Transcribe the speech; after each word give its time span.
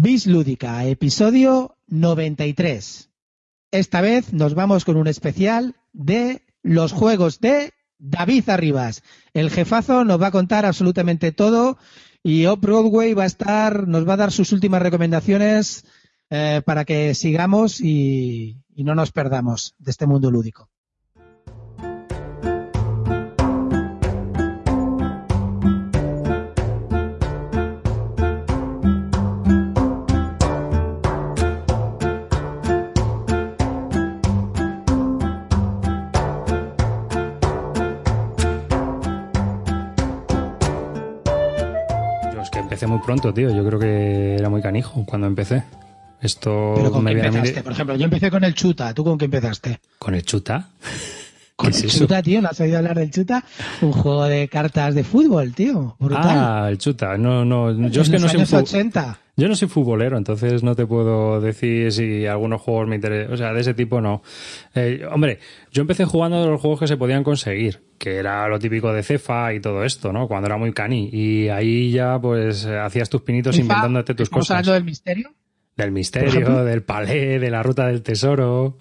Bis 0.00 0.28
Lúdica, 0.28 0.86
episodio 0.86 1.76
93. 1.88 3.10
Esta 3.72 4.00
vez 4.00 4.32
nos 4.32 4.54
vamos 4.54 4.84
con 4.84 4.96
un 4.96 5.08
especial 5.08 5.74
de 5.92 6.46
los 6.62 6.92
juegos 6.92 7.40
de 7.40 7.72
David 7.98 8.48
Arribas. 8.48 9.02
El 9.34 9.50
jefazo 9.50 10.04
nos 10.04 10.22
va 10.22 10.28
a 10.28 10.30
contar 10.30 10.66
absolutamente 10.66 11.32
todo 11.32 11.78
y 12.22 12.46
Off 12.46 12.60
Broadway 12.60 13.12
va 13.12 13.24
a 13.24 13.26
estar, 13.26 13.88
nos 13.88 14.08
va 14.08 14.12
a 14.12 14.18
dar 14.18 14.30
sus 14.30 14.52
últimas 14.52 14.82
recomendaciones 14.82 15.84
eh, 16.30 16.62
para 16.64 16.84
que 16.84 17.12
sigamos 17.16 17.80
y 17.80 18.56
no 18.76 18.94
nos 18.94 19.10
perdamos 19.10 19.74
de 19.80 19.90
este 19.90 20.06
mundo 20.06 20.30
lúdico. 20.30 20.70
Empecé 42.78 42.86
muy 42.86 43.00
pronto, 43.04 43.34
tío. 43.34 43.50
Yo 43.50 43.66
creo 43.66 43.78
que 43.80 44.36
era 44.36 44.48
muy 44.48 44.62
canijo 44.62 45.04
cuando 45.04 45.26
empecé. 45.26 45.64
Esto 46.20 46.74
Pero 46.76 46.92
con 46.92 47.02
me 47.02 47.12
qué 47.12 47.26
empezaste, 47.26 47.62
por 47.62 47.72
ejemplo, 47.72 47.96
yo 47.96 48.04
empecé 48.04 48.30
con 48.30 48.44
el 48.44 48.54
Chuta, 48.54 48.94
¿tú 48.94 49.02
con 49.04 49.18
qué 49.18 49.24
empezaste? 49.24 49.80
con 49.98 50.14
el 50.14 50.22
chuta. 50.22 50.68
Con 51.58 51.72
¿Qué 51.72 51.76
es 51.78 51.82
el? 51.84 51.90
Chuta, 51.90 52.22
tío, 52.22 52.40
¿no 52.40 52.48
has 52.50 52.60
oído 52.60 52.78
hablar 52.78 52.96
del 52.96 53.10
Chuta? 53.10 53.44
Un 53.82 53.90
juego 53.90 54.26
de 54.26 54.46
cartas 54.46 54.94
de 54.94 55.02
fútbol, 55.02 55.52
tío, 55.54 55.96
brutal. 55.98 56.22
Ah, 56.24 56.66
el 56.70 56.78
chuta. 56.78 57.18
No, 57.18 57.44
no. 57.44 57.72
Yo 57.88 58.02
es 58.02 58.08
que 58.08 58.12
los 58.12 58.22
no 58.22 58.28
soy, 58.28 58.36
años 58.38 58.50
fu- 58.50 58.56
80. 58.58 59.18
yo 59.36 59.48
no 59.48 59.56
soy 59.56 59.66
futbolero, 59.66 60.16
entonces 60.16 60.62
no 60.62 60.76
te 60.76 60.86
puedo 60.86 61.40
decir 61.40 61.90
si 61.90 62.26
algunos 62.26 62.60
juegos 62.62 62.86
me 62.86 62.94
interesan. 62.94 63.32
O 63.34 63.36
sea, 63.36 63.52
de 63.52 63.60
ese 63.62 63.74
tipo 63.74 64.00
no. 64.00 64.22
Eh, 64.76 65.02
hombre, 65.10 65.40
yo 65.72 65.80
empecé 65.82 66.04
jugando 66.04 66.40
de 66.44 66.48
los 66.48 66.60
juegos 66.60 66.78
que 66.78 66.86
se 66.86 66.96
podían 66.96 67.24
conseguir, 67.24 67.82
que 67.98 68.18
era 68.18 68.46
lo 68.46 68.60
típico 68.60 68.92
de 68.92 69.02
Cefa 69.02 69.52
y 69.52 69.58
todo 69.60 69.82
esto, 69.82 70.12
¿no? 70.12 70.28
Cuando 70.28 70.46
era 70.46 70.58
muy 70.58 70.72
cani. 70.72 71.10
Y 71.12 71.48
ahí 71.48 71.90
ya, 71.90 72.20
pues, 72.20 72.66
hacías 72.66 73.10
tus 73.10 73.22
pinitos 73.22 73.58
inventándote 73.58 74.14
tus 74.14 74.28
¿Estamos 74.28 74.46
cosas. 74.46 74.58
hablando 74.58 74.72
del 74.74 74.84
misterio? 74.84 75.30
Del 75.76 75.90
misterio, 75.90 76.64
del 76.64 76.82
palé, 76.84 77.40
de 77.40 77.50
la 77.50 77.64
ruta 77.64 77.86
del 77.88 78.02
tesoro, 78.02 78.78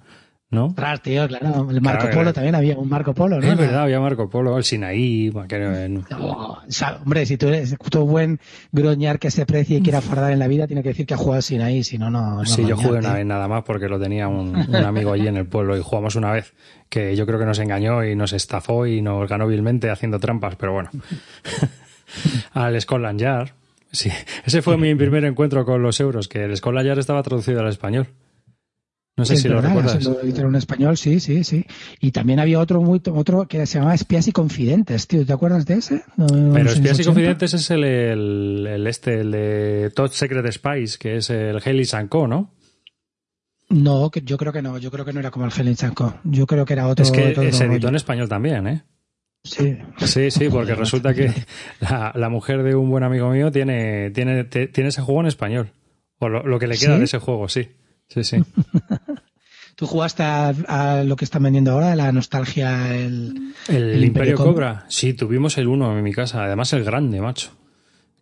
¿no? 0.49 0.67
Ostras, 0.67 1.01
tío, 1.01 1.27
claro. 1.27 1.67
El 1.69 1.81
Marco 1.81 2.01
Claro, 2.01 2.01
Polo 2.01 2.11
claro. 2.13 2.33
también 2.33 2.55
había 2.55 2.77
un 2.77 2.87
Marco 2.87 3.13
Polo, 3.13 3.41
¿no? 3.41 3.51
Es 3.51 3.57
verdad, 3.57 3.83
había 3.83 3.99
Marco 3.99 4.29
Polo, 4.29 4.57
el 4.57 4.63
Sinaí, 4.63 5.29
bueno, 5.29 6.03
Oh, 6.17 6.57
o 6.67 6.71
sea, 6.71 6.99
hombre, 7.03 7.25
si 7.25 7.37
tú 7.37 7.47
eres 7.49 7.75
todo 7.89 8.05
buen 8.05 8.39
groñar 8.71 9.19
que 9.19 9.29
se 9.29 9.45
precie 9.45 9.79
y 9.79 9.81
quiera 9.81 9.99
fardar 9.99 10.31
en 10.31 10.39
la 10.39 10.47
vida, 10.47 10.67
tiene 10.67 10.83
que 10.83 10.89
decir 10.89 11.05
que 11.05 11.15
ha 11.15 11.17
jugado 11.17 11.41
sin 11.41 11.61
ahí, 11.61 11.83
si 11.83 11.97
no, 11.97 12.09
no. 12.09 12.35
no 12.37 12.45
Sí, 12.45 12.65
yo 12.65 12.77
jugué 12.77 12.99
una 12.99 13.13
vez 13.13 13.25
nada 13.25 13.47
más 13.47 13.63
porque 13.63 13.89
lo 13.89 13.99
tenía 13.99 14.27
un, 14.29 14.55
un 14.55 14.75
amigo 14.75 15.11
allí 15.11 15.27
en 15.27 15.37
el 15.37 15.47
pueblo 15.47 15.77
y 15.77 15.81
jugamos 15.81 16.15
una 16.15 16.31
vez 16.31 16.53
que 16.89 17.15
yo 17.15 17.25
creo 17.25 17.39
que 17.39 17.45
nos 17.45 17.59
engañó 17.59 18.03
y 18.05 18.15
nos 18.15 18.31
estafó 18.31 18.87
y 18.87 19.01
nos 19.01 19.27
ganó 19.27 19.47
vilmente 19.47 19.89
haciendo 19.89 20.19
trampas, 20.19 20.55
pero 20.55 20.71
bueno. 20.73 20.89
al 22.53 22.79
Scotland 22.79 23.19
Yard. 23.19 23.49
Sí, 23.91 24.09
ese 24.45 24.61
fue 24.61 24.77
mi 24.77 24.93
primer 24.95 25.23
encuentro 25.25 25.65
con 25.65 25.81
los 25.81 25.99
euros, 25.99 26.27
que 26.27 26.43
el 26.43 26.55
Scotland 26.55 26.87
Yard 26.87 26.99
estaba 26.99 27.23
traducido 27.23 27.61
al 27.61 27.67
español. 27.69 28.07
No 29.17 29.25
sé 29.25 29.35
si 29.35 29.47
lo 29.49 29.59
recuerdas. 29.59 30.03
Lo 30.05 30.21
editaron 30.21 30.51
en 30.53 30.59
español, 30.59 30.95
sí, 30.95 31.19
sí, 31.19 31.43
sí. 31.43 31.65
Y 31.99 32.11
también 32.11 32.39
había 32.39 32.59
otro 32.59 32.81
muy, 32.81 33.01
otro 33.11 33.47
que 33.47 33.65
se 33.65 33.79
llamaba 33.79 33.95
Espías 33.95 34.27
y 34.27 34.31
Confidentes, 34.31 35.07
tío. 35.07 35.25
¿Te 35.25 35.33
acuerdas 35.33 35.65
de 35.65 35.73
ese? 35.75 36.03
No, 36.17 36.27
Pero 36.27 36.69
Espías 36.69 36.99
y 36.99 37.01
80. 37.01 37.05
Confidentes 37.05 37.53
es 37.55 37.71
el, 37.71 37.83
el, 37.83 38.67
el 38.67 38.87
este, 38.87 39.21
el 39.21 39.31
de 39.31 39.91
Top 39.95 40.09
Secret 40.11 40.45
Spies, 40.51 40.99
que 40.99 41.17
es 41.17 41.31
el 41.31 41.57
Haley 41.65 41.85
Co, 42.09 42.27
¿no? 42.27 42.53
No, 43.69 44.09
que 44.11 44.21
yo 44.21 44.37
creo 44.37 44.53
que 44.53 44.61
no. 44.61 44.77
Yo 44.77 44.91
creo 44.91 45.03
que 45.03 45.11
no 45.13 45.19
era 45.19 45.31
como 45.31 45.45
el 45.45 45.51
Helen 45.57 45.75
Chanco. 45.75 46.13
Yo 46.23 46.45
creo 46.47 46.63
que 46.65 46.73
era 46.73 46.87
otro. 46.87 47.03
es 47.03 47.11
que 47.11 47.31
otro 47.31 47.41
se 47.43 47.49
editó 47.49 47.67
rollo. 47.73 47.87
en 47.89 47.95
español 47.95 48.29
también, 48.29 48.67
¿eh? 48.67 48.83
Sí. 49.43 49.77
Sí, 49.97 50.31
sí, 50.31 50.47
porque 50.49 50.75
resulta 50.75 51.13
que 51.13 51.31
la, 51.79 52.11
la 52.15 52.29
mujer 52.29 52.63
de 52.63 52.75
un 52.75 52.89
buen 52.89 53.03
amigo 53.03 53.29
mío 53.29 53.51
tiene, 53.51 54.11
tiene, 54.11 54.43
te- 54.45 54.67
tiene 54.67 54.89
ese 54.89 55.01
juego 55.01 55.21
en 55.21 55.27
español. 55.27 55.71
O 56.19 56.29
lo, 56.29 56.43
lo 56.43 56.59
que 56.59 56.67
le 56.67 56.77
queda 56.77 56.93
¿Sí? 56.93 56.99
de 56.99 57.05
ese 57.05 57.17
juego, 57.19 57.47
sí. 57.49 57.69
Sí, 58.09 58.23
sí. 58.23 58.37
¿Tú 59.75 59.85
jugaste 59.85 60.23
a, 60.23 60.49
a 60.67 61.03
lo 61.03 61.15
que 61.15 61.25
están 61.25 61.43
vendiendo 61.43 61.71
ahora, 61.71 61.95
la 61.95 62.11
nostalgia, 62.11 62.95
el... 62.97 63.53
El, 63.67 63.75
El 63.75 64.03
Imperio 64.03 64.05
Imperio 64.05 64.35
Cobra. 64.37 64.51
Cobra. 64.53 64.85
Sí, 64.89 65.13
tuvimos 65.13 65.57
el 65.59 65.67
uno 65.67 65.95
en 65.95 66.03
mi 66.03 66.13
casa. 66.13 66.43
Además, 66.45 66.73
el 66.73 66.83
grande, 66.83 67.21
macho. 67.21 67.51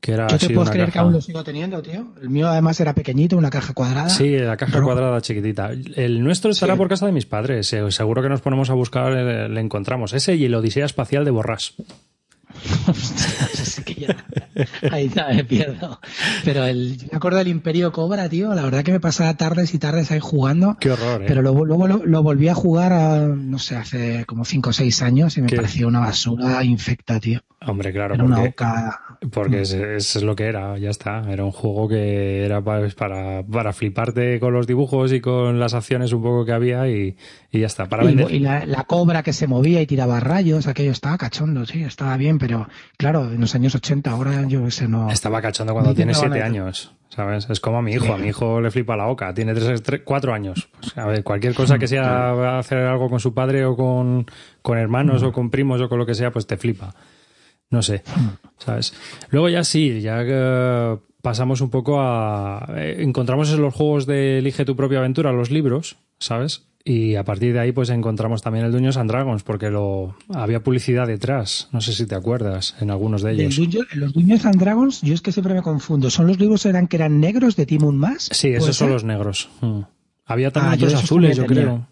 Que 0.02 0.12
era 0.12 0.28
¿Yo 0.28 0.38
te 0.38 0.58
una 0.58 0.70
creer 0.70 0.92
que 0.92 1.00
aún 1.00 1.14
lo 1.14 1.22
sigo 1.22 1.44
teniendo, 1.44 1.82
tío? 1.82 2.08
El 2.22 2.30
mío 2.30 2.48
además 2.50 2.80
era 2.82 2.94
pequeñito, 2.94 3.38
una 3.38 3.50
caja 3.50 3.74
cuadrada. 3.74 4.10
Sí, 4.10 4.38
la 4.38 4.58
caja 4.58 4.82
cuadrada 4.82 5.20
chiquitita. 5.22 5.72
El 5.96 6.22
nuestro 6.24 6.52
estará 6.52 6.74
Sí. 6.74 6.78
por 6.78 6.90
casa 6.90 7.06
de 7.06 7.12
mis 7.14 7.26
padres. 7.26 7.72
Eh, 7.74 7.90
Seguro 7.90 8.22
que 8.22 8.30
nos 8.30 8.42
ponemos 8.42 8.70
a 8.70 8.74
buscar, 8.74 9.14
eh, 9.14 9.48
le 9.50 9.62
encontramos. 9.62 10.14
Ese 10.14 10.36
y 10.36 10.46
el 10.46 10.54
Odisea 10.56 10.86
Espacial 10.86 11.24
de 11.26 11.32
Borrás. 11.32 11.74
Así 12.88 13.84
que 13.84 13.96
ya, 13.96 14.26
ahí 14.92 15.10
ya 15.14 15.28
me 15.30 15.44
pierdo. 15.44 16.00
Pero 16.44 16.66
el, 16.66 16.98
yo 16.98 17.08
me 17.12 17.18
acuerdo 17.18 17.38
del 17.40 17.48
Imperio 17.48 17.92
Cobra, 17.92 18.30
tío. 18.30 18.54
La 18.54 18.64
verdad 18.64 18.84
que 18.84 18.92
me 18.92 19.00
pasaba 19.00 19.36
tardes 19.36 19.74
y 19.74 19.80
tardes 19.80 20.12
ahí 20.12 20.20
jugando. 20.20 20.78
Qué 20.80 20.92
horror, 20.92 21.22
¿eh? 21.22 21.26
Pero 21.28 21.42
luego, 21.42 21.66
luego 21.66 21.88
lo, 21.88 22.06
lo 22.06 22.24
volví 22.24 22.48
a 22.48 22.56
jugar, 22.56 22.94
a, 22.94 23.20
no 23.28 23.60
sé, 23.60 23.76
hace 23.76 24.26
como 24.26 24.46
5 24.46 24.70
o 24.70 24.74
6 24.74 25.02
años 25.02 25.38
y 25.38 25.42
me 25.42 25.48
¿Qué? 25.48 25.56
pareció 25.58 25.88
una 25.88 26.00
basura 26.00 26.64
infecta, 26.64 27.20
tío. 27.20 27.42
Hombre, 27.68 27.92
claro, 27.92 28.14
Era 28.16 28.24
una 28.24 28.36
porque, 28.36 28.50
oca. 28.50 29.02
porque 29.32 29.62
es, 29.62 29.74
es 29.74 30.22
lo 30.24 30.36
que 30.36 30.46
era, 30.46 30.78
ya 30.78 30.90
está. 30.90 31.24
Era 31.32 31.44
un 31.44 31.52
juego 31.52 31.88
que 31.88 32.46
era 32.46 32.62
pa- 32.62 32.82
para, 32.98 33.44
para 33.44 33.74
fliparte 33.74 34.40
con 34.40 34.54
los 34.54 34.68
dibujos 34.68 35.12
y 35.14 35.22
con 35.22 35.60
las 35.60 35.74
acciones 35.74 36.14
un 36.14 36.22
poco 36.22 36.46
que 36.46 36.52
había 36.52 36.88
y, 36.88 37.18
y 37.52 37.60
ya 37.62 37.68
está. 37.68 37.88
Para 37.88 38.04
Y, 38.04 38.08
vender. 38.08 38.32
y 38.32 38.40
la, 38.40 38.66
la 38.66 38.84
cobra 38.84 39.24
que 39.24 39.34
se 39.34 39.48
movía 39.48 39.82
y 39.82 39.88
tiraba 39.88 40.20
rayos, 40.20 40.68
aquello 40.68 40.92
estaba 40.92 41.18
cachondo, 41.18 41.66
sí, 41.66 41.84
estaba 41.84 42.16
bien, 42.18 42.38
pero 42.38 42.68
claro, 42.98 43.32
en 43.32 43.42
los 43.42 43.56
años 43.56 43.74
80 43.76 44.12
ahora 44.12 44.44
yo 44.48 44.70
sé, 44.70 44.88
no. 44.88 45.10
Estaba 45.10 45.42
cachondo 45.42 45.74
cuando 45.74 45.94
tiene 45.96 46.14
siete 46.14 46.44
años, 46.44 46.94
¿sabes? 47.10 47.48
Es 47.50 47.60
como 47.60 47.80
a 47.80 47.82
mi 47.82 47.94
hijo. 47.94 48.14
A 48.14 48.18
mi 48.18 48.28
hijo 48.28 48.62
le 48.62 48.70
flipa 48.70 48.96
la 48.96 49.08
oca. 49.08 49.34
Tiene 49.34 49.54
tres, 49.56 49.82
tres- 49.82 50.02
cuatro 50.06 50.34
años. 50.34 50.70
Pues, 50.80 50.98
a 50.98 51.06
ver, 51.08 51.24
cualquier 51.24 51.54
cosa 51.56 51.80
que 51.80 51.88
sea 51.88 52.58
hacer 52.60 52.78
algo 52.80 53.10
con 53.10 53.20
su 53.20 53.34
padre 53.34 53.66
o 53.66 53.76
con, 53.76 54.26
con 54.62 54.78
hermanos 54.78 55.24
o 55.24 55.32
con 55.32 55.50
primos 55.50 55.82
o 55.82 55.90
con 55.90 55.98
lo 55.98 56.06
que 56.06 56.14
sea, 56.14 56.32
pues 56.32 56.46
te 56.46 56.58
flipa. 56.58 56.94
No 57.70 57.82
sé, 57.82 58.04
¿sabes? 58.58 58.94
Luego 59.30 59.50
ya 59.50 59.64
sí, 59.64 60.00
ya 60.02 60.24
que 60.24 60.98
pasamos 61.22 61.62
un 61.62 61.70
poco 61.70 62.00
a... 62.00 62.68
eh, 62.78 62.98
encontramos 63.00 63.52
en 63.52 63.62
los 63.62 63.74
juegos 63.74 64.06
de 64.06 64.40
Elige 64.40 64.66
tu 64.66 64.76
propia 64.76 65.00
aventura, 65.00 65.32
los 65.32 65.50
libros, 65.52 65.98
¿sabes? 66.20 66.68
Y 66.88 67.16
a 67.16 67.24
partir 67.24 67.52
de 67.54 67.60
ahí 67.60 67.72
pues 67.72 67.90
encontramos 67.90 68.44
también 68.44 68.64
el 68.66 68.72
Dungeons 68.72 68.98
and 68.98 69.10
Dragons 69.10 69.42
porque 69.42 69.72
lo 69.72 70.16
había 70.32 70.62
publicidad 70.62 71.08
detrás, 71.08 71.68
no 71.72 71.82
sé 71.82 71.94
si 71.94 72.06
te 72.06 72.14
acuerdas, 72.14 72.76
en 72.80 72.92
algunos 72.92 73.24
de 73.24 73.32
ellos. 73.32 73.58
Dungeon- 73.58 73.88
los 73.96 74.14
Dungeons 74.14 74.46
and 74.46 74.60
Dragons, 74.62 75.02
yo 75.02 75.16
es 75.16 75.22
que 75.22 75.32
siempre 75.32 75.56
me 75.56 75.64
confundo. 75.64 76.12
¿Son 76.12 76.28
los 76.28 76.40
libros 76.40 76.64
eran 76.68 76.88
que 76.88 76.98
eran 76.98 77.20
negros 77.20 77.56
de 77.56 77.66
Timun 77.66 77.98
Más? 77.98 78.30
Sí, 78.32 78.50
¿Puede 78.50 78.58
esos 78.60 78.78
son 78.78 78.92
los 78.92 79.04
negros. 79.04 79.50
Mm. 79.62 79.80
Había 80.26 80.52
también 80.52 80.74
Ah, 80.74 80.76
yo 80.76 80.86
otros 80.86 80.94
esos 81.00 81.04
azules, 81.06 81.38
yo 81.38 81.46
creo. 81.48 81.88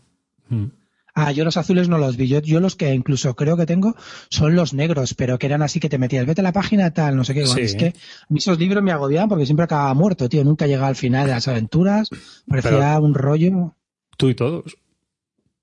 Mm. 0.50 0.66
Ah, 1.16 1.32
yo 1.32 1.46
los 1.46 1.58
azules 1.58 1.90
no 1.90 1.98
los 2.00 2.18
vi. 2.18 2.28
Yo, 2.28 2.42
yo 2.42 2.60
los 2.60 2.76
que 2.76 2.94
incluso 2.94 3.36
creo 3.36 3.56
que 3.56 3.68
tengo 3.68 3.96
son 4.30 4.56
los 4.56 4.74
negros, 4.74 5.14
pero 5.14 5.38
que 5.38 5.46
eran 5.46 5.62
así 5.62 5.80
que 5.80 5.90
te 5.90 6.00
metías, 6.00 6.26
vete 6.26 6.42
a 6.42 6.44
la 6.44 6.54
página 6.54 6.92
tal, 6.92 7.16
no 7.16 7.24
sé 7.24 7.36
qué. 7.36 7.46
Sí. 7.46 7.62
Es 7.62 7.76
que 7.76 7.88
a 7.88 8.26
mí 8.30 8.40
esos 8.40 8.58
libros 8.58 8.84
me 8.84 8.92
agobiaban 8.92 9.30
porque 9.30 9.46
siempre 9.46 9.66
acababa 9.66 9.94
muerto, 9.94 10.28
tío. 10.28 10.44
Nunca 10.44 10.66
llegaba 10.66 10.88
al 10.88 10.96
final 10.96 11.28
de 11.28 11.34
las 11.34 11.48
aventuras. 11.48 12.10
Parecía 12.48 13.00
un 13.00 13.14
rollo. 13.14 13.76
Tú 14.18 14.30
y 14.30 14.36
todos. 14.36 14.76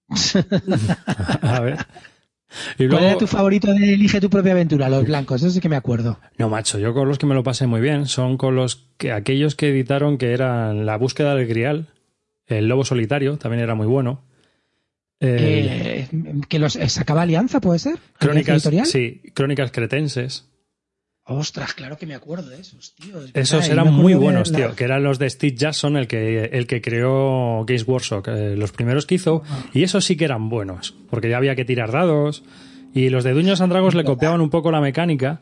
a 1.43 1.61
ver. 1.61 1.87
Y 2.79 2.89
¿Cuál 2.89 3.05
era 3.05 3.19
tu 3.19 3.27
favorito 3.27 3.73
de 3.73 3.95
Elige 3.95 4.21
tu 4.21 4.29
propia 4.29 4.53
aventura? 4.53 4.89
Los 4.89 5.05
blancos, 5.05 5.43
eso 5.43 5.51
sí 5.51 5.61
que 5.61 5.69
me 5.69 5.77
acuerdo. 5.77 6.19
no, 6.37 6.49
macho, 6.49 6.79
yo 6.79 6.93
con 6.95 7.09
los 7.09 7.19
que 7.19 7.27
me 7.27 7.35
lo 7.35 7.43
pasé 7.43 7.67
muy 7.67 7.81
bien 7.81 8.07
son 8.07 8.37
con 8.37 8.57
los 8.57 8.89
que 8.97 9.13
aquellos 9.13 9.55
que 9.55 9.69
editaron 9.69 10.19
que 10.19 10.33
eran 10.33 10.85
La 10.85 10.97
búsqueda 10.97 11.35
del 11.35 11.47
grial, 11.47 11.89
El 12.47 12.69
lobo 12.69 12.85
solitario, 12.85 13.37
también 13.37 13.63
era 13.63 13.75
muy 13.75 13.87
bueno. 13.87 14.23
Eh, 15.21 16.09
que 16.49 16.59
los 16.59 16.77
eh, 16.77 16.89
sacaba 16.89 17.23
Alianza, 17.23 17.61
¿puede 17.61 17.79
ser? 17.79 17.99
¿Alianza 18.19 18.61
crónicas, 18.63 18.89
sí, 18.91 19.21
crónicas 19.35 19.71
cretenses. 19.71 20.47
Ostras, 21.25 21.75
claro 21.75 21.97
que 21.97 22.07
me 22.07 22.15
acuerdo 22.15 22.49
de 22.49 22.61
esos, 22.61 22.95
tío. 22.97 23.23
Es 23.23 23.31
Esos 23.35 23.69
verdad, 23.69 23.85
eran 23.85 23.95
muy 23.95 24.15
buenos, 24.15 24.51
la- 24.51 24.57
tío, 24.57 24.75
que 24.75 24.85
eran 24.85 25.03
los 25.05 25.19
de 25.19 25.31
Steve 25.31 25.55
Jackson, 25.55 25.97
el 25.97 26.09
que, 26.09 26.45
el 26.47 26.67
que 26.67 26.81
creó 26.81 27.65
Games 27.67 27.87
Workshop, 27.87 28.27
eh, 28.29 28.57
los 28.57 28.73
primeros 28.73 29.07
que 29.07 29.15
hizo, 29.17 29.43
y 29.73 29.83
esos 29.85 30.05
sí 30.05 30.17
que 30.17 30.25
eran 30.25 30.49
buenos, 30.49 30.95
porque 31.11 31.29
ya 31.29 31.37
había 31.37 31.55
que 31.55 31.65
tirar 31.65 31.93
dados, 31.93 32.43
y 32.95 33.11
los 33.11 33.23
de 33.23 33.33
Duños 33.33 33.61
and 33.61 33.71
Dragons 33.71 33.95
le 33.95 34.03
copiaban 34.03 34.41
un 34.41 34.51
poco 34.51 34.73
la 34.73 34.81
mecánica, 34.81 35.41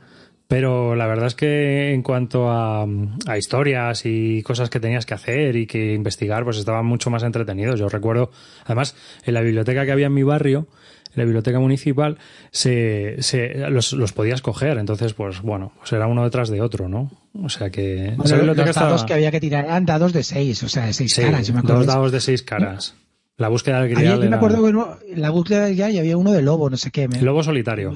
pero 0.49 0.97
la 0.97 1.06
verdad 1.06 1.27
es 1.27 1.35
que 1.35 1.93
en 1.93 2.03
cuanto 2.03 2.50
a, 2.50 2.87
a 3.27 3.39
historias 3.39 4.03
y 4.06 4.43
cosas 4.43 4.71
que 4.71 4.81
tenías 4.81 5.06
que 5.06 5.15
hacer 5.15 5.56
y 5.56 5.67
que 5.67 5.93
investigar, 5.93 6.43
pues 6.45 6.56
estaban 6.56 6.87
mucho 6.87 7.11
más 7.11 7.23
entretenidos. 7.23 7.79
Yo 7.79 7.89
recuerdo, 7.89 8.31
además, 8.65 8.97
en 9.25 9.35
la 9.35 9.43
biblioteca 9.43 9.85
que 9.85 9.93
había 9.93 10.06
en 10.06 10.15
mi 10.15 10.23
barrio, 10.23 10.67
la 11.15 11.25
biblioteca 11.25 11.61
municipal, 11.61 12.17
se, 12.50 13.17
se 13.21 13.71
los, 13.71 13.93
los, 13.93 14.12
podías 14.12 14.41
coger. 14.41 14.79
Entonces, 14.79 15.12
pues 15.12 15.43
bueno, 15.43 15.73
pues 15.79 15.93
era 15.93 16.06
uno 16.06 16.25
detrás 16.25 16.49
de 16.49 16.62
otro, 16.62 16.89
¿no? 16.89 17.11
O 17.43 17.50
sea 17.50 17.71
que. 17.71 18.15
Bueno, 18.17 18.55
los 18.55 18.75
dados 18.75 19.05
que 19.05 19.15
había 19.15 19.31
que 19.31 19.41
tirar 19.41 19.67
eran 19.67 19.85
dados 19.85 20.12
de 20.12 20.23
seis, 20.23 20.62
o 20.62 20.69
sea, 20.69 20.87
de 20.87 20.93
seis 20.95 21.15
caras. 21.15 21.47
Yo 21.47 21.55
me 21.55 21.62
dos 21.62 21.87
dados 21.87 22.11
de 22.11 22.21
seis 22.21 22.43
caras. 22.43 22.95
La 23.37 23.49
búsqueda 23.49 23.83
del 23.83 23.91
grial. 23.91 24.23
Yo 24.23 24.31
me 24.31 24.37
acuerdo 24.37 24.65
que 24.65 24.73
no, 24.73 24.97
la 25.15 25.31
búsqueda 25.31 25.67
del 25.67 25.75
grial 25.75 25.93
y 25.93 25.99
había 25.99 26.17
uno 26.17 26.33
de 26.33 26.43
lobo, 26.43 26.71
no 26.71 26.77
sé 26.77 26.91
qué. 26.91 27.06
Me... 27.06 27.21
Lobo 27.21 27.43
solitario. 27.43 27.95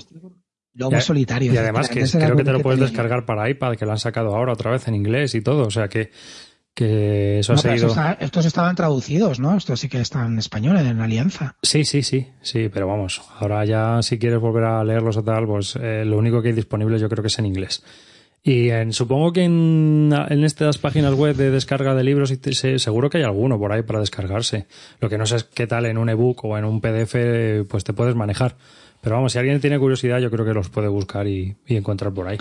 Lobo 0.74 1.00
solitario. 1.00 1.52
Y 1.52 1.56
además 1.56 1.88
que 1.88 2.04
creo 2.04 2.36
que 2.36 2.44
te 2.44 2.52
lo 2.52 2.60
puedes 2.60 2.80
descargar 2.80 3.26
para 3.26 3.48
iPad, 3.48 3.76
que 3.76 3.84
lo 3.84 3.92
han 3.92 3.98
sacado 3.98 4.34
ahora 4.34 4.52
otra 4.52 4.70
vez 4.70 4.88
en 4.88 4.94
inglés 4.94 5.34
y 5.34 5.42
todo. 5.42 5.66
O 5.66 5.70
sea 5.70 5.88
que 5.88 6.10
que 6.74 7.40
eso 7.40 7.52
ha 7.52 7.58
seguido... 7.58 7.94
estos 8.20 8.46
estaban 8.46 8.74
traducidos, 8.74 9.38
¿no? 9.40 9.56
Estos 9.56 9.80
sí 9.80 9.88
que 9.88 10.00
están 10.00 10.32
en 10.32 10.38
español, 10.38 10.78
en 10.78 11.00
Alianza. 11.00 11.56
Sí, 11.62 11.84
sí, 11.84 12.02
sí, 12.02 12.28
sí, 12.40 12.70
pero 12.72 12.86
vamos, 12.86 13.20
ahora 13.38 13.64
ya 13.64 14.00
si 14.02 14.18
quieres 14.18 14.40
volver 14.40 14.64
a 14.64 14.84
leerlos 14.84 15.18
o 15.18 15.22
tal, 15.22 15.46
pues 15.46 15.76
eh, 15.76 16.04
lo 16.06 16.16
único 16.16 16.40
que 16.40 16.48
hay 16.48 16.54
disponible 16.54 16.98
yo 16.98 17.08
creo 17.08 17.22
que 17.22 17.28
es 17.28 17.38
en 17.38 17.46
inglés. 17.46 17.84
Y 18.44 18.70
en, 18.70 18.92
supongo 18.92 19.32
que 19.32 19.44
en, 19.44 20.12
en, 20.28 20.44
estas 20.44 20.78
páginas 20.78 21.14
web 21.14 21.36
de 21.36 21.50
descarga 21.50 21.94
de 21.94 22.02
libros 22.02 22.32
seguro 22.78 23.08
que 23.08 23.18
hay 23.18 23.24
alguno 23.24 23.56
por 23.56 23.72
ahí 23.72 23.82
para 23.82 24.00
descargarse. 24.00 24.66
Lo 24.98 25.08
que 25.08 25.16
no 25.16 25.26
sé 25.26 25.36
es 25.36 25.44
qué 25.44 25.68
tal 25.68 25.86
en 25.86 25.96
un 25.96 26.08
ebook 26.08 26.44
o 26.44 26.58
en 26.58 26.64
un 26.64 26.80
PDF 26.80 27.14
pues 27.68 27.84
te 27.84 27.92
puedes 27.92 28.16
manejar. 28.16 28.56
Pero 29.02 29.16
vamos, 29.16 29.32
si 29.32 29.38
alguien 29.38 29.60
tiene 29.60 29.78
curiosidad 29.78 30.20
yo 30.20 30.30
creo 30.30 30.46
que 30.46 30.54
los 30.54 30.70
puede 30.70 30.88
buscar 30.88 31.26
y, 31.26 31.56
y 31.66 31.76
encontrar 31.76 32.14
por 32.14 32.28
ahí. 32.28 32.38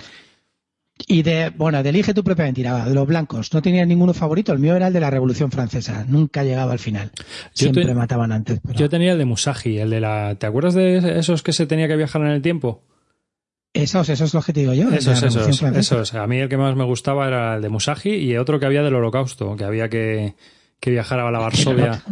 Y 1.08 1.24
de, 1.24 1.50
bueno, 1.50 1.82
de 1.82 1.90
elige 1.90 2.14
tu 2.14 2.24
propia 2.24 2.46
mentira, 2.46 2.86
de 2.86 2.94
los 2.94 3.08
blancos. 3.08 3.54
No 3.54 3.62
tenía 3.62 3.86
ninguno 3.86 4.14
favorito, 4.14 4.54
el 4.54 4.60
mío 4.60 4.76
era 4.76 4.88
el 4.88 4.94
de 4.94 5.00
la 5.00 5.10
Revolución 5.10 5.52
Francesa. 5.52 6.06
Nunca 6.08 6.44
llegaba 6.44 6.74
al 6.74 6.80
final. 6.80 7.12
Siempre 7.54 7.92
mataban 7.94 8.32
antes. 8.32 8.60
Yo 8.76 8.90
tenía 8.90 9.14
el 9.14 9.18
de 9.18 9.26
Musashi, 9.26 9.80
el 9.80 9.90
de 9.90 10.00
la. 10.00 10.36
¿Te 10.36 10.46
acuerdas 10.46 10.74
de 10.74 11.20
esos 11.20 11.44
que 11.44 11.54
se 11.54 11.66
tenía 11.66 11.88
que 11.88 11.96
viajar 11.96 12.22
en 12.22 12.30
el 12.30 12.42
tiempo? 12.42 12.84
Esos, 13.74 14.10
esos 14.10 14.30
es 14.30 14.34
lo 14.34 14.42
que 14.42 14.54
te 14.54 14.60
digo 14.60 14.74
yo. 14.74 14.90
Esos, 14.90 15.24
esos, 15.24 15.64
esos. 15.64 16.14
A 16.14 16.28
mí 16.28 16.38
el 16.38 16.50
que 16.50 16.58
más 16.58 16.76
me 16.76 16.84
gustaba 16.84 17.28
era 17.28 17.56
el 17.56 17.62
de 17.62 17.70
Musashi 17.70 18.10
y 18.10 18.38
otro 18.38 18.60
que 18.60 18.66
había 18.66 18.84
del 18.84 18.96
Holocausto, 18.96 19.56
que 19.56 19.64
había 19.64 19.90
que, 19.90 20.36
que 20.80 20.92
viajar 20.92 21.20
a 21.20 21.32
la 21.32 21.40
Varsovia. 21.40 22.04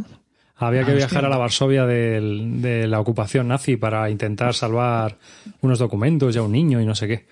Había 0.60 0.84
que 0.84 0.92
ah, 0.92 0.96
viajar 0.96 1.26
a 1.26 1.30
la 1.30 1.38
Varsovia 1.38 1.86
de 1.86 2.86
la 2.88 3.00
ocupación 3.00 3.48
nazi 3.48 3.78
para 3.78 4.10
intentar 4.10 4.54
salvar 4.54 5.18
unos 5.62 5.80
documentos 5.80 6.36
y 6.36 6.40
a 6.40 6.44
un 6.44 6.52
niño 6.52 6.82
y 6.82 6.86
no 6.86 6.96
sé 6.96 7.08
qué. 7.08 7.26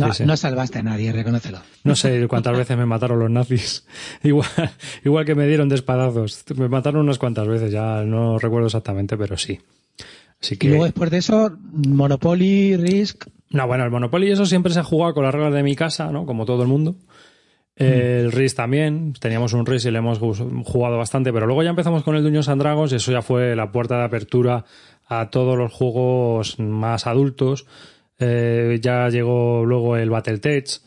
No, 0.00 0.10
no, 0.26 0.36
salvaste 0.36 0.80
a 0.80 0.82
nadie, 0.82 1.12
reconócelo. 1.12 1.58
No 1.84 1.94
sé 1.94 2.26
cuántas 2.26 2.56
veces 2.56 2.76
me 2.76 2.86
mataron 2.86 3.18
los 3.20 3.30
nazis. 3.30 3.84
Igual, 4.22 4.48
igual 5.04 5.24
que 5.24 5.34
me 5.34 5.46
dieron 5.46 5.68
de 5.68 5.76
espadazos. 5.76 6.44
Me 6.56 6.68
mataron 6.68 7.02
unas 7.02 7.18
cuantas 7.18 7.46
veces, 7.46 7.70
ya 7.70 8.02
no 8.02 8.38
recuerdo 8.38 8.66
exactamente, 8.66 9.16
pero 9.16 9.36
sí. 9.36 9.60
Así 10.40 10.56
que... 10.56 10.66
Y 10.66 10.70
luego 10.70 10.84
después 10.84 11.10
de 11.10 11.18
eso, 11.18 11.56
Monopoly, 11.72 12.76
Risk. 12.76 13.26
No, 13.50 13.66
bueno, 13.66 13.84
el 13.84 13.90
Monopoly 13.90 14.30
eso 14.30 14.46
siempre 14.46 14.72
se 14.72 14.80
ha 14.80 14.84
jugado 14.84 15.14
con 15.14 15.24
las 15.24 15.32
reglas 15.32 15.54
de 15.54 15.62
mi 15.62 15.76
casa, 15.76 16.10
¿no? 16.10 16.26
Como 16.26 16.44
todo 16.44 16.62
el 16.62 16.68
mundo. 16.68 16.96
El 17.76 18.28
mm. 18.28 18.30
Risk 18.30 18.56
también, 18.56 19.14
teníamos 19.18 19.52
un 19.52 19.66
Risk 19.66 19.86
y 19.86 19.90
le 19.90 19.98
hemos 19.98 20.18
jugado 20.18 20.96
bastante, 20.96 21.32
pero 21.32 21.46
luego 21.46 21.62
ya 21.62 21.70
empezamos 21.70 22.04
con 22.04 22.14
el 22.14 22.22
Dungeons 22.22 22.48
and 22.48 22.62
Dragons 22.62 22.92
y 22.92 22.96
eso 22.96 23.10
ya 23.10 23.22
fue 23.22 23.56
la 23.56 23.72
puerta 23.72 23.98
de 23.98 24.04
apertura 24.04 24.64
a 25.06 25.30
todos 25.30 25.58
los 25.58 25.72
juegos 25.72 26.58
más 26.58 27.06
adultos 27.06 27.66
eh, 28.18 28.78
ya 28.80 29.08
llegó 29.08 29.64
luego 29.64 29.96
el 29.96 30.10
Battletech. 30.10 30.80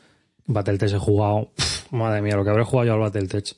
Battletech 0.45 0.93
he 0.93 0.97
jugado. 0.97 1.51
madre 1.91 2.21
mía, 2.21 2.35
lo 2.35 2.43
que 2.43 2.49
habré 2.49 2.63
jugado 2.63 2.87
yo 2.87 2.93
al 2.93 2.99
Battletech. 2.99 3.55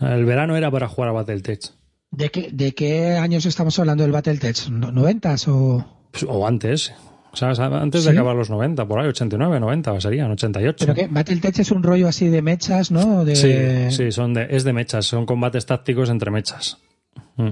El 0.00 0.24
verano 0.24 0.56
era 0.56 0.70
para 0.70 0.88
jugar 0.88 1.10
a 1.10 1.12
Battletech. 1.12 1.70
¿De 2.10 2.30
qué, 2.30 2.50
¿De 2.52 2.74
qué 2.74 3.16
años 3.16 3.46
estamos 3.46 3.78
hablando 3.78 4.02
del 4.02 4.12
Battletech? 4.12 4.68
¿Noventas 4.68 5.48
o...? 5.48 5.84
Pues, 6.10 6.24
o 6.28 6.46
antes. 6.46 6.92
O 7.32 7.36
sea, 7.36 7.50
antes 7.50 8.04
de 8.04 8.10
acabar 8.10 8.36
los 8.36 8.50
90, 8.50 8.86
por 8.86 9.00
ahí, 9.00 9.08
89, 9.08 9.58
90 9.58 10.00
serían, 10.00 10.30
88. 10.32 10.76
Pero 10.80 10.94
que 10.94 11.06
Battletech 11.06 11.58
es 11.60 11.70
un 11.70 11.82
rollo 11.82 12.08
así 12.08 12.28
de 12.28 12.42
mechas, 12.42 12.90
¿no? 12.90 13.24
De... 13.24 13.36
Sí, 13.36 13.96
sí, 13.96 14.12
son 14.12 14.34
de, 14.34 14.48
es 14.50 14.64
de 14.64 14.72
mechas, 14.72 15.06
son 15.06 15.24
combates 15.24 15.64
tácticos 15.64 16.10
entre 16.10 16.30
mechas. 16.30 16.78
Mm. 17.36 17.50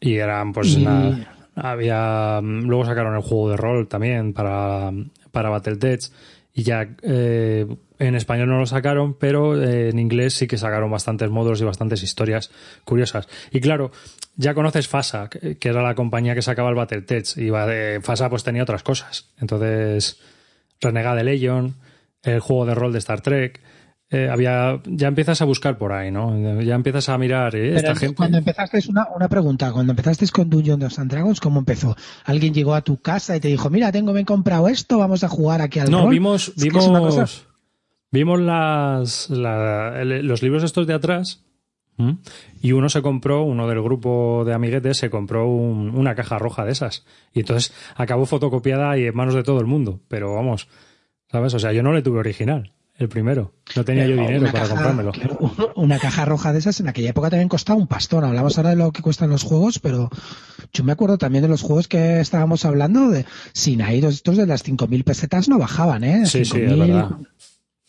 Y 0.00 0.14
eran, 0.16 0.52
pues, 0.52 0.76
nada 0.78 1.34
había 1.56 2.40
mm, 2.42 2.64
luego 2.64 2.84
sacaron 2.84 3.14
el 3.14 3.22
juego 3.22 3.50
de 3.50 3.56
rol 3.56 3.88
también 3.88 4.32
para, 4.32 4.90
para 5.30 5.50
Battletech 5.50 6.10
y 6.52 6.62
ya 6.62 6.88
eh, 7.02 7.66
en 7.98 8.14
español 8.14 8.48
no 8.48 8.58
lo 8.58 8.66
sacaron, 8.66 9.14
pero 9.14 9.60
eh, 9.60 9.88
en 9.88 9.98
inglés 9.98 10.34
sí 10.34 10.46
que 10.46 10.56
sacaron 10.56 10.90
bastantes 10.90 11.28
módulos 11.30 11.60
y 11.60 11.64
bastantes 11.64 12.02
historias 12.02 12.50
curiosas. 12.84 13.28
Y 13.50 13.60
claro, 13.60 13.90
ya 14.36 14.54
conoces 14.54 14.88
FASA, 14.88 15.28
que 15.28 15.68
era 15.68 15.82
la 15.82 15.94
compañía 15.94 16.34
que 16.34 16.42
sacaba 16.42 16.68
el 16.68 16.74
Battletech, 16.74 17.36
y 17.36 17.50
FASA 18.00 18.28
pues 18.28 18.44
tenía 18.44 18.62
otras 18.62 18.82
cosas. 18.82 19.30
Entonces, 19.38 20.20
Renegade 20.80 21.24
Legion, 21.24 21.74
el 22.22 22.40
juego 22.40 22.66
de 22.66 22.74
rol 22.74 22.92
de 22.92 22.98
Star 22.98 23.20
Trek, 23.20 23.60
eh, 24.10 24.28
había, 24.30 24.80
ya 24.84 25.08
empiezas 25.08 25.40
a 25.40 25.44
buscar 25.44 25.78
por 25.78 25.92
ahí, 25.92 26.10
¿no? 26.10 26.60
Ya 26.60 26.74
empiezas 26.74 27.08
a 27.08 27.18
mirar 27.18 27.56
eh, 27.56 27.74
esta 27.74 27.96
gente. 27.96 28.14
Cuando 28.14 28.38
empezaste, 28.38 28.80
una, 28.88 29.08
una 29.14 29.28
pregunta, 29.28 29.72
cuando 29.72 29.92
empezaste 29.92 30.28
con 30.28 30.50
Dungeons 30.50 30.98
and 30.98 31.10
Dragons, 31.10 31.40
¿cómo 31.40 31.58
empezó? 31.58 31.96
¿Alguien 32.24 32.54
llegó 32.54 32.74
a 32.74 32.82
tu 32.82 33.00
casa 33.00 33.36
y 33.36 33.40
te 33.40 33.48
dijo, 33.48 33.70
mira, 33.70 33.90
tengo, 33.90 34.12
me 34.12 34.20
he 34.20 34.24
comprado 34.24 34.68
esto, 34.68 34.98
vamos 34.98 35.24
a 35.24 35.28
jugar 35.28 35.62
aquí 35.62 35.80
al 35.80 35.90
No, 35.90 36.08
vimos, 36.08 36.52
vimos, 36.56 37.46
vimos 38.10 38.40
las, 38.40 39.30
los 39.30 40.42
libros 40.42 40.62
estos 40.62 40.86
de 40.86 40.94
atrás 40.94 41.43
y 42.60 42.72
uno 42.72 42.88
se 42.88 43.02
compró, 43.02 43.42
uno 43.42 43.68
del 43.68 43.82
grupo 43.82 44.44
de 44.44 44.52
amiguetes 44.54 44.98
se 44.98 45.10
compró 45.10 45.46
una 45.46 46.14
caja 46.14 46.38
roja 46.38 46.64
de 46.64 46.72
esas. 46.72 47.04
Y 47.32 47.40
entonces 47.40 47.72
acabó 47.94 48.26
fotocopiada 48.26 48.96
y 48.98 49.06
en 49.06 49.14
manos 49.14 49.34
de 49.34 49.42
todo 49.42 49.60
el 49.60 49.66
mundo. 49.66 50.00
Pero 50.08 50.34
vamos, 50.34 50.68
¿sabes? 51.30 51.54
O 51.54 51.58
sea, 51.58 51.72
yo 51.72 51.82
no 51.82 51.92
le 51.92 52.02
tuve 52.02 52.18
original 52.18 52.72
el 52.96 53.08
primero. 53.08 53.52
No 53.74 53.84
tenía 53.84 54.06
yo 54.06 54.16
dinero 54.16 54.50
para 54.52 54.68
comprármelo. 54.68 55.12
una 55.76 55.98
caja 55.98 56.24
roja 56.24 56.52
de 56.52 56.60
esas 56.60 56.78
en 56.80 56.88
aquella 56.88 57.10
época 57.10 57.30
también 57.30 57.48
costaba 57.48 57.78
un 57.78 57.88
pastón. 57.88 58.24
Hablamos 58.24 58.56
ahora 58.56 58.70
de 58.70 58.76
lo 58.76 58.92
que 58.92 59.02
cuestan 59.02 59.30
los 59.30 59.42
juegos, 59.42 59.78
pero 59.78 60.10
yo 60.72 60.84
me 60.84 60.92
acuerdo 60.92 61.18
también 61.18 61.42
de 61.42 61.48
los 61.48 61.62
juegos 61.62 61.88
que 61.88 62.20
estábamos 62.20 62.64
hablando 62.64 63.10
de 63.10 63.26
Sinaidos, 63.52 64.14
estos 64.14 64.36
de 64.36 64.46
las 64.46 64.64
5.000 64.64 65.04
pesetas 65.04 65.48
no 65.48 65.58
bajaban, 65.58 66.04
¿eh? 66.04 66.26
Sí, 66.26 66.44
sí, 66.44 66.60
es 66.60 66.78
verdad. 66.78 67.10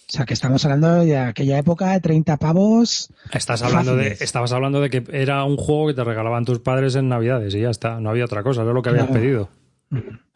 O 0.07 0.11
sea, 0.11 0.25
que 0.25 0.35
estamos 0.35 0.63
hablando 0.65 1.03
de 1.03 1.17
aquella 1.17 1.57
época 1.57 1.91
de 1.91 1.99
30 1.99 2.37
pavos. 2.37 3.09
Estás 3.31 3.63
hablando 3.63 3.95
de, 3.95 4.17
estabas 4.19 4.51
hablando 4.51 4.79
de 4.79 4.89
que 4.89 5.03
era 5.11 5.43
un 5.43 5.57
juego 5.57 5.87
que 5.87 5.93
te 5.95 6.03
regalaban 6.03 6.45
tus 6.45 6.59
padres 6.59 6.95
en 6.95 7.09
Navidades 7.09 7.55
y 7.55 7.61
ya 7.61 7.71
está. 7.71 7.99
No 7.99 8.11
había 8.11 8.25
otra 8.25 8.43
cosa, 8.43 8.61
era 8.61 8.73
lo 8.73 8.81
que 8.81 8.89
habías 8.89 9.07
pedido. 9.07 9.49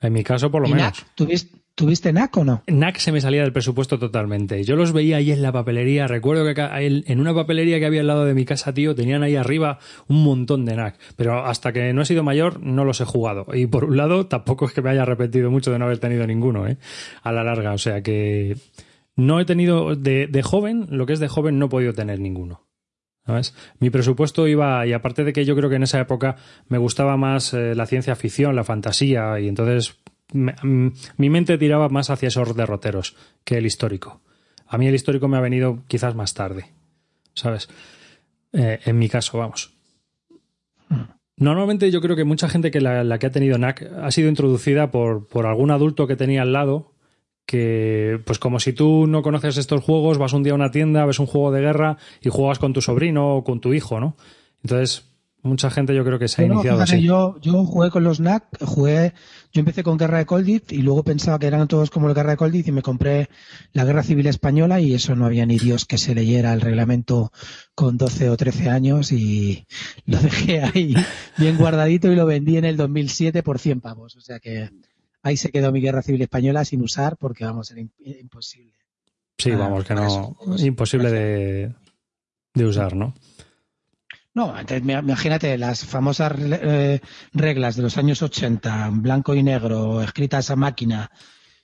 En 0.02 0.14
mi 0.14 0.24
caso, 0.24 0.50
por 0.50 0.62
lo 0.62 0.70
menos. 0.70 1.06
¿tuviste, 1.16 1.60
¿Tuviste 1.80 2.12
NAC 2.12 2.36
o 2.36 2.44
no? 2.44 2.64
NAC 2.68 2.98
se 2.98 3.14
me 3.14 3.22
salía 3.22 3.42
del 3.42 3.54
presupuesto 3.54 3.98
totalmente. 4.00 4.64
Yo 4.66 4.76
los 4.76 4.92
veía 4.92 5.16
ahí 5.16 5.32
en 5.32 5.42
la 5.42 5.54
papelería. 5.54 6.08
Recuerdo 6.08 6.44
que 6.54 6.62
en 7.08 7.20
una 7.22 7.34
papelería 7.34 7.80
que 7.80 7.86
había 7.86 8.02
al 8.02 8.08
lado 8.08 8.26
de 8.26 8.34
mi 8.34 8.44
casa, 8.44 8.74
tío, 8.74 8.96
tenían 8.96 9.24
ahí 9.24 9.38
arriba 9.38 9.80
un 10.10 10.24
montón 10.24 10.66
de 10.66 10.76
NAC. 10.76 11.00
Pero 11.16 11.46
hasta 11.46 11.72
que 11.72 11.94
no 11.94 12.02
he 12.02 12.06
sido 12.06 12.22
mayor, 12.22 12.60
no 12.60 12.84
los 12.84 13.00
he 13.00 13.06
jugado. 13.06 13.46
Y 13.54 13.68
por 13.68 13.86
un 13.86 13.96
lado, 13.96 14.26
tampoco 14.26 14.66
es 14.66 14.74
que 14.74 14.82
me 14.82 14.90
haya 14.90 15.04
arrepentido 15.04 15.52
mucho 15.52 15.72
de 15.72 15.80
no 15.80 15.86
haber 15.86 16.00
tenido 16.00 16.28
ninguno, 16.28 16.68
¿eh? 16.68 16.78
A 17.24 17.32
la 17.32 17.46
larga. 17.46 17.72
O 17.72 17.78
sea 17.78 18.02
que 18.02 18.58
no 19.20 19.40
he 19.40 19.46
tenido, 19.46 19.96
de, 19.96 20.42
joven, 20.44 20.88
lo 20.90 21.06
que 21.06 21.14
es 21.14 21.20
de 21.20 21.28
joven, 21.28 21.60
no 21.60 21.68
he 21.68 21.70
podido 21.70 21.94
tener 21.94 22.20
ninguno. 22.20 22.68
¿Sabes? 23.26 23.54
Mi 23.80 23.92
presupuesto 23.92 24.48
iba, 24.48 24.88
y 24.88 24.94
aparte 24.94 25.24
de 25.24 25.34
que 25.34 25.46
yo 25.46 25.56
creo 25.56 25.70
que 25.70 25.76
en 25.76 25.84
esa 25.84 26.00
época 26.00 26.38
me 26.68 26.80
gustaba 26.80 27.16
más 27.16 27.54
eh, 27.54 27.76
la 27.76 27.86
ciencia 27.86 28.16
ficción, 28.16 28.56
la 28.56 28.64
fantasía, 28.64 29.40
y 29.40 29.48
entonces 29.48 30.00
Mm, 30.34 30.90
mi 31.18 31.30
mente 31.30 31.58
tiraba 31.58 31.90
más 31.90 32.10
hacia 32.10 32.28
esos 32.28 32.56
derroteros 32.56 33.16
que 33.44 33.58
el 33.58 33.66
histórico. 33.66 34.22
A 34.68 34.78
mí 34.78 34.88
el 34.88 34.96
histórico 34.96 35.28
me 35.28 35.38
ha 35.38 35.42
venido 35.42 35.84
quizás 35.88 36.16
más 36.16 36.34
tarde, 36.34 36.72
¿sabes? 37.34 37.70
Eh, 38.54 38.80
en 38.86 39.00
mi 39.00 39.10
caso, 39.10 39.38
vamos. 39.40 39.74
Normalmente 41.36 41.90
yo 41.90 42.02
creo 42.02 42.16
que 42.16 42.26
mucha 42.26 42.50
gente 42.50 42.70
que 42.70 42.82
la, 42.82 43.18
que 43.18 43.26
ha 43.26 43.32
tenido 43.32 43.58
NAC 43.58 43.90
ha 44.02 44.12
sido 44.12 44.30
introducida 44.30 44.92
por, 44.92 45.28
por 45.28 45.46
algún 45.46 45.72
adulto 45.72 46.06
que 46.06 46.16
tenía 46.16 46.42
al 46.42 46.54
lado 46.54 46.92
que, 47.50 48.22
pues 48.26 48.38
como 48.38 48.60
si 48.60 48.74
tú 48.74 49.08
no 49.08 49.24
conoces 49.24 49.58
estos 49.58 49.84
juegos, 49.84 50.20
vas 50.20 50.34
un 50.34 50.44
día 50.44 50.52
a 50.52 50.56
una 50.56 50.70
tienda, 50.70 51.08
ves 51.08 51.18
un 51.18 51.26
juego 51.26 51.52
de 51.52 51.62
guerra 51.62 51.98
y 52.22 52.30
juegas 52.30 52.60
con 52.60 52.74
tu 52.74 52.82
sobrino 52.82 53.38
o 53.38 53.44
con 53.44 53.60
tu 53.60 53.74
hijo, 53.74 54.00
¿no? 54.00 54.16
Entonces, 54.62 55.10
Mucha 55.42 55.70
gente 55.70 55.96
yo 55.96 56.04
creo 56.04 56.20
que 56.20 56.28
se 56.28 56.42
ha 56.42 56.46
iniciado 56.46 56.82
así. 56.82 57.02
Yo, 57.02 57.40
yo 57.40 57.64
jugué 57.64 57.90
con 57.92 58.04
los 58.04 58.20
NAC, 58.20 58.44
jugué, 58.62 59.14
yo 59.54 59.62
empecé 59.62 59.84
con 59.84 59.98
Guerra 59.98 60.18
de 60.18 60.26
Colditz 60.26 60.74
y 60.74 60.82
luego 60.82 61.04
pensaba 61.04 61.40
que 61.40 61.48
eran 61.48 61.70
todos 61.70 61.90
como 61.92 62.10
la 62.10 62.14
Guerra 62.14 62.32
de 62.32 62.38
Colditz 62.38 62.68
y 62.68 62.74
me 62.74 62.82
compré 62.82 63.30
la 63.72 63.86
Guerra 63.86 64.04
Civil 64.04 64.28
Española 64.28 64.82
y 64.82 64.94
eso 64.94 65.16
no 65.16 65.26
había 65.26 65.46
ni 65.46 65.58
Dios 65.58 65.86
que 65.86 65.98
se 65.98 66.14
leyera 66.14 66.52
el 66.52 66.60
reglamento 66.60 67.32
con 67.74 67.98
12 67.98 68.30
o 68.32 68.36
13 68.36 68.70
años 68.70 69.14
y 69.14 69.66
lo 70.06 70.20
dejé 70.20 70.62
ahí 70.62 70.94
bien 71.38 71.56
guardadito 71.56 72.12
y 72.12 72.18
lo 72.18 72.26
vendí 72.26 72.58
en 72.58 72.66
el 72.66 72.76
2007 72.76 73.42
por 73.42 73.60
100 73.60 73.80
pavos. 73.80 74.18
O 74.18 74.22
sea 74.22 74.42
que 74.42 74.70
ahí 75.24 75.38
se 75.38 75.52
quedó 75.52 75.72
mi 75.72 75.82
Guerra 75.82 76.02
Civil 76.02 76.22
Española 76.22 76.66
sin 76.66 76.82
usar 76.82 77.18
porque 77.18 77.46
vamos, 77.46 77.72
era 77.72 77.82
imposible. 78.20 78.74
Sí, 79.38 79.52
vamos, 79.52 79.86
que 79.86 79.96
no, 79.96 80.36
imposible 80.58 81.10
de, 81.12 81.76
de 82.54 82.66
usar, 82.66 82.96
¿no? 82.96 83.14
No, 84.34 84.54
imagínate 84.74 85.58
las 85.58 85.84
famosas 85.86 86.34
eh, 86.40 87.02
reglas 87.34 87.76
de 87.76 87.82
los 87.82 87.98
años 87.98 88.22
80, 88.22 88.88
en 88.88 89.02
blanco 89.02 89.34
y 89.36 89.44
negro, 89.44 90.02
escritas 90.02 90.50
a 90.52 90.56
máquina 90.56 91.12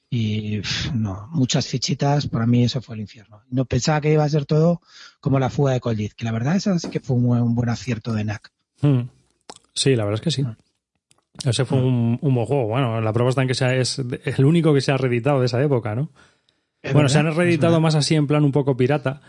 y 0.10 0.62
no, 0.94 1.28
muchas 1.32 1.68
fichitas, 1.68 2.28
para 2.28 2.46
mí 2.48 2.64
eso 2.64 2.82
fue 2.82 2.96
el 2.96 3.02
infierno. 3.02 3.42
No 3.50 3.66
pensaba 3.66 4.02
que 4.02 4.12
iba 4.14 4.24
a 4.24 4.30
ser 4.30 4.46
todo 4.46 4.82
como 5.20 5.40
la 5.40 5.50
fuga 5.50 5.74
de 5.74 5.80
Coldiz, 5.80 6.16
que 6.16 6.26
la 6.26 6.32
verdad 6.32 6.56
esa 6.56 6.78
sí 6.80 6.90
que 6.90 7.00
fue 7.00 7.16
un, 7.16 7.56
buen- 7.56 7.70
acierto 7.70 8.14
de 8.14 8.24
NAC. 8.26 8.52
Mm. 8.82 9.02
Sí, 9.74 9.96
la 9.96 10.04
verdad 10.06 10.20
es 10.20 10.24
que 10.24 10.32
sí. 10.32 10.46
Ese 11.44 11.66
fue 11.66 11.80
un, 11.80 12.18
un 12.22 12.36
buen 12.36 12.46
juego. 12.46 12.68
Bueno, 12.68 13.02
la 13.02 13.12
prueba 13.14 13.30
está 13.30 13.42
en 13.42 13.48
que 13.48 13.56
sea, 13.56 13.76
es 13.76 14.00
el 14.00 14.46
único 14.46 14.74
que 14.74 14.82
se 14.82 14.92
ha 14.92 14.98
reeditado 14.98 15.40
de 15.40 15.48
esa 15.48 15.62
época, 15.62 15.96
¿no? 15.96 16.12
Es 16.82 16.94
bueno, 16.94 17.08
verdad, 17.08 17.14
se 17.14 17.20
han 17.20 17.36
reeditado 17.36 17.82
más 17.82 17.96
así 17.96 18.16
en 18.16 18.28
plan 18.28 18.44
un 18.44 18.52
poco 18.52 18.78
pirata. 18.78 19.22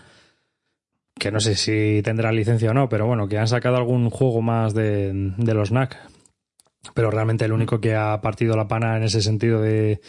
Que 1.18 1.30
no 1.30 1.40
sé 1.40 1.54
si 1.54 2.02
tendrá 2.02 2.30
licencia 2.30 2.70
o 2.70 2.74
no, 2.74 2.90
pero 2.90 3.06
bueno, 3.06 3.26
que 3.26 3.38
han 3.38 3.48
sacado 3.48 3.76
algún 3.76 4.10
juego 4.10 4.42
más 4.42 4.74
de, 4.74 5.32
de 5.38 5.54
los 5.54 5.72
NAC. 5.72 5.96
Pero 6.92 7.10
realmente 7.10 7.46
el 7.46 7.52
único 7.52 7.80
que 7.80 7.94
ha 7.94 8.20
partido 8.20 8.56
la 8.56 8.68
pana 8.68 8.98
en 8.98 9.04
ese 9.04 9.22
sentido 9.22 9.62
de, 9.62 10.00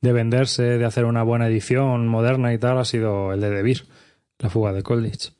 de 0.00 0.12
venderse, 0.12 0.62
de 0.62 0.84
hacer 0.86 1.04
una 1.04 1.22
buena 1.22 1.48
edición 1.48 2.08
moderna 2.08 2.54
y 2.54 2.58
tal, 2.58 2.78
ha 2.78 2.86
sido 2.86 3.34
el 3.34 3.40
de 3.42 3.50
Devir, 3.50 3.84
la 4.38 4.48
fuga 4.48 4.72
de 4.72 4.82
Colditch. 4.82 5.32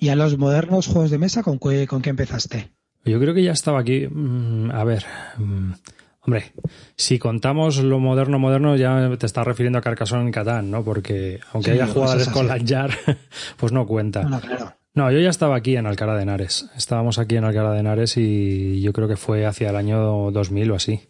¿Y 0.00 0.08
a 0.08 0.16
los 0.16 0.38
modernos 0.38 0.86
juegos 0.86 1.10
de 1.10 1.18
mesa 1.18 1.42
con 1.42 1.58
qué, 1.58 1.86
con 1.86 2.00
qué 2.00 2.10
empezaste? 2.10 2.70
Yo 3.04 3.18
creo 3.18 3.34
que 3.34 3.42
ya 3.42 3.52
estaba 3.52 3.80
aquí. 3.80 4.06
mm, 4.08 4.70
a 4.70 4.84
ver. 4.84 5.04
mm, 5.38 5.72
hombre, 6.20 6.52
si 6.96 7.18
contamos 7.18 7.78
lo 7.78 7.98
moderno, 7.98 8.38
moderno, 8.38 8.76
ya 8.76 9.10
te 9.18 9.26
estás 9.26 9.44
refiriendo 9.46 9.78
a 9.78 9.82
Carcassonne 9.82 10.28
y 10.28 10.32
Catán, 10.32 10.70
¿no? 10.70 10.84
Porque 10.84 11.40
aunque 11.52 11.72
Sí, 11.72 11.78
haya 11.80 11.86
jugadores 11.92 12.28
con 12.28 12.50
así. 12.50 12.60
Lanyard, 12.60 12.92
pues 13.56 13.72
no 13.72 13.86
cuenta. 13.86 14.20
Bueno, 14.22 14.40
claro. 14.40 14.72
No, 14.94 15.10
yo 15.10 15.18
ya 15.20 15.30
estaba 15.30 15.56
aquí 15.56 15.74
en 15.76 15.86
Alcalá 15.86 16.14
de 16.16 16.22
Henares. 16.22 16.68
Estábamos 16.76 17.18
aquí 17.18 17.36
en 17.36 17.44
Alcalá 17.44 17.72
de 17.72 17.80
Henares 17.80 18.16
y 18.18 18.82
yo 18.82 18.92
creo 18.92 19.08
que 19.08 19.16
fue 19.16 19.46
hacia 19.46 19.70
el 19.70 19.76
año 19.76 20.30
2000 20.30 20.70
o 20.70 20.74
así. 20.74 21.00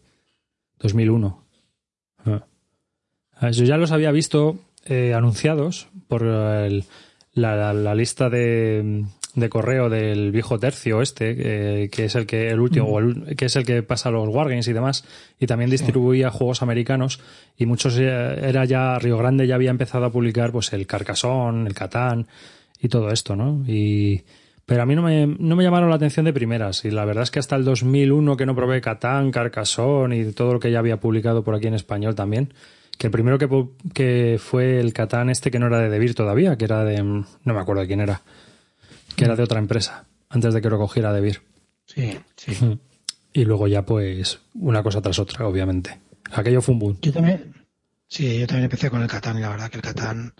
2001. 0.78 1.44
Ah. 2.24 2.44
Ah, 3.34 3.50
Yo 3.50 3.64
ya 3.64 3.76
los 3.76 3.90
había 3.92 4.12
visto 4.12 4.56
eh, 4.84 5.14
anunciados 5.14 5.88
por 6.08 6.22
el- 6.24 6.84
la, 7.34 7.56
la- 7.56 7.74
la 7.74 7.94
lista 7.96 8.30
de, 8.30 9.04
de 9.34 9.48
correo 9.48 9.88
del 9.88 10.30
viejo 10.30 10.58
tercio 10.58 11.00
este, 11.00 11.84
eh, 11.84 11.88
que 11.88 12.04
es 12.04 12.14
el 12.16 12.26
que 12.26 12.50
el 12.50 12.60
último, 12.60 12.86
o 12.86 12.98
el- 12.98 13.34
que 13.36 13.46
es 13.46 13.56
el 13.56 13.64
que 13.64 13.82
pasa 13.82 14.10
los 14.10 14.28
wargames 14.28 14.68
y 14.68 14.72
demás, 14.74 15.04
y 15.40 15.46
también 15.46 15.70
distribuía 15.70 16.30
juegos 16.30 16.60
americanos, 16.62 17.18
y 17.56 17.64
muchos 17.66 17.96
eh, 17.98 18.04
era 18.06 18.64
ya 18.66 18.98
Río 18.98 19.16
Grande 19.16 19.46
ya 19.46 19.54
había 19.54 19.70
empezado 19.70 20.04
a 20.04 20.10
publicar 20.12 20.52
pues 20.52 20.72
el 20.74 20.86
Carcassonne, 20.86 21.66
el 21.66 21.74
Catán 21.74 22.26
y 22.80 22.88
todo 22.88 23.10
esto, 23.10 23.34
¿no? 23.34 23.64
Y 23.66 24.22
pero 24.66 24.82
a 24.82 24.86
mí 24.86 24.94
no 24.94 25.02
me, 25.02 25.26
no 25.26 25.56
me 25.56 25.64
llamaron 25.64 25.88
la 25.90 25.96
atención 25.96 26.24
de 26.24 26.32
primeras, 26.32 26.84
y 26.84 26.90
la 26.90 27.04
verdad 27.04 27.24
es 27.24 27.30
que 27.30 27.38
hasta 27.40 27.56
el 27.56 27.64
2001 27.64 28.36
que 28.36 28.46
no 28.46 28.54
probé 28.54 28.80
Catán, 28.80 29.30
Carcassonne 29.30 30.16
y 30.18 30.32
todo 30.32 30.52
lo 30.54 30.60
que 30.60 30.70
ya 30.70 30.78
había 30.78 30.98
publicado 31.00 31.42
por 31.42 31.54
aquí 31.54 31.66
en 31.66 31.74
español 31.74 32.14
también, 32.14 32.52
que 32.98 33.06
el 33.08 33.10
primero 33.10 33.38
que, 33.38 33.48
que 33.94 34.36
fue 34.38 34.78
el 34.78 34.92
Catán 34.92 35.30
este 35.30 35.50
que 35.50 35.58
no 35.58 35.66
era 35.68 35.78
de 35.80 35.88
Devir 35.88 36.14
todavía, 36.14 36.56
que 36.56 36.66
era 36.66 36.84
de... 36.84 37.02
no 37.02 37.24
me 37.44 37.58
acuerdo 37.58 37.80
de 37.82 37.88
quién 37.88 38.00
era, 38.00 38.20
que 39.16 39.24
era 39.24 39.36
de 39.36 39.42
otra 39.42 39.58
empresa, 39.58 40.06
antes 40.28 40.54
de 40.54 40.60
que 40.60 40.70
lo 40.70 40.78
cogiera 40.78 41.12
Devir. 41.12 41.42
Sí, 41.86 42.18
sí. 42.36 42.78
Y 43.32 43.44
luego 43.44 43.66
ya 43.66 43.84
pues 43.84 44.40
una 44.54 44.82
cosa 44.82 45.00
tras 45.00 45.18
otra, 45.18 45.46
obviamente. 45.46 46.00
Aquello 46.32 46.60
fue 46.60 46.74
un 46.74 46.78
boom. 46.78 46.98
Yo 47.02 47.12
también, 47.12 47.54
sí, 48.08 48.38
yo 48.38 48.46
también 48.46 48.64
empecé 48.64 48.90
con 48.90 49.02
el 49.02 49.08
Catán 49.08 49.38
y 49.38 49.40
la 49.40 49.50
verdad 49.50 49.70
que 49.70 49.76
el 49.76 49.82
Catán, 49.82 50.34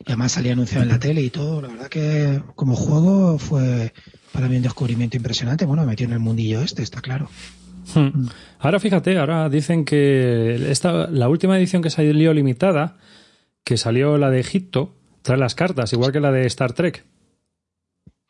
y 0.00 0.04
además 0.06 0.32
salía 0.32 0.52
anunciado 0.52 0.82
en 0.82 0.90
la 0.90 0.98
tele 0.98 1.22
y 1.22 1.30
todo, 1.30 1.62
la 1.62 1.68
verdad 1.68 1.88
que 1.88 2.42
como 2.54 2.76
juego 2.76 3.38
fue 3.38 3.92
para 4.32 4.48
mí 4.48 4.56
un 4.56 4.62
descubrimiento 4.62 5.16
impresionante. 5.16 5.64
Bueno, 5.64 5.82
me 5.82 5.88
metió 5.88 6.06
en 6.06 6.12
el 6.12 6.20
mundillo 6.20 6.60
este, 6.60 6.82
está 6.82 7.00
claro. 7.00 7.28
Hmm. 7.94 8.28
Ahora 8.58 8.80
fíjate, 8.80 9.18
ahora 9.18 9.48
dicen 9.48 9.84
que 9.84 10.70
esta, 10.70 11.08
la 11.08 11.28
última 11.28 11.58
edición 11.58 11.82
que 11.82 11.90
salió 11.90 12.32
limitada, 12.32 12.96
que 13.62 13.76
salió 13.76 14.16
la 14.18 14.30
de 14.30 14.40
Egipto, 14.40 14.94
trae 15.22 15.38
las 15.38 15.54
cartas, 15.54 15.92
igual 15.92 16.12
que 16.12 16.20
la 16.20 16.32
de 16.32 16.46
Star 16.46 16.72
Trek. 16.72 17.04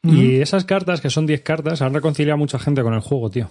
Y 0.04 0.40
esas 0.40 0.64
cartas, 0.64 1.00
que 1.00 1.10
son 1.10 1.26
10 1.26 1.40
cartas, 1.42 1.80
han 1.82 1.94
reconciliado 1.94 2.34
a 2.34 2.38
mucha 2.38 2.58
gente 2.58 2.82
con 2.82 2.92
el 2.94 3.00
juego, 3.00 3.30
tío. 3.30 3.50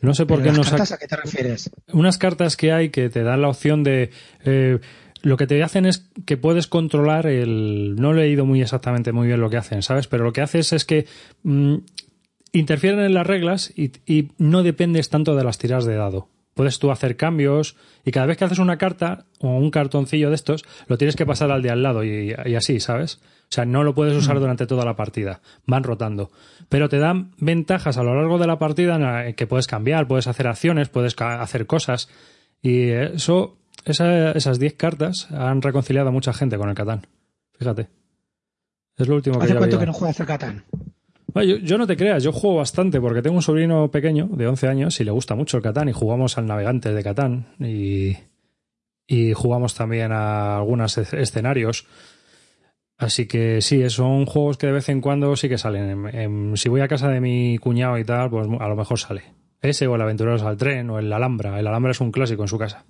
No 0.00 0.14
sé 0.14 0.26
por 0.26 0.40
qué 0.42 0.48
las 0.48 0.58
no 0.58 0.62
cartas, 0.62 0.92
¿A 0.92 0.98
qué 0.98 1.06
te 1.06 1.16
refieres? 1.16 1.70
Unas 1.92 2.18
cartas 2.18 2.56
que 2.56 2.72
hay 2.72 2.90
que 2.90 3.08
te 3.08 3.22
dan 3.22 3.42
la 3.42 3.48
opción 3.48 3.82
de... 3.82 4.10
eh, 4.44 4.78
lo 5.22 5.36
que 5.36 5.46
te 5.46 5.62
hacen 5.62 5.86
es 5.86 6.08
que 6.24 6.36
puedes 6.36 6.66
controlar 6.66 7.26
el... 7.26 7.96
No 7.96 8.12
he 8.12 8.14
leído 8.14 8.44
muy 8.44 8.62
exactamente 8.62 9.12
muy 9.12 9.26
bien 9.26 9.40
lo 9.40 9.50
que 9.50 9.56
hacen, 9.56 9.82
¿sabes? 9.82 10.06
Pero 10.06 10.24
lo 10.24 10.32
que 10.32 10.42
haces 10.42 10.72
es 10.72 10.84
que 10.84 11.06
mm, 11.42 11.76
interfieren 12.52 13.00
en 13.00 13.14
las 13.14 13.26
reglas 13.26 13.72
y, 13.74 13.92
y 14.06 14.30
no 14.38 14.62
dependes 14.62 15.08
tanto 15.08 15.34
de 15.34 15.42
las 15.44 15.58
tiradas 15.58 15.84
de 15.84 15.96
dado. 15.96 16.28
Puedes 16.56 16.78
tú 16.78 16.90
hacer 16.90 17.16
cambios 17.16 17.76
y 18.04 18.10
cada 18.10 18.24
vez 18.26 18.38
que 18.38 18.44
haces 18.46 18.58
una 18.58 18.78
carta 18.78 19.26
o 19.40 19.50
un 19.58 19.70
cartoncillo 19.70 20.30
de 20.30 20.34
estos, 20.36 20.64
lo 20.88 20.96
tienes 20.96 21.14
que 21.14 21.26
pasar 21.26 21.52
al 21.52 21.60
de 21.60 21.70
al 21.70 21.82
lado 21.82 22.02
y, 22.02 22.34
y 22.46 22.54
así, 22.54 22.80
¿sabes? 22.80 23.20
O 23.42 23.50
sea, 23.50 23.66
no 23.66 23.84
lo 23.84 23.94
puedes 23.94 24.16
usar 24.16 24.40
durante 24.40 24.66
toda 24.66 24.84
la 24.86 24.96
partida. 24.96 25.40
Van 25.66 25.84
rotando. 25.84 26.30
Pero 26.70 26.88
te 26.88 26.98
dan 26.98 27.30
ventajas 27.38 27.98
a 27.98 28.02
lo 28.02 28.14
largo 28.16 28.38
de 28.38 28.46
la 28.46 28.58
partida 28.58 28.96
en 28.96 29.02
la 29.02 29.32
que 29.34 29.46
puedes 29.46 29.66
cambiar, 29.66 30.08
puedes 30.08 30.26
hacer 30.26 30.48
acciones, 30.48 30.88
puedes 30.88 31.14
hacer 31.20 31.66
cosas. 31.66 32.08
Y 32.62 32.88
eso, 32.88 33.58
esa- 33.84 34.32
esas 34.32 34.58
10 34.58 34.74
cartas 34.74 35.30
han 35.30 35.60
reconciliado 35.62 36.08
a 36.08 36.12
mucha 36.12 36.32
gente 36.32 36.56
con 36.56 36.70
el 36.70 36.74
Catán. 36.74 37.06
Fíjate. 37.58 37.88
Es 38.96 39.06
lo 39.08 39.14
último 39.16 39.38
que 39.38 39.44
¿Hace 39.44 39.54
cuánto 39.56 39.78
que 39.78 39.86
no 39.86 39.92
juegas 39.92 40.18
al 40.20 40.26
Catán? 40.26 40.64
Bueno, 41.36 41.56
yo, 41.58 41.76
no 41.76 41.86
te 41.86 41.98
creas, 41.98 42.22
yo 42.22 42.32
juego 42.32 42.56
bastante 42.56 42.98
porque 42.98 43.20
tengo 43.20 43.36
un 43.36 43.42
sobrino 43.42 43.90
pequeño 43.90 44.26
de 44.32 44.46
11 44.46 44.68
años 44.68 44.98
y 45.00 45.04
le 45.04 45.10
gusta 45.10 45.34
mucho 45.34 45.58
el 45.58 45.62
Catán 45.62 45.86
y 45.86 45.92
jugamos 45.92 46.38
al 46.38 46.46
Navegante 46.46 46.94
de 46.94 47.02
Catán 47.04 47.48
y, 47.60 48.16
y 49.06 49.34
jugamos 49.34 49.74
también 49.74 50.12
a 50.12 50.56
algunos 50.56 50.96
es- 50.96 51.12
escenarios. 51.12 51.86
Así 52.96 53.26
que 53.26 53.60
sí, 53.60 53.86
son 53.90 54.24
juegos 54.24 54.56
que 54.56 54.68
de 54.68 54.72
vez 54.72 54.88
en 54.88 55.02
cuando 55.02 55.36
sí 55.36 55.50
que 55.50 55.58
salen. 55.58 56.06
En- 56.06 56.14
en- 56.18 56.56
si 56.56 56.70
voy 56.70 56.80
a 56.80 56.88
casa 56.88 57.10
de 57.10 57.20
mi 57.20 57.58
cuñado 57.58 57.98
y 57.98 58.04
tal, 58.06 58.30
pues 58.30 58.46
a 58.58 58.68
lo 58.68 58.74
mejor 58.76 58.98
sale. 58.98 59.24
Ese 59.60 59.86
o 59.86 59.94
el 59.94 60.00
Aventureros 60.00 60.40
al 60.42 60.56
Tren 60.56 60.88
o 60.88 60.98
el 60.98 61.12
Alhambra. 61.12 61.60
El 61.60 61.66
Alhambra 61.66 61.90
es 61.90 62.00
un 62.00 62.12
clásico 62.12 62.40
en 62.44 62.48
su 62.48 62.56
casa. 62.56 62.86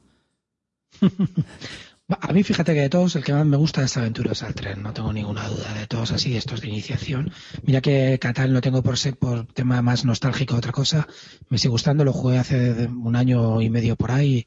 A 2.09 2.33
mí, 2.33 2.45
fíjate 2.45 2.73
que 2.73 2.83
de 2.83 2.89
todos, 2.89 3.17
el 3.17 3.25
que 3.25 3.33
más 3.33 3.45
me 3.47 3.57
gusta 3.57 3.83
es 3.83 3.97
Aventuras 3.97 4.45
al 4.45 4.55
Tren, 4.55 4.81
no 4.81 4.93
tengo 4.93 5.13
ninguna 5.13 5.49
duda. 5.49 5.75
De 5.75 5.89
todos 5.89 6.13
así, 6.13 6.37
estos 6.37 6.61
de 6.61 6.69
iniciación. 6.69 7.33
Mira 7.65 7.81
que 7.81 8.17
Catán 8.21 8.53
lo 8.53 8.61
tengo 8.61 8.81
por, 8.81 8.97
ser, 8.97 9.17
por 9.17 9.45
tema 9.47 9.83
más 9.83 10.05
nostálgico, 10.05 10.55
otra 10.55 10.71
cosa. 10.71 11.09
Me 11.49 11.59
sigue 11.59 11.71
gustando, 11.71 12.05
lo 12.05 12.13
jugué 12.13 12.39
hace 12.39 12.87
un 12.87 13.17
año 13.17 13.61
y 13.61 13.71
medio 13.71 13.97
por 13.97 14.13
ahí 14.13 14.47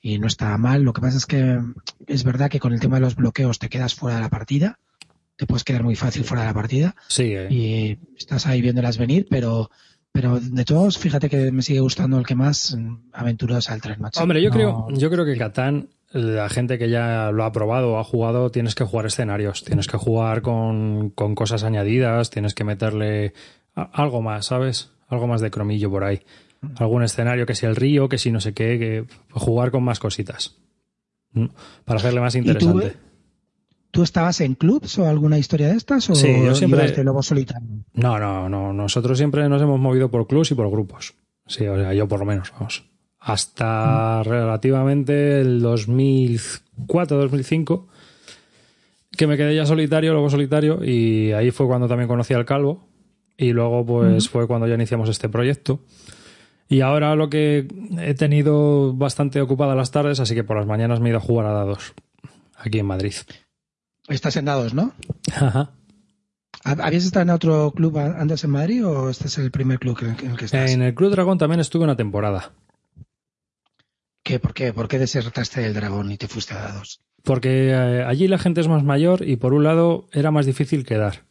y 0.00 0.18
no 0.20 0.28
está 0.28 0.56
mal. 0.56 0.82
Lo 0.84 0.92
que 0.92 1.00
pasa 1.00 1.16
es 1.16 1.26
que 1.26 1.58
es 2.06 2.22
verdad 2.22 2.48
que 2.48 2.60
con 2.60 2.72
el 2.72 2.78
tema 2.80 2.96
de 2.96 3.00
los 3.02 3.16
bloqueos 3.16 3.58
te 3.58 3.68
quedas 3.68 3.94
fuera 3.96 4.14
de 4.16 4.22
la 4.22 4.28
partida. 4.30 4.78
Te 5.34 5.46
puedes 5.46 5.64
quedar 5.64 5.82
muy 5.82 5.96
fácil 5.96 6.22
fuera 6.22 6.42
de 6.42 6.48
la 6.48 6.54
partida 6.54 6.94
Sí, 7.08 7.32
eh. 7.34 7.48
y 7.50 7.98
estás 8.16 8.46
ahí 8.46 8.60
viéndolas 8.60 8.98
venir, 8.98 9.26
pero 9.28 9.70
pero 10.12 10.38
de 10.40 10.64
todos, 10.64 10.98
fíjate 10.98 11.28
que 11.30 11.50
me 11.52 11.62
sigue 11.62 11.78
gustando 11.80 12.18
el 12.18 12.26
que 12.26 12.34
más, 12.34 12.76
mm, 12.76 13.10
Aventuras 13.12 13.70
al 13.70 13.80
Tren, 13.80 14.00
macho. 14.00 14.20
Hombre, 14.20 14.42
yo 14.42 14.50
No- 14.50 14.54
creo, 14.54 14.88
yo 14.90 15.08
creo 15.10 15.24
que 15.24 15.36
Catán, 15.38 15.88
la 16.12 16.48
gente 16.48 16.78
que 16.78 16.88
ya 16.90 17.30
lo 17.32 17.44
ha 17.44 17.52
probado 17.52 17.92
o 17.92 17.98
ha 17.98 18.04
jugado, 18.04 18.50
tienes 18.50 18.74
que 18.74 18.84
jugar 18.84 19.06
escenarios, 19.06 19.62
tienes 19.64 19.86
que 19.86 19.96
jugar 19.96 20.42
con, 20.42 21.10
con 21.10 21.34
cosas 21.34 21.62
añadidas, 21.64 22.30
tienes 22.30 22.54
que 22.54 22.64
meterle 22.64 23.32
a- 23.74 23.90
algo 24.02 24.20
más, 24.22 24.46
¿sabes? 24.46 24.90
Algo 25.08 25.26
más 25.26 25.40
de 25.40 25.50
cromillo 25.50 25.90
por 25.90 26.04
ahí. 26.04 26.20
Algún 26.76 27.02
escenario, 27.02 27.46
que 27.46 27.54
si 27.54 27.64
el 27.66 27.76
río, 27.76 28.08
que 28.08 28.18
si 28.18 28.30
no 28.30 28.40
sé 28.40 28.52
qué, 28.52 28.78
que 28.78 29.04
jugar 29.32 29.70
con 29.70 29.82
más 29.82 29.98
cositas. 29.98 30.56
¿Mm? 31.32 31.46
Para 31.84 31.98
hacerle 32.00 32.20
más 32.20 32.34
interesante. 32.34 32.96
¿Tú 33.92 34.02
estabas 34.02 34.40
en 34.40 34.54
clubs 34.54 34.98
o 34.98 35.08
alguna 35.08 35.38
historia 35.38 35.68
de 35.68 35.76
estas? 35.76 36.08
¿O 36.10 36.14
Sí, 36.14 36.28
yo 36.44 36.54
siempre- 36.54 36.90
de 36.92 37.02
lobo 37.04 37.22
solitario? 37.22 37.68
No, 37.94 38.18
no, 38.18 38.48
no. 38.48 38.72
Nosotros 38.72 39.16
siempre 39.18 39.48
nos 39.48 39.60
hemos 39.62 39.80
movido 39.80 40.10
por 40.10 40.26
clubs 40.26 40.50
y 40.50 40.54
por 40.54 40.70
grupos. 40.70 41.14
Sí, 41.46 41.66
o 41.66 41.76
sea, 41.76 41.92
yo 41.94 42.06
por 42.06 42.20
lo 42.20 42.26
menos, 42.26 42.52
vamos. 42.52 42.84
Hasta 43.20 44.22
relativamente 44.22 45.42
el 45.42 45.60
2004, 45.60 47.18
2005, 47.18 47.86
que 49.12 49.26
me 49.26 49.36
quedé 49.36 49.54
ya 49.54 49.66
solitario, 49.66 50.12
luego 50.12 50.30
solitario, 50.30 50.82
y 50.82 51.32
ahí 51.32 51.50
fue 51.50 51.66
cuando 51.66 51.86
también 51.86 52.08
conocí 52.08 52.32
al 52.34 52.46
Calvo. 52.46 52.88
Y 53.36 53.52
luego, 53.52 53.86
pues, 53.86 54.28
fue 54.28 54.46
cuando 54.46 54.66
ya 54.66 54.74
iniciamos 54.74 55.08
este 55.08 55.30
proyecto. 55.30 55.80
Y 56.68 56.82
ahora 56.82 57.16
lo 57.16 57.30
que 57.30 57.66
he 57.98 58.14
tenido 58.14 58.92
bastante 58.92 59.40
ocupada 59.40 59.74
las 59.74 59.90
tardes, 59.90 60.20
así 60.20 60.34
que 60.34 60.44
por 60.44 60.58
las 60.58 60.66
mañanas 60.66 61.00
me 61.00 61.08
he 61.08 61.10
ido 61.10 61.18
a 61.18 61.22
jugar 61.22 61.46
a 61.46 61.52
dados. 61.52 61.94
Aquí 62.56 62.78
en 62.78 62.86
Madrid. 62.86 63.14
Estás 64.08 64.36
en 64.36 64.44
dados, 64.44 64.74
¿no? 64.74 64.92
Ajá. 65.34 65.70
¿Habías 66.62 67.04
estado 67.04 67.22
en 67.22 67.30
otro 67.30 67.72
club 67.72 67.96
antes 67.96 68.44
en 68.44 68.50
Madrid 68.50 68.86
o 68.86 69.08
este 69.08 69.28
es 69.28 69.38
el 69.38 69.50
primer 69.50 69.78
club 69.78 69.98
en 70.02 70.30
el 70.30 70.36
que 70.36 70.44
estás? 70.44 70.70
En 70.70 70.82
el 70.82 70.94
Club 70.94 71.10
Dragón 71.10 71.38
también 71.38 71.60
estuve 71.60 71.84
una 71.84 71.96
temporada. 71.96 72.52
¿Qué, 74.30 74.38
¿Por 74.38 74.54
qué? 74.54 74.72
¿Por 74.72 74.86
qué 74.86 75.00
desertaste 75.00 75.60
del 75.60 75.74
dragón 75.74 76.12
y 76.12 76.16
te 76.16 76.28
fuiste 76.28 76.54
a 76.54 76.58
dados? 76.58 77.00
Porque 77.24 77.70
eh, 77.70 78.04
allí 78.06 78.28
la 78.28 78.38
gente 78.38 78.60
es 78.60 78.68
más 78.68 78.84
mayor 78.84 79.28
y 79.28 79.34
por 79.34 79.54
un 79.54 79.64
lado 79.64 80.06
era 80.12 80.30
más 80.30 80.46
difícil 80.46 80.86
quedar. 80.86 81.24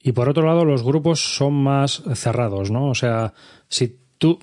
Y 0.00 0.12
por 0.12 0.28
otro 0.28 0.46
lado, 0.46 0.64
los 0.64 0.84
grupos 0.84 1.18
son 1.18 1.54
más 1.54 2.00
cerrados, 2.14 2.70
¿no? 2.70 2.90
O 2.90 2.94
sea, 2.94 3.34
si 3.68 3.98
tú, 4.18 4.38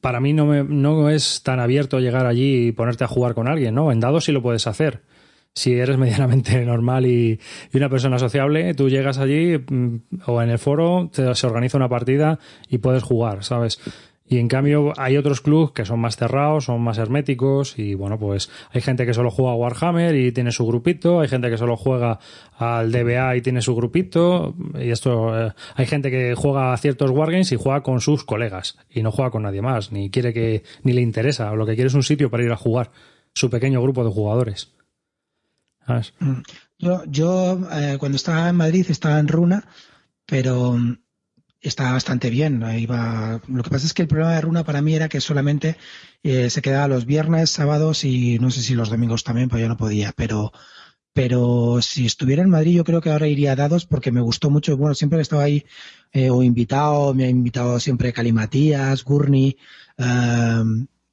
para 0.00 0.18
mí 0.18 0.32
no, 0.32 0.46
me, 0.46 0.64
no 0.64 1.10
es 1.10 1.44
tan 1.44 1.60
abierto 1.60 2.00
llegar 2.00 2.26
allí 2.26 2.66
y 2.66 2.72
ponerte 2.72 3.04
a 3.04 3.08
jugar 3.08 3.34
con 3.34 3.46
alguien, 3.46 3.76
¿no? 3.76 3.92
En 3.92 4.00
dados 4.00 4.24
sí 4.24 4.32
lo 4.32 4.42
puedes 4.42 4.66
hacer. 4.66 5.02
Si 5.54 5.74
eres 5.74 5.98
medianamente 5.98 6.64
normal 6.64 7.06
y, 7.06 7.38
una 7.72 7.88
persona 7.88 8.18
sociable, 8.18 8.74
tú 8.74 8.88
llegas 8.88 9.18
allí 9.18 9.58
mm, 9.58 9.96
o 10.26 10.42
en 10.42 10.50
el 10.50 10.58
foro, 10.58 11.08
se 11.12 11.46
organiza 11.46 11.78
una 11.78 11.88
partida 11.88 12.40
y 12.68 12.78
puedes 12.78 13.04
jugar, 13.04 13.44
¿sabes? 13.44 13.78
Y 14.32 14.38
en 14.38 14.48
cambio 14.48 14.94
hay 14.96 15.18
otros 15.18 15.42
clubs 15.42 15.72
que 15.72 15.84
son 15.84 16.00
más 16.00 16.16
cerrados, 16.16 16.64
son 16.64 16.80
más 16.80 16.96
herméticos 16.96 17.78
y 17.78 17.92
bueno, 17.92 18.18
pues 18.18 18.48
hay 18.70 18.80
gente 18.80 19.04
que 19.04 19.12
solo 19.12 19.30
juega 19.30 19.52
a 19.52 19.56
Warhammer 19.56 20.16
y 20.16 20.32
tiene 20.32 20.52
su 20.52 20.66
grupito, 20.66 21.20
hay 21.20 21.28
gente 21.28 21.50
que 21.50 21.58
solo 21.58 21.76
juega 21.76 22.18
al 22.56 22.90
DBA 22.90 23.36
y 23.36 23.42
tiene 23.42 23.60
su 23.60 23.76
grupito 23.76 24.54
y 24.80 24.88
esto 24.88 25.38
eh, 25.38 25.52
hay 25.74 25.84
gente 25.84 26.10
que 26.10 26.34
juega 26.34 26.72
a 26.72 26.78
ciertos 26.78 27.10
wargames 27.10 27.52
y 27.52 27.56
juega 27.56 27.82
con 27.82 28.00
sus 28.00 28.24
colegas 28.24 28.78
y 28.88 29.02
no 29.02 29.12
juega 29.12 29.30
con 29.30 29.42
nadie 29.42 29.60
más, 29.60 29.92
ni 29.92 30.08
quiere 30.08 30.32
que 30.32 30.62
ni 30.82 30.94
le 30.94 31.02
interesa, 31.02 31.52
lo 31.52 31.66
que 31.66 31.74
quiere 31.74 31.88
es 31.88 31.94
un 31.94 32.02
sitio 32.02 32.30
para 32.30 32.42
ir 32.42 32.52
a 32.52 32.56
jugar, 32.56 32.90
su 33.34 33.50
pequeño 33.50 33.82
grupo 33.82 34.02
de 34.02 34.12
jugadores. 34.12 34.72
¿Sabes? 35.86 36.14
Yo, 36.78 37.02
yo 37.04 37.58
eh, 37.70 37.96
cuando 37.98 38.16
estaba 38.16 38.48
en 38.48 38.56
Madrid 38.56 38.86
estaba 38.88 39.18
en 39.18 39.28
Runa, 39.28 39.66
pero 40.24 40.78
está 41.62 41.92
bastante 41.92 42.28
bien. 42.30 42.62
Iba... 42.78 43.40
Lo 43.48 43.62
que 43.62 43.70
pasa 43.70 43.86
es 43.86 43.94
que 43.94 44.02
el 44.02 44.08
problema 44.08 44.34
de 44.34 44.40
Runa 44.40 44.64
para 44.64 44.82
mí 44.82 44.94
era 44.94 45.08
que 45.08 45.20
solamente 45.20 45.76
eh, 46.22 46.50
se 46.50 46.62
quedaba 46.62 46.88
los 46.88 47.06
viernes, 47.06 47.50
sábados 47.50 48.04
y 48.04 48.38
no 48.38 48.50
sé 48.50 48.62
si 48.62 48.74
los 48.74 48.90
domingos 48.90 49.24
también, 49.24 49.48
pues 49.48 49.62
yo 49.62 49.68
no 49.68 49.76
podía. 49.76 50.12
Pero, 50.16 50.52
pero 51.12 51.80
si 51.80 52.06
estuviera 52.06 52.42
en 52.42 52.50
Madrid, 52.50 52.76
yo 52.76 52.84
creo 52.84 53.00
que 53.00 53.10
ahora 53.10 53.28
iría 53.28 53.52
a 53.52 53.56
dados 53.56 53.86
porque 53.86 54.12
me 54.12 54.20
gustó 54.20 54.50
mucho. 54.50 54.76
Bueno, 54.76 54.94
siempre 54.94 55.18
he 55.18 55.22
estado 55.22 55.42
ahí 55.42 55.64
eh, 56.12 56.30
o 56.30 56.42
invitado, 56.42 57.14
me 57.14 57.24
ha 57.24 57.28
invitado 57.28 57.78
siempre 57.80 58.12
Calimatías, 58.12 59.04
Gurney. 59.04 59.56
Eh, 59.98 60.62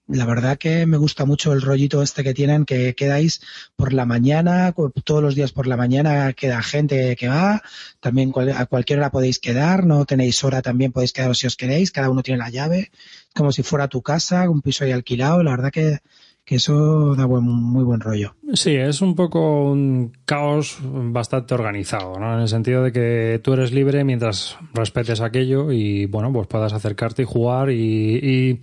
la 0.10 0.26
verdad 0.26 0.58
que 0.58 0.86
me 0.86 0.98
gusta 0.98 1.26
mucho 1.26 1.54
el 1.54 1.62
rollito 1.62 2.02
este 2.02 2.24
que 2.24 2.34
tienen, 2.34 2.66
que 2.66 2.96
quedáis 2.96 3.42
por 3.76 3.94
la 3.94 4.06
mañana, 4.06 4.74
todos 5.04 5.22
los 5.22 5.36
días 5.36 5.52
por 5.52 5.68
la 5.68 5.78
mañana 5.78 6.34
queda 6.34 6.62
gente 6.64 7.16
que 7.16 7.28
va, 7.28 7.62
también 8.00 8.34
a 8.56 8.66
cualquier 8.66 9.00
hora 9.00 9.12
podéis 9.12 9.40
quedar, 9.40 9.86
no 9.86 10.06
tenéis 10.06 10.44
hora, 10.44 10.62
también 10.62 10.92
podéis 10.92 11.14
quedaros 11.14 11.38
si 11.38 11.48
os 11.48 11.56
queréis, 11.56 11.92
cada 11.92 12.10
uno 12.10 12.24
tiene 12.24 12.40
la 12.40 12.50
llave, 12.50 12.92
como 13.36 13.52
si 13.52 13.64
fuera 13.64 13.88
tu 13.88 14.02
casa, 14.02 14.50
un 14.50 14.62
piso 14.62 14.84
ahí 14.84 14.92
alquilado, 14.92 15.44
la 15.44 15.52
verdad 15.52 15.72
que, 15.72 16.00
que 16.44 16.56
eso 16.56 17.16
da 17.16 17.26
buen, 17.26 17.44
muy 17.44 17.84
buen 17.84 18.00
rollo. 18.00 18.34
Sí, 18.54 18.76
es 18.76 19.04
un 19.04 19.14
poco 19.14 19.70
un 19.70 20.12
caos 20.26 20.80
bastante 20.82 21.54
organizado, 21.54 22.20
¿no? 22.20 22.34
En 22.34 22.42
el 22.42 22.48
sentido 22.48 22.82
de 22.84 22.92
que 22.92 23.40
tú 23.44 23.54
eres 23.54 23.72
libre 23.72 24.04
mientras 24.04 24.58
respetes 24.74 25.22
aquello 25.22 25.72
y, 25.72 26.08
bueno, 26.08 26.34
pues 26.34 26.48
puedas 26.48 26.74
acercarte 26.74 27.22
y 27.22 27.26
jugar 27.26 27.70
y, 27.70 28.16
y 28.16 28.60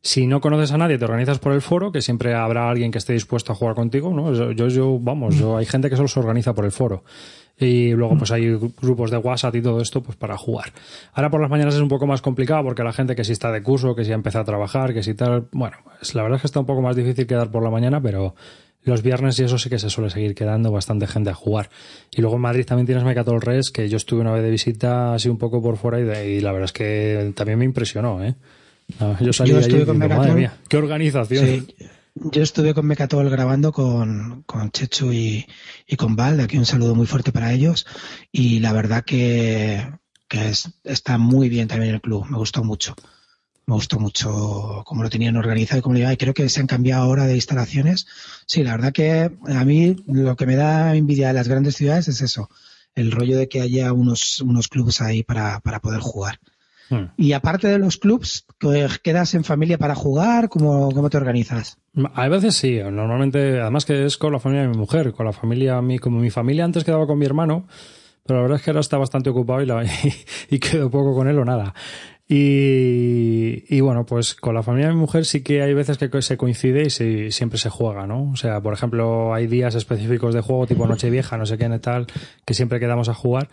si 0.00 0.26
no 0.26 0.40
conoces 0.40 0.72
a 0.72 0.78
nadie, 0.78 0.98
te 0.98 1.04
organizas 1.04 1.38
por 1.38 1.52
el 1.52 1.60
foro, 1.60 1.90
que 1.90 2.02
siempre 2.02 2.34
habrá 2.34 2.70
alguien 2.70 2.90
que 2.90 2.98
esté 2.98 3.12
dispuesto 3.12 3.52
a 3.52 3.54
jugar 3.56 3.74
contigo, 3.74 4.12
¿no? 4.14 4.32
Yo, 4.52 4.68
yo, 4.68 4.98
vamos, 5.00 5.36
yo, 5.36 5.56
hay 5.56 5.66
gente 5.66 5.90
que 5.90 5.96
solo 5.96 6.08
se 6.08 6.20
organiza 6.20 6.54
por 6.54 6.64
el 6.64 6.72
foro. 6.72 7.04
Y 7.60 7.90
luego 7.90 8.16
pues 8.16 8.30
hay 8.30 8.56
grupos 8.80 9.10
de 9.10 9.16
WhatsApp 9.16 9.56
y 9.56 9.62
todo 9.62 9.80
esto 9.80 10.00
pues 10.00 10.16
para 10.16 10.36
jugar. 10.36 10.72
Ahora 11.12 11.28
por 11.28 11.40
las 11.40 11.50
mañanas 11.50 11.74
es 11.74 11.80
un 11.80 11.88
poco 11.88 12.06
más 12.06 12.22
complicado 12.22 12.62
porque 12.62 12.84
la 12.84 12.92
gente 12.92 13.16
que 13.16 13.24
si 13.24 13.32
está 13.32 13.50
de 13.50 13.62
curso, 13.64 13.96
que 13.96 14.04
si 14.04 14.12
ha 14.12 14.14
empezado 14.14 14.42
a 14.42 14.46
trabajar, 14.46 14.94
que 14.94 15.02
si 15.02 15.14
tal, 15.14 15.48
bueno, 15.50 15.76
la 16.14 16.22
verdad 16.22 16.36
es 16.36 16.42
que 16.42 16.46
está 16.46 16.60
un 16.60 16.66
poco 16.66 16.82
más 16.82 16.94
difícil 16.94 17.26
quedar 17.26 17.50
por 17.50 17.64
la 17.64 17.70
mañana, 17.70 18.00
pero 18.00 18.36
los 18.82 19.02
viernes 19.02 19.38
y 19.40 19.42
eso 19.42 19.58
sí 19.58 19.68
que 19.68 19.80
se 19.80 19.90
suele 19.90 20.08
seguir 20.08 20.36
quedando 20.36 20.70
bastante 20.70 21.08
gente 21.08 21.30
a 21.30 21.34
jugar. 21.34 21.68
Y 22.12 22.20
luego 22.20 22.36
en 22.36 22.42
Madrid 22.42 22.64
también 22.64 22.86
tienes 22.86 23.02
Mecatol 23.02 23.40
Res, 23.40 23.72
que 23.72 23.88
yo 23.88 23.96
estuve 23.96 24.20
una 24.20 24.32
vez 24.32 24.44
de 24.44 24.50
visita 24.50 25.14
así 25.14 25.28
un 25.28 25.38
poco 25.38 25.60
por 25.60 25.76
fuera 25.76 25.98
y, 25.98 26.04
de, 26.04 26.34
y 26.34 26.40
la 26.40 26.52
verdad 26.52 26.66
es 26.66 26.72
que 26.72 27.32
también 27.34 27.58
me 27.58 27.64
impresionó, 27.64 28.22
¿eh? 28.22 28.36
Yo 29.20 29.32
salí 29.32 29.50
yo 29.50 29.58
estuve 29.58 29.86
con 29.86 29.98
madre 29.98 30.34
mía, 30.34 30.56
qué 30.68 30.76
organización. 30.76 31.44
Sí, 31.44 31.74
yo 32.14 32.42
estuve 32.42 32.74
con 32.74 32.86
Mecatol 32.86 33.30
grabando 33.30 33.72
con, 33.72 34.42
con 34.44 34.70
Chechu 34.70 35.12
y, 35.12 35.46
y 35.86 35.96
con 35.96 36.16
Val, 36.16 36.38
de 36.38 36.44
aquí 36.44 36.58
un 36.58 36.66
saludo 36.66 36.94
muy 36.94 37.06
fuerte 37.06 37.32
para 37.32 37.52
ellos. 37.52 37.86
Y 38.32 38.60
la 38.60 38.72
verdad 38.72 39.04
que, 39.04 39.86
que 40.26 40.48
es, 40.48 40.70
está 40.84 41.18
muy 41.18 41.48
bien 41.48 41.68
también 41.68 41.94
el 41.94 42.00
club, 42.00 42.26
me 42.28 42.38
gustó 42.38 42.64
mucho. 42.64 42.94
Me 43.66 43.74
gustó 43.74 43.98
mucho 44.00 44.82
cómo 44.86 45.02
lo 45.02 45.10
tenían 45.10 45.36
organizado 45.36 45.78
y 45.78 45.82
cómo 45.82 45.92
lo 45.92 46.00
iba. 46.00 46.12
Y 46.12 46.16
creo 46.16 46.32
que 46.32 46.48
se 46.48 46.60
han 46.60 46.66
cambiado 46.66 47.02
ahora 47.02 47.26
de 47.26 47.34
instalaciones. 47.34 48.06
Sí, 48.46 48.62
la 48.62 48.72
verdad 48.72 48.94
que 48.94 49.30
a 49.46 49.64
mí 49.66 49.94
lo 50.06 50.36
que 50.36 50.46
me 50.46 50.56
da 50.56 50.96
envidia 50.96 51.28
de 51.28 51.34
las 51.34 51.48
grandes 51.48 51.76
ciudades 51.76 52.08
es 52.08 52.22
eso, 52.22 52.48
el 52.94 53.12
rollo 53.12 53.36
de 53.36 53.48
que 53.48 53.60
haya 53.60 53.92
unos, 53.92 54.40
unos 54.40 54.68
clubes 54.68 55.02
ahí 55.02 55.22
para, 55.22 55.60
para 55.60 55.80
poder 55.80 56.00
jugar. 56.00 56.40
Hmm. 56.90 57.06
Y 57.16 57.32
aparte 57.32 57.68
de 57.68 57.78
los 57.78 57.98
clubs, 57.98 58.46
¿quedas 59.02 59.34
en 59.34 59.44
familia 59.44 59.78
para 59.78 59.94
jugar? 59.94 60.48
¿Cómo, 60.48 60.90
¿Cómo, 60.90 61.10
te 61.10 61.16
organizas? 61.16 61.78
A 62.14 62.28
veces 62.28 62.54
sí, 62.56 62.78
normalmente, 62.78 63.60
además 63.60 63.84
que 63.84 64.06
es 64.06 64.16
con 64.16 64.32
la 64.32 64.40
familia 64.40 64.62
de 64.62 64.68
mi 64.68 64.78
mujer, 64.78 65.12
con 65.12 65.26
la 65.26 65.32
familia, 65.32 65.80
mi, 65.82 65.98
como 65.98 66.20
mi 66.20 66.30
familia 66.30 66.64
antes 66.64 66.84
quedaba 66.84 67.06
con 67.06 67.18
mi 67.18 67.26
hermano, 67.26 67.66
pero 68.24 68.38
la 68.38 68.42
verdad 68.42 68.58
es 68.58 68.62
que 68.62 68.70
ahora 68.70 68.80
está 68.80 68.98
bastante 68.98 69.30
ocupado 69.30 69.62
y, 69.62 69.66
la, 69.66 69.84
y, 69.84 69.88
y 70.50 70.58
quedo 70.58 70.90
poco 70.90 71.14
con 71.14 71.28
él 71.28 71.38
o 71.38 71.44
nada. 71.44 71.74
Y, 72.30 73.64
y, 73.74 73.80
bueno, 73.80 74.04
pues 74.04 74.34
con 74.34 74.54
la 74.54 74.62
familia 74.62 74.88
de 74.88 74.94
mi 74.94 75.00
mujer 75.00 75.24
sí 75.24 75.42
que 75.42 75.62
hay 75.62 75.72
veces 75.72 75.96
que 75.96 76.20
se 76.20 76.36
coincide 76.36 76.82
y 76.82 76.90
se, 76.90 77.30
siempre 77.30 77.58
se 77.58 77.70
juega, 77.70 78.06
¿no? 78.06 78.30
O 78.30 78.36
sea, 78.36 78.60
por 78.60 78.74
ejemplo, 78.74 79.32
hay 79.32 79.46
días 79.46 79.74
específicos 79.74 80.34
de 80.34 80.42
juego 80.42 80.66
tipo 80.66 80.86
Nochevieja, 80.86 81.38
no 81.38 81.46
sé 81.46 81.56
qué, 81.56 81.66
tal, 81.78 82.06
que 82.44 82.52
siempre 82.52 82.80
quedamos 82.80 83.08
a 83.08 83.14
jugar. 83.14 83.48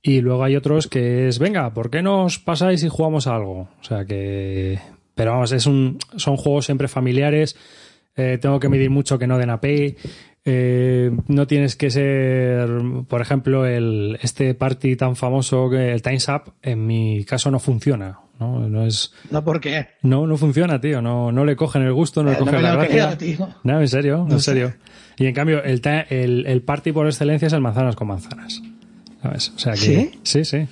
Y 0.00 0.22
luego 0.22 0.44
hay 0.44 0.56
otros 0.56 0.86
que 0.86 1.28
es, 1.28 1.38
venga, 1.38 1.74
¿por 1.74 1.90
qué 1.90 2.00
no 2.00 2.24
os 2.24 2.38
pasáis 2.38 2.82
y 2.84 2.88
jugamos 2.88 3.26
algo? 3.26 3.68
O 3.80 3.84
sea 3.84 4.06
que... 4.06 4.78
Pero 5.14 5.32
vamos, 5.32 5.52
es 5.52 5.66
un, 5.66 5.98
son 6.16 6.36
juegos 6.36 6.66
siempre 6.66 6.88
familiares. 6.88 7.56
Eh, 8.16 8.38
tengo 8.40 8.60
que 8.60 8.68
medir 8.68 8.90
mucho 8.90 9.18
que 9.18 9.26
no 9.26 9.38
den 9.38 9.50
AP. 9.50 9.96
Eh, 10.48 11.10
no 11.26 11.46
tienes 11.48 11.74
que 11.74 11.90
ser, 11.90 12.68
por 13.08 13.20
ejemplo, 13.20 13.66
el, 13.66 14.16
este 14.22 14.54
party 14.54 14.94
tan 14.94 15.16
famoso 15.16 15.68
que 15.68 15.92
el 15.92 16.02
Times 16.02 16.28
Up, 16.28 16.52
en 16.62 16.86
mi 16.86 17.24
caso 17.24 17.50
no 17.50 17.58
funciona. 17.58 18.20
No, 18.38 18.68
no 18.68 18.86
es. 18.86 19.12
No, 19.30 19.42
¿por 19.44 19.60
qué? 19.60 19.88
No, 20.02 20.26
no 20.26 20.36
funciona, 20.36 20.80
tío. 20.80 21.02
No, 21.02 21.32
no 21.32 21.44
le 21.44 21.56
cogen 21.56 21.82
el 21.82 21.92
gusto, 21.92 22.22
no 22.22 22.30
le 22.30 22.36
Eh, 22.36 22.38
cogen 22.38 22.54
no 22.56 22.60
la 22.62 22.76
gracia. 22.76 23.16
creo. 23.18 23.48
No, 23.64 23.80
en 23.80 23.88
serio, 23.88 24.18
No 24.28 24.34
en 24.34 24.40
sé. 24.40 24.52
serio. 24.52 24.74
Y 25.18 25.26
en 25.26 25.34
cambio, 25.34 25.64
el, 25.64 25.80
el, 26.10 26.46
el 26.46 26.62
party 26.62 26.92
por 26.92 27.06
excelencia 27.06 27.46
es 27.46 27.52
el 27.52 27.60
manzanas 27.62 27.96
con 27.96 28.06
manzanas. 28.08 28.62
¿Sabes? 29.22 29.52
O 29.56 29.58
sea 29.58 29.72
que. 29.72 29.78
¿Sí? 29.78 30.10
Sí, 30.22 30.44
sí. 30.44 30.68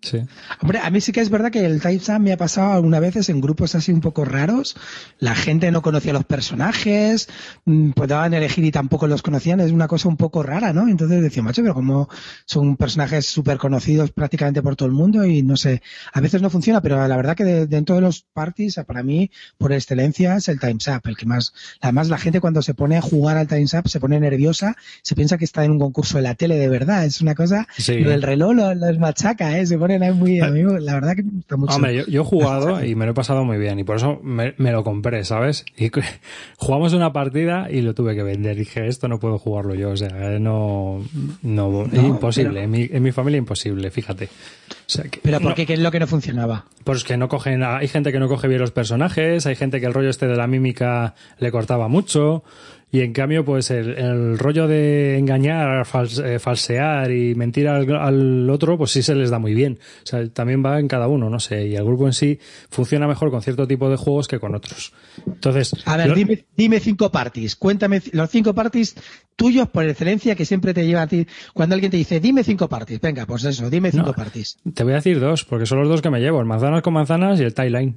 Sí. 0.00 0.18
Hombre, 0.60 0.78
a 0.78 0.90
mí 0.90 1.00
sí 1.00 1.10
que 1.10 1.20
es 1.20 1.28
verdad 1.28 1.50
que 1.50 1.64
el 1.66 1.76
Up 1.84 2.20
me 2.20 2.32
ha 2.32 2.36
pasado 2.36 2.72
algunas 2.74 3.00
veces 3.00 3.28
en 3.30 3.40
grupos 3.40 3.74
así 3.74 3.90
un 3.92 4.00
poco 4.00 4.24
raros. 4.24 4.76
La 5.18 5.34
gente 5.34 5.70
no 5.72 5.82
conocía 5.82 6.12
los 6.12 6.24
personajes, 6.24 7.28
mm, 7.64 7.90
pues 7.92 8.08
daban 8.08 8.32
a 8.34 8.38
elegir 8.38 8.64
y 8.64 8.70
tampoco 8.70 9.06
los 9.06 9.22
conocían. 9.22 9.60
Es 9.60 9.72
una 9.72 9.88
cosa 9.88 10.08
un 10.08 10.16
poco 10.16 10.42
rara, 10.42 10.72
¿no? 10.72 10.88
Entonces 10.88 11.20
decía, 11.22 11.42
macho, 11.42 11.62
pero 11.62 11.74
como 11.74 12.08
son 12.46 12.76
personajes 12.76 13.26
súper 13.26 13.58
conocidos 13.58 14.10
prácticamente 14.12 14.62
por 14.62 14.76
todo 14.76 14.86
el 14.86 14.94
mundo 14.94 15.24
y 15.24 15.42
no 15.42 15.56
sé, 15.56 15.82
a 16.12 16.20
veces 16.20 16.42
no 16.42 16.50
funciona, 16.50 16.80
pero 16.80 17.06
la 17.08 17.16
verdad 17.16 17.36
que 17.36 17.44
de- 17.44 17.66
dentro 17.66 17.94
de 17.96 18.00
los 18.00 18.22
parties, 18.32 18.76
para 18.86 19.02
mí, 19.02 19.30
por 19.56 19.72
excelencia, 19.72 20.36
es 20.36 20.48
el 20.48 20.60
Times 20.60 20.86
Up, 20.88 21.02
el 21.06 21.16
que 21.16 21.26
más, 21.26 21.52
además 21.80 22.08
la 22.08 22.18
gente 22.18 22.40
cuando 22.40 22.62
se 22.62 22.74
pone 22.74 22.96
a 22.96 23.00
jugar 23.02 23.36
al 23.36 23.48
Times 23.48 23.74
Up 23.74 23.88
se 23.88 24.00
pone 24.00 24.18
nerviosa, 24.20 24.76
se 25.02 25.14
piensa 25.14 25.38
que 25.38 25.44
está 25.44 25.64
en 25.64 25.72
un 25.72 25.78
concurso 25.80 26.18
de 26.18 26.22
la 26.22 26.34
tele 26.34 26.56
de 26.56 26.68
verdad. 26.68 27.04
Es 27.04 27.20
una 27.20 27.34
cosa, 27.34 27.66
Sí. 27.76 27.96
del 28.02 28.22
reloj 28.22 28.54
lo- 28.54 28.74
los 28.74 28.98
machaca, 28.98 29.58
¿eh? 29.58 29.66
Se 29.66 29.76
ponen 29.88 30.02
ahí 30.02 30.12
muy, 30.12 30.40
a 30.40 30.48
mí, 30.50 30.62
la 30.80 30.94
verdad 30.94 31.16
que 31.16 31.22
me 31.22 31.30
gusta 31.32 31.56
mucho. 31.56 31.74
Hombre, 31.74 31.94
yo, 31.96 32.06
yo 32.06 32.22
he 32.22 32.24
jugado 32.24 32.84
y 32.84 32.94
me 32.94 33.04
lo 33.06 33.12
he 33.12 33.14
pasado 33.14 33.44
muy 33.44 33.58
bien 33.58 33.78
y 33.78 33.84
por 33.84 33.96
eso 33.96 34.20
me, 34.22 34.54
me 34.58 34.70
lo 34.72 34.84
compré, 34.84 35.24
¿sabes? 35.24 35.64
Y 35.76 35.90
jugamos 36.56 36.92
una 36.92 37.12
partida 37.12 37.68
y 37.70 37.80
lo 37.80 37.94
tuve 37.94 38.14
que 38.14 38.22
vender. 38.22 38.56
Dije, 38.56 38.86
esto 38.86 39.08
no 39.08 39.18
puedo 39.18 39.38
jugarlo 39.38 39.74
yo, 39.74 39.90
o 39.90 39.96
sea, 39.96 40.08
no, 40.38 41.02
no, 41.42 41.84
es 41.86 41.92
No, 41.92 42.06
imposible. 42.08 42.50
pero- 42.50 42.64
En, 42.64 42.70
mi, 42.70 42.88
en 42.90 43.02
mi 43.02 43.12
familia 43.12 43.38
imposible, 43.38 43.90
fíjate. 43.90 44.26
O 44.26 44.90
sea, 44.90 45.04
que, 45.04 45.20
Pero 45.22 45.38
¿por 45.40 45.50
no, 45.50 45.54
qué? 45.54 45.66
¿Qué 45.66 45.74
es 45.74 45.80
lo 45.80 45.90
que 45.90 46.00
no 46.00 46.06
funcionaba? 46.06 46.64
Pues 46.84 47.04
que 47.04 47.16
no 47.16 47.28
cogen, 47.28 47.62
hay 47.62 47.88
gente 47.88 48.10
que 48.12 48.18
no 48.18 48.28
coge 48.28 48.48
bien 48.48 48.60
los 48.60 48.70
personajes, 48.70 49.46
hay 49.46 49.54
gente 49.56 49.80
que 49.80 49.86
el 49.86 49.92
rollo 49.94 50.08
este 50.08 50.26
de 50.26 50.36
la 50.36 50.46
mímica 50.46 51.14
le 51.38 51.50
cortaba 51.50 51.88
mucho. 51.88 52.42
Y 52.90 53.00
en 53.02 53.12
cambio, 53.12 53.44
pues 53.44 53.70
el, 53.70 53.90
el 53.98 54.38
rollo 54.38 54.66
de 54.66 55.18
engañar, 55.18 55.84
fals- 55.86 56.24
eh, 56.24 56.38
falsear 56.38 57.10
y 57.10 57.34
mentir 57.34 57.68
al, 57.68 57.94
al 57.94 58.48
otro, 58.48 58.78
pues 58.78 58.92
sí 58.92 59.02
se 59.02 59.14
les 59.14 59.28
da 59.28 59.38
muy 59.38 59.52
bien. 59.52 59.78
O 60.04 60.06
sea, 60.06 60.26
también 60.30 60.64
va 60.64 60.80
en 60.80 60.88
cada 60.88 61.06
uno, 61.06 61.28
no 61.28 61.38
sé. 61.38 61.66
Y 61.66 61.76
el 61.76 61.84
grupo 61.84 62.06
en 62.06 62.14
sí 62.14 62.38
funciona 62.70 63.06
mejor 63.06 63.30
con 63.30 63.42
cierto 63.42 63.66
tipo 63.68 63.90
de 63.90 63.96
juegos 63.96 64.26
que 64.26 64.40
con 64.40 64.54
otros. 64.54 64.94
Entonces, 65.26 65.72
A 65.84 65.98
ver, 65.98 66.08
lo- 66.08 66.14
dime, 66.14 66.46
dime 66.56 66.80
cinco 66.80 67.10
parties. 67.12 67.56
Cuéntame 67.56 68.00
los 68.12 68.30
cinco 68.30 68.54
parties 68.54 68.96
tuyos 69.36 69.68
por 69.68 69.86
excelencia 69.86 70.34
que 70.34 70.46
siempre 70.46 70.72
te 70.72 70.86
lleva 70.86 71.02
a 71.02 71.06
ti. 71.08 71.26
Cuando 71.52 71.74
alguien 71.74 71.90
te 71.90 71.98
dice, 71.98 72.20
dime 72.20 72.42
cinco 72.42 72.70
parties. 72.70 73.02
Venga, 73.02 73.26
pues 73.26 73.44
eso, 73.44 73.68
dime 73.68 73.90
cinco 73.90 74.06
No. 74.06 74.12
parties. 74.14 74.56
te 74.74 74.82
voy 74.82 74.92
a 74.94 74.96
decir 74.96 75.20
dos, 75.20 75.44
porque 75.44 75.66
son 75.66 75.80
los 75.80 75.88
dos 75.90 76.00
que 76.00 76.08
me 76.08 76.20
llevo, 76.20 76.40
el 76.40 76.46
manzanas 76.46 76.80
con 76.80 76.94
manzanas 76.94 77.38
y 77.38 77.42
el 77.44 77.52
tie 77.52 77.68
line. 77.68 77.96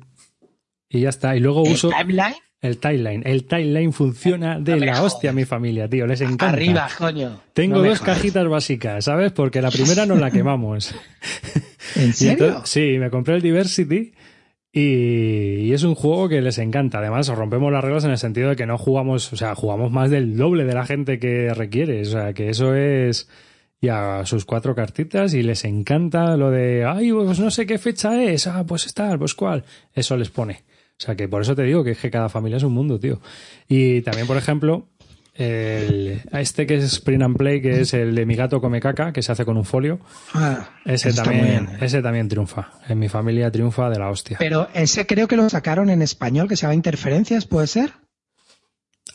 Y 0.90 1.00
ya 1.00 1.10
está. 1.10 1.34
Y 1.38 1.40
luego 1.40 1.64
¿El 1.66 1.72
uso 1.72 1.90
timeline? 1.98 2.36
El 2.62 2.78
timeline. 2.78 3.24
El 3.26 3.46
timeline 3.46 3.92
funciona 3.92 4.60
de 4.60 4.80
la 4.80 5.02
hostia 5.02 5.32
a 5.32 5.34
mi 5.34 5.46
familia, 5.46 5.90
tío. 5.90 6.06
Les 6.06 6.22
encanta. 6.22 6.50
Arriba, 6.50 6.88
coño. 6.96 7.42
Tengo 7.54 7.82
dos 7.82 8.02
cajitas 8.02 8.48
básicas, 8.48 9.06
¿sabes? 9.06 9.32
Porque 9.32 9.64
la 9.64 9.72
primera 9.72 10.06
nos 10.06 10.20
la 10.20 10.30
quemamos. 10.32 10.94
¿En 11.96 12.14
serio? 12.14 12.62
sí, 12.66 12.98
me 13.00 13.10
compré 13.10 13.36
el 13.36 13.42
Diversity 13.42 14.14
y, 14.72 15.74
es 15.74 15.84
un 15.84 15.96
juego 15.96 16.30
que 16.30 16.40
les 16.42 16.60
encanta. 16.60 17.00
Además, 17.00 17.28
rompemos 17.30 17.72
las 17.72 17.84
reglas 17.84 18.06
en 18.06 18.12
el 18.12 18.20
sentido 18.20 18.50
de 18.50 18.56
que 18.56 18.68
no 18.68 18.78
jugamos, 18.78 19.34
o 19.34 19.36
sea, 19.36 19.56
jugamos 19.56 19.92
más 19.92 20.12
del 20.12 20.38
doble 20.38 20.64
de 20.64 20.74
la 20.76 20.86
gente 20.86 21.18
que 21.18 21.54
requiere. 21.56 22.02
O 22.02 22.06
sea, 22.06 22.34
que 22.34 22.50
eso 22.50 22.76
es 22.76 23.28
ya 23.82 24.22
sus 24.26 24.46
cuatro 24.46 24.76
cartitas 24.76 25.34
y 25.34 25.42
les 25.42 25.66
encanta 25.66 26.38
lo 26.38 26.52
de, 26.52 26.86
ay, 26.86 27.12
pues 27.12 27.40
no 27.40 27.50
sé 27.50 27.66
qué 27.66 27.80
fecha 27.80 28.22
es, 28.24 28.46
ah, 28.46 28.64
pues 28.68 28.86
está, 28.86 29.18
pues 29.18 29.34
cuál. 29.34 29.64
Eso 29.94 30.16
les 30.16 30.30
pone. 30.30 30.62
O 31.02 31.04
sea, 31.04 31.16
que 31.16 31.28
por 31.28 31.42
eso 31.42 31.56
te 31.56 31.64
digo 31.64 31.84
que, 31.84 31.92
es 31.92 31.98
que 31.98 32.12
cada 32.12 32.30
familia 32.30 32.58
es 32.58 32.64
un 32.64 32.74
mundo, 32.74 33.00
tío. 33.00 33.20
Y 33.68 34.02
también, 34.02 34.28
por 34.28 34.38
ejemplo, 34.38 34.88
el, 35.34 36.22
este 36.32 36.68
que 36.68 36.76
es 36.76 36.84
Spring 36.84 37.24
and 37.24 37.38
Play, 37.38 37.60
que 37.60 37.82
es 37.82 37.96
el 37.96 38.14
de 38.14 38.24
mi 38.28 38.36
gato 38.36 38.62
come 38.62 38.80
caca, 38.80 39.12
que 39.12 39.24
se 39.24 39.32
hace 39.32 39.44
con 39.44 39.58
un 39.58 39.66
folio. 39.66 40.00
Ah, 40.36 40.70
ese 40.86 41.12
también, 41.12 41.70
ese 41.82 42.04
también 42.04 42.30
triunfa. 42.30 42.74
En 42.88 43.00
mi 43.00 43.10
familia 43.10 43.50
triunfa 43.50 43.90
de 43.90 43.98
la 43.98 44.12
hostia. 44.12 44.38
Pero 44.38 44.68
ese 44.76 45.08
creo 45.08 45.28
que 45.28 45.38
lo 45.38 45.50
sacaron 45.50 45.90
en 45.90 46.04
español, 46.04 46.48
que 46.48 46.56
se 46.56 46.64
llama 46.64 46.76
Interferencias, 46.76 47.48
¿puede 47.48 47.66
ser? 47.66 47.94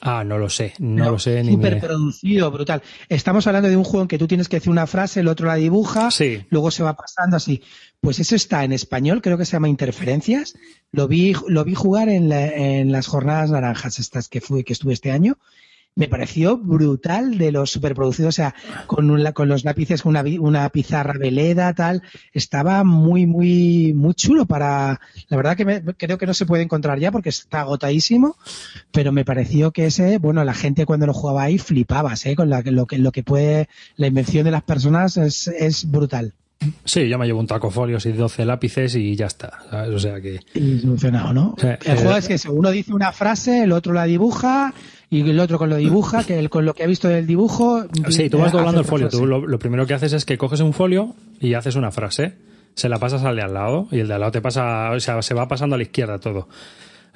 Ah, 0.01 0.25
no 0.25 0.39
lo 0.39 0.49
sé, 0.49 0.75
no, 0.79 1.11
lo 1.11 1.19
sé. 1.19 1.43
Súper 1.45 1.75
ni 1.75 1.81
producido, 1.81 2.51
brutal. 2.51 2.83
Estamos 3.09 3.47
hablando 3.47 3.69
de 3.69 3.77
un 3.77 3.85
juego 3.85 4.03
en 4.03 4.09
que 4.09 4.19
tú 4.19 4.27
tienes 4.27 4.49
que 4.49 4.57
decir 4.57 4.71
una 4.71 4.87
frase, 4.87 5.21
el 5.21 5.29
otro 5.29 5.47
la 5.47 5.55
dibuja, 5.55 6.09
luego 6.51 6.71
se 6.71 6.83
va 6.83 6.95
pasando 6.95 7.37
así. 7.37 7.63
Pues 8.01 8.21
eso 8.21 8.37
está 8.37 8.65
en 8.65 8.73
español, 8.73 9.23
creo 9.23 9.39
que 9.39 9.45
se 9.45 9.53
llama 9.53 9.69
Interferencias. 9.69 10.55
Lo 10.93 11.09
vi, 11.09 11.35
lo 11.49 11.65
vi 11.65 11.75
jugar 11.75 12.09
en, 12.09 12.31
en 12.31 12.93
las 12.93 13.07
jornadas 13.07 13.51
naranjas 13.51 13.99
estas 13.99 14.29
que 14.29 14.41
fui, 14.41 14.65
que 14.65 14.73
estuve 14.75 14.93
este 14.93 15.11
año 15.11 15.39
me 15.97 16.09
pareció 16.09 16.59
brutal 16.59 17.39
de 17.39 17.51
los 17.51 17.71
superproducidos, 17.71 18.29
o 18.29 18.37
sea, 18.37 18.55
con, 18.87 19.33
con 19.33 19.49
los 19.49 19.65
lápices, 19.65 20.03
con 20.03 20.11
una, 20.11 20.23
una 20.41 20.69
pizarra 20.69 21.15
veleda, 21.19 21.73
tal, 21.73 22.03
estaba 22.35 22.85
muy, 22.85 23.25
muy, 23.25 23.95
muy 23.95 24.13
chulo 24.13 24.45
para, 24.45 25.01
la 25.29 25.37
verdad 25.39 25.57
que 25.57 25.83
creo 25.97 26.19
que 26.19 26.27
no 26.27 26.35
se 26.35 26.45
puede 26.45 26.63
encontrar 26.63 26.99
ya 26.99 27.11
porque 27.11 27.31
está 27.31 27.63
agotadísimo, 27.63 28.37
pero 28.93 29.11
me 29.11 29.25
pareció 29.25 29.73
que 29.73 29.87
ese, 29.87 30.19
bueno, 30.19 30.45
la 30.45 30.53
gente 30.53 30.85
cuando 30.85 31.07
lo 31.07 31.15
jugaba 31.15 31.45
ahí 31.45 31.57
flipabas, 31.57 32.27
¿eh? 32.27 32.37
Con 32.37 32.51
la, 32.51 32.61
lo 32.61 32.85
que, 32.85 32.99
lo 32.99 33.11
que 33.11 33.23
puede, 33.23 33.71
la 33.97 34.07
invención 34.07 34.45
de 34.45 34.51
las 34.51 34.63
personas 34.63 35.17
es, 35.17 35.49
es 35.49 35.91
brutal. 35.91 36.35
Sí, 36.85 37.09
yo 37.09 37.19
me 37.19 37.27
llevo 37.27 37.41
un 37.41 37.47
taco 37.47 37.71
folios 37.71 38.07
y 38.07 38.13
12 38.13 38.45
lápices 38.45 38.95
y 38.97 39.15
ya 39.15 39.27
está. 39.27 39.61
O 39.93 39.99
sea 39.99 40.21
que. 40.21 40.41
Y 40.55 40.79
solucionado, 40.81 41.33
¿no? 41.35 41.55
el 41.63 41.97
juego 41.99 42.17
es 42.17 42.29
que 42.29 42.49
uno 42.49 42.71
dice 42.71 42.95
una 42.95 43.13
frase, 43.13 43.65
el 43.65 43.73
otro 43.73 43.93
la 43.93 44.05
dibuja 44.05 44.73
y 45.09 45.29
el 45.29 45.39
otro 45.39 45.59
con 45.59 45.71
lo 45.71 45.77
dibuja, 45.77 46.25
que 46.25 46.39
el, 46.39 46.51
con 46.51 46.65
lo 46.65 46.75
que 46.75 46.83
ha 46.83 46.87
visto 46.87 47.09
del 47.09 47.27
dibujo. 47.27 47.85
Sí, 48.09 48.29
tú 48.29 48.39
vas 48.39 48.53
doblando 48.53 48.81
el 48.81 48.87
folio. 48.87 49.09
Tú 49.09 49.27
lo, 49.27 49.59
primero 49.59 49.87
que 49.87 49.95
haces 49.95 50.13
es 50.13 50.25
que 50.25 50.37
coges 50.37 50.61
un 50.61 50.73
folio 50.73 51.15
y 51.41 51.55
haces 51.55 51.77
una 51.77 51.93
frase, 51.93 52.35
se 52.75 52.89
la 52.89 52.99
pasas 52.99 53.23
al 53.23 53.37
de 53.37 53.43
al 53.43 53.55
lado 53.55 53.89
y 53.93 54.01
el 54.01 54.09
de 54.09 54.15
al 54.15 54.21
lado 54.21 54.33
te 54.33 54.41
pasa, 54.41 54.91
o 54.91 55.01
sea, 55.01 55.23
se 55.23 55.35
va 55.35 55.47
pasando 55.47 55.75
a 55.75 55.79
la 55.79 55.85
izquierda 55.85 56.19
todo. 56.19 56.49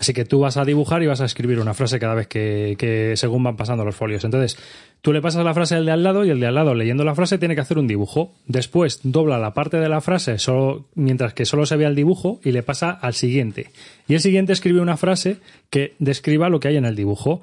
Así 0.01 0.15
que 0.15 0.25
tú 0.25 0.41
vas 0.41 0.57
a 0.57 0.65
dibujar 0.65 1.03
y 1.03 1.07
vas 1.07 1.21
a 1.21 1.27
escribir 1.27 1.61
una 1.61 1.75
frase 1.75 1.99
cada 1.99 2.15
vez 2.15 2.27
que, 2.27 2.75
que 2.79 3.19
según 3.19 3.43
van 3.43 3.57
pasando 3.57 3.85
los 3.85 3.95
folios. 3.95 4.25
Entonces, 4.25 4.57
tú 5.03 5.13
le 5.13 5.21
pasas 5.21 5.45
la 5.45 5.53
frase 5.53 5.75
al 5.75 5.85
de 5.85 5.93
al 5.93 6.03
lado 6.03 6.25
y 6.25 6.31
el 6.31 6.41
de 6.41 6.47
al 6.47 6.55
lado 6.55 6.75
leyendo 6.75 7.05
la 7.05 7.15
frase 7.15 7.37
tiene 7.37 7.55
que 7.55 7.61
hacer 7.61 7.77
un 7.77 7.87
dibujo. 7.87 8.33
Después 8.47 9.01
dobla 9.03 9.37
la 9.37 9.53
parte 9.53 9.77
de 9.77 9.91
la 9.91 10.01
frase 10.01 10.39
solo, 10.39 10.87
mientras 10.95 11.35
que 11.35 11.45
solo 11.45 11.67
se 11.67 11.77
vea 11.77 11.89
el 11.89 11.97
dibujo 11.97 12.41
y 12.43 12.53
le 12.53 12.63
pasa 12.63 12.93
al 12.93 13.13
siguiente. 13.13 13.73
Y 14.09 14.15
el 14.15 14.21
siguiente 14.21 14.55
escribe 14.55 14.81
una 14.81 14.97
frase 14.97 15.37
que 15.69 15.97
describa 15.99 16.49
lo 16.49 16.61
que 16.61 16.69
hay 16.69 16.77
en 16.79 16.87
el 16.87 16.97
dibujo. 16.97 17.43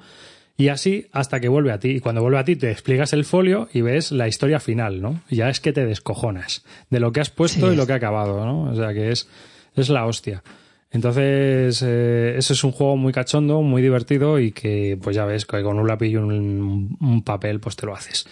Y 0.60 0.68
así 0.68 1.06
hasta 1.12 1.38
que 1.38 1.48
vuelve 1.48 1.70
a 1.70 1.78
ti. 1.78 1.90
Y 1.90 2.00
cuando 2.00 2.20
vuelve 2.20 2.38
a 2.38 2.44
ti 2.44 2.56
te 2.56 2.72
explicas 2.72 3.12
el 3.12 3.24
folio 3.24 3.68
y 3.72 3.80
ves 3.80 4.10
la 4.10 4.26
historia 4.26 4.58
final, 4.58 5.00
¿no? 5.00 5.22
Ya 5.30 5.48
es 5.48 5.60
que 5.60 5.72
te 5.72 5.86
descojonas 5.86 6.64
de 6.90 6.98
lo 6.98 7.12
que 7.12 7.20
has 7.20 7.30
puesto 7.30 7.72
y 7.72 7.76
lo 7.76 7.86
que 7.86 7.92
ha 7.92 7.96
acabado, 7.96 8.44
¿no? 8.44 8.64
O 8.64 8.74
sea 8.74 8.92
que 8.92 9.12
es, 9.12 9.28
es 9.76 9.88
la 9.88 10.04
hostia. 10.04 10.42
Entonces, 10.90 11.80
eh, 11.86 12.34
ese 12.36 12.52
es 12.54 12.64
un 12.64 12.72
juego 12.72 12.96
muy 12.96 13.12
cachondo, 13.12 13.62
muy 13.62 13.82
divertido 13.82 14.40
y 14.40 14.50
que, 14.50 14.98
pues 15.00 15.14
ya 15.14 15.24
ves, 15.26 15.46
que 15.46 15.62
con 15.62 15.78
un 15.78 15.86
lápiz 15.86 16.08
y 16.08 16.16
un, 16.16 17.22
papel, 17.24 17.60
pues 17.60 17.76
te 17.76 17.86
lo 17.86 17.94
haces. 17.94 18.26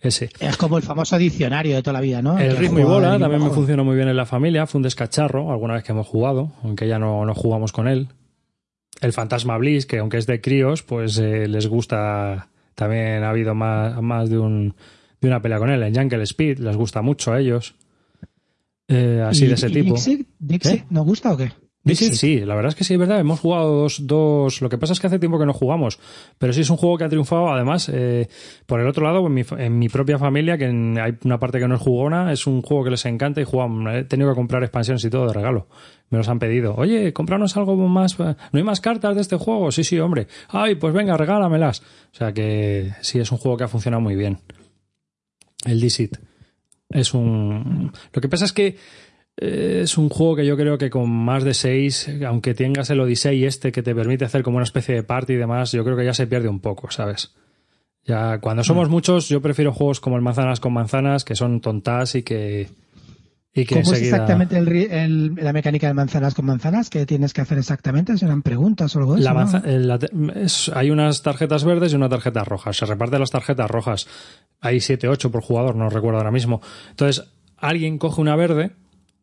Ese. 0.00 0.30
Es 0.38 0.56
como 0.56 0.76
el 0.76 0.84
famoso 0.84 1.18
diccionario 1.18 1.74
de 1.74 1.82
toda 1.82 1.94
la 1.94 2.00
vida, 2.00 2.22
¿no? 2.22 2.38
El, 2.38 2.56
ritmo 2.56 2.78
y 2.78 2.84
bola 2.84 3.18
también 3.18 3.42
me 3.42 3.50
funcionó 3.50 3.84
muy 3.84 3.96
bien 3.96 4.08
en 4.08 4.16
la 4.16 4.26
familia. 4.26 4.66
Fue 4.66 4.78
un 4.78 4.82
descacharro, 4.84 5.50
alguna 5.50 5.74
vez 5.74 5.82
que 5.82 5.92
hemos 5.92 6.06
jugado, 6.06 6.52
aunque 6.62 6.86
ya 6.86 7.00
no, 7.00 7.24
no 7.24 7.34
jugamos 7.34 7.72
con 7.72 7.88
él 7.88 8.08
el 9.02 9.12
Fantasma 9.12 9.58
Bliss, 9.58 9.84
que 9.84 9.98
aunque 9.98 10.16
es 10.16 10.26
de 10.26 10.40
críos, 10.40 10.82
pues 10.82 11.18
eh, 11.18 11.46
les 11.48 11.66
gusta. 11.66 12.48
También 12.74 13.22
ha 13.24 13.30
habido 13.30 13.54
más, 13.54 14.00
más 14.00 14.30
de, 14.30 14.38
un, 14.38 14.74
de 15.20 15.28
una 15.28 15.42
pelea 15.42 15.58
con 15.58 15.68
él. 15.68 15.82
En 15.82 15.94
Jungle 15.94 16.22
Speed 16.22 16.58
les 16.60 16.76
gusta 16.76 17.02
mucho 17.02 17.32
a 17.32 17.40
ellos. 17.40 17.74
Eh, 18.88 19.22
así 19.26 19.46
de 19.46 19.54
ese 19.54 19.68
tipo. 19.70 19.94
Dixie, 19.94 20.26
Dixie 20.38 20.84
¿nos 20.88 21.04
gusta 21.04 21.32
o 21.32 21.36
qué? 21.36 21.52
Sí, 21.84 22.14
sí, 22.14 22.40
la 22.40 22.54
verdad 22.54 22.68
es 22.68 22.74
que 22.76 22.84
sí, 22.84 22.94
es 22.94 23.00
verdad. 23.00 23.18
Hemos 23.18 23.40
jugado 23.40 23.74
dos, 23.74 24.06
dos. 24.06 24.62
Lo 24.62 24.68
que 24.68 24.78
pasa 24.78 24.92
es 24.92 25.00
que 25.00 25.08
hace 25.08 25.18
tiempo 25.18 25.38
que 25.38 25.46
no 25.46 25.52
jugamos, 25.52 25.98
pero 26.38 26.52
sí 26.52 26.60
es 26.60 26.70
un 26.70 26.76
juego 26.76 26.96
que 26.96 27.04
ha 27.04 27.08
triunfado. 27.08 27.48
Además, 27.48 27.90
eh, 27.92 28.28
por 28.66 28.80
el 28.80 28.86
otro 28.86 29.04
lado, 29.04 29.26
en 29.26 29.34
mi, 29.34 29.42
en 29.58 29.78
mi, 29.78 29.88
propia 29.88 30.16
familia, 30.16 30.56
que 30.56 30.66
hay 30.66 31.18
una 31.24 31.40
parte 31.40 31.58
que 31.58 31.66
no 31.66 31.74
es 31.74 31.80
jugona, 31.80 32.32
es 32.32 32.46
un 32.46 32.62
juego 32.62 32.84
que 32.84 32.90
les 32.90 33.04
encanta 33.06 33.40
y 33.40 33.44
jugamos. 33.44 33.92
He 33.92 34.04
tenido 34.04 34.30
que 34.30 34.36
comprar 34.36 34.62
expansiones 34.62 35.04
y 35.04 35.10
todo 35.10 35.26
de 35.26 35.32
regalo. 35.32 35.66
Me 36.10 36.18
los 36.18 36.28
han 36.28 36.38
pedido. 36.38 36.76
Oye, 36.76 37.12
compranos 37.12 37.56
algo 37.56 37.74
más. 37.76 38.16
¿No 38.18 38.36
hay 38.52 38.62
más 38.62 38.80
cartas 38.80 39.16
de 39.16 39.22
este 39.22 39.36
juego? 39.36 39.72
Sí, 39.72 39.82
sí, 39.82 39.98
hombre. 39.98 40.28
Ay, 40.48 40.76
pues 40.76 40.94
venga, 40.94 41.16
regálamelas. 41.16 41.80
O 41.80 42.14
sea 42.14 42.32
que 42.32 42.92
sí, 43.00 43.18
es 43.18 43.32
un 43.32 43.38
juego 43.38 43.56
que 43.56 43.64
ha 43.64 43.68
funcionado 43.68 44.00
muy 44.00 44.14
bien. 44.14 44.38
El 45.64 45.80
Dixit. 45.80 46.16
Es 46.90 47.12
un. 47.12 47.92
Lo 48.12 48.20
que 48.20 48.28
pasa 48.28 48.44
es 48.44 48.52
que 48.52 48.76
es 49.36 49.96
un 49.96 50.08
juego 50.08 50.36
que 50.36 50.46
yo 50.46 50.56
creo 50.56 50.78
que 50.78 50.90
con 50.90 51.10
más 51.10 51.42
de 51.44 51.54
seis, 51.54 52.10
aunque 52.26 52.54
tengas 52.54 52.90
el 52.90 53.00
Odyssey 53.00 53.44
este 53.44 53.72
que 53.72 53.82
te 53.82 53.94
permite 53.94 54.24
hacer 54.24 54.42
como 54.42 54.56
una 54.56 54.64
especie 54.64 54.94
de 54.94 55.02
party 55.02 55.32
y 55.32 55.36
demás, 55.36 55.72
yo 55.72 55.84
creo 55.84 55.96
que 55.96 56.04
ya 56.04 56.14
se 56.14 56.26
pierde 56.26 56.48
un 56.48 56.60
poco, 56.60 56.90
¿sabes? 56.90 57.34
Ya 58.04 58.38
cuando 58.40 58.64
somos 58.64 58.88
mm. 58.88 58.92
muchos, 58.92 59.28
yo 59.28 59.40
prefiero 59.40 59.72
juegos 59.72 60.00
como 60.00 60.16
el 60.16 60.22
Manzanas 60.22 60.60
con 60.60 60.72
Manzanas, 60.72 61.24
que 61.24 61.36
son 61.36 61.60
tontas 61.60 62.14
y 62.14 62.22
que. 62.22 62.68
Y 63.54 63.66
que 63.66 63.82
¿Cómo 63.82 63.92
es 63.92 64.00
exactamente 64.00 64.58
la 64.62 65.52
mecánica 65.52 65.86
de 65.86 65.92
manzanas 65.92 66.32
con 66.32 66.46
manzanas? 66.46 66.88
¿Qué 66.88 67.04
tienes 67.04 67.34
que 67.34 67.42
hacer 67.42 67.58
exactamente? 67.58 68.16
¿Serán 68.16 68.40
preguntas 68.40 68.96
o 68.96 69.00
algo 69.00 69.14
de 69.14 69.20
eso? 69.20 70.72
hay 70.74 70.90
unas 70.90 71.20
tarjetas 71.20 71.62
verdes 71.62 71.92
y 71.92 71.96
una 71.96 72.08
tarjeta 72.08 72.44
roja. 72.44 72.72
Se 72.72 72.86
reparten 72.86 73.20
las 73.20 73.30
tarjetas 73.30 73.70
rojas. 73.70 74.08
Hay 74.62 74.80
7, 74.80 75.06
8 75.06 75.30
por 75.30 75.42
jugador, 75.42 75.76
no 75.76 75.90
recuerdo 75.90 76.16
ahora 76.16 76.30
mismo. 76.30 76.62
Entonces, 76.88 77.26
alguien 77.58 77.98
coge 77.98 78.22
una 78.22 78.36
verde 78.36 78.72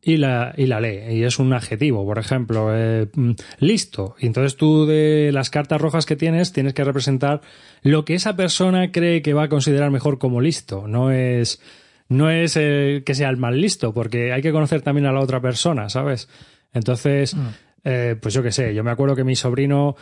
y 0.01 0.17
la, 0.17 0.53
y 0.55 0.65
la 0.65 0.79
lee. 0.79 1.17
Y 1.17 1.23
es 1.23 1.39
un 1.39 1.53
adjetivo, 1.53 2.05
por 2.05 2.19
ejemplo, 2.19 2.69
eh, 2.73 3.07
mm, 3.13 3.31
listo. 3.59 4.15
Y 4.19 4.27
entonces 4.27 4.55
tú 4.55 4.85
de 4.85 5.31
las 5.33 5.49
cartas 5.49 5.81
rojas 5.81 6.05
que 6.05 6.15
tienes 6.15 6.53
tienes 6.53 6.73
que 6.73 6.83
representar 6.83 7.41
lo 7.81 8.05
que 8.05 8.15
esa 8.15 8.35
persona 8.35 8.91
cree 8.91 9.21
que 9.21 9.33
va 9.33 9.43
a 9.43 9.49
considerar 9.49 9.91
mejor 9.91 10.17
como 10.17 10.41
listo. 10.41 10.87
No 10.87 11.11
es, 11.11 11.61
no 12.07 12.29
es 12.29 12.55
eh, 12.57 13.03
que 13.05 13.15
sea 13.15 13.29
el 13.29 13.37
mal 13.37 13.59
listo, 13.59 13.93
porque 13.93 14.31
hay 14.31 14.41
que 14.41 14.51
conocer 14.51 14.81
también 14.81 15.05
a 15.05 15.11
la 15.11 15.19
otra 15.19 15.41
persona, 15.41 15.89
¿sabes? 15.89 16.29
Entonces, 16.73 17.35
mm. 17.35 17.47
eh, 17.83 18.15
pues 18.21 18.33
yo 18.33 18.41
qué 18.41 18.51
sé, 18.51 18.73
yo 18.73 18.83
me 18.83 18.91
acuerdo 18.91 19.15
que 19.15 19.23
mi 19.23 19.35
sobrino 19.35 19.95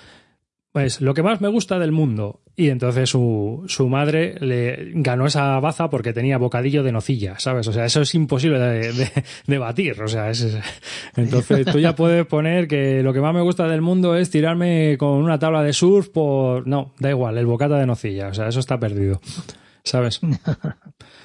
pues 0.77 1.01
lo 1.01 1.15
que 1.15 1.23
más 1.23 1.41
me 1.41 1.47
gusta 1.47 1.79
del 1.79 1.91
mundo. 1.91 2.41
Y 2.55 2.69
entonces 2.69 3.09
su, 3.09 3.63
su 3.65 3.89
madre 3.89 4.35
le 4.41 4.91
ganó 4.93 5.25
esa 5.25 5.59
baza 5.59 5.89
porque 5.89 6.13
tenía 6.13 6.37
bocadillo 6.37 6.83
de 6.83 6.91
nocilla, 6.91 7.39
¿sabes? 7.39 7.67
O 7.67 7.73
sea, 7.73 7.85
eso 7.85 8.03
es 8.03 8.13
imposible 8.13 8.59
de, 8.59 9.57
batir. 9.57 9.99
O 10.03 10.07
sea, 10.07 10.29
es, 10.29 10.55
entonces 11.15 11.65
tú 11.65 11.79
ya 11.79 11.95
puedes 11.95 12.27
poner 12.27 12.67
que 12.67 13.01
lo 13.01 13.11
que 13.11 13.21
más 13.21 13.33
me 13.33 13.41
gusta 13.41 13.67
del 13.67 13.81
mundo 13.81 14.15
es 14.15 14.29
tirarme 14.29 14.97
con 14.99 15.13
una 15.13 15.39
tabla 15.39 15.63
de 15.63 15.73
surf 15.73 16.09
por... 16.09 16.67
No, 16.67 16.93
da 16.99 17.09
igual, 17.09 17.39
el 17.39 17.47
bocata 17.47 17.79
de 17.79 17.87
nocilla. 17.87 18.27
O 18.27 18.35
sea, 18.35 18.47
eso 18.47 18.59
está 18.59 18.79
perdido, 18.79 19.19
¿sabes? 19.83 20.21
O 20.23 20.29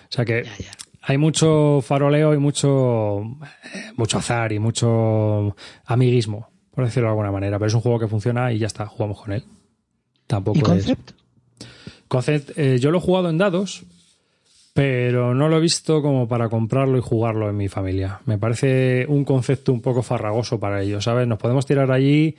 sea 0.08 0.24
que 0.24 0.44
hay 1.02 1.18
mucho 1.18 1.82
faroleo 1.82 2.32
y 2.32 2.38
mucho, 2.38 3.22
mucho 3.96 4.16
azar 4.16 4.50
y 4.54 4.58
mucho 4.58 5.54
amiguismo 5.84 6.51
por 6.74 6.84
decirlo 6.84 7.08
de 7.08 7.12
alguna 7.12 7.30
manera. 7.30 7.58
Pero 7.58 7.68
es 7.68 7.74
un 7.74 7.80
juego 7.80 7.98
que 7.98 8.08
funciona 8.08 8.52
y 8.52 8.58
ya 8.58 8.66
está, 8.66 8.86
jugamos 8.86 9.20
con 9.20 9.32
él. 9.32 9.44
Tampoco 10.26 10.58
¿Y 10.58 10.62
Concept? 10.62 11.12
Concept, 12.08 12.58
eh, 12.58 12.78
yo 12.78 12.90
lo 12.90 12.98
he 12.98 13.00
jugado 13.00 13.30
en 13.30 13.38
dados, 13.38 13.84
pero 14.74 15.34
no 15.34 15.48
lo 15.48 15.56
he 15.56 15.60
visto 15.60 16.02
como 16.02 16.28
para 16.28 16.48
comprarlo 16.48 16.98
y 16.98 17.00
jugarlo 17.00 17.48
en 17.48 17.56
mi 17.56 17.68
familia. 17.68 18.20
Me 18.26 18.38
parece 18.38 19.06
un 19.08 19.24
concepto 19.24 19.72
un 19.72 19.80
poco 19.80 20.02
farragoso 20.02 20.60
para 20.60 20.82
ellos, 20.82 21.04
¿sabes? 21.04 21.26
Nos 21.26 21.38
podemos 21.38 21.66
tirar 21.66 21.90
allí 21.90 22.36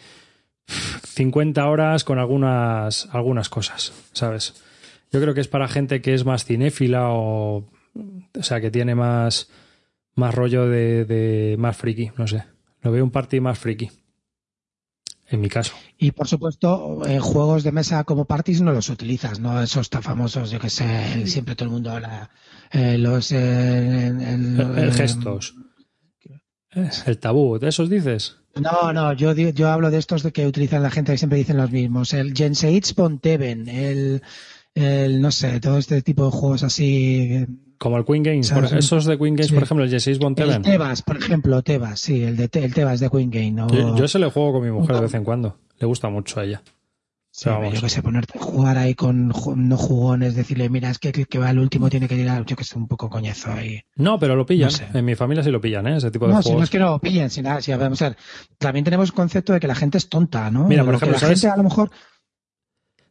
50 0.67 1.67
horas 1.67 2.04
con 2.04 2.19
algunas, 2.19 3.08
algunas 3.12 3.50
cosas, 3.50 3.93
¿sabes? 4.13 4.54
Yo 5.12 5.22
creo 5.22 5.34
que 5.34 5.41
es 5.41 5.48
para 5.48 5.67
gente 5.67 6.02
que 6.02 6.13
es 6.13 6.26
más 6.26 6.46
cinéfila 6.46 7.10
o. 7.10 7.65
O 8.36 8.43
sea, 8.43 8.60
que 8.60 8.72
tiene 8.72 8.96
más. 8.96 9.50
Más 10.15 10.34
rollo 10.36 10.67
de, 10.67 11.06
de 11.06 11.56
más 11.58 11.76
friki, 11.76 12.12
no 12.17 12.28
sé. 12.28 12.43
Lo 12.82 12.91
veo 12.91 13.04
un 13.04 13.10
party 13.10 13.39
más 13.39 13.58
friki. 13.58 13.89
En 15.27 15.41
mi 15.41 15.49
caso. 15.49 15.73
Y 15.97 16.12
por 16.12 16.27
supuesto, 16.27 17.01
en 17.05 17.19
juegos 17.19 17.63
de 17.63 17.71
mesa 17.71 18.03
como 18.03 18.25
parties 18.25 18.62
no 18.62 18.71
los 18.71 18.89
utilizas, 18.89 19.39
¿no? 19.39 19.62
Esos 19.62 19.89
tan 19.89 20.03
famosos, 20.03 20.51
yo 20.51 20.59
que 20.59 20.69
sé, 20.69 21.25
siempre 21.27 21.55
todo 21.55 21.67
el 21.67 21.73
mundo 21.73 21.91
habla. 21.91 22.29
Eh, 22.71 22.97
los. 22.97 23.31
Eh, 23.31 24.07
el, 24.07 24.91
gestos. 24.93 25.55
El 27.05 27.19
tabú, 27.19 27.59
¿de 27.59 27.69
esos 27.69 27.89
dices? 27.89 28.38
No, 28.55 28.93
no, 28.93 29.13
yo, 29.13 29.33
yo 29.33 29.69
hablo 29.69 29.89
de 29.89 29.97
estos 29.97 30.23
de 30.23 30.31
que 30.31 30.45
utilizan 30.45 30.83
la 30.83 30.91
gente 30.91 31.12
que 31.12 31.17
siempre 31.17 31.39
dicen 31.39 31.57
los 31.57 31.71
mismos. 31.71 32.13
El 32.13 32.36
Genseits 32.36 32.93
Ponteven, 32.93 33.67
el, 33.67 34.21
el, 34.75 35.21
no 35.21 35.31
sé, 35.31 35.59
todo 35.59 35.77
este 35.77 36.01
tipo 36.01 36.25
de 36.25 36.31
juegos 36.31 36.63
así. 36.63 37.45
Como 37.84 37.98
el 37.98 38.06
Queen 38.06 38.24
Games, 38.24 38.50
esos 38.78 39.04
de 39.04 39.17
Queen 39.17 39.36
Games, 39.36 39.52
por 39.52 39.63
ejemplo, 39.63 39.84
el 39.84 39.89
Genseits 39.89 40.17
Ponteven. 40.17 40.56
El 40.56 40.62
Tebas, 40.62 41.02
por 41.02 41.17
ejemplo, 41.17 41.62
Tebas, 41.63 42.00
sí, 42.00 42.24
el, 42.24 42.38
de, 42.38 42.50
el 42.54 42.74
Tebas 42.74 43.02
de 43.02 43.10
Queen 43.10 43.30
Game. 43.30 43.56
Yo, 43.98 44.08
se 44.08 44.19
le 44.19 44.32
juego 44.32 44.54
con 44.54 44.63
mi 44.63 44.72
mujer 44.72 44.96
de 44.96 45.02
vez 45.02 45.13
en 45.15 45.26
cuando. 45.26 45.58
Le 45.80 45.86
gusta 45.86 46.08
mucho 46.08 46.39
a 46.39 46.46
ella. 46.46 46.62
Sí, 47.30 47.50
yo 47.50 47.82
que 47.82 47.89
sé, 47.89 48.02
ponerte 48.02 48.39
a 48.39 48.41
jugar 48.41 48.78
ahí 48.78 48.96
con 48.96 49.28
no 49.28 49.76
jugones, 49.76 50.34
decirle, 50.34 50.69
mira, 50.69 50.91
es 50.91 50.98
que 50.98 51.10
el 51.10 51.28
que 51.28 51.39
va 51.39 51.50
al 51.50 51.60
último 51.60 51.89
tiene 51.89 52.08
que 52.08 52.15
tirar, 52.15 52.46
yo 52.46 52.56
que 52.56 52.63
sé, 52.63 52.78
un 52.78 52.88
poco 52.88 53.10
coñazo 53.10 53.52
ahí. 53.52 53.82
No, 53.98 54.17
pero 54.17 54.38
lo 54.38 54.46
pillan. 54.46 54.72
En 54.93 55.04
mi 55.04 55.15
familia 55.15 55.43
sí 55.43 55.52
lo 55.52 55.60
pillan, 55.60 55.86
¿eh? 55.88 55.98
Ese 55.98 56.10
tipo 56.10 56.26
de 56.26 56.36
no, 56.36 56.41
juegos. 56.41 56.46
No, 56.46 56.52
si 56.52 56.58
no 56.60 56.63
es 56.63 56.69
que 56.69 56.80
no 56.80 56.86
lo 56.91 57.00
pillen, 57.00 57.30
si 57.30 57.41
nada, 57.41 57.62
si, 57.62 57.74
vamos 57.74 58.02
a 58.02 58.10
ver, 58.10 58.17
también 58.60 58.86
tenemos 58.86 59.10
el 59.10 59.13
concepto 59.13 59.52
de 59.52 59.60
que 59.60 59.67
la 59.67 59.76
gente 59.76 59.98
es 59.98 60.08
tonta, 60.08 60.50
¿no? 60.50 60.69
Mira, 60.69 60.86
por 60.86 60.96
ejemplo, 60.96 61.17
la 61.19 61.28
gente 61.28 61.50
a 61.50 61.58
lo 61.58 61.63
mejor... 61.63 61.91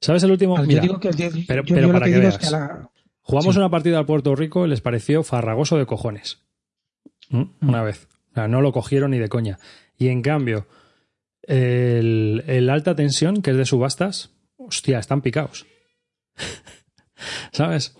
¿Sabes 0.00 0.22
el 0.22 0.30
último? 0.30 0.56
Mira, 0.56 0.80
yo 0.80 0.80
digo 0.80 0.98
que, 0.98 1.10
pero, 1.46 1.62
pero 1.62 1.92
para 1.92 2.06
que, 2.06 2.18
veas. 2.18 2.38
Jugamos 3.22 3.56
una 3.56 3.70
partida 3.70 3.98
al 3.98 4.06
Puerto 4.06 4.34
Rico 4.34 4.66
y 4.66 4.68
les 4.68 4.80
pareció 4.80 5.22
farragoso 5.22 5.78
de 5.78 5.86
cojones. 5.86 6.42
¿Mm? 7.30 7.44
Una 7.62 7.82
vez. 7.82 8.08
O 8.32 8.34
sea, 8.34 8.48
no 8.48 8.60
lo 8.60 8.72
cogieron 8.72 9.12
ni 9.12 9.18
de 9.18 9.28
coña. 9.28 9.58
Y 9.96 10.08
en 10.08 10.22
cambio, 10.22 10.66
el, 11.42 12.44
el 12.46 12.68
alta 12.70 12.94
tensión, 12.94 13.42
que 13.42 13.52
es 13.52 13.56
de 13.56 13.64
subastas, 13.64 14.30
hostia, 14.56 14.98
están 14.98 15.22
picados. 15.22 15.66
¿Sabes? 17.52 17.96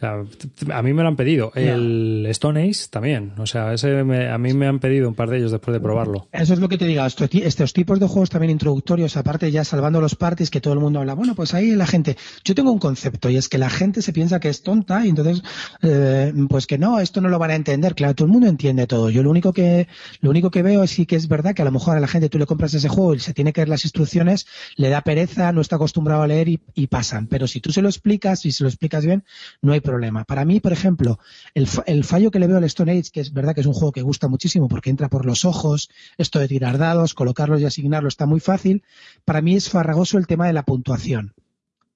Sea, 0.00 0.24
a 0.72 0.82
mí 0.82 0.94
me 0.94 1.02
lo 1.02 1.08
han 1.08 1.16
pedido. 1.16 1.52
El 1.54 2.24
Stone 2.30 2.70
Ace 2.70 2.88
también. 2.88 3.32
O 3.36 3.44
sea, 3.44 3.74
ese 3.74 3.98
a 3.98 4.38
mí 4.38 4.54
me 4.54 4.66
han 4.66 4.78
pedido 4.78 5.06
un 5.06 5.14
par 5.14 5.28
de 5.28 5.36
ellos 5.36 5.52
después 5.52 5.74
de 5.74 5.80
probarlo. 5.80 6.26
Eso 6.32 6.54
es 6.54 6.58
lo 6.58 6.70
que 6.70 6.78
te 6.78 6.86
digo. 6.86 7.04
Estos 7.04 7.72
tipos 7.74 8.00
de 8.00 8.06
juegos 8.06 8.30
también 8.30 8.50
introductorios, 8.50 9.18
aparte 9.18 9.50
ya 9.50 9.62
salvando 9.62 10.00
los 10.00 10.14
parties, 10.14 10.48
que 10.48 10.62
todo 10.62 10.72
el 10.72 10.80
mundo 10.80 11.00
habla. 11.00 11.12
Bueno, 11.12 11.34
pues 11.34 11.52
ahí 11.52 11.72
la 11.72 11.86
gente. 11.86 12.16
Yo 12.44 12.54
tengo 12.54 12.72
un 12.72 12.78
concepto 12.78 13.28
y 13.28 13.36
es 13.36 13.50
que 13.50 13.58
la 13.58 13.68
gente 13.68 14.00
se 14.00 14.14
piensa 14.14 14.40
que 14.40 14.48
es 14.48 14.62
tonta 14.62 15.04
y 15.04 15.10
entonces, 15.10 15.42
eh, 15.82 16.32
pues 16.48 16.66
que 16.66 16.78
no, 16.78 16.98
esto 16.98 17.20
no 17.20 17.28
lo 17.28 17.38
van 17.38 17.50
a 17.50 17.56
entender. 17.56 17.94
Claro, 17.94 18.14
todo 18.14 18.24
el 18.24 18.32
mundo 18.32 18.48
entiende 18.48 18.86
todo. 18.86 19.10
Yo 19.10 19.22
lo 19.22 19.28
único 19.28 19.52
que, 19.52 19.86
lo 20.22 20.30
único 20.30 20.50
que 20.50 20.62
veo 20.62 20.82
es 20.82 20.92
sí 20.92 21.04
que 21.04 21.16
es 21.16 21.28
verdad 21.28 21.54
que 21.54 21.60
a 21.60 21.66
lo 21.66 21.72
mejor 21.72 21.98
a 21.98 22.00
la 22.00 22.08
gente 22.08 22.30
tú 22.30 22.38
le 22.38 22.46
compras 22.46 22.72
ese 22.72 22.88
juego 22.88 23.14
y 23.14 23.20
se 23.20 23.34
tiene 23.34 23.52
que 23.52 23.60
ver 23.60 23.68
las 23.68 23.84
instrucciones, 23.84 24.46
le 24.76 24.88
da 24.88 25.02
pereza, 25.02 25.52
no 25.52 25.60
está 25.60 25.76
acostumbrado 25.76 26.22
a 26.22 26.26
leer 26.26 26.48
y, 26.48 26.60
y 26.74 26.86
pasan. 26.86 27.26
Pero 27.26 27.46
si 27.46 27.60
tú 27.60 27.70
se 27.70 27.82
lo 27.82 27.90
explicas 27.90 28.46
y 28.46 28.52
se 28.52 28.64
lo 28.64 28.70
explicas 28.70 29.04
bien, 29.04 29.24
no 29.60 29.74
hay 29.74 29.80
problema. 29.80 29.89
Para 30.24 30.44
mí, 30.44 30.60
por 30.60 30.72
ejemplo, 30.72 31.18
el, 31.54 31.68
el, 31.86 32.04
fallo 32.04 32.30
que 32.30 32.38
le 32.38 32.46
veo 32.46 32.58
al 32.58 32.64
Stone 32.64 32.92
Age, 32.92 33.10
que 33.12 33.20
es 33.20 33.32
verdad 33.32 33.54
que 33.54 33.60
es 33.60 33.66
un 33.66 33.74
juego 33.74 33.92
que 33.92 34.02
gusta 34.02 34.28
muchísimo 34.28 34.68
porque 34.68 34.90
entra 34.90 35.08
por 35.08 35.26
los 35.26 35.44
ojos, 35.44 35.90
esto 36.18 36.38
de 36.38 36.48
tirar 36.48 36.78
dados, 36.78 37.14
colocarlos 37.14 37.60
y 37.60 37.64
asignarlos 37.64 38.14
está 38.14 38.26
muy 38.26 38.40
fácil, 38.40 38.82
para 39.24 39.42
mí 39.42 39.54
es 39.54 39.68
farragoso 39.68 40.18
el 40.18 40.26
tema 40.26 40.46
de 40.46 40.52
la 40.52 40.64
puntuación 40.64 41.34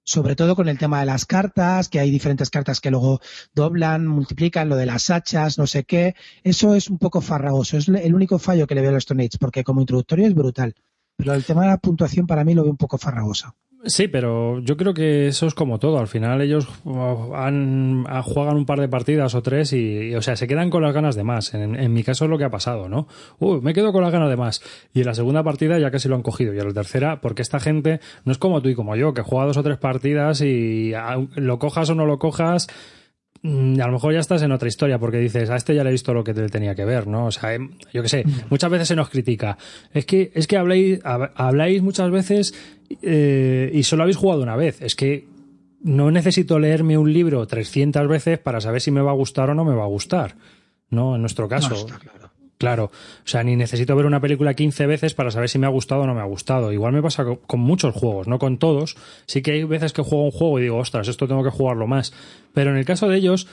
sobre 0.04 0.36
todo 0.36 0.54
con 0.54 0.68
el 0.68 0.78
tema 0.78 1.00
de 1.00 1.06
las 1.06 1.24
cartas, 1.24 1.88
que 1.88 1.98
hay 1.98 2.10
diferentes 2.10 2.50
cartas 2.50 2.80
que 2.80 2.90
luego 2.90 3.20
doblan, 3.54 4.06
multiplican, 4.06 4.68
lo 4.68 4.76
de 4.76 4.86
las 4.86 5.10
hachas, 5.10 5.58
no 5.58 5.66
sé 5.66 5.84
qué. 5.84 6.14
Eso 6.42 6.74
es 6.74 6.90
un 6.90 6.98
poco 6.98 7.22
farragoso. 7.22 7.78
Es 7.78 7.88
el 7.88 8.14
único 8.14 8.38
fallo 8.38 8.66
que 8.66 8.74
le 8.74 8.82
veo 8.82 8.90
al 8.90 8.96
Stone 8.96 9.24
Age, 9.24 9.38
porque 9.40 9.64
como 9.64 9.80
introductorio 9.80 10.26
es 10.26 10.34
brutal. 10.34 10.74
Pero 11.16 11.32
el 11.32 11.44
tema 11.44 11.62
de 11.62 11.68
la 11.68 11.78
puntuación 11.78 12.26
para 12.26 12.44
mí 12.44 12.54
lo 12.54 12.62
veo 12.62 12.70
un 12.70 12.76
poco 12.76 12.98
farragoso. 12.98 13.54
Sí, 13.86 14.08
pero 14.08 14.60
yo 14.60 14.78
creo 14.78 14.94
que 14.94 15.28
eso 15.28 15.46
es 15.46 15.54
como 15.54 15.78
todo. 15.78 15.98
Al 15.98 16.08
final 16.08 16.40
ellos 16.40 16.66
uh, 16.84 17.34
han, 17.34 18.04
juegan 18.22 18.56
un 18.56 18.64
par 18.64 18.80
de 18.80 18.88
partidas 18.88 19.34
o 19.34 19.42
tres 19.42 19.72
y, 19.74 20.14
o 20.14 20.22
sea, 20.22 20.36
se 20.36 20.46
quedan 20.46 20.70
con 20.70 20.82
las 20.82 20.94
ganas 20.94 21.16
de 21.16 21.24
más. 21.24 21.52
En, 21.52 21.92
mi 21.92 22.02
caso 22.02 22.24
es 22.24 22.30
lo 22.30 22.38
que 22.38 22.44
ha 22.44 22.50
pasado, 22.50 22.88
¿no? 22.88 23.06
Uy, 23.38 23.60
me 23.60 23.74
quedo 23.74 23.92
con 23.92 24.02
las 24.02 24.12
ganas 24.12 24.30
de 24.30 24.36
más. 24.36 24.62
Y 24.94 25.00
en 25.00 25.06
la 25.06 25.14
segunda 25.14 25.42
partida 25.42 25.78
ya 25.78 25.90
casi 25.90 26.08
lo 26.08 26.14
han 26.14 26.22
cogido. 26.22 26.54
Y 26.54 26.58
en 26.58 26.68
la 26.68 26.72
tercera, 26.72 27.20
porque 27.20 27.42
esta 27.42 27.60
gente 27.60 28.00
no 28.24 28.32
es 28.32 28.38
como 28.38 28.62
tú 28.62 28.70
y 28.70 28.74
como 28.74 28.96
yo, 28.96 29.12
que 29.12 29.22
juega 29.22 29.46
dos 29.46 29.58
o 29.58 29.62
tres 29.62 29.76
partidas 29.76 30.40
y 30.40 30.92
lo 31.34 31.58
cojas 31.58 31.90
o 31.90 31.94
no 31.94 32.06
lo 32.06 32.18
cojas, 32.18 32.68
a 33.44 33.86
lo 33.86 33.92
mejor 33.92 34.14
ya 34.14 34.20
estás 34.20 34.40
en 34.42 34.52
otra 34.52 34.68
historia 34.68 34.98
porque 34.98 35.18
dices, 35.18 35.50
a 35.50 35.56
este 35.56 35.74
ya 35.74 35.84
le 35.84 35.90
he 35.90 35.92
visto 35.92 36.14
lo 36.14 36.24
que 36.24 36.32
te 36.32 36.48
tenía 36.48 36.74
que 36.74 36.86
ver, 36.86 37.06
¿no? 37.06 37.26
O 37.26 37.30
sea, 37.30 37.52
em, 37.52 37.72
yo 37.92 38.02
qué 38.02 38.08
sé, 38.08 38.24
mm. 38.24 38.30
muchas 38.48 38.70
veces 38.70 38.88
se 38.88 38.96
nos 38.96 39.10
critica. 39.10 39.58
Es 39.92 40.06
que, 40.06 40.32
es 40.34 40.46
que 40.46 40.56
habláis, 40.56 41.00
habláis 41.04 41.82
muchas 41.82 42.10
veces 42.10 42.54
eh, 43.02 43.70
y 43.72 43.82
solo 43.82 44.04
habéis 44.04 44.16
jugado 44.16 44.42
una 44.42 44.56
vez. 44.56 44.80
Es 44.80 44.94
que 44.94 45.26
no 45.82 46.10
necesito 46.10 46.58
leerme 46.58 46.96
un 46.96 47.12
libro 47.12 47.46
300 47.46 48.08
veces 48.08 48.38
para 48.38 48.62
saber 48.62 48.80
si 48.80 48.90
me 48.90 49.02
va 49.02 49.10
a 49.10 49.14
gustar 49.14 49.50
o 49.50 49.54
no 49.54 49.64
me 49.64 49.74
va 49.74 49.84
a 49.84 49.88
gustar. 49.88 50.36
¿No? 50.88 51.16
En 51.16 51.20
nuestro 51.20 51.48
caso. 51.48 51.86
Claro, 51.86 52.30
o 52.66 52.90
sea, 53.24 53.42
ni 53.42 53.56
necesito 53.56 53.94
ver 53.96 54.06
una 54.06 54.20
película 54.20 54.54
15 54.54 54.86
veces 54.86 55.14
para 55.14 55.30
saber 55.30 55.48
si 55.48 55.58
me 55.58 55.66
ha 55.66 55.70
gustado 55.70 56.02
o 56.02 56.06
no 56.06 56.14
me 56.14 56.20
ha 56.20 56.24
gustado. 56.24 56.72
Igual 56.72 56.92
me 56.92 57.02
pasa 57.02 57.24
con 57.46 57.60
muchos 57.60 57.94
juegos, 57.94 58.26
no 58.26 58.38
con 58.38 58.58
todos. 58.58 58.96
Sí 59.26 59.42
que 59.42 59.52
hay 59.52 59.64
veces 59.64 59.92
que 59.92 60.02
juego 60.02 60.24
un 60.24 60.30
juego 60.30 60.58
y 60.58 60.62
digo, 60.62 60.78
ostras, 60.78 61.08
esto 61.08 61.28
tengo 61.28 61.44
que 61.44 61.50
jugarlo 61.50 61.86
más. 61.86 62.12
Pero 62.52 62.70
en 62.70 62.76
el 62.76 62.84
caso 62.84 63.08
de 63.08 63.16
ellos, 63.16 63.48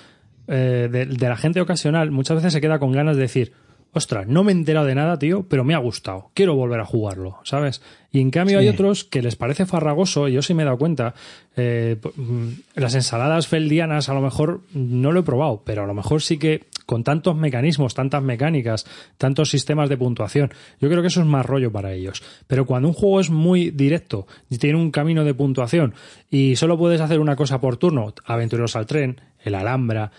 eh, 0.47 0.89
de, 0.91 1.05
la 1.27 1.37
gente 1.37 1.61
ocasional, 1.61 2.11
muchas 2.11 2.37
veces 2.37 2.53
se 2.53 2.61
queda 2.61 2.79
con 2.79 2.91
ganas 2.91 3.15
de 3.15 3.23
decir, 3.23 3.53
ostras, 3.93 4.27
no 4.27 4.43
me 4.43 4.51
he 4.51 4.55
enterado 4.55 4.85
de 4.85 4.95
nada, 4.95 5.19
tío, 5.19 5.45
pero 5.47 5.63
me 5.63 5.73
ha 5.73 5.77
gustado. 5.77 6.31
Quiero 6.33 6.55
volver 6.55 6.79
a 6.79 6.85
jugarlo, 6.85 7.39
¿sabes? 7.43 7.81
Y 8.11 8.21
en 8.21 8.31
cambio 8.31 8.59
hay 8.59 8.67
otros 8.67 9.03
que 9.03 9.21
les 9.21 9.35
parece 9.35 9.65
farragoso, 9.65 10.27
y 10.27 10.33
yo 10.33 10.41
sí 10.41 10.53
me 10.53 10.63
he 10.63 10.65
dado 10.65 10.77
cuenta. 10.77 11.13
Eh, 11.55 11.97
mm, 12.15 12.49
las 12.75 12.95
ensaladas 12.95 13.47
feldianas 13.47 14.09
a 14.09 14.13
lo 14.13 14.21
mejor 14.21 14.61
no 14.73 15.11
lo 15.11 15.21
he 15.21 15.23
probado, 15.23 15.61
pero 15.65 15.83
a 15.83 15.87
lo 15.87 15.93
mejor 15.93 16.21
sí 16.21 16.37
que 16.37 16.65
con 16.91 17.05
tantos 17.05 17.37
mecanismos, 17.37 17.93
tantas 17.93 18.21
mecánicas, 18.21 18.85
tantos 19.17 19.49
sistemas 19.49 19.87
de 19.87 19.95
puntuación. 19.95 20.51
Yo 20.81 20.89
creo 20.89 21.01
que 21.01 21.07
eso 21.07 21.21
es 21.21 21.25
más 21.25 21.45
rollo 21.45 21.71
para 21.71 21.93
ellos. 21.93 22.21
Pero 22.47 22.65
cuando 22.65 22.89
un 22.89 22.93
juego 22.93 23.21
es 23.21 23.29
muy 23.29 23.71
directo 23.71 24.27
y 24.49 24.57
tiene 24.57 24.77
un 24.77 24.91
camino 24.91 25.23
de 25.23 25.33
puntuación 25.33 25.93
y 26.29 26.57
solo 26.57 26.77
puedes 26.77 26.99
hacer 26.99 27.21
una 27.21 27.37
cosa 27.37 27.61
por 27.61 27.77
turno, 27.77 28.13
Aventureros 28.25 28.75
al 28.75 28.87
tren, 28.87 29.21
el 29.41 29.55
Alhambra, 29.55 30.11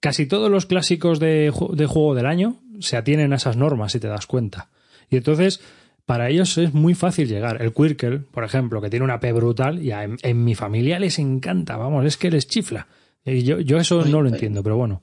casi 0.00 0.24
todos 0.24 0.50
los 0.50 0.64
clásicos 0.64 1.20
de, 1.20 1.52
juego 1.52 2.14
del 2.14 2.24
año 2.24 2.62
se 2.80 2.96
atienen 2.96 3.34
a 3.34 3.36
esas 3.36 3.58
normas, 3.58 3.92
si 3.92 4.00
te 4.00 4.08
das 4.08 4.26
cuenta. 4.26 4.70
Y 5.10 5.18
entonces, 5.18 5.60
para 6.06 6.30
ellos 6.30 6.56
es 6.56 6.72
muy 6.72 6.94
fácil 6.94 7.28
llegar. 7.28 7.60
El 7.60 7.74
Quirkel, 7.74 8.20
por 8.20 8.42
ejemplo, 8.42 8.80
que 8.80 8.88
tiene 8.88 9.04
una 9.04 9.20
P 9.20 9.32
brutal, 9.32 9.82
y 9.82 9.92
en, 9.92 10.44
mi 10.44 10.54
familia 10.54 10.98
les 10.98 11.18
encanta, 11.18 11.76
vamos, 11.76 12.06
es 12.06 12.16
que 12.16 12.30
les 12.30 12.48
chifla. 12.48 12.86
Y 13.22 13.42
yo, 13.42 13.60
yo 13.60 13.76
eso 13.76 14.02
no 14.06 14.22
lo 14.22 14.30
entiendo, 14.30 14.62
pero 14.62 14.78
bueno 14.78 15.02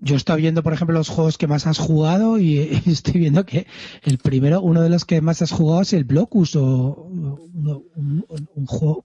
yo 0.00 0.16
estoy 0.16 0.42
viendo, 0.42 0.62
por 0.62 0.72
ejemplo, 0.72 0.96
los 0.96 1.08
juegos 1.08 1.38
que 1.38 1.46
más 1.46 1.66
has 1.66 1.78
jugado 1.78 2.38
y 2.40 2.58
estoy 2.86 3.20
viendo 3.20 3.44
que 3.44 3.66
el 4.02 4.18
primero, 4.18 4.60
uno 4.60 4.82
de 4.82 4.90
los 4.90 5.04
que 5.04 5.20
más 5.20 5.42
has 5.42 5.52
jugado 5.52 5.82
es 5.82 5.92
el 5.92 6.04
Blocus 6.04 6.56
o 6.56 7.08
un, 7.10 8.66
juego. 8.66 9.04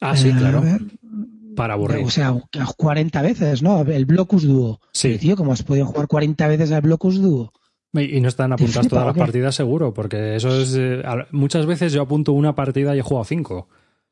Ah, 0.00 0.16
sí, 0.16 0.32
claro. 0.32 0.62
Para 1.56 1.74
aburrir. 1.74 2.04
O 2.04 2.10
sea, 2.10 2.34
40 2.76 3.22
veces, 3.22 3.62
¿no? 3.62 3.82
El 3.82 4.06
Blocus 4.06 4.44
Duo. 4.44 4.80
Sí. 4.92 5.18
tío, 5.18 5.36
¿cómo 5.36 5.52
has 5.52 5.62
podido 5.62 5.86
jugar 5.86 6.06
40 6.06 6.46
veces 6.48 6.72
al 6.72 6.82
Blocus 6.82 7.20
Duo? 7.20 7.52
Y 7.92 8.20
no 8.20 8.28
están 8.28 8.52
apuntadas 8.52 8.88
todas 8.88 9.06
las 9.06 9.16
partidas 9.16 9.54
seguro, 9.54 9.92
porque 9.92 10.36
eso 10.36 10.60
es... 10.60 10.74
Eh, 10.78 11.02
muchas 11.32 11.66
veces 11.66 11.92
yo 11.92 12.02
apunto 12.02 12.32
una 12.32 12.54
partida 12.54 12.94
y 12.94 13.00
he 13.00 13.02
jugado 13.02 13.24
cinco. 13.24 13.68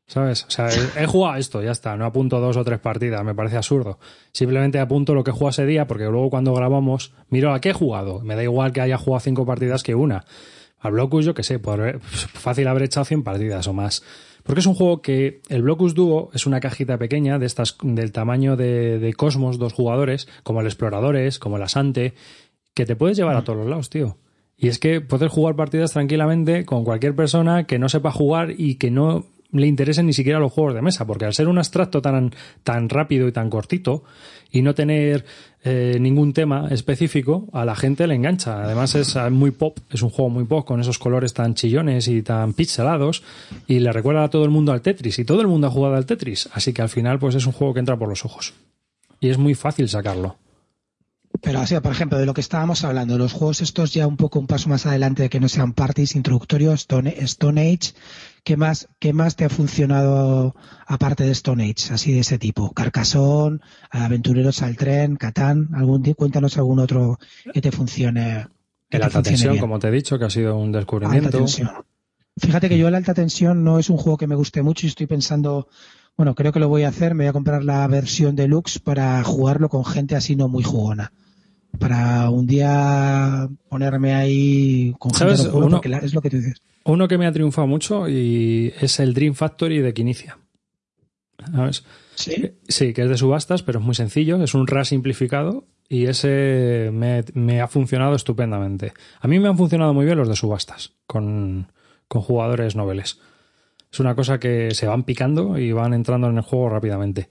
¿Sabes? 0.08 0.44
O 0.44 0.50
sea, 0.50 0.68
he, 0.96 1.06
jugado 1.06 1.36
esto, 1.36 1.62
ya 1.62 1.70
está. 1.70 1.94
No 1.98 2.06
apunto 2.06 2.40
dos 2.40 2.56
o 2.56 2.64
tres 2.64 2.78
partidas, 2.80 3.22
me 3.24 3.34
parece 3.34 3.58
absurdo. 3.58 3.98
Simplemente 4.32 4.78
apunto 4.78 5.14
lo 5.14 5.22
que 5.22 5.32
he 5.32 5.48
ese 5.48 5.66
día, 5.66 5.86
porque 5.86 6.04
luego 6.04 6.30
cuando 6.30 6.54
grabamos, 6.54 7.12
miro 7.28 7.52
a 7.52 7.60
qué 7.60 7.70
he 7.70 7.72
jugado. 7.74 8.20
Me 8.20 8.34
da 8.34 8.42
igual 8.42 8.72
que 8.72 8.80
haya 8.80 8.96
jugado 8.96 9.20
cinco 9.20 9.44
partidas 9.44 9.82
que 9.82 9.94
una. 9.94 10.24
Al 10.78 10.92
Blocus, 10.92 11.26
yo 11.26 11.34
qué 11.34 11.42
sé, 11.42 11.58
por, 11.58 12.00
fácil 12.00 12.68
haber 12.68 12.84
echado 12.84 13.04
100 13.04 13.22
partidas 13.22 13.68
o 13.68 13.74
más. 13.74 14.02
Porque 14.44 14.60
es 14.60 14.66
un 14.66 14.74
juego 14.74 15.02
que 15.02 15.42
el 15.50 15.60
Blocus 15.60 15.94
Duo 15.94 16.30
es 16.32 16.46
una 16.46 16.60
cajita 16.60 16.96
pequeña 16.96 17.38
de 17.38 17.44
estas 17.44 17.76
del 17.82 18.10
tamaño 18.10 18.56
de, 18.56 18.98
de 18.98 19.12
Cosmos, 19.12 19.58
dos 19.58 19.74
jugadores, 19.74 20.26
como 20.42 20.62
el 20.62 20.66
Exploradores, 20.66 21.38
como 21.38 21.58
el 21.58 21.62
Asante, 21.64 22.14
que 22.72 22.86
te 22.86 22.96
puedes 22.96 23.18
llevar 23.18 23.36
a 23.36 23.44
todos 23.44 23.58
los 23.58 23.68
lados, 23.68 23.90
tío. 23.90 24.16
Y 24.56 24.68
es 24.68 24.78
que 24.78 25.02
puedes 25.02 25.30
jugar 25.30 25.54
partidas 25.54 25.92
tranquilamente 25.92 26.64
con 26.64 26.84
cualquier 26.84 27.14
persona 27.14 27.64
que 27.64 27.78
no 27.78 27.90
sepa 27.90 28.10
jugar 28.10 28.54
y 28.56 28.76
que 28.76 28.90
no 28.90 29.26
le 29.52 29.66
interesen 29.66 30.06
ni 30.06 30.12
siquiera 30.12 30.38
los 30.38 30.52
juegos 30.52 30.74
de 30.74 30.82
mesa, 30.82 31.06
porque 31.06 31.24
al 31.24 31.34
ser 31.34 31.48
un 31.48 31.58
abstracto 31.58 32.02
tan, 32.02 32.32
tan 32.64 32.88
rápido 32.88 33.28
y 33.28 33.32
tan 33.32 33.48
cortito 33.48 34.04
y 34.50 34.62
no 34.62 34.74
tener 34.74 35.24
eh, 35.64 35.96
ningún 36.00 36.32
tema 36.32 36.68
específico, 36.70 37.48
a 37.52 37.64
la 37.64 37.74
gente 37.74 38.06
le 38.06 38.14
engancha. 38.14 38.62
Además 38.62 38.94
es 38.94 39.16
muy 39.30 39.50
pop, 39.50 39.78
es 39.90 40.02
un 40.02 40.10
juego 40.10 40.30
muy 40.30 40.44
pop 40.44 40.66
con 40.66 40.80
esos 40.80 40.98
colores 40.98 41.34
tan 41.34 41.54
chillones 41.54 42.08
y 42.08 42.22
tan 42.22 42.52
pixelados 42.52 43.22
y 43.66 43.78
le 43.78 43.92
recuerda 43.92 44.24
a 44.24 44.30
todo 44.30 44.44
el 44.44 44.50
mundo 44.50 44.72
al 44.72 44.82
Tetris 44.82 45.18
y 45.18 45.24
todo 45.24 45.40
el 45.40 45.48
mundo 45.48 45.66
ha 45.66 45.70
jugado 45.70 45.96
al 45.96 46.06
Tetris, 46.06 46.48
así 46.52 46.72
que 46.72 46.82
al 46.82 46.88
final 46.88 47.18
pues 47.18 47.34
es 47.34 47.46
un 47.46 47.52
juego 47.52 47.74
que 47.74 47.80
entra 47.80 47.96
por 47.96 48.08
los 48.08 48.24
ojos 48.24 48.54
y 49.20 49.30
es 49.30 49.38
muy 49.38 49.54
fácil 49.54 49.88
sacarlo. 49.88 50.36
Pero, 51.42 51.60
por 51.82 51.92
ejemplo, 51.92 52.18
de 52.18 52.26
lo 52.26 52.34
que 52.34 52.40
estábamos 52.40 52.84
hablando, 52.84 53.16
los 53.18 53.32
juegos 53.32 53.60
estos 53.60 53.92
ya 53.92 54.06
un 54.06 54.16
poco 54.16 54.38
un 54.38 54.46
paso 54.46 54.68
más 54.68 54.86
adelante 54.86 55.22
de 55.22 55.28
que 55.30 55.40
no 55.40 55.48
sean 55.48 55.72
parties 55.72 56.16
introductorios, 56.16 56.80
Stone, 56.80 57.14
Stone 57.18 57.60
Age, 57.60 57.92
¿qué 58.44 58.56
más, 58.56 58.88
¿qué 58.98 59.12
más 59.12 59.36
te 59.36 59.44
ha 59.44 59.48
funcionado 59.48 60.54
aparte 60.86 61.24
de 61.24 61.30
Stone 61.32 61.62
Age, 61.64 61.94
así 61.94 62.12
de 62.12 62.20
ese 62.20 62.38
tipo? 62.38 62.72
Carcassonne, 62.72 63.60
Aventureros 63.90 64.62
al 64.62 64.76
Tren, 64.76 65.16
Catán, 65.16 65.68
algún 65.74 66.02
cuéntanos 66.14 66.56
algún 66.56 66.78
otro 66.80 67.18
que 67.52 67.60
te 67.60 67.70
funcione. 67.72 68.46
Que 68.90 68.96
El 68.96 69.00
te 69.00 69.06
alta 69.06 69.18
funcione 69.18 69.22
tensión, 69.22 69.52
bien. 69.52 69.60
como 69.60 69.78
te 69.78 69.88
he 69.88 69.90
dicho, 69.90 70.18
que 70.18 70.24
ha 70.24 70.30
sido 70.30 70.56
un 70.56 70.68
Alta 70.68 70.78
descubrimiento. 70.78 71.30
tensión. 71.38 71.70
Fíjate 72.36 72.68
que 72.68 72.78
yo 72.78 72.88
el 72.88 72.94
alta 72.94 73.14
tensión 73.14 73.64
no 73.64 73.78
es 73.78 73.90
un 73.90 73.96
juego 73.96 74.16
que 74.16 74.26
me 74.26 74.34
guste 74.36 74.62
mucho 74.62 74.86
y 74.86 74.88
estoy 74.88 75.06
pensando, 75.06 75.68
bueno, 76.16 76.34
creo 76.34 76.52
que 76.52 76.60
lo 76.60 76.68
voy 76.68 76.84
a 76.84 76.88
hacer, 76.88 77.14
me 77.14 77.24
voy 77.24 77.28
a 77.28 77.32
comprar 77.32 77.64
la 77.64 77.86
versión 77.88 78.34
deluxe 78.36 78.78
para 78.78 79.22
jugarlo 79.24 79.68
con 79.68 79.84
gente 79.84 80.16
así 80.16 80.36
no 80.36 80.48
muy 80.48 80.62
jugona. 80.62 81.12
Para 81.78 82.28
un 82.30 82.46
día 82.46 83.48
ponerme 83.68 84.14
ahí 84.14 84.94
con 84.98 85.12
gente 85.12 85.36
¿Sabes? 85.36 85.46
jugona, 85.52 85.66
Uno- 85.66 85.76
porque 85.80 86.06
es 86.06 86.14
lo 86.14 86.20
que 86.20 86.30
tú 86.30 86.36
dices. 86.38 86.60
Uno 86.84 87.06
que 87.08 87.18
me 87.18 87.26
ha 87.26 87.32
triunfado 87.32 87.66
mucho 87.66 88.08
y 88.08 88.72
es 88.80 88.98
el 89.00 89.14
Dream 89.14 89.34
Factory 89.34 89.78
de 89.80 89.92
Quinicia. 89.92 90.38
¿Sabes? 91.54 91.84
Sí. 92.14 92.52
Sí, 92.66 92.92
que 92.92 93.02
es 93.02 93.08
de 93.08 93.16
subastas, 93.16 93.62
pero 93.62 93.78
es 93.78 93.84
muy 93.84 93.94
sencillo. 93.94 94.42
Es 94.42 94.54
un 94.54 94.66
RA 94.66 94.84
simplificado 94.84 95.66
y 95.88 96.06
ese 96.06 96.90
me, 96.92 97.24
me 97.34 97.60
ha 97.60 97.68
funcionado 97.68 98.14
estupendamente. 98.16 98.92
A 99.20 99.28
mí 99.28 99.38
me 99.38 99.48
han 99.48 99.56
funcionado 99.56 99.94
muy 99.94 100.04
bien 100.04 100.18
los 100.18 100.28
de 100.28 100.34
subastas 100.36 100.94
con, 101.06 101.70
con 102.08 102.22
jugadores 102.22 102.74
noveles. 102.74 103.20
Es 103.92 104.00
una 104.00 104.14
cosa 104.14 104.38
que 104.40 104.74
se 104.74 104.86
van 104.86 105.04
picando 105.04 105.58
y 105.58 105.72
van 105.72 105.94
entrando 105.94 106.28
en 106.28 106.36
el 106.36 106.42
juego 106.42 106.68
rápidamente. 106.70 107.28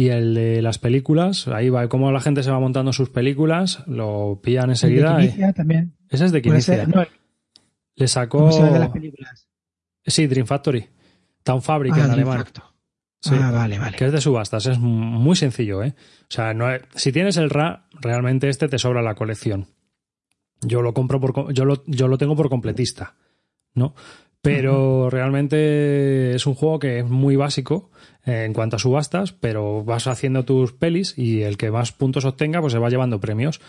Y 0.00 0.10
el 0.10 0.32
de 0.34 0.62
las 0.62 0.78
películas, 0.78 1.48
ahí 1.48 1.70
va, 1.70 1.88
como 1.88 2.12
la 2.12 2.20
gente 2.20 2.44
se 2.44 2.52
va 2.52 2.60
montando 2.60 2.92
sus 2.92 3.10
películas, 3.10 3.82
lo 3.88 4.38
pillan 4.40 4.70
enseguida. 4.70 5.16
El 5.16 5.16
de 5.16 5.24
y- 5.24 5.28
Quinicia 5.30 5.52
también. 5.52 5.96
Ese 6.08 6.24
es 6.26 6.30
de 6.32 6.40
Quinicia. 6.40 6.86
Le 7.96 8.06
sacó. 8.06 8.38
¿Cómo 8.38 8.52
se 8.52 8.62
de 8.62 8.78
las 8.78 8.90
películas? 8.90 9.48
Sí, 10.06 10.28
Dream 10.28 10.46
Factory. 10.46 10.86
Town 11.42 11.60
Fabric 11.62 11.94
Ah, 11.96 12.04
en 12.04 12.10
alemán. 12.12 12.44
Sí. 13.20 13.34
Ah, 13.42 13.50
vale, 13.50 13.76
vale. 13.80 13.96
Que 13.96 14.04
es 14.06 14.12
de 14.12 14.20
subastas, 14.20 14.66
es 14.66 14.78
muy 14.78 15.34
sencillo, 15.34 15.82
¿eh? 15.82 15.94
O 16.22 16.26
sea, 16.28 16.54
no 16.54 16.70
es- 16.72 16.82
si 16.94 17.10
tienes 17.10 17.36
el 17.36 17.50
RA, 17.50 17.88
realmente 18.00 18.48
este 18.48 18.68
te 18.68 18.78
sobra 18.78 19.02
la 19.02 19.16
colección. 19.16 19.66
Yo 20.60 20.80
lo 20.80 20.94
compro 20.94 21.18
por 21.18 21.52
yo 21.52 21.64
lo, 21.64 21.82
yo 21.86 22.06
lo 22.06 22.18
tengo 22.18 22.36
por 22.36 22.48
completista, 22.48 23.16
¿no? 23.74 23.96
Pero 24.48 25.10
realmente 25.10 26.34
es 26.34 26.46
un 26.46 26.54
juego 26.54 26.78
que 26.78 27.00
es 27.00 27.04
muy 27.04 27.36
básico 27.36 27.90
eh, 28.24 28.44
en 28.46 28.54
cuanto 28.54 28.76
a 28.76 28.78
subastas, 28.78 29.32
pero 29.32 29.84
vas 29.84 30.06
haciendo 30.06 30.44
tus 30.44 30.72
pelis 30.72 31.12
y 31.18 31.42
el 31.42 31.58
que 31.58 31.70
más 31.70 31.92
puntos 31.92 32.24
obtenga, 32.24 32.60
pues 32.62 32.72
se 32.72 32.78
va 32.78 32.88
llevando 32.88 33.20
premios, 33.20 33.60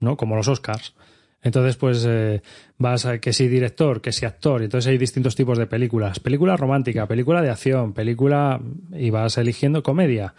¿no? 0.00 0.16
Como 0.16 0.34
los 0.34 0.48
Oscars. 0.48 0.94
Entonces, 1.42 1.76
pues 1.76 2.06
eh, 2.08 2.40
vas 2.78 3.04
a 3.04 3.18
que 3.18 3.34
si 3.34 3.46
director, 3.48 4.00
que 4.00 4.12
si 4.12 4.24
actor, 4.24 4.62
entonces 4.62 4.90
hay 4.90 4.96
distintos 4.96 5.34
tipos 5.34 5.58
de 5.58 5.66
películas. 5.66 6.18
Película 6.18 6.56
romántica, 6.56 7.06
película 7.06 7.42
de 7.42 7.50
acción, 7.50 7.92
película 7.92 8.58
y 8.92 9.10
vas 9.10 9.36
eligiendo 9.36 9.82
comedia. 9.82 10.34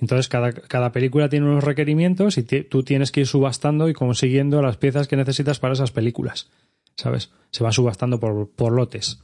Entonces, 0.00 0.28
cada, 0.28 0.52
cada 0.52 0.90
película 0.90 1.28
tiene 1.28 1.46
unos 1.46 1.64
requerimientos 1.64 2.38
y 2.38 2.44
tú 2.44 2.82
tienes 2.82 3.12
que 3.12 3.20
ir 3.20 3.26
subastando 3.26 3.90
y 3.90 3.92
consiguiendo 3.92 4.62
las 4.62 4.78
piezas 4.78 5.06
que 5.06 5.16
necesitas 5.16 5.58
para 5.58 5.74
esas 5.74 5.90
películas. 5.90 6.50
¿Sabes? 6.96 7.30
Se 7.50 7.62
van 7.62 7.72
subastando 7.72 8.18
por 8.20 8.72
lotes. 8.72 9.18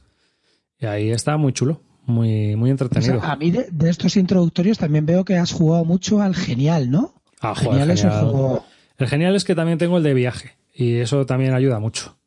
Y 0.81 0.85
ahí 0.87 1.11
está 1.11 1.37
muy 1.37 1.53
chulo, 1.53 1.81
muy, 2.05 2.55
muy 2.55 2.69
O 2.69 2.71
entretenido. 2.71 3.21
sea, 3.21 3.31
a 3.31 3.35
mí 3.35 3.51
de, 3.51 3.67
de 3.71 3.89
estos 3.89 4.17
introductorios 4.17 4.77
también 4.79 5.05
veo 5.05 5.23
que 5.23 5.37
has 5.37 5.51
jugado 5.53 5.85
mucho 5.85 6.21
al 6.21 6.35
Genial, 6.35 6.89
¿no? 6.89 7.13
Ah, 7.39 7.53
joder, 7.55 7.71
Genial 7.81 7.91
es 7.91 8.03
un 8.03 8.09
juego. 8.11 8.65
El 8.97 9.07
genial 9.07 9.35
es 9.35 9.43
que 9.45 9.55
también 9.55 9.77
tengo 9.77 9.97
el 9.97 10.03
de 10.03 10.13
viaje 10.13 10.57
y 10.73 10.95
eso 10.97 11.25
también 11.25 11.53
ayuda 11.53 11.79
mucho. 11.79 12.17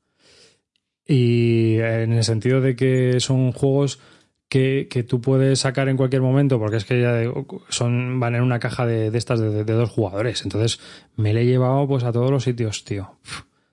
Y 1.06 1.76
en 1.78 2.12
el 2.12 2.24
sentido 2.24 2.60
de 2.60 2.76
que 2.76 3.20
son 3.20 3.52
juegos 3.52 4.00
que, 4.48 4.88
que 4.90 5.02
tú 5.02 5.20
puedes 5.20 5.60
sacar 5.60 5.88
en 5.88 5.96
cualquier 5.96 6.22
momento, 6.22 6.58
porque 6.58 6.76
es 6.78 6.84
que 6.84 7.00
ya 7.00 7.22
son, 7.68 8.18
van 8.20 8.34
en 8.34 8.42
una 8.42 8.58
caja 8.58 8.86
de, 8.86 9.10
de 9.10 9.18
estas 9.18 9.40
de, 9.40 9.64
de 9.64 9.72
dos 9.72 9.90
jugadores. 9.90 10.42
Entonces 10.42 10.80
me 11.16 11.32
le 11.34 11.42
he 11.42 11.46
llevado 11.46 11.86
pues 11.86 12.04
a 12.04 12.12
todos 12.12 12.30
los 12.30 12.44
sitios, 12.44 12.84
tío. 12.84 13.18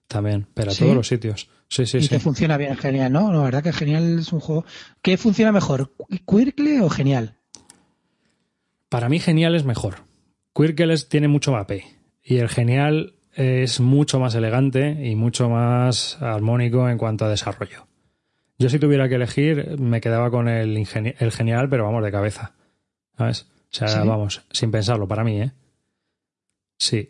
También, 0.07 0.47
pero 0.53 0.71
a 0.71 0.73
¿Sí? 0.73 0.83
todos 0.83 0.95
los 0.95 1.07
sitios. 1.07 1.49
Sí, 1.73 1.85
sí, 1.85 1.99
y 1.99 2.01
sí. 2.01 2.09
te 2.09 2.19
funciona 2.19 2.57
bien 2.57 2.75
Genial, 2.75 3.13
¿no? 3.13 3.31
La 3.31 3.39
verdad 3.43 3.63
que 3.63 3.71
Genial 3.71 4.19
es 4.19 4.33
un 4.33 4.41
juego. 4.41 4.65
¿Qué 5.01 5.15
funciona 5.15 5.53
mejor? 5.53 5.93
¿Quirkle 6.27 6.81
o 6.81 6.89
Genial? 6.89 7.37
Para 8.89 9.07
mí 9.07 9.19
genial 9.19 9.55
es 9.55 9.63
mejor. 9.63 10.03
Quirkel 10.53 10.91
es- 10.91 11.07
tiene 11.07 11.29
mucho 11.29 11.53
mape 11.53 11.85
y 12.23 12.37
el 12.39 12.49
genial 12.49 13.13
es 13.35 13.79
mucho 13.79 14.19
más 14.19 14.35
elegante 14.35 15.07
y 15.09 15.15
mucho 15.15 15.47
más 15.47 16.21
armónico 16.21 16.89
en 16.89 16.97
cuanto 16.97 17.23
a 17.23 17.29
desarrollo. 17.29 17.87
Yo 18.59 18.67
si 18.69 18.77
tuviera 18.77 19.07
que 19.07 19.15
elegir 19.15 19.79
me 19.79 20.01
quedaba 20.01 20.29
con 20.29 20.49
el, 20.49 20.75
el 21.19 21.31
genial, 21.31 21.69
pero 21.69 21.85
vamos 21.85 22.03
de 22.03 22.11
cabeza. 22.11 22.51
¿Sabes? 23.17 23.43
O 23.43 23.73
sea, 23.73 24.03
vamos, 24.03 24.43
sin 24.51 24.71
pensarlo, 24.71 25.07
para 25.07 25.23
mí, 25.23 25.41
¿eh? 25.41 25.51
Sí. 26.77 27.09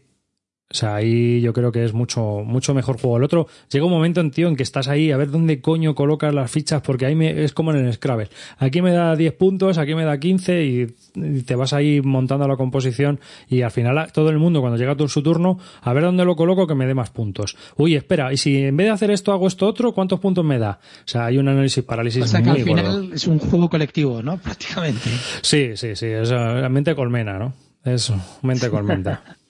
O 0.72 0.74
sea, 0.74 0.96
ahí 0.96 1.42
yo 1.42 1.54
creo 1.54 1.72
que 1.72 1.84
es 1.84 1.94
mucho, 1.94 2.44
mucho 2.46 2.74
mejor 2.74 3.00
juego. 3.00 3.18
El 3.18 3.24
otro, 3.24 3.48
llega 3.70 3.86
un 3.86 3.92
momento, 3.92 4.28
tío, 4.32 4.48
en 4.48 4.56
que 4.56 4.64
estás 4.64 4.88
ahí 4.88 5.12
a 5.12 5.18
ver 5.18 5.30
dónde 5.30 5.62
coño 5.62 5.96
colocas 5.96 6.34
las 6.34 6.50
fichas, 6.50 6.82
porque 6.82 7.06
ahí 7.06 7.16
me, 7.16 7.44
es 7.44 7.54
como 7.54 7.72
en 7.72 7.86
el 7.86 7.94
Scrabble. 7.94 8.30
Aquí 8.58 8.82
me 8.82 8.92
da 8.92 9.16
10 9.16 9.34
puntos, 9.34 9.78
aquí 9.78 9.96
me 9.96 10.06
da 10.06 10.18
15 10.18 10.64
y, 10.66 10.88
y 11.16 11.42
te 11.42 11.56
vas 11.56 11.74
ahí 11.74 12.02
montando 12.02 12.48
la 12.48 12.56
composición 12.56 13.20
y 13.50 13.62
al 13.64 13.72
final 13.72 14.12
todo 14.14 14.30
el 14.30 14.38
mundo, 14.38 14.62
cuando 14.62 14.78
llega 14.78 14.96
tu, 14.96 15.08
su 15.08 15.22
turno, 15.22 15.60
a 15.82 15.94
ver 15.94 16.04
dónde 16.04 16.26
lo 16.26 16.36
coloco 16.36 16.68
que 16.68 16.76
me 16.76 16.86
dé 16.86 16.94
más 16.94 17.10
puntos. 17.10 17.58
Uy, 17.76 17.96
espera, 17.96 18.32
y 18.32 18.38
si 18.38 18.58
en 18.64 18.78
vez 18.78 18.88
de 18.88 18.92
hacer 18.92 19.12
esto 19.12 19.34
hago 19.34 19.48
esto 19.48 19.68
otro, 19.68 19.92
¿cuántos 19.92 20.20
puntos 20.20 20.46
me 20.46 20.58
da? 20.58 20.80
O 20.82 21.08
sea, 21.08 21.26
hay 21.26 21.38
un 21.38 21.48
análisis 21.48 21.84
parálisis 21.84 22.24
O 22.24 22.28
sea 22.28 22.42
que 22.42 22.50
muy 22.50 22.60
al 22.60 22.66
final 22.66 22.86
gordo. 22.86 23.14
es 23.14 23.28
un 23.28 23.40
juego 23.40 23.70
colectivo, 23.70 24.22
¿no? 24.22 24.38
Prácticamente. 24.42 25.10
Sí, 25.42 25.72
sí, 25.76 25.96
sí, 25.96 26.06
es 26.06 26.32
eh, 26.32 26.70
mente 26.70 26.96
colmena, 26.96 27.38
¿no? 27.38 27.54
Es 27.84 28.14
mente 28.42 28.70
colmena. 28.70 29.22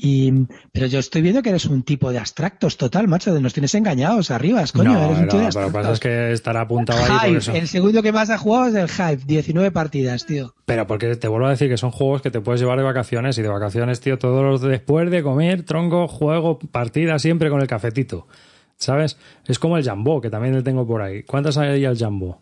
Y, 0.00 0.46
pero 0.70 0.86
yo 0.86 1.00
estoy 1.00 1.22
viendo 1.22 1.42
que 1.42 1.48
eres 1.48 1.66
un 1.66 1.82
tipo 1.82 2.12
de 2.12 2.18
abstractos 2.18 2.76
total, 2.76 3.08
macho. 3.08 3.36
Nos 3.40 3.52
tienes 3.52 3.74
engañados 3.74 4.30
arriba, 4.30 4.62
coño. 4.72 4.92
no, 4.92 5.04
eres 5.04 5.18
un 5.18 5.26
de 5.26 5.44
no, 5.44 5.48
pero 5.52 5.60
lo 5.62 5.66
que 5.66 5.72
pasa 5.72 5.92
es 5.92 6.00
que 6.00 6.32
estará 6.32 6.60
apuntado 6.60 7.00
ahí 7.04 7.30
por 7.30 7.38
eso. 7.38 7.52
el 7.52 7.66
segundo 7.66 8.00
que 8.00 8.12
más 8.12 8.30
ha 8.30 8.38
jugado 8.38 8.68
es 8.68 8.74
el 8.76 8.88
Hive, 8.88 9.24
19 9.26 9.72
partidas, 9.72 10.24
tío. 10.24 10.54
Pero 10.66 10.86
porque 10.86 11.16
te 11.16 11.26
vuelvo 11.26 11.48
a 11.48 11.50
decir 11.50 11.68
que 11.68 11.76
son 11.76 11.90
juegos 11.90 12.22
que 12.22 12.30
te 12.30 12.40
puedes 12.40 12.60
llevar 12.60 12.78
de 12.78 12.84
vacaciones 12.84 13.36
y 13.38 13.42
de 13.42 13.48
vacaciones, 13.48 13.98
tío, 13.98 14.20
todos 14.20 14.44
los 14.44 14.60
después 14.60 15.10
de 15.10 15.24
comer, 15.24 15.64
tronco, 15.64 16.06
juego, 16.06 16.60
partida 16.60 17.18
siempre 17.18 17.50
con 17.50 17.60
el 17.60 17.66
cafetito. 17.66 18.28
¿Sabes? 18.76 19.18
Es 19.46 19.58
como 19.58 19.78
el 19.78 19.88
Jumbo, 19.88 20.20
que 20.20 20.30
también 20.30 20.54
le 20.54 20.62
tengo 20.62 20.86
por 20.86 21.02
ahí. 21.02 21.24
¿Cuántas 21.24 21.58
hay 21.58 21.84
al 21.84 21.98
Jumbo? 21.98 22.40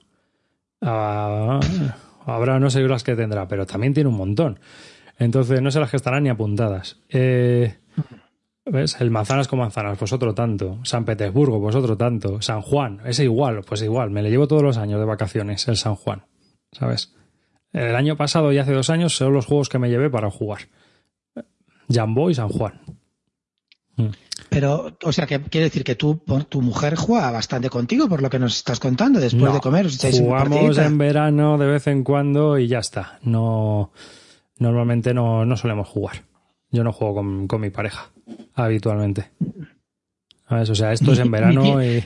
Ah, 0.83 1.59
habrá 2.27 2.61
no 2.61 2.69
sé 2.69 2.83
las 2.83 3.03
que 3.03 3.17
tendrá, 3.17 3.49
pero 3.49 3.65
también 3.65 3.95
tiene 3.95 4.11
un 4.11 4.17
montón. 4.19 4.61
Entonces, 5.19 5.63
no 5.63 5.71
sé 5.71 5.81
las 5.81 5.91
que 5.91 5.97
estarán 5.97 6.25
ni 6.25 6.29
apuntadas. 6.29 6.99
Eh, 7.09 7.79
¿Ves? 8.67 8.97
El 9.01 9.11
Manzanas 9.11 9.49
con 9.49 9.61
Manzanas, 9.61 9.97
pues 9.97 10.13
otro 10.13 10.35
tanto. 10.35 10.79
San 10.83 11.05
Petersburgo, 11.05 11.61
pues 11.61 11.75
otro 11.77 11.97
tanto. 11.97 12.43
San 12.43 12.61
Juan, 12.63 13.01
ese 13.05 13.25
igual, 13.25 13.63
pues 13.65 13.81
igual. 13.83 14.11
Me 14.11 14.23
le 14.23 14.31
llevo 14.31 14.49
todos 14.49 14.63
los 14.63 14.77
años 14.77 14.99
de 14.99 15.07
vacaciones, 15.07 15.67
el 15.69 15.77
San 15.77 15.95
Juan. 15.95 16.25
¿Sabes? 16.73 17.15
El 17.73 17.95
año 17.95 18.17
pasado 18.17 18.53
y 18.53 18.59
hace 18.59 18.73
dos 18.73 18.91
años 18.91 19.17
son 19.17 19.33
los 19.33 19.47
juegos 19.47 19.69
que 19.69 19.79
me 19.79 19.89
llevé 19.89 20.11
para 20.11 20.31
jugar. 20.31 20.63
Jumbo 21.89 22.29
y 22.31 22.35
San 22.35 22.49
Juan. 22.49 22.81
Pero, 24.51 24.97
o 25.03 25.13
sea, 25.13 25.27
que 25.27 25.41
quiere 25.43 25.65
decir 25.67 25.85
que 25.85 25.95
tú, 25.95 26.19
por- 26.19 26.45
tu 26.45 26.61
mujer 26.61 26.97
juega 26.97 27.31
bastante 27.31 27.71
contigo, 27.71 28.09
por 28.09 28.23
lo 28.23 28.29
que 28.31 28.39
nos 28.39 28.57
estás 28.57 28.79
contando, 28.81 29.21
después 29.21 29.45
No, 29.45 29.55
de 29.55 29.61
comer. 29.61 29.87
os 29.87 29.99
Jugamos 30.19 30.79
en 30.79 30.99
verano 30.99 31.57
de 31.59 31.67
vez 31.67 31.87
en 31.87 32.03
cuando 32.05 32.59
y 32.59 32.67
ya 32.69 32.79
está. 32.79 33.19
No, 33.23 33.93
normalmente 34.59 35.15
no, 35.15 35.45
no 35.45 35.57
solemos 35.57 35.89
jugar. 35.89 36.23
Yo 36.71 36.83
no 36.85 36.93
juego 36.93 37.15
con, 37.17 37.47
con 37.49 37.61
mi 37.61 37.71
pareja 37.71 38.11
habitualmente. 38.55 39.31
¿Sabes? 40.49 40.71
O 40.71 40.75
sea, 40.75 40.93
esto 40.93 41.13
es 41.13 41.19
en 41.19 41.31
verano 41.31 41.63
ni 41.81 41.87
y... 41.97 42.05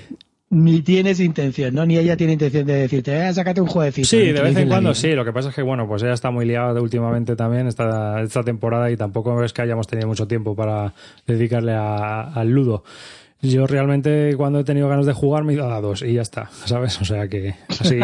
Ni 0.53 0.83
tienes 0.83 1.21
intención, 1.21 1.73
¿no? 1.73 1.87
Ni 1.87 1.97
ella 1.97 2.17
tiene 2.17 2.33
intención 2.33 2.67
de 2.67 2.75
decirte, 2.75 3.29
eh, 3.29 3.33
sácate 3.33 3.61
un 3.61 3.69
jueguecito. 3.69 4.09
Sí, 4.09 4.33
de 4.33 4.43
vez 4.43 4.57
en 4.57 4.67
cuando 4.69 4.95
sí. 4.95 5.13
Lo 5.13 5.25
que 5.25 5.33
pasa 5.33 5.51
es 5.51 5.55
que, 5.55 5.63
bueno, 5.63 5.87
pues 5.87 6.03
ella 6.03 6.13
está 6.15 6.33
muy 6.33 6.45
liada 6.45 6.81
últimamente 6.83 7.37
también 7.37 7.69
esta, 7.69 8.21
esta 8.21 8.43
temporada 8.43 8.91
y 8.91 8.97
tampoco 8.97 9.45
es 9.45 9.53
que 9.53 9.63
hayamos 9.63 9.87
tenido 9.87 10.09
mucho 10.09 10.27
tiempo 10.27 10.57
para 10.57 10.93
dedicarle 11.25 11.73
a- 11.75 12.33
al 12.33 12.51
ludo. 12.51 12.83
Yo 13.43 13.67
realmente 13.67 14.35
cuando 14.37 14.61
he 14.61 14.65
tenido 14.65 14.89
ganas 14.89 15.07
de 15.07 15.13
jugar 15.13 15.45
me 15.45 15.53
he 15.53 15.57
ido 15.57 15.65
a 15.65 15.69
dados 15.69 16.03
y 16.03 16.13
ya 16.15 16.23
está, 16.23 16.51
¿sabes? 16.67 17.01
O 17.01 17.05
sea 17.05 17.27
que 17.29 17.55
así, 17.69 17.99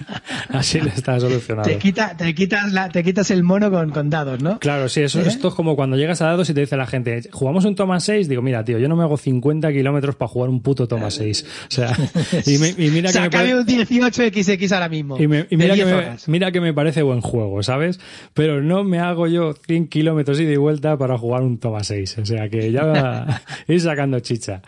así 0.50 0.80
le 0.80 0.90
está 0.90 1.18
solucionado. 1.18 1.68
Te, 1.68 1.78
quita, 1.78 2.16
te, 2.16 2.34
quitas 2.34 2.72
la, 2.72 2.88
te 2.88 3.02
quitas 3.02 3.30
el 3.30 3.42
mono 3.42 3.70
con, 3.70 3.90
con 3.90 4.10
dados, 4.10 4.42
¿no? 4.42 4.58
Claro, 4.58 4.88
sí, 4.88 5.00
eso, 5.02 5.20
¿Eh? 5.20 5.24
esto 5.26 5.48
es 5.48 5.54
como 5.54 5.76
cuando 5.76 5.96
llegas 5.96 6.20
a 6.22 6.26
dados 6.26 6.48
y 6.50 6.54
te 6.54 6.60
dice 6.60 6.76
la 6.76 6.86
gente, 6.86 7.22
jugamos 7.32 7.64
un 7.64 7.74
toma 7.74 8.00
6, 8.00 8.28
digo, 8.28 8.42
mira, 8.42 8.64
tío, 8.64 8.78
yo 8.78 8.88
no 8.88 8.96
me 8.96 9.02
hago 9.02 9.16
50 9.16 9.72
kilómetros 9.72 10.14
para 10.16 10.28
jugar 10.28 10.50
un 10.50 10.60
puto 10.62 10.86
toma 10.86 11.10
6. 11.10 11.46
O 11.68 11.70
sea, 11.70 11.96
y, 12.46 12.58
me- 12.58 12.74
y 12.76 12.90
mira 12.90 13.12
que 13.12 13.20
me 13.20 13.30
pare- 13.30 13.54
un 13.54 13.66
18XX 13.66 14.72
ahora 14.72 14.88
mismo. 14.88 15.18
y, 15.18 15.26
me- 15.26 15.46
y 15.50 15.56
mira, 15.56 15.74
que 15.74 15.84
10 15.84 15.96
me, 15.96 16.32
mira 16.32 16.52
que 16.52 16.60
me 16.60 16.72
parece 16.74 17.02
buen 17.02 17.20
juego, 17.20 17.62
¿sabes? 17.62 17.98
Pero 18.34 18.62
no 18.62 18.84
me 18.84 18.98
hago 18.98 19.26
yo 19.26 19.54
100 19.54 19.88
kilómetros 19.88 20.38
ida 20.40 20.52
y 20.52 20.56
vuelta 20.56 20.96
para 20.98 21.16
jugar 21.18 21.42
un 21.42 21.58
toma 21.58 21.82
6. 21.82 22.18
O 22.18 22.26
sea 22.26 22.48
que 22.48 22.70
ya 22.72 22.84
va 22.84 23.42
ir 23.68 23.80
sacando 23.80 24.20
chicha, 24.20 24.62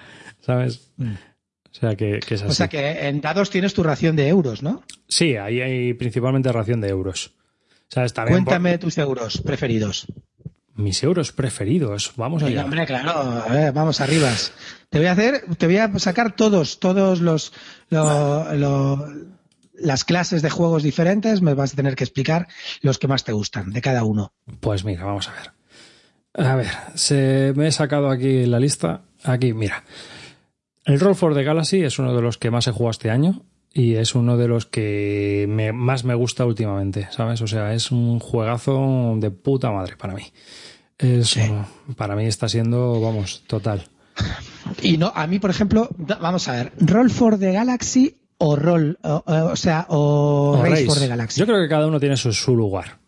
¿sabes? 0.45 0.91
O 0.99 1.75
sea 1.77 1.97
que, 1.97 2.21
que 2.21 2.35
es 2.35 2.43
así. 2.43 2.49
Mm. 2.49 2.51
O 2.51 2.55
sea 2.55 2.69
que 2.69 3.09
en 3.09 3.21
dados 3.21 3.51
tienes 3.51 3.75
tu 3.75 3.83
ración 3.83 4.15
de 4.17 4.29
euros, 4.29 4.63
¿no? 4.63 4.83
Sí, 5.09 5.37
ahí 5.37 5.61
hay 5.61 5.95
principalmente 5.95 6.53
ración 6.53 6.81
de 6.81 6.89
euros. 6.89 7.33
¿Sabes? 7.89 8.13
También 8.15 8.45
por- 8.45 8.53
Cuéntame 8.55 8.79
tus 8.79 8.97
euros 8.99 9.41
preferidos. 9.43 10.07
mis 10.77 11.03
euros 11.05 11.31
preferidos. 11.33 12.13
Vamos 12.17 12.43
allá. 12.43 12.65
hombre, 12.65 12.85
claro, 12.87 13.11
a 13.13 13.49
ver, 13.49 13.73
vamos 13.73 14.01
arribas. 14.01 14.53
Te 14.91 14.99
voy 14.99 15.07
a 15.07 15.13
hacer, 15.13 15.45
te 15.57 15.67
voy 15.67 15.77
a 15.79 15.99
sacar 15.99 16.35
todos, 16.35 16.81
todos 16.81 17.21
los, 17.21 17.53
lo- 17.91 18.53
lo- 18.55 19.09
las 19.77 20.05
clases 20.05 20.43
de 20.43 20.51
juegos 20.51 20.83
diferentes, 20.85 21.43
me 21.43 21.55
vas 21.55 21.73
a 21.73 21.77
tener 21.77 21.95
que 21.97 22.05
explicar 22.05 22.47
los 22.81 22.99
que 22.99 23.09
más 23.09 23.25
te 23.25 23.33
gustan 23.33 23.73
de 23.73 23.81
cada 23.83 24.05
uno. 24.05 24.33
Pues 24.61 24.85
mira, 24.85 25.05
vamos 25.05 25.29
a 25.29 25.33
ver. 25.33 25.53
A 26.47 26.57
ver, 26.57 26.71
se 26.95 27.53
me 27.55 27.69
he 27.69 27.73
sacado 27.73 28.09
aquí 28.11 28.47
la 28.47 28.59
lista. 28.59 29.03
Aquí, 29.23 29.53
mira. 29.53 29.85
El 30.85 31.01
Roll 31.01 31.15
for 31.15 31.35
the 31.35 31.43
Galaxy 31.45 31.83
es 31.83 31.99
uno 31.99 32.15
de 32.15 32.23
los 32.23 32.39
que 32.39 32.51
más 32.51 32.67
he 32.67 32.71
jugado 32.73 32.91
este 32.91 33.11
año 33.11 33.43
y 33.73 33.95
es 33.95 34.15
uno 34.15 34.37
de 34.37 34.49
los 34.49 34.67
que 34.67 35.47
me- 35.49 35.73
más 35.73 36.05
me 36.05 36.15
gusta 36.15 36.45
últimamente, 36.45 37.09
¿sabes? 37.11 37.41
O 37.43 37.47
sea, 37.47 37.73
es 37.75 37.91
un 37.91 38.21
juegazo 38.21 39.15
de 39.19 39.31
puta 39.31 39.71
madre 39.71 39.97
para 39.97 40.15
mí. 40.15 40.25
Es, 40.99 41.29
Sí. 41.29 41.41
Para 41.97 42.15
mí 42.15 42.27
está 42.27 42.49
siendo, 42.49 43.01
vamos, 43.01 43.43
total. 43.47 43.83
Y 44.83 44.97
no, 44.99 45.11
a 45.15 45.27
mí, 45.27 45.39
por 45.39 45.51
ejemplo, 45.51 45.89
vamos 45.99 46.47
a 46.49 46.53
ver, 46.53 46.73
Roll 46.79 47.11
for 47.11 47.39
the 47.39 47.53
Galaxy 47.53 48.15
o 48.39 48.55
Roll, 48.57 48.99
o, 49.03 49.57
sea, 49.57 49.87
o, 49.89 50.57
O 50.59 50.63
Race, 50.63 50.71
Race. 50.71 50.87
for 50.87 50.99
the 50.99 51.09
Galaxy. 51.09 51.41
Yo 51.41 51.47
creo 51.47 51.61
que 51.63 51.69
cada 51.69 51.87
uno 51.87 51.99
tiene 51.99 52.17
su, 52.17 52.33
su 52.33 52.55
lugar. 52.55 52.99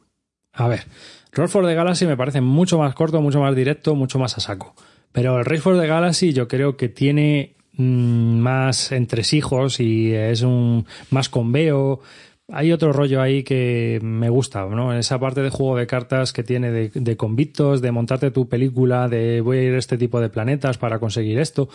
A 0.52 0.66
ver, 0.66 0.84
Roll 1.32 1.48
for 1.48 1.64
the 1.66 1.74
Galaxy 1.74 2.06
me 2.06 2.16
parece 2.16 2.40
mucho 2.40 2.78
más 2.78 2.94
corto, 2.94 3.20
mucho 3.20 3.38
más 3.40 3.54
directo, 3.54 3.94
mucho 3.94 4.18
más 4.18 4.36
a 4.36 4.40
saco. 4.40 4.74
Pero 5.12 5.38
el 5.38 5.44
Race 5.44 5.60
for 5.60 5.78
the 5.78 5.86
Galaxy 5.86 6.32
yo 6.32 6.48
creo 6.48 6.76
que 6.76 6.88
tiene 6.88 7.54
más 7.76 8.92
entresijos 8.92 9.80
y 9.80 10.12
es 10.12 10.42
un 10.42 10.86
más 11.10 11.28
conveo. 11.28 12.00
Hay 12.48 12.70
otro 12.70 12.92
rollo 12.92 13.20
ahí 13.20 13.42
que 13.42 13.98
me 14.02 14.28
gusta, 14.28 14.66
¿no? 14.66 14.96
Esa 14.96 15.18
parte 15.18 15.42
de 15.42 15.50
juego 15.50 15.76
de 15.76 15.88
cartas 15.88 16.32
que 16.32 16.44
tiene 16.44 16.70
de, 16.70 16.90
de 16.94 17.16
convictos, 17.16 17.82
de 17.82 17.90
montarte 17.90 18.30
tu 18.30 18.48
película, 18.48 19.08
de 19.08 19.40
voy 19.40 19.58
a 19.58 19.62
ir 19.64 19.74
a 19.74 19.78
este 19.78 19.98
tipo 19.98 20.20
de 20.20 20.28
planetas 20.28 20.78
para 20.78 21.00
conseguir 21.00 21.40
esto, 21.40 21.68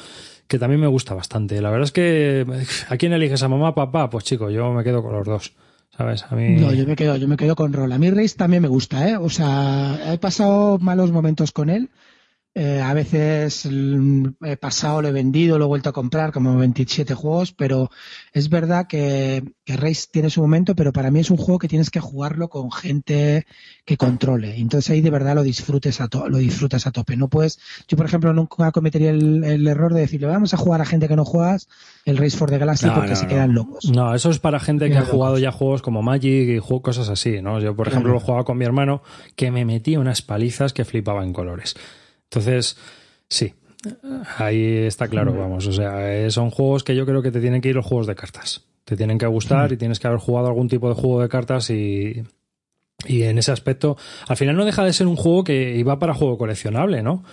que 0.48 0.58
también 0.58 0.80
me 0.80 0.88
gusta 0.88 1.14
bastante. 1.14 1.62
La 1.62 1.72
verdad 1.72 1.86
es 1.86 1.92
que, 1.92 2.46
¿a 2.88 2.96
quién 2.96 3.12
eliges? 3.12 3.44
¿A 3.44 3.50
mamá, 3.50 3.76
papá? 3.76 4.10
Pues 4.10 4.24
chico, 4.24 4.50
yo 4.50 4.72
me 4.72 4.84
quedo 4.84 5.04
con 5.04 5.14
los 5.14 5.26
dos. 5.26 5.54
¿Sabes? 5.98 6.24
A 6.30 6.36
mí. 6.36 6.56
No, 6.56 6.72
yo 6.74 6.88
me 6.88 6.96
quedo, 6.96 7.18
yo 7.18 7.28
me 7.28 7.36
quedo 7.36 7.54
con 7.56 7.74
Roll. 7.74 7.92
A 7.92 7.98
mí 7.98 8.10
Race 8.10 8.38
también 8.38 8.62
me 8.64 8.70
gusta, 8.70 9.10
¿eh? 9.10 9.18
O 9.18 9.30
sea, 9.30 10.14
he 10.14 10.18
pasado 10.18 10.80
malos 10.80 11.12
momentos 11.12 11.52
con 11.52 11.70
él. 11.70 11.90
Eh, 12.54 12.82
a 12.82 12.94
veces 12.94 13.66
mm, 13.72 14.26
he 14.44 14.58
pasado, 14.58 15.02
lo 15.02 15.08
he 15.08 15.12
vendido, 15.14 15.58
lo 15.58 15.64
he 15.64 15.68
vuelto 15.70 15.88
a 15.90 15.94
comprar, 15.94 16.34
como 16.34 16.58
27 16.58 17.14
juegos, 17.14 17.54
pero 17.54 17.90
es 18.34 18.50
verdad 18.50 18.88
que, 18.88 19.42
que 19.64 19.78
Race 19.78 20.08
tiene 20.12 20.30
su 20.30 20.42
momento, 20.42 20.76
pero 20.76 20.92
para 20.92 21.12
mí 21.12 21.22
es 21.22 21.32
un 21.32 21.38
juego 21.38 21.60
que 21.60 21.70
tienes 21.70 21.90
que 21.90 22.02
jugarlo 22.02 22.50
con 22.50 22.70
gente 22.70 23.46
que 23.86 23.96
controle. 23.96 24.58
Entonces 24.60 24.90
ahí 24.90 25.00
de 25.00 25.10
verdad 25.10 25.36
lo 25.36 25.44
disfrutes 25.44 26.02
a 26.02 26.10
to- 26.10 26.28
lo 26.28 26.40
disfrutas 26.40 26.86
a 26.88 26.92
tope. 26.92 27.16
No 27.16 27.30
puedes, 27.30 27.58
yo 27.88 27.96
por 27.96 28.06
ejemplo 28.06 28.34
nunca 28.34 28.72
cometería 28.74 29.12
el, 29.12 29.46
el 29.46 29.66
error 29.68 29.94
de 29.94 30.02
decirle 30.02 30.28
vamos 30.28 30.54
a 30.54 30.58
jugar 30.58 30.82
a 30.82 30.86
gente 30.86 31.08
que 31.08 31.16
no 31.16 31.24
juegas 31.24 31.70
el 32.04 32.18
Race 32.18 32.36
for 32.36 32.50
the 32.50 32.58
Galaxy 32.58 32.88
No, 32.88 32.96
porque 32.96 33.12
no, 33.12 33.16
se 33.16 33.24
no. 33.24 33.30
quedan 33.30 33.54
locos. 33.54 33.86
No, 33.90 34.14
eso 34.14 34.30
es 34.30 34.40
para 34.40 34.60
gente 34.60 34.90
que 34.90 34.98
ha 34.98 35.06
jugado 35.06 35.36
locos. 35.36 35.42
ya 35.42 35.52
juegos 35.54 35.82
como 35.82 36.02
Magic 36.02 36.50
y 36.50 36.60
juegos, 36.60 36.82
cosas 36.84 37.08
así, 37.08 37.42
¿no? 37.42 37.62
Yo, 37.62 37.78
por 37.78 37.88
ejemplo, 37.88 38.12
lo 38.12 38.20
jugaba 38.20 38.44
con 38.44 38.58
mi 38.58 38.66
hermano 38.66 39.04
que 39.38 39.52
me 39.52 39.64
metía 39.64 40.02
unas 40.02 40.22
palizas 40.22 40.74
que 40.74 40.84
flipaba 40.84 41.24
en 41.24 41.32
colores. 41.32 41.76
Entonces, 42.32 42.78
sí, 43.28 43.54
ahí 44.38 44.78
está 44.86 45.10
claro, 45.10 45.34
vamos. 45.34 45.68
O 45.68 45.74
sea, 45.74 46.16
eh, 46.16 46.32
son 46.32 46.50
juegos 46.50 46.86
que 46.86 46.96
yo 46.96 47.06
creo 47.06 47.22
que 47.22 47.32
te 47.32 47.42
tienen 47.42 47.60
que 47.60 47.68
ir 47.68 47.76
los 47.76 47.86
juegos 47.86 48.08
de 48.08 48.16
cartas. 48.16 48.64
Te 48.86 48.96
tienen 48.96 49.18
que 49.18 49.28
gustar 49.28 49.74
y 49.74 49.78
tienes 49.78 50.00
que 50.00 50.08
haber 50.08 50.20
jugado 50.20 50.48
algún 50.48 50.70
tipo 50.70 50.88
de 50.88 50.96
juego 50.96 51.22
de 51.22 51.28
cartas 51.28 51.70
y, 51.70 52.24
y 53.06 53.24
en 53.24 53.38
ese 53.38 53.52
aspecto, 53.52 53.98
al 54.30 54.38
final 54.38 54.56
no 54.56 54.64
deja 54.64 54.86
de 54.86 54.94
ser 54.94 55.08
un 55.08 55.18
juego 55.18 55.44
que 55.44 55.76
iba 55.76 56.00
para 56.00 56.14
juego 56.14 56.38
coleccionable, 56.38 57.04
¿no? 57.04 57.24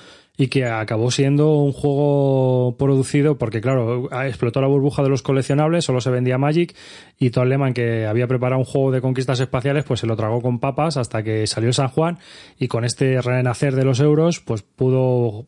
Y 0.41 0.47
que 0.49 0.64
acabó 0.64 1.11
siendo 1.11 1.57
un 1.57 1.72
juego 1.72 2.76
producido 2.78 3.36
porque, 3.36 3.61
claro, 3.61 4.09
explotó 4.24 4.61
la 4.61 4.68
burbuja 4.68 5.03
de 5.03 5.09
los 5.09 5.22
coleccionables, 5.22 5.84
solo 5.84 6.01
se 6.01 6.11
vendía 6.11 6.39
Magic 6.39 6.74
y 7.18 7.30
Todd 7.30 7.49
Lehman, 7.49 7.74
que 7.74 8.07
había 8.07 8.28
preparado 8.28 8.61
un 8.61 8.64
juego 8.64 8.93
de 8.93 9.01
conquistas 9.01 9.41
espaciales, 9.41 9.84
pues 9.84 9.99
se 10.01 10.07
lo 10.07 10.16
tragó 10.16 10.41
con 10.41 10.61
papas 10.61 10.97
hasta 10.97 11.24
que 11.24 11.47
salió 11.49 11.72
San 11.72 11.89
Juan 11.89 12.18
y 12.57 12.68
con 12.68 12.84
este 12.84 13.20
renacer 13.20 13.74
de 13.74 13.84
los 13.84 13.99
euros, 13.99 14.39
pues 14.39 14.62
pudo 14.62 15.45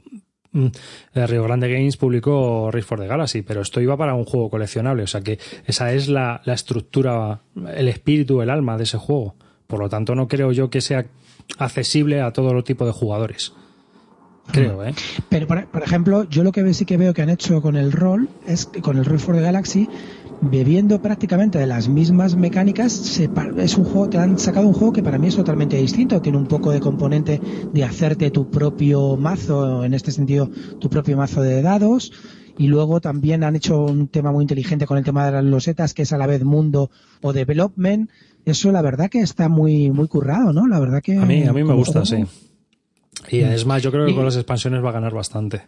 Mm, 0.53 0.67
eh, 1.15 1.27
Rio 1.27 1.45
Grande 1.45 1.73
Games 1.73 1.97
publicó 1.97 2.71
Race 2.73 2.87
for 2.87 2.99
the 2.99 3.07
Galaxy, 3.07 3.43
pero 3.43 3.61
esto 3.63 3.81
iba 3.81 3.97
para 3.97 4.15
un 4.15 4.25
juego 4.25 4.51
coleccionable, 4.51 5.05
o 5.05 5.07
sea 5.07 5.21
que 5.21 5.39
esa 5.65 5.93
es 5.93 6.09
la, 6.09 6.43
la 6.45 6.55
estructura, 6.55 7.43
el 7.75 7.89
espíritu, 7.89 8.43
el 8.43 8.51
alma 8.51 8.77
de 8.77 8.85
ese 8.85 8.99
juego. 8.99 9.37
Por 9.67 9.79
lo 9.79 9.89
tanto, 9.89 10.15
no 10.15 10.27
creo 10.27 10.51
yo 10.51 10.69
que 10.69 10.81
sea 10.81 11.07
accesible 11.59 12.21
a 12.21 12.33
todo 12.33 12.63
tipo 12.65 12.85
de 12.85 12.93
jugadores. 12.93 13.53
Creo, 14.53 14.85
¿eh? 14.85 14.95
Pero, 15.29 15.47
por, 15.47 15.67
por 15.67 15.83
ejemplo, 15.83 16.25
yo 16.29 16.43
lo 16.45 16.53
que 16.53 16.75
sí 16.75 16.85
que 16.85 16.97
veo 16.97 17.15
que 17.15 17.23
han 17.23 17.31
hecho 17.31 17.61
con 17.63 17.77
el 17.77 17.93
rol 17.93 18.29
es 18.47 18.67
que 18.67 18.81
con 18.81 18.99
el 18.99 19.05
Roll 19.05 19.19
for 19.21 19.35
the 19.37 19.43
Galaxy, 19.43 19.89
bebiendo 20.41 20.99
prácticamente 21.01 21.59
de 21.59 21.67
las 21.67 21.89
mismas 21.89 22.35
mecánicas, 22.37 22.93
se 22.93 23.31
es 23.59 23.77
un 23.77 23.85
juego, 23.85 24.09
te 24.09 24.19
han 24.19 24.39
sacado 24.39 24.67
un 24.67 24.73
juego 24.73 24.93
que 24.93 25.03
para 25.03 25.19
mí 25.19 25.29
es 25.29 25.37
totalmente 25.37 25.77
distinto. 25.77 26.21
Tiene 26.21 26.39
un 26.39 26.47
poco 26.47 26.71
de 26.73 26.81
componente 26.81 27.41
de 27.73 27.85
hacerte 27.85 28.31
tu 28.31 28.47
propio 28.49 29.17
mazo, 29.17 29.85
en 29.85 29.95
este 29.95 30.13
sentido, 30.13 30.51
tu 30.79 30.89
propio 30.89 31.17
mazo 31.17 31.43
de 31.43 31.63
dados. 31.63 32.13
Y 32.57 32.67
luego 32.67 33.01
también 33.01 33.43
han 33.45 33.57
hecho 33.57 33.85
un 33.85 34.09
tema 34.09 34.33
muy 34.33 34.43
inteligente 34.45 34.87
con 34.87 34.99
el 34.99 35.05
tema 35.05 35.25
de 35.27 35.33
las 35.33 35.45
losetas, 35.45 35.95
que 35.95 36.03
es 36.03 36.13
a 36.13 36.19
la 36.19 36.27
vez 36.27 36.45
mundo 36.45 36.91
o 37.23 37.33
development. 37.33 38.11
Eso, 38.45 38.73
la 38.73 38.83
verdad, 38.83 39.09
que 39.11 39.21
está 39.21 39.49
muy, 39.49 39.91
muy 39.91 40.09
currado, 40.09 40.53
¿no? 40.53 40.67
La 40.67 40.79
verdad 40.81 41.03
que. 41.03 41.17
A 41.17 41.25
mí, 41.25 41.45
a 41.45 41.53
mí 41.53 41.65
me 41.65 41.75
gusta, 41.75 42.05
juego- 42.05 42.27
sí. 42.27 42.50
Y 43.31 43.41
es 43.41 43.65
más, 43.65 43.83
yo 43.83 43.91
creo 43.91 44.07
que 44.07 44.15
con 44.15 44.25
las 44.25 44.37
expansiones 44.37 44.85
va 44.85 44.91
a 44.91 44.93
ganar 44.93 45.15
bastante. 45.15 45.63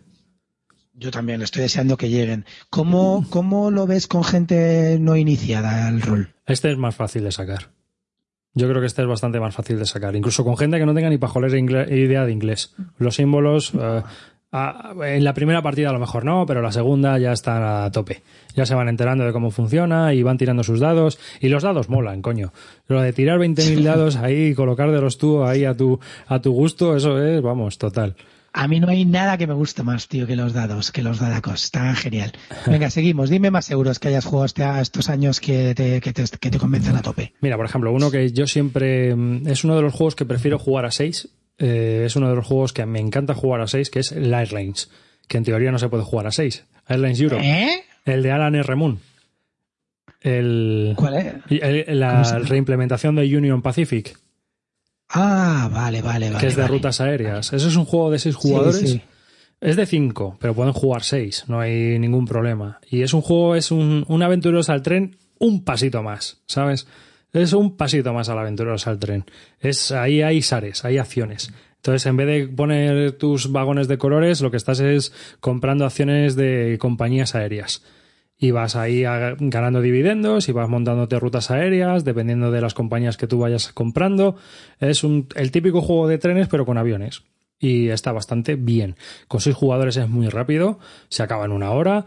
Yo 0.95 1.11
también 1.11 1.41
estoy 1.43 1.63
deseando 1.63 1.97
que 1.97 2.11
lleguen. 2.11 2.45
¿Cómo, 2.69 3.25
cómo 3.31 3.71
lo 3.71 3.87
ves 3.87 4.07
con 4.07 4.25
gente 4.25 4.99
no 5.01 5.17
iniciada 5.17 5.89
al 5.89 6.03
rol? 6.03 6.35
Este 6.47 6.71
es 6.71 6.77
más 6.77 6.95
fácil 6.95 7.25
de 7.25 7.33
sacar. 7.33 7.71
Yo 8.55 8.69
creo 8.69 8.81
que 8.81 8.87
este 8.87 9.01
es 9.01 9.09
bastante 9.09 9.41
más 9.41 9.55
fácil 9.55 9.79
de 9.79 9.87
sacar. 9.87 10.15
Incluso 10.15 10.45
con 10.45 10.59
gente 10.59 10.79
que 10.79 10.85
no 10.85 10.95
tenga 10.95 11.09
ni 11.09 11.17
pajolera 11.17 11.59
idea 11.59 12.27
de 12.27 12.33
inglés. 12.33 12.75
Los 12.99 13.17
símbolos, 13.17 13.73
eh, 13.75 14.03
a- 14.53 14.93
en 15.05 15.25
la 15.25 15.35
primera 15.35 15.63
partida 15.63 15.89
a 15.91 15.93
lo 15.93 15.99
mejor 15.99 16.25
no, 16.25 16.45
pero 16.47 16.61
la 16.63 16.71
segunda 16.73 17.19
ya 17.19 17.33
están 17.33 17.63
a 17.63 17.91
tope. 17.91 18.23
Ya 18.55 18.67
se 18.67 18.75
van 18.75 18.89
enterando 18.89 19.25
de 19.25 19.33
cómo 19.33 19.51
funciona 19.51 20.13
y 20.15 20.23
van 20.23 20.37
tirando 20.39 20.63
sus 20.63 20.79
dados. 20.81 21.19
Y 21.41 21.49
los 21.49 21.63
dados 21.63 21.89
molan, 21.89 22.21
coño. 22.23 22.53
Lo 22.87 23.01
de 23.01 23.13
tirar 23.13 23.39
20.000 23.39 23.83
dados 23.83 24.17
ahí 24.17 24.49
y 24.49 24.55
colocártelos 24.55 25.17
tú 25.19 25.43
ahí 25.43 25.65
a 25.65 25.75
tu, 25.77 25.99
a 26.27 26.41
tu 26.41 26.53
gusto, 26.53 26.97
eso 26.97 27.23
es, 27.25 27.41
vamos, 27.41 27.79
total. 27.79 28.15
A 28.55 28.69
mí 28.69 28.81
no 28.81 28.89
hay 28.89 29.07
nada 29.07 29.39
que 29.39 29.47
me 29.47 29.55
guste 29.55 29.83
más, 29.83 30.09
tío, 30.09 30.27
que 30.27 30.37
los 30.37 30.53
dados, 30.53 30.93
que 30.93 31.01
los 31.01 31.19
dadacos. 31.19 31.65
Está 31.65 31.95
genial. 31.95 32.33
Venga, 32.67 32.91
seguimos. 32.91 33.31
Dime 33.31 33.51
más 33.51 33.71
euros 33.71 33.99
que 33.99 34.09
hayas 34.09 34.27
jugado 34.27 34.45
este- 34.45 34.81
estos 34.83 35.09
años 35.09 35.41
que 35.41 35.75
te, 35.75 36.03
que 36.03 36.13
te, 36.13 36.25
que 36.39 36.51
te 36.51 36.59
convencen 36.59 36.95
a 36.95 37.01
tope. 37.01 37.33
Mira, 37.41 37.57
por 37.57 37.65
ejemplo, 37.65 37.91
uno 37.91 38.11
que 38.11 38.31
yo 38.31 38.47
siempre. 38.47 39.17
mm, 39.17 39.47
Es 39.49 39.65
uno 39.65 39.75
de 39.77 39.81
los 39.81 39.95
juegos 39.95 40.15
que 40.15 40.27
prefiero 40.27 40.59
jugar 40.59 40.85
a 40.85 40.91
6. 40.91 41.31
Es 41.67 42.17
uno 42.17 42.29
de 42.29 42.35
los 42.37 42.47
juegos 42.47 42.73
que 42.73 42.85
me 42.87 43.01
encanta 43.01 43.35
jugar 43.35 43.61
a 43.61 43.67
6, 43.67 43.91
que 43.91 44.01
es 44.01 44.13
el 44.13 44.33
Airlines. 44.35 44.91
Que 45.29 45.39
en 45.39 45.45
teoría 45.45 45.71
no 45.71 45.79
se 45.79 45.89
puede 45.89 46.03
jugar 46.03 46.27
a 46.27 46.31
6. 46.33 46.65
Airlines 46.89 47.21
Europe. 47.21 47.43
¿Eh? 47.45 47.83
El 48.05 48.23
de 48.23 48.33
Alan 48.33 48.55
R. 48.55 48.75
Moon. 48.75 48.99
El, 50.21 50.95
¿Cuál 50.97 51.15
es? 51.15 51.27
el- 51.51 51.85
¿Cómo 51.85 51.97
la 51.99 52.39
reimplementación 52.41 53.17
de 53.17 53.37
Union 53.37 53.63
Pacific, 53.63 54.17
Ah, 55.15 55.69
vale, 55.73 56.01
vale, 56.01 56.29
vale. 56.31 56.41
que 56.41 56.47
es 56.47 56.57
de 56.57 56.63
vale. 56.63 56.73
rutas 56.75 57.01
aéreas. 57.01 57.53
Eso 57.53 57.69
es 57.69 57.77
un 57.77 57.85
juego 57.85 58.11
de 58.11 58.19
6 58.19 58.35
Sí, 58.35 58.49
jugadores. 58.49 58.77
sí. 58.91 59.03
Es 59.61 59.77
de 59.77 59.85
5, 59.87 60.39
pero 60.41 60.55
pueden 60.55 60.73
jugar 60.73 61.03
6, 61.03 61.45
no 61.49 61.61
hay 61.61 61.99
ningún 61.99 62.25
problema. 62.27 62.81
Y 62.91 63.03
es 63.03 63.13
un 63.15 63.21
juego, 63.21 63.55
es 63.55 63.71
un, 63.71 64.05
un 64.09 64.23
aventureros 64.23 64.69
al 64.71 64.83
tren 64.83 65.17
un 65.39 65.65
pasito 65.65 66.03
más, 66.03 66.41
¿sabes? 66.47 66.87
Es 67.33 67.53
un 67.55 67.77
pasito 67.77 68.13
más 68.13 68.29
al 68.29 68.39
aventureros 68.39 68.87
al 68.87 68.99
tren. 68.99 69.25
Es, 69.61 69.91
ahí 69.91 70.23
hay 70.23 70.43
sares, 70.43 70.85
hay 70.85 70.99
acciones. 70.99 71.53
Entonces, 71.77 72.07
en 72.07 72.17
vez 72.17 72.27
de 72.27 72.49
poner 72.49 73.13
tus 73.13 73.51
vagones 73.51 73.89
de 73.89 73.99
colores, 73.99 74.41
lo 74.43 74.51
que 74.51 74.57
estás 74.57 74.81
es 74.81 75.13
comprando 75.41 75.85
acciones 75.85 76.37
de 76.37 76.77
compañías 76.79 77.35
aéreas. 77.35 77.83
Y 78.39 78.51
vas 78.51 78.77
ahí 78.77 79.05
a- 79.05 79.35
ganando 79.39 79.81
dividendos 79.81 80.49
y 80.49 80.53
vas 80.53 80.69
montándote 80.69 81.19
rutas 81.19 81.51
aéreas, 81.51 82.05
dependiendo 82.05 82.51
de 82.51 82.61
las 82.61 82.75
compañías 82.75 83.17
que 83.17 83.27
tú 83.27 83.39
vayas 83.39 83.73
comprando. 83.73 84.37
Es 84.79 85.03
un, 85.03 85.27
el 85.35 85.51
típico 85.51 85.81
juego 85.81 86.09
de 86.09 86.19
trenes, 86.19 86.49
pero 86.49 86.67
con 86.67 86.77
aviones. 86.77 87.23
Y 87.59 87.89
está 87.89 88.13
bastante 88.13 88.57
bien. 88.57 88.97
Con 89.29 89.41
seis 89.41 89.57
jugadores 89.57 89.97
es 89.97 90.09
muy 90.09 90.29
rápido, 90.29 90.79
se 91.09 91.23
acaba 91.23 91.45
en 91.47 91.53
una 91.53 91.71
hora. 91.71 92.05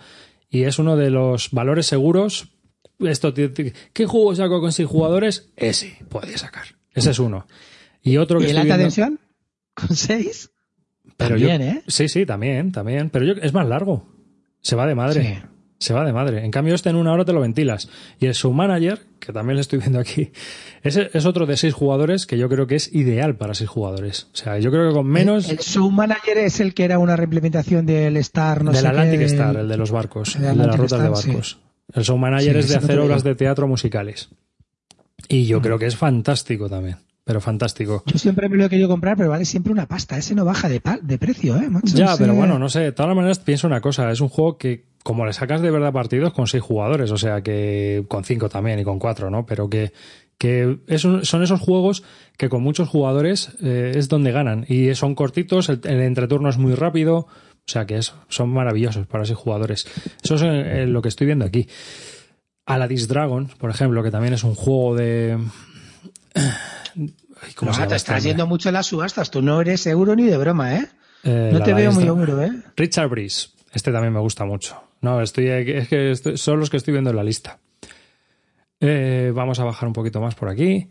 Y 0.50 0.64
es 0.64 0.78
uno 0.80 0.96
de 0.98 1.10
los 1.10 1.52
valores 1.52 1.86
seguros. 1.88 2.50
Esto, 3.00 3.34
¿Qué 3.34 4.06
juego 4.06 4.36
saco 4.36 4.62
con 4.62 4.72
seis 4.72 4.88
jugadores? 4.88 5.50
Ese 5.56 5.98
puede 6.10 6.38
sacar. 6.38 6.66
Ese 6.94 7.12
es 7.12 7.20
uno. 7.20 7.46
Y 8.02 8.18
otro 8.18 8.40
que 8.40 8.46
¿Y 8.48 8.50
el 8.52 8.58
estoy 8.58 8.72
alta 8.72 8.78
viendo- 8.78 8.84
tensión? 8.96 9.20
¿Con 9.74 9.96
seis? 9.96 10.52
pero 11.18 11.32
También, 11.38 11.62
yo- 11.62 11.68
¿eh? 11.68 11.84
Sí, 11.88 12.08
sí, 12.10 12.26
también, 12.26 12.72
también. 12.72 13.10
Pero 13.10 13.26
yo, 13.26 13.34
es 13.42 13.54
más 13.54 13.68
largo. 13.68 14.08
Se 14.62 14.76
va 14.76 14.88
de 14.88 14.96
madre. 14.96 15.22
Sí. 15.24 15.50
Se 15.78 15.94
va 15.94 16.06
de 16.06 16.14
madre. 16.14 16.44
En 16.46 16.52
cambio, 16.52 16.74
este 16.74 16.90
en 16.90 16.96
una 16.96 17.12
hora 17.12 17.26
te 17.26 17.34
lo 17.34 17.42
ventilas. 17.42 17.90
Y 18.20 18.28
el 18.28 18.34
submanager, 18.34 19.02
que 19.20 19.34
también 19.34 19.56
le 19.56 19.62
estoy 19.62 19.80
viendo 19.80 20.00
aquí, 20.00 20.32
ese 20.84 21.10
es 21.14 21.26
otro 21.26 21.46
de 21.46 21.58
seis 21.58 21.74
jugadores 21.74 22.26
que 22.26 22.38
yo 22.38 22.48
creo 22.48 22.66
que 22.66 22.76
es 22.76 22.94
ideal 22.96 23.36
para 23.36 23.54
seis 23.54 23.70
jugadores. 23.70 24.28
O 24.34 24.38
sea, 24.38 24.58
yo 24.58 24.72
creo 24.72 24.88
que 24.90 24.96
con 24.96 25.06
menos 25.08 25.46
El, 25.50 25.58
el 25.58 25.60
Show 25.60 25.92
Manager 25.92 26.38
es 26.38 26.62
el 26.62 26.74
que 26.74 26.86
era 26.86 26.98
una 26.98 27.18
reimplementación 27.18 27.86
del 27.86 28.16
Star, 28.18 28.64
no 28.64 28.72
del 28.72 28.82
sé 28.82 28.88
Atlantic 28.88 29.20
qué, 29.20 29.26
Star, 29.26 29.56
el 29.58 29.68
de 29.68 29.78
los 29.78 29.92
barcos, 29.92 30.36
el 30.38 30.44
de 30.44 30.56
las 30.56 30.78
rutas 30.78 31.02
de 31.04 31.16
sí. 31.44 31.58
El 31.96 32.04
submanager 32.06 32.54
Sí, 32.54 32.60
es 32.60 32.68
de 32.70 32.76
no 32.76 32.80
hacer 32.84 33.00
obras 33.00 33.24
de 33.24 33.36
teatro 33.36 33.68
musicales. 33.68 34.30
Y 35.30 35.46
yo 35.46 35.62
creo 35.62 35.80
que 35.80 35.86
es 35.88 35.96
fantástico 35.96 36.70
también. 36.70 36.98
Pero 37.24 37.42
fantástico. 37.42 38.04
Yo 38.06 38.20
siempre 38.20 38.48
me 38.50 38.56
lo 38.58 38.66
he 38.66 38.70
querido 38.70 38.88
comprar, 38.88 39.18
pero 39.18 39.30
vale 39.32 39.46
siempre 39.46 39.74
una 39.74 39.88
pasta. 39.88 40.16
Ese 40.16 40.36
no 40.36 40.46
baja 40.46 40.70
de, 40.70 40.80
de 41.02 41.18
precio, 41.18 41.56
¿eh, 41.58 41.70
macho? 41.72 41.98
Ya, 41.98 42.14
Ese- 42.14 42.24
pero 42.24 42.36
bueno, 42.36 42.60
no 42.60 42.70
sé. 42.70 42.82
De 42.82 42.92
todas 42.92 43.16
maneras, 43.16 43.40
pienso 43.40 43.66
una 43.66 43.82
cosa. 43.82 44.12
Es 44.12 44.22
un 44.22 44.30
juego 44.30 44.60
que, 44.60 44.86
como 45.02 45.26
le 45.26 45.34
sacas 45.34 45.62
de 45.62 45.72
verdad 45.72 45.92
partidos, 45.92 46.34
con 46.34 46.46
seis 46.46 46.62
jugadores, 46.62 47.10
o 47.10 47.18
sea 47.18 47.42
que 47.42 48.06
con 48.08 48.24
cinco 48.26 48.48
también 48.50 48.78
y 48.78 48.84
con 48.84 49.00
cuatro, 49.00 49.32
¿no? 49.32 49.48
Pero 49.48 49.72
que, 49.72 49.92
que 50.38 50.78
es 50.86 51.04
un- 51.06 51.26
son 51.26 51.42
esos 51.42 51.60
juegos 51.62 52.04
que 52.38 52.48
con 52.50 52.62
muchos 52.62 52.90
jugadores 52.90 53.54
eh, 53.60 53.94
es 53.96 54.08
donde 54.08 54.32
ganan. 54.32 54.64
Y 54.70 54.94
son 54.94 55.16
cortitos, 55.16 55.70
el, 55.70 55.80
el 55.86 56.02
entreturno 56.02 56.50
es 56.50 56.58
muy 56.60 56.76
rápido. 56.76 57.26
O 57.68 57.72
sea 57.72 57.86
que 57.86 57.98
es, 57.98 58.14
son 58.30 58.50
maravillosos 58.50 59.08
para 59.08 59.26
seis 59.26 59.38
jugadores. 59.38 59.88
Eso 60.24 60.36
es 60.36 60.42
eh, 60.44 60.84
eh, 60.84 60.86
lo 60.86 61.02
que 61.02 61.10
estoy 61.10 61.26
viendo 61.26 61.46
aquí. 61.46 61.68
Aladdin's 62.66 63.08
Dragon, 63.08 63.48
por 63.58 63.70
ejemplo, 63.70 64.04
que 64.04 64.12
también 64.12 64.34
es 64.34 64.44
un 64.44 64.56
juego 64.56 64.96
de. 64.96 65.38
¿Cómo 67.56 67.72
No, 67.72 67.78
te 67.78 67.84
este 67.84 67.96
estás 67.96 68.16
hombre? 68.18 68.30
yendo 68.30 68.48
mucho 68.48 68.70
en 68.70 68.74
las 68.74 68.88
subastas. 68.88 69.30
Tú 69.32 69.42
no 69.42 69.60
eres 69.62 69.86
euro 69.88 70.16
ni 70.16 70.24
de 70.24 70.38
broma, 70.38 70.76
¿eh? 70.76 70.88
Eh, 71.24 71.50
No 71.54 71.62
te 71.62 71.74
veo 71.74 71.92
muy 71.92 72.04
euro, 72.06 72.42
¿eh? 72.42 72.52
Richard 72.76 73.10
Breeze. 73.10 73.50
Este 73.74 73.92
también 73.92 74.14
me 74.14 74.20
gusta 74.20 74.46
mucho. 74.46 74.82
No, 75.02 75.22
estoy, 75.22 75.48
es 75.50 75.88
que 75.88 76.12
estoy- 76.12 76.38
son 76.38 76.60
los 76.60 76.70
que 76.70 76.78
estoy 76.78 76.94
viendo 76.94 77.10
en 77.10 77.16
la 77.16 77.24
lista. 77.24 77.60
Eh, 78.80 79.32
vamos 79.34 79.60
a 79.60 79.64
bajar 79.64 79.88
un 79.88 79.94
poquito 79.94 80.22
más 80.22 80.36
por 80.36 80.50
aquí. 80.50 80.88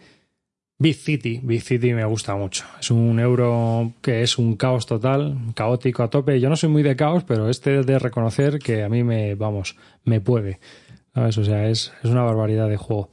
Big 0.85 0.97
City. 0.97 1.41
Big 1.43 1.63
City 1.63 1.95
me 1.95 2.05
gusta 2.05 2.37
mucho. 2.37 2.65
Es 2.79 2.91
un 2.91 3.19
euro 3.19 3.93
que 4.03 4.23
es 4.23 4.37
un 4.37 4.55
caos 4.57 4.85
total, 4.85 5.37
caótico 5.55 6.03
a 6.03 6.11
tope. 6.11 6.39
Yo 6.41 6.51
no 6.51 6.57
soy 6.57 6.69
muy 6.69 6.83
de 6.83 6.95
caos, 6.95 7.25
pero 7.25 7.49
este 7.49 7.81
es 7.81 7.87
de 7.87 7.99
reconocer 7.99 8.59
que 8.59 8.83
a 8.83 8.91
mí 8.91 9.03
me, 9.03 9.35
vamos, 9.35 9.77
me 10.05 10.21
puede. 10.21 10.61
¿Sabes? 11.15 11.39
O 11.39 11.45
sea, 11.45 11.69
es, 11.71 11.91
es 12.03 12.11
una 12.11 12.23
barbaridad 12.23 12.69
de 12.69 12.77
juego. 12.77 13.09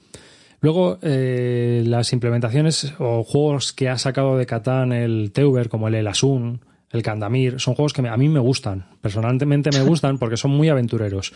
Luego, 0.59 0.99
eh, 1.01 1.81
las 1.85 2.11
implementaciones 2.11 2.93
o 2.99 3.23
juegos 3.23 3.71
que 3.71 3.87
ha 3.87 3.97
sacado 3.97 4.37
de 4.37 4.45
Catán 4.45 4.91
el 4.91 5.31
Teuber, 5.31 5.69
como 5.69 5.87
el 5.87 5.95
El 5.95 6.07
Asun, 6.07 6.59
el 6.91 7.03
Candamir, 7.03 7.61
son 7.61 7.75
juegos 7.75 7.93
que 7.93 8.01
me- 8.01 8.09
a 8.09 8.17
mí 8.17 8.27
me 8.27 8.39
gustan. 8.41 8.85
Personalmente 9.01 9.69
me 9.71 9.81
gustan 9.87 10.17
porque 10.17 10.35
son 10.35 10.51
muy 10.51 10.67
aventureros. 10.67 11.31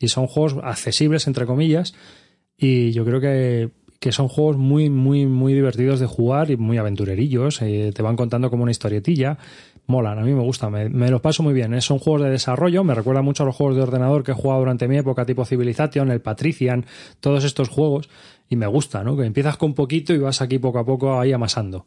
Y 0.00 0.08
son 0.08 0.26
juegos 0.26 0.56
accesibles, 0.64 1.28
entre 1.28 1.46
comillas. 1.46 1.94
Y 2.56 2.90
yo 2.90 3.04
creo 3.04 3.20
que, 3.20 3.70
que 3.98 4.12
son 4.12 4.28
juegos 4.28 4.56
muy, 4.56 4.90
muy, 4.90 5.26
muy 5.26 5.54
divertidos 5.54 5.98
de 6.00 6.06
jugar 6.06 6.50
y 6.50 6.56
muy 6.56 6.78
aventurerillos. 6.78 7.60
Eh, 7.62 7.92
te 7.94 8.02
van 8.02 8.16
contando 8.16 8.50
como 8.50 8.62
una 8.62 8.70
historietilla. 8.70 9.38
Molan, 9.86 10.18
a 10.18 10.22
mí 10.22 10.32
me 10.34 10.42
gustan, 10.42 10.72
me, 10.72 10.88
me 10.88 11.10
los 11.10 11.20
paso 11.20 11.42
muy 11.42 11.54
bien. 11.54 11.72
Eh, 11.74 11.80
Son 11.80 11.98
juegos 11.98 12.22
de 12.22 12.30
desarrollo, 12.30 12.84
me 12.84 12.94
recuerda 12.94 13.22
mucho 13.22 13.42
a 13.42 13.46
los 13.46 13.56
juegos 13.56 13.76
de 13.76 13.82
ordenador 13.82 14.22
que 14.22 14.32
he 14.32 14.34
jugado 14.34 14.60
durante 14.60 14.86
mi 14.86 14.98
época, 14.98 15.24
tipo 15.24 15.44
Civilization, 15.44 16.10
el 16.10 16.20
Patrician, 16.20 16.84
todos 17.20 17.44
estos 17.44 17.68
juegos. 17.68 18.08
Y 18.50 18.56
me 18.56 18.66
gusta, 18.66 19.02
¿no? 19.02 19.16
Que 19.16 19.24
empiezas 19.24 19.56
con 19.56 19.74
poquito 19.74 20.12
y 20.14 20.18
vas 20.18 20.40
aquí 20.42 20.58
poco 20.58 20.78
a 20.78 20.84
poco 20.84 21.18
ahí 21.18 21.32
amasando. 21.32 21.86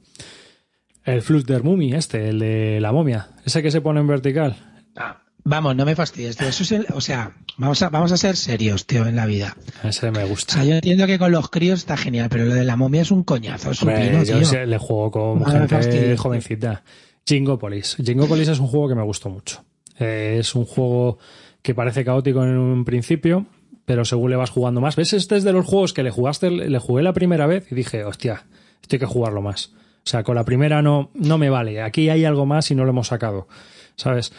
El 1.04 1.22
Flux 1.22 1.46
der 1.46 1.64
Mummy, 1.64 1.94
este, 1.94 2.30
el 2.30 2.40
de 2.40 2.80
la 2.82 2.92
momia, 2.92 3.30
ese 3.46 3.64
que 3.64 3.72
se 3.72 3.82
pone 3.82 4.00
en 4.02 4.08
vertical. 4.08 4.56
Ah, 4.96 5.21
vamos, 5.44 5.76
no 5.76 5.86
me 5.86 5.96
fastidies, 5.96 6.38
tío. 6.38 6.48
Eso 6.48 6.64
es 6.64 6.72
el- 6.72 6.88
o 6.94 7.02
sea, 7.02 7.36
vamos 7.58 7.82
a, 7.82 7.90
vamos 7.90 8.12
a 8.12 8.18
ser 8.18 8.36
serios, 8.36 8.86
tío, 8.86 9.06
en 9.08 9.16
la 9.16 9.26
vida. 9.26 9.56
Ese 9.84 10.12
me 10.12 10.24
O 10.24 10.28
gusta. 10.28 10.54
sea, 10.56 10.64
yo 10.64 10.76
entiendo 10.76 11.08
que 11.08 11.20
con 11.20 11.32
los 11.32 11.50
críos 11.50 11.80
está 11.80 11.98
genial, 11.98 12.30
pero 12.30 12.46
lo 12.46 12.54
de 12.54 12.64
la 12.64 12.76
momia 12.76 13.02
es 13.02 13.12
un 13.12 13.24
coñazo, 13.24 13.72
es 13.72 13.82
un 13.82 13.94
pino, 13.94 14.24
yo 14.24 14.38
tío. 14.38 14.46
sé, 14.46 14.66
le 14.66 14.78
juego 14.78 15.12
con 15.12 15.40
No 15.40 15.46
gente 15.46 15.68
fastidies. 15.76 16.20
jovencita. 16.20 16.84
Jingopolis. 17.28 17.98
Jingopolis 18.04 18.48
es 18.48 18.60
un 18.60 18.68
juego 18.68 18.90
que 18.90 18.96
me 18.96 19.04
gustó 19.04 19.30
mucho. 19.30 19.64
Eh, 20.00 20.38
es 20.40 20.56
un 20.56 20.66
juego 20.66 21.20
que 21.62 21.76
parece 21.76 22.04
caótico 22.04 22.44
en 22.44 22.58
un 22.58 22.84
principio, 22.86 23.46
pero 23.86 24.06
según 24.06 24.32
le 24.32 24.36
vas 24.38 24.50
jugando 24.50 24.82
más. 24.82 24.96
¿Ves? 24.96 25.14
Este 25.14 25.38
es 25.38 25.44
de 25.44 25.54
los 25.54 25.66
juegos 25.66 25.94
que 25.94 26.02
le 26.04 26.10
jugaste, 26.12 26.50
le 26.50 26.80
jugué 26.80 27.04
la 27.04 27.14
primera 27.14 27.46
vez 27.46 27.72
y 27.72 27.76
dije, 27.76 28.04
hostia, 28.04 28.46
esto 28.82 28.96
hay 28.96 29.00
que 29.00 29.06
jugarlo 29.06 29.42
más. 29.42 29.72
O 30.04 30.10
sea, 30.10 30.24
con 30.24 30.36
la 30.36 30.44
primera 30.46 30.82
no, 30.82 31.12
no 31.14 31.38
me 31.38 31.52
vale. 31.52 31.82
Aquí 31.84 32.10
hay 32.10 32.26
algo 32.26 32.48
más 32.48 32.72
y 32.72 32.76
no 32.76 32.84
lo 32.86 32.90
hemos 32.90 33.08
sacado. 33.08 33.48
¿Sabes? 33.96 34.34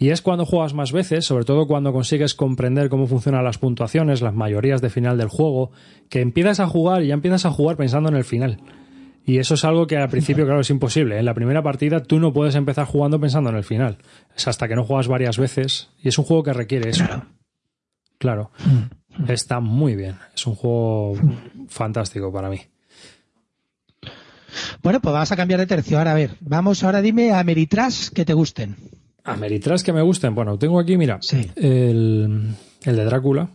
Y 0.00 0.10
es 0.10 0.22
cuando 0.22 0.46
juegas 0.46 0.74
más 0.74 0.92
veces, 0.92 1.24
sobre 1.24 1.44
todo 1.44 1.66
cuando 1.66 1.92
consigues 1.92 2.34
comprender 2.34 2.88
cómo 2.88 3.08
funcionan 3.08 3.44
las 3.44 3.58
puntuaciones, 3.58 4.22
las 4.22 4.32
mayorías 4.32 4.80
de 4.80 4.90
final 4.90 5.18
del 5.18 5.28
juego, 5.28 5.72
que 6.08 6.20
empiezas 6.20 6.60
a 6.60 6.68
jugar 6.68 7.02
y 7.02 7.08
ya 7.08 7.14
empiezas 7.14 7.44
a 7.46 7.50
jugar 7.50 7.76
pensando 7.76 8.08
en 8.08 8.14
el 8.14 8.24
final. 8.24 8.60
Y 9.26 9.38
eso 9.38 9.54
es 9.54 9.64
algo 9.64 9.88
que 9.88 9.96
al 9.96 10.08
principio, 10.08 10.44
claro, 10.46 10.60
es 10.60 10.70
imposible. 10.70 11.18
En 11.18 11.24
la 11.24 11.34
primera 11.34 11.62
partida 11.62 12.00
tú 12.00 12.20
no 12.20 12.32
puedes 12.32 12.54
empezar 12.54 12.86
jugando 12.86 13.20
pensando 13.20 13.50
en 13.50 13.56
el 13.56 13.64
final. 13.64 13.98
Es 14.36 14.46
hasta 14.46 14.68
que 14.68 14.76
no 14.76 14.84
juegas 14.84 15.08
varias 15.08 15.36
veces. 15.36 15.90
Y 16.00 16.08
es 16.08 16.18
un 16.18 16.24
juego 16.24 16.44
que 16.44 16.52
requiere 16.52 16.90
eso. 16.90 17.04
Claro. 17.04 17.26
Claro. 18.18 18.50
Está 19.26 19.58
muy 19.58 19.96
bien. 19.96 20.16
Es 20.34 20.46
un 20.46 20.54
juego 20.54 21.14
fantástico 21.68 22.32
para 22.32 22.48
mí. 22.48 22.60
Bueno, 24.82 25.00
pues 25.00 25.12
vamos 25.12 25.32
a 25.32 25.36
cambiar 25.36 25.60
de 25.60 25.66
tercio. 25.66 25.98
Ahora, 25.98 26.12
a 26.12 26.14
ver, 26.14 26.36
vamos, 26.40 26.82
ahora 26.84 27.02
dime 27.02 27.32
a 27.32 27.42
Meritrash 27.42 28.10
que 28.10 28.24
te 28.24 28.32
gusten. 28.32 28.76
Ameritrash 29.32 29.82
que 29.82 29.92
me 29.92 30.02
gusten. 30.02 30.34
Bueno, 30.34 30.58
tengo 30.58 30.78
aquí, 30.80 30.96
mira, 30.96 31.18
Sí. 31.20 31.50
el, 31.56 32.54
el 32.84 32.96
de 32.96 33.04
Drácula. 33.04 33.48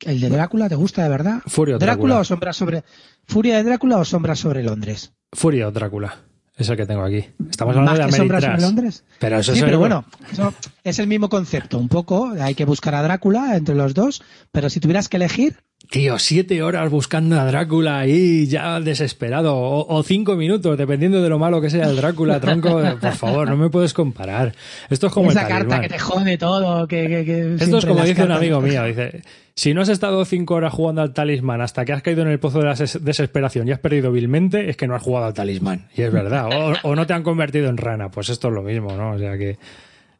¿El 0.00 0.20
de 0.20 0.28
Drácula 0.28 0.68
te 0.68 0.74
gusta 0.74 1.02
de 1.02 1.08
verdad? 1.08 1.40
Furio 1.46 1.78
¿Drácula 1.78 2.14
Drácula. 2.14 2.20
o 2.20 2.24
Sombra 2.24 2.52
sobre... 2.52 2.84
¿Furia 3.26 3.56
de 3.56 3.62
Drácula 3.64 3.96
o 3.98 4.04
Sombra 4.04 4.36
sobre 4.36 4.62
Londres? 4.62 5.12
Furia 5.32 5.68
o 5.68 5.72
Drácula. 5.72 6.18
Es 6.56 6.68
el 6.68 6.76
que 6.76 6.86
tengo 6.86 7.02
aquí. 7.02 7.24
Estamos 7.50 7.74
hablando 7.76 8.00
¿Más 8.02 8.10
de 8.12 8.16
Sombra 8.16 8.40
sobre. 8.40 8.60
Londres? 8.60 9.04
Pero 9.18 9.38
eso 9.38 9.52
Sí, 9.52 9.58
es 9.58 9.64
pero 9.64 9.74
el- 9.76 9.80
bueno, 9.80 10.04
eso 10.30 10.54
es 10.84 10.98
el 10.98 11.06
mismo 11.08 11.28
concepto, 11.28 11.78
un 11.78 11.88
poco. 11.88 12.32
Hay 12.40 12.54
que 12.54 12.64
buscar 12.64 12.94
a 12.94 13.02
Drácula 13.02 13.56
entre 13.56 13.74
los 13.74 13.94
dos, 13.94 14.22
pero 14.52 14.68
si 14.70 14.78
tuvieras 14.78 15.08
que 15.08 15.16
elegir, 15.16 15.56
Tío, 15.90 16.18
siete 16.18 16.62
horas 16.62 16.90
buscando 16.90 17.38
a 17.38 17.44
Drácula 17.44 17.98
ahí 17.98 18.46
ya 18.46 18.80
desesperado. 18.80 19.54
O, 19.54 19.86
o 19.96 20.02
cinco 20.02 20.34
minutos, 20.34 20.76
dependiendo 20.78 21.22
de 21.22 21.28
lo 21.28 21.38
malo 21.38 21.60
que 21.60 21.70
sea 21.70 21.88
el 21.88 21.96
Drácula, 21.96 22.40
tronco. 22.40 22.80
Por 23.00 23.12
favor, 23.12 23.48
no 23.48 23.56
me 23.56 23.68
puedes 23.70 23.92
comparar. 23.92 24.54
Esto 24.90 25.06
es 25.08 25.12
como 25.12 25.30
esa 25.30 25.42
el 25.42 25.48
carta 25.48 25.68
talismán. 25.68 25.82
que 25.82 25.88
te 25.88 25.98
jode 25.98 26.38
todo, 26.38 26.88
que, 26.88 27.06
que- 27.06 27.24
que 27.24 27.54
Esto 27.64 27.78
es 27.78 27.86
como 27.86 28.02
dice 28.02 28.24
un 28.24 28.32
amigo 28.32 28.60
mío, 28.60 28.82
dice, 28.84 29.22
si 29.54 29.72
no 29.74 29.82
has 29.82 29.88
estado 29.88 30.24
cinco 30.24 30.54
horas 30.54 30.72
jugando 30.72 31.00
al 31.02 31.12
talismán 31.12 31.60
hasta 31.60 31.84
que 31.84 31.92
has 31.92 32.02
caído 32.02 32.22
en 32.22 32.28
el 32.28 32.40
pozo 32.40 32.58
de 32.58 32.64
la 32.64 32.72
ses- 32.74 32.98
desesperación 33.00 33.68
y 33.68 33.72
has 33.72 33.78
perdido 33.78 34.10
vilmente, 34.10 34.68
es 34.70 34.76
que 34.76 34.88
no 34.88 34.96
has 34.96 35.02
jugado 35.02 35.26
al 35.26 35.34
talismán. 35.34 35.86
Y 35.94 36.02
es 36.02 36.12
verdad. 36.12 36.48
O, 36.82 36.88
o 36.90 36.96
no 36.96 37.06
te 37.06 37.12
han 37.12 37.22
convertido 37.22 37.68
en 37.68 37.76
rana. 37.76 38.10
Pues 38.10 38.30
esto 38.30 38.48
es 38.48 38.54
lo 38.54 38.62
mismo, 38.62 38.96
¿no? 38.96 39.12
O 39.12 39.18
sea 39.18 39.36
que, 39.38 39.58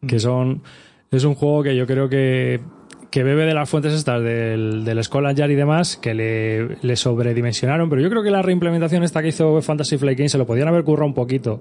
que 0.06 0.20
son, 0.20 0.62
es 1.10 1.24
un 1.24 1.34
juego 1.34 1.64
que 1.64 1.74
yo 1.74 1.84
creo 1.86 2.08
que, 2.08 2.60
que 3.14 3.22
bebe 3.22 3.44
de 3.44 3.54
las 3.54 3.70
fuentes 3.70 3.92
estas 3.92 4.20
del, 4.24 4.84
del 4.84 5.04
Skull 5.04 5.26
and 5.26 5.38
Jar 5.38 5.48
y 5.48 5.54
demás, 5.54 5.96
que 5.96 6.14
le, 6.14 6.78
le 6.82 6.96
sobredimensionaron, 6.96 7.88
pero 7.88 8.02
yo 8.02 8.10
creo 8.10 8.24
que 8.24 8.30
la 8.32 8.42
reimplementación 8.42 9.04
esta 9.04 9.22
que 9.22 9.28
hizo 9.28 9.62
Fantasy 9.62 9.98
Flight 9.98 10.18
Games 10.18 10.32
se 10.32 10.38
lo 10.38 10.46
podían 10.46 10.66
haber 10.66 10.82
currado 10.82 11.06
un 11.06 11.14
poquito 11.14 11.60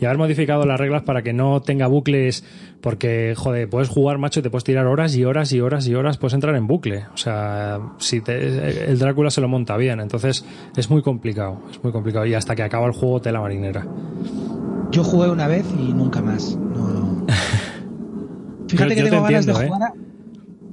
y 0.00 0.04
haber 0.04 0.18
modificado 0.18 0.66
las 0.66 0.80
reglas 0.80 1.02
para 1.04 1.22
que 1.22 1.32
no 1.32 1.60
tenga 1.62 1.86
bucles, 1.86 2.42
porque, 2.80 3.34
joder, 3.36 3.68
puedes 3.70 3.88
jugar, 3.88 4.18
macho, 4.18 4.40
y 4.40 4.42
te 4.42 4.50
puedes 4.50 4.64
tirar 4.64 4.86
horas 4.88 5.14
y 5.14 5.24
horas 5.24 5.52
y 5.52 5.60
horas 5.60 5.86
y 5.86 5.94
horas, 5.94 6.18
puedes 6.18 6.34
entrar 6.34 6.56
en 6.56 6.66
bucle. 6.66 7.04
O 7.14 7.16
sea, 7.16 7.78
si 7.98 8.20
te- 8.20 8.90
el 8.90 8.98
Drácula 8.98 9.30
se 9.30 9.40
lo 9.40 9.46
monta 9.46 9.76
bien, 9.76 10.00
entonces 10.00 10.44
es 10.76 10.90
muy 10.90 11.02
complicado, 11.02 11.60
es 11.70 11.80
muy 11.84 11.92
complicado. 11.92 12.26
Y 12.26 12.34
hasta 12.34 12.56
que 12.56 12.64
acaba 12.64 12.86
el 12.86 12.92
juego, 12.94 13.20
tela 13.20 13.40
marinera. 13.40 13.86
Yo 14.90 15.04
jugué 15.04 15.30
una 15.30 15.46
vez 15.46 15.64
y 15.78 15.92
nunca 15.92 16.20
más. 16.20 16.56
No. 16.56 17.26
Fíjate 18.68 18.90
Yo- 18.90 18.96
que 18.96 19.04
yo 19.04 19.10
tengo 19.10 19.26
te 19.28 19.32
ganas 19.34 19.46
de 19.46 19.52
entiendo, 19.52 19.62
¿eh? 19.62 19.66
jugar 19.68 19.82
a... 19.90 20.09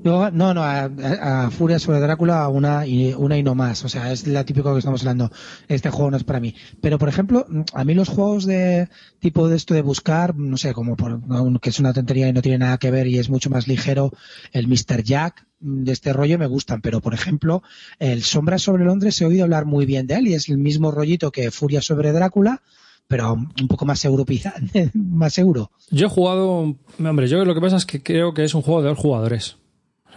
no, 0.07 0.53
no, 0.53 0.63
a, 0.63 1.49
Furia 1.51 1.79
sobre 1.79 1.99
Drácula 1.99 2.47
una 2.49 2.85
y, 2.85 3.13
una 3.13 3.37
y 3.37 3.43
no 3.43 3.55
más. 3.55 3.83
O 3.85 3.89
sea, 3.89 4.11
es 4.11 4.27
la 4.27 4.45
típico 4.45 4.73
que 4.73 4.79
estamos 4.79 5.01
hablando. 5.01 5.31
Este 5.67 5.89
juego 5.89 6.11
no 6.11 6.17
es 6.17 6.23
para 6.23 6.39
mí. 6.39 6.55
Pero, 6.81 6.97
por 6.97 7.09
ejemplo, 7.09 7.45
a 7.73 7.83
mí 7.83 7.93
los 7.93 8.09
juegos 8.09 8.45
de 8.45 8.89
tipo 9.19 9.47
de 9.47 9.55
esto 9.55 9.73
de 9.73 9.81
buscar, 9.81 10.35
no 10.35 10.57
sé, 10.57 10.73
como 10.73 10.95
por, 10.95 11.21
que 11.59 11.69
es 11.69 11.79
una 11.79 11.93
tontería 11.93 12.27
y 12.27 12.33
no 12.33 12.41
tiene 12.41 12.59
nada 12.59 12.77
que 12.77 12.91
ver 12.91 13.07
y 13.07 13.17
es 13.19 13.29
mucho 13.29 13.49
más 13.49 13.67
ligero, 13.67 14.11
el 14.51 14.67
Mr. 14.67 15.03
Jack 15.03 15.45
de 15.59 15.91
este 15.91 16.13
rollo 16.13 16.37
me 16.37 16.47
gustan. 16.47 16.81
Pero, 16.81 17.01
por 17.01 17.13
ejemplo, 17.13 17.63
el 17.99 18.23
Sombra 18.23 18.59
sobre 18.59 18.85
Londres 18.85 19.19
he 19.21 19.25
oído 19.25 19.43
hablar 19.43 19.65
muy 19.65 19.85
bien 19.85 20.07
de 20.07 20.15
él 20.15 20.27
y 20.27 20.33
es 20.33 20.49
el 20.49 20.57
mismo 20.57 20.91
rollito 20.91 21.31
que 21.31 21.51
Furia 21.51 21.81
sobre 21.81 22.11
Drácula 22.11 22.61
pero 23.07 23.33
un 23.33 23.67
poco 23.67 23.85
más 23.85 24.03
europizado, 24.03 24.57
más 24.93 25.33
seguro. 25.33 25.71
Yo 25.89 26.07
he 26.07 26.09
jugado, 26.09 26.75
hombre, 26.99 27.27
yo 27.27 27.43
lo 27.45 27.55
que 27.55 27.61
pasa 27.61 27.77
es 27.77 27.85
que 27.85 28.03
creo 28.03 28.33
que 28.33 28.43
es 28.43 28.53
un 28.53 28.61
juego 28.61 28.81
de 28.81 28.89
dos 28.89 28.97
jugadores. 28.97 29.57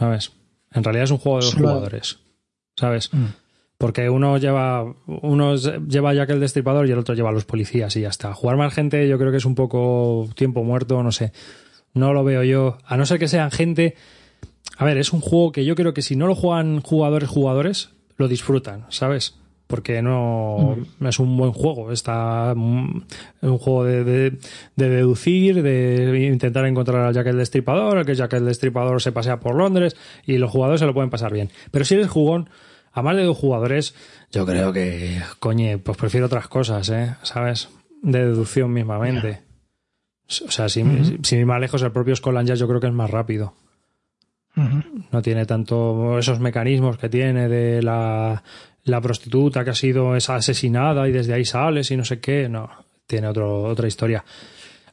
¿Sabes? 0.00 0.32
En 0.72 0.82
realidad 0.82 1.04
es 1.04 1.10
un 1.10 1.18
juego 1.18 1.40
de 1.40 1.44
dos 1.44 1.54
jugadores, 1.54 2.18
¿sabes? 2.74 3.12
Mm. 3.12 3.26
Porque 3.76 4.08
uno 4.08 4.38
lleva, 4.38 4.82
uno 5.06 5.56
lleva 5.56 6.14
ya 6.14 6.26
que 6.26 6.32
el 6.32 6.40
destripador 6.40 6.88
y 6.88 6.92
el 6.92 6.98
otro 6.98 7.14
lleva 7.14 7.28
a 7.28 7.32
los 7.32 7.44
policías 7.44 7.94
y 7.96 8.00
ya 8.00 8.08
está. 8.08 8.32
Jugar 8.32 8.56
más 8.56 8.72
gente 8.72 9.06
yo 9.08 9.18
creo 9.18 9.30
que 9.30 9.36
es 9.36 9.44
un 9.44 9.54
poco 9.54 10.28
tiempo 10.34 10.64
muerto, 10.64 11.02
no 11.02 11.12
sé. 11.12 11.32
No 11.92 12.14
lo 12.14 12.24
veo 12.24 12.42
yo. 12.44 12.78
A 12.86 12.96
no 12.96 13.04
ser 13.04 13.18
que 13.18 13.28
sean 13.28 13.50
gente... 13.50 13.94
A 14.76 14.84
ver, 14.84 14.96
es 14.96 15.12
un 15.12 15.20
juego 15.20 15.52
que 15.52 15.64
yo 15.64 15.74
creo 15.74 15.92
que 15.92 16.02
si 16.02 16.16
no 16.16 16.26
lo 16.26 16.34
juegan 16.34 16.80
jugadores 16.80 17.28
jugadores, 17.28 17.90
lo 18.16 18.28
disfrutan, 18.28 18.86
¿sabes? 18.88 19.38
Porque 19.70 20.02
no 20.02 20.76
es 21.00 21.18
un 21.20 21.36
buen 21.36 21.52
juego. 21.52 21.92
Está 21.92 22.52
un 22.54 23.06
juego 23.40 23.84
de, 23.84 24.36
deducir, 24.74 25.62
de 25.62 26.26
intentar 26.26 26.66
encontrar 26.66 27.02
al 27.06 27.14
Jack 27.14 27.28
el 27.28 27.38
Destripador, 27.38 27.98
el 27.98 28.04
que 28.04 28.16
Jack 28.16 28.32
el 28.34 28.44
Destripador 28.44 29.00
se 29.00 29.12
pasea 29.12 29.38
por 29.38 29.54
Londres 29.54 29.96
y 30.26 30.38
los 30.38 30.50
jugadores 30.50 30.80
se 30.80 30.86
lo 30.86 30.92
pueden 30.92 31.08
pasar 31.08 31.32
bien. 31.32 31.50
Pero 31.70 31.84
si 31.84 31.94
eres 31.94 32.08
jugón, 32.08 32.50
a 32.92 33.00
más 33.02 33.16
de 33.16 33.22
dos 33.22 33.38
jugadores, 33.38 33.94
yo 34.32 34.44
creo 34.44 34.72
que, 34.72 35.22
coñe, 35.38 35.78
pues 35.78 35.96
prefiero 35.96 36.26
otras 36.26 36.48
cosas, 36.48 36.88
¿eh? 36.90 37.14
¿Sabes? 37.22 37.68
De 38.02 38.26
deducción 38.26 38.72
mismamente. 38.72 39.42
O 40.46 40.50
sea, 40.50 40.68
si, 40.68 40.84
si 41.22 41.44
más 41.44 41.60
lejos 41.60 41.82
el 41.82 41.92
propio 41.92 42.16
Scotland 42.16 42.48
ya 42.48 42.54
yo 42.54 42.66
creo 42.66 42.80
que 42.80 42.88
es 42.88 42.92
más 42.92 43.10
rápido. 43.10 43.54
No 45.12 45.22
tiene 45.22 45.46
tanto 45.46 46.18
esos 46.18 46.40
mecanismos 46.40 46.98
que 46.98 47.08
tiene 47.08 47.48
de 47.48 47.82
la 47.82 48.42
la 48.84 49.00
prostituta 49.00 49.64
que 49.64 49.70
ha 49.70 49.74
sido 49.74 50.16
esa 50.16 50.36
asesinada 50.36 51.08
y 51.08 51.12
desde 51.12 51.34
ahí 51.34 51.44
sales 51.44 51.90
y 51.90 51.96
no 51.96 52.04
sé 52.04 52.20
qué. 52.20 52.48
No, 52.48 52.70
tiene 53.06 53.28
otro, 53.28 53.64
otra 53.64 53.88
historia. 53.88 54.24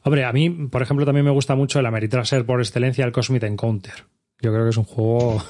Hombre, 0.02 0.24
a 0.24 0.32
mí, 0.32 0.50
por 0.50 0.82
ejemplo, 0.82 1.04
también 1.04 1.24
me 1.24 1.32
gusta 1.32 1.54
mucho 1.54 1.80
el 1.80 1.86
Ameritraser 1.86 2.44
por 2.46 2.60
excelencia, 2.60 3.04
el 3.04 3.12
Cosmic 3.12 3.42
Encounter. 3.42 4.04
Yo 4.40 4.52
creo 4.52 4.62
que 4.62 4.70
es 4.70 4.76
un 4.76 4.84
juego 4.84 5.42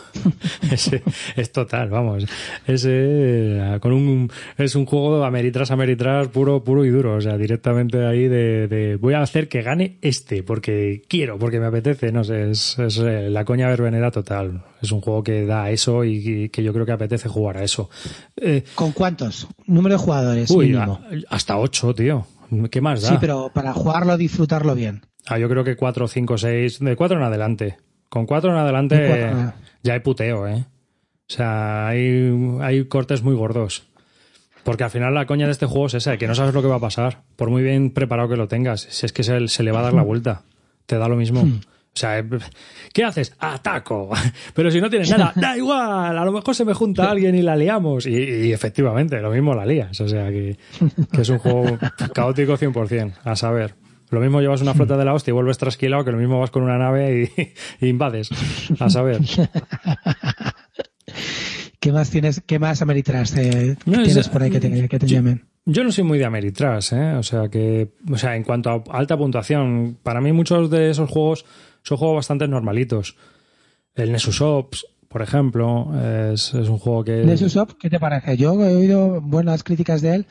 es 1.37 1.53
total, 1.53 1.91
vamos. 1.91 2.25
Ese 2.67 3.79
con 3.81 3.93
un 3.93 4.31
es 4.57 4.75
un 4.75 4.87
juego 4.87 5.21
de 5.21 5.27
Ameritras 5.27 5.71
Ameritras 5.71 6.29
puro 6.29 6.65
puro 6.65 6.87
y 6.87 6.89
duro, 6.89 7.17
o 7.17 7.21
sea, 7.21 7.37
directamente 7.37 8.07
ahí 8.07 8.29
de, 8.29 8.97
voy 8.99 9.13
a 9.13 9.21
hacer 9.21 9.49
que 9.49 9.61
gane 9.61 9.99
este 10.01 10.43
porque 10.43 11.03
quiero, 11.07 11.39
porque 11.39 11.61
me 11.61 11.67
apetece, 11.67 12.13
no 12.13 12.25
sé, 12.25 12.51
es, 12.51 12.79
eh, 12.79 13.29
la 13.29 13.45
coña 13.45 13.69
verbenera 13.69 14.11
total. 14.11 14.65
Es 14.81 14.91
un 14.91 15.03
juego 15.03 15.23
que 15.23 15.45
da 15.45 15.71
eso 15.71 16.05
y, 16.05 16.49
que 16.49 16.63
yo 16.63 16.73
creo 16.73 16.87
que 16.87 16.93
apetece 16.93 17.29
jugar 17.29 17.59
a 17.59 17.65
eso. 17.65 17.91
Eh, 18.37 18.65
¿Con 18.75 18.93
cuántos? 18.93 19.49
Número 19.67 19.97
de 19.97 20.03
jugadores. 20.03 20.55
hasta 21.29 21.59
ocho, 21.59 21.95
tío. 21.95 22.27
¿Qué 22.71 22.81
más 22.81 23.03
da? 23.03 23.09
Sí, 23.11 23.17
pero 23.21 23.51
para 23.53 23.75
jugarlo, 23.75 24.17
disfrutarlo 24.17 24.75
bien. 24.75 25.03
Ah, 25.27 25.39
yo 25.39 25.49
creo 25.51 25.63
que 25.63 25.77
cuatro, 25.77 26.09
cinco, 26.09 26.39
seis, 26.39 26.79
de 26.79 26.97
cuatro 26.97 27.19
en 27.19 27.25
adelante. 27.25 27.77
Con 28.09 28.27
cuatro 28.27 28.51
en 28.51 28.57
adelante 28.57 29.33
ya 29.83 29.93
hay 29.93 30.01
puteo, 30.01 30.47
¿eh? 30.47 30.65
O 31.29 31.33
sea, 31.33 31.89
hay, 31.89 32.59
hay 32.61 32.85
cortes 32.87 33.23
muy 33.23 33.35
gordos. 33.35 33.87
Porque 34.65 34.85
al 34.85 34.91
final 34.91 35.15
la 35.15 35.27
coña 35.27 35.47
de 35.47 35.53
este 35.53 35.67
juego 35.67 35.87
es 35.87 35.95
esa, 35.95 36.17
que 36.17 36.27
no 36.27 36.35
sabes 36.35 36.55
lo 36.55 36.63
que 36.63 36.69
va 36.69 36.77
a 36.77 36.81
pasar. 36.81 37.23
Por 37.37 37.51
muy 37.51 37.63
bien 37.63 37.91
preparado 37.91 38.29
que 38.29 38.37
lo 38.37 38.49
tengas, 38.49 38.81
si 38.81 39.07
es 39.07 39.13
que 39.13 39.23
se, 39.23 39.49
se 39.49 39.63
le 39.63 39.73
va 39.73 39.81
a 39.81 39.83
dar 39.83 39.95
la 39.95 40.03
vuelta. 40.03 40.43
Te 40.87 40.97
da 40.97 41.09
lo 41.09 41.17
mismo. 41.17 41.43
Hmm. 41.45 41.61
O 41.61 42.01
sea, 42.01 42.25
¿qué 42.93 43.05
haces? 43.05 43.35
Ataco. 43.39 44.11
Pero 44.55 44.71
si 44.71 44.81
no 44.81 44.89
tienes 44.89 45.11
nada, 45.11 45.33
da 45.35 45.57
igual. 45.57 46.17
A 46.17 46.25
lo 46.25 46.33
mejor 46.33 46.55
se 46.55 46.65
me 46.65 46.73
junta 46.73 47.11
alguien 47.11 47.35
y 47.35 47.43
la 47.43 47.57
liamos. 47.57 48.07
Y, 48.07 48.53
efectivamente, 48.53 49.21
lo 49.21 49.31
mismo 49.31 49.55
la 49.55 49.67
lías. 49.67 50.01
O 50.01 50.09
sea, 50.09 50.29
que, 50.29 50.57
que 51.13 51.23
es 51.23 51.29
un 51.29 51.39
juego 51.39 51.79
caótico 52.15 52.57
100%. 52.57 53.15
A 53.25 53.37
saber. 53.37 53.75
Lo 54.11 54.21
mismo 54.21 54.41
llevas 54.41 54.63
una 54.63 54.75
flota 54.75 54.97
de 54.97 55.05
la 55.05 55.13
hostia 55.15 55.33
y 55.33 55.35
vuelves 55.35 55.59
trasquilado 55.59 56.05
que 56.05 56.13
lo 56.13 56.19
mismo 56.19 56.41
vas 56.41 56.51
con 56.51 56.63
una 56.63 56.79
nave 56.79 57.31
y, 57.81 57.87
invades. 57.87 58.31
A 58.79 58.89
saber. 58.89 59.21
¿Qué 61.81 61.93
más 61.93 62.11
tienes, 62.11 62.43
qué 62.45 62.59
más 62.59 62.83
Ameritrash 62.83 63.35
tienes 63.35 64.29
por 64.29 64.43
ahí 64.43 64.51
que 64.51 64.61
te, 64.61 64.89
que 64.89 64.99
te 64.99 65.07
llamen? 65.07 65.45
Yo 65.65 65.85
no 65.85 65.93
soy 65.93 66.03
muy 66.05 66.19
de 66.19 66.25
Ameritrash, 66.25 66.93
¿eh? 66.95 67.15
O 67.15 67.23
sea 67.23 67.49
que, 67.49 67.93
o 68.11 68.17
sea, 68.17 68.35
en 68.37 68.43
cuanto 68.43 68.71
a 68.71 68.83
alta 68.91 69.17
puntuación, 69.17 69.99
para 70.03 70.21
mí 70.21 70.33
muchos 70.33 70.71
de 70.71 70.91
esos 70.91 71.11
juegos 71.11 71.45
son 71.83 71.99
juegos 71.99 72.17
bastante 72.17 72.49
normalitos. 72.49 73.17
El 73.95 74.13
Nessus 74.13 74.41
Ops, 74.41 74.87
por 75.09 75.23
ejemplo, 75.23 75.93
es, 76.33 76.55
es 76.55 76.69
un 76.69 76.79
juego 76.79 77.05
que... 77.05 77.25
¿Nessus 77.25 77.57
Ops 77.57 77.75
qué 77.79 77.91
te 77.91 78.01
parece? 78.01 78.37
Yo 78.37 78.55
he 78.65 78.75
oído 78.75 79.21
buenas 79.21 79.63
críticas 79.63 80.01
de 80.01 80.15
él 80.17 80.27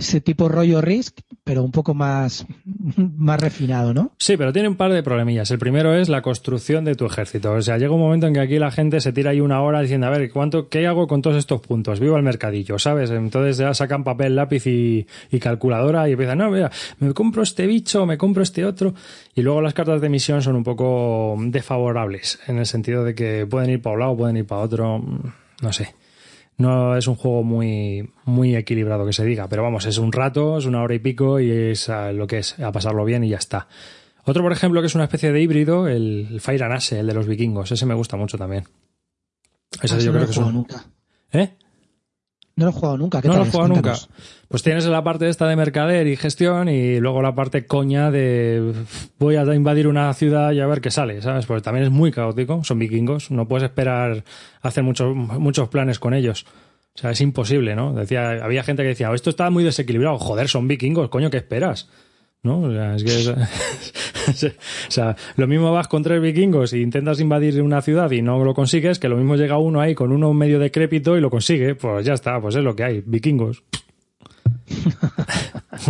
ese 0.00 0.20
tipo 0.20 0.48
rollo 0.48 0.80
Risk, 0.80 1.20
pero 1.44 1.62
un 1.62 1.70
poco 1.70 1.94
más, 1.94 2.46
más 2.96 3.40
refinado, 3.40 3.92
¿no? 3.94 4.12
Sí, 4.18 4.36
pero 4.36 4.52
tiene 4.52 4.68
un 4.68 4.76
par 4.76 4.92
de 4.92 5.02
problemillas. 5.02 5.50
El 5.50 5.58
primero 5.58 5.94
es 5.94 6.08
la 6.08 6.22
construcción 6.22 6.84
de 6.84 6.94
tu 6.94 7.06
ejército. 7.06 7.52
O 7.52 7.62
sea, 7.62 7.76
llega 7.76 7.92
un 7.92 8.00
momento 8.00 8.26
en 8.26 8.34
que 8.34 8.40
aquí 8.40 8.58
la 8.58 8.70
gente 8.70 9.00
se 9.00 9.12
tira 9.12 9.30
ahí 9.30 9.40
una 9.40 9.60
hora 9.62 9.80
diciendo, 9.80 10.06
a 10.06 10.10
ver, 10.10 10.30
¿cuánto, 10.30 10.68
¿qué 10.68 10.86
hago 10.86 11.06
con 11.06 11.20
todos 11.22 11.36
estos 11.36 11.60
puntos? 11.60 12.00
Vivo 12.00 12.16
el 12.16 12.22
mercadillo, 12.22 12.78
¿sabes? 12.78 13.10
Entonces 13.10 13.58
ya 13.58 13.74
sacan 13.74 14.02
papel, 14.02 14.36
lápiz 14.36 14.66
y, 14.66 15.06
calculadora 15.38 16.08
y 16.08 16.12
empiezan, 16.12 16.38
no, 16.38 16.50
mira, 16.50 16.70
me 16.98 17.12
compro 17.12 17.42
este 17.42 17.66
bicho, 17.66 18.06
me 18.06 18.16
compro 18.16 18.42
este 18.42 18.64
otro. 18.64 18.94
Y 19.34 19.42
luego 19.42 19.60
las 19.60 19.74
cartas 19.74 20.00
de 20.00 20.08
misión 20.08 20.42
son 20.42 20.56
un 20.56 20.64
poco 20.64 21.36
desfavorables, 21.38 22.40
en 22.46 22.58
el 22.58 22.66
sentido 22.66 23.04
de 23.04 23.14
que 23.14 23.46
pueden 23.46 23.70
ir 23.70 23.82
para 23.82 23.94
un 23.94 24.00
lado, 24.00 24.16
pueden 24.16 24.36
ir 24.38 24.46
para 24.46 24.62
otro, 24.62 25.04
no 25.62 25.72
sé. 25.72 25.94
No 26.60 26.94
es 26.94 27.06
un 27.06 27.14
juego 27.14 27.42
muy, 27.42 28.10
muy 28.26 28.54
equilibrado 28.54 29.06
que 29.06 29.14
se 29.14 29.24
diga, 29.24 29.48
pero 29.48 29.62
vamos, 29.62 29.86
es 29.86 29.96
un 29.96 30.12
rato, 30.12 30.58
es 30.58 30.66
una 30.66 30.82
hora 30.82 30.94
y 30.94 30.98
pico 30.98 31.40
y 31.40 31.50
es 31.50 31.90
lo 32.12 32.26
que 32.26 32.38
es, 32.38 32.58
a 32.60 32.70
pasarlo 32.70 33.04
bien 33.04 33.24
y 33.24 33.30
ya 33.30 33.38
está. 33.38 33.66
Otro, 34.26 34.42
por 34.42 34.52
ejemplo, 34.52 34.82
que 34.82 34.88
es 34.88 34.94
una 34.94 35.04
especie 35.04 35.32
de 35.32 35.40
híbrido, 35.40 35.88
el 35.88 36.38
Fire 36.40 36.62
and 36.62 36.74
Ace, 36.74 37.00
el 37.00 37.06
de 37.06 37.14
los 37.14 37.26
vikingos. 37.26 37.72
Ese 37.72 37.86
me 37.86 37.94
gusta 37.94 38.18
mucho 38.18 38.36
también. 38.36 38.64
Ese 39.80 39.94
ah, 39.94 39.98
yo 39.98 40.12
creo 40.12 40.26
que 40.26 40.32
es 40.32 40.36
un... 40.36 40.52
nunca. 40.52 40.84
¿Eh? 41.32 41.56
No 42.56 42.66
lo 42.66 42.70
he 42.70 42.74
jugado 42.74 42.98
nunca. 42.98 43.20
no 43.22 43.36
lo 43.36 43.42
he 43.44 43.50
jugado 43.50 43.68
nunca. 43.68 43.94
Pues 44.50 44.64
tienes 44.64 44.84
la 44.86 45.04
parte 45.04 45.28
esta 45.28 45.46
de 45.46 45.54
mercader 45.54 46.08
y 46.08 46.16
gestión 46.16 46.68
y 46.68 46.98
luego 46.98 47.22
la 47.22 47.36
parte 47.36 47.66
coña 47.66 48.10
de 48.10 48.72
voy 49.16 49.36
a 49.36 49.44
invadir 49.54 49.86
una 49.86 50.12
ciudad 50.12 50.50
y 50.50 50.58
a 50.58 50.66
ver 50.66 50.80
qué 50.80 50.90
sale, 50.90 51.22
¿sabes? 51.22 51.46
Porque 51.46 51.62
también 51.62 51.84
es 51.84 51.92
muy 51.92 52.10
caótico, 52.10 52.64
son 52.64 52.80
vikingos, 52.80 53.30
no 53.30 53.46
puedes 53.46 53.62
esperar 53.62 54.24
hacer 54.60 54.82
muchos, 54.82 55.14
muchos 55.14 55.68
planes 55.68 56.00
con 56.00 56.14
ellos. 56.14 56.46
O 56.96 56.98
sea, 56.98 57.12
es 57.12 57.20
imposible, 57.20 57.76
¿no? 57.76 57.94
Decía, 57.94 58.44
había 58.44 58.64
gente 58.64 58.82
que 58.82 58.88
decía, 58.88 59.08
oh, 59.12 59.14
esto 59.14 59.30
está 59.30 59.48
muy 59.50 59.62
desequilibrado, 59.62 60.18
joder, 60.18 60.48
son 60.48 60.66
vikingos, 60.66 61.10
coño, 61.10 61.30
¿qué 61.30 61.36
esperas? 61.36 61.88
¿no? 62.42 62.62
O 62.62 62.72
sea, 62.72 62.96
es 62.96 63.04
que 63.04 64.48
o 64.88 64.90
sea, 64.90 65.14
lo 65.36 65.46
mismo 65.46 65.70
vas 65.70 65.86
con 65.86 66.02
tres 66.02 66.20
vikingos 66.20 66.72
e 66.72 66.80
intentas 66.80 67.20
invadir 67.20 67.62
una 67.62 67.82
ciudad 67.82 68.10
y 68.10 68.20
no 68.20 68.42
lo 68.42 68.54
consigues, 68.54 68.98
que 68.98 69.08
lo 69.08 69.16
mismo 69.16 69.36
llega 69.36 69.58
uno 69.58 69.80
ahí 69.80 69.94
con 69.94 70.10
uno 70.10 70.34
medio 70.34 70.58
decrépito 70.58 71.16
y 71.16 71.20
lo 71.20 71.30
consigue, 71.30 71.76
pues 71.76 72.04
ya 72.04 72.14
está, 72.14 72.40
pues 72.40 72.56
es 72.56 72.64
lo 72.64 72.74
que 72.74 72.82
hay, 72.82 73.02
vikingos. 73.06 73.62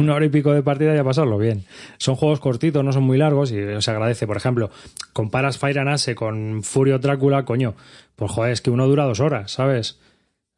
Una 0.00 0.14
hora 0.14 0.26
y 0.26 0.28
pico 0.28 0.52
de 0.52 0.62
partida 0.62 0.94
y 0.94 0.98
a 0.98 1.04
pasarlo 1.04 1.38
bien. 1.38 1.64
Son 1.98 2.16
juegos 2.16 2.40
cortitos, 2.40 2.84
no 2.84 2.92
son 2.92 3.04
muy 3.04 3.18
largos 3.18 3.52
y 3.52 3.56
se 3.80 3.90
agradece. 3.90 4.26
Por 4.26 4.36
ejemplo, 4.36 4.70
comparas 5.12 5.58
Fire 5.58 5.78
and 5.78 5.90
Ace 5.90 6.14
con 6.14 6.62
Furio 6.62 6.98
Drácula, 6.98 7.44
coño, 7.44 7.74
pues 8.16 8.30
joder, 8.30 8.52
es 8.52 8.60
que 8.60 8.70
uno 8.70 8.86
dura 8.86 9.04
dos 9.04 9.20
horas, 9.20 9.52
¿sabes? 9.52 9.98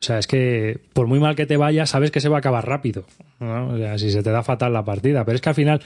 O 0.01 0.05
sea, 0.05 0.19
es 0.19 0.27
que 0.27 0.81
por 0.95 1.07
muy 1.07 1.21
mal 1.21 1.37
que 1.37 1.47
te 1.47 1.57
vaya, 1.57 1.87
sabes 1.87 2.11
que 2.11 2.21
se 2.21 2.29
va 2.29 2.37
a 2.37 2.39
acabar 2.41 2.67
rápido. 2.67 3.05
O 3.39 3.77
sea, 3.77 3.99
si 3.99 4.11
se 4.11 4.23
te 4.23 4.31
da 4.31 4.43
fatal 4.43 4.73
la 4.73 4.85
partida. 4.85 5.25
Pero 5.25 5.37
es 5.37 5.41
que 5.41 5.49
al 5.49 5.55
final 5.55 5.81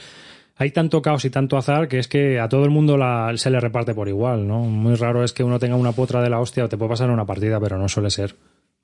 hay 0.55 0.71
tanto 0.71 1.03
caos 1.03 1.23
y 1.25 1.29
tanto 1.29 1.55
azar 1.55 1.87
que 1.87 1.99
es 1.99 2.07
que 2.07 2.39
a 2.39 2.49
todo 2.49 2.63
el 2.63 2.71
mundo 2.71 2.97
se 3.35 3.49
le 3.51 3.59
reparte 3.59 3.93
por 3.93 4.09
igual, 4.09 4.47
¿no? 4.47 4.61
Muy 4.61 4.95
raro 4.95 5.23
es 5.23 5.33
que 5.33 5.43
uno 5.43 5.59
tenga 5.59 5.75
una 5.75 5.91
potra 5.91 6.21
de 6.21 6.31
la 6.31 6.39
hostia 6.39 6.65
o 6.65 6.69
te 6.69 6.77
puede 6.77 6.89
pasar 6.89 7.11
una 7.11 7.25
partida, 7.25 7.59
pero 7.59 7.77
no 7.77 7.87
suele 7.87 8.09
ser. 8.09 8.35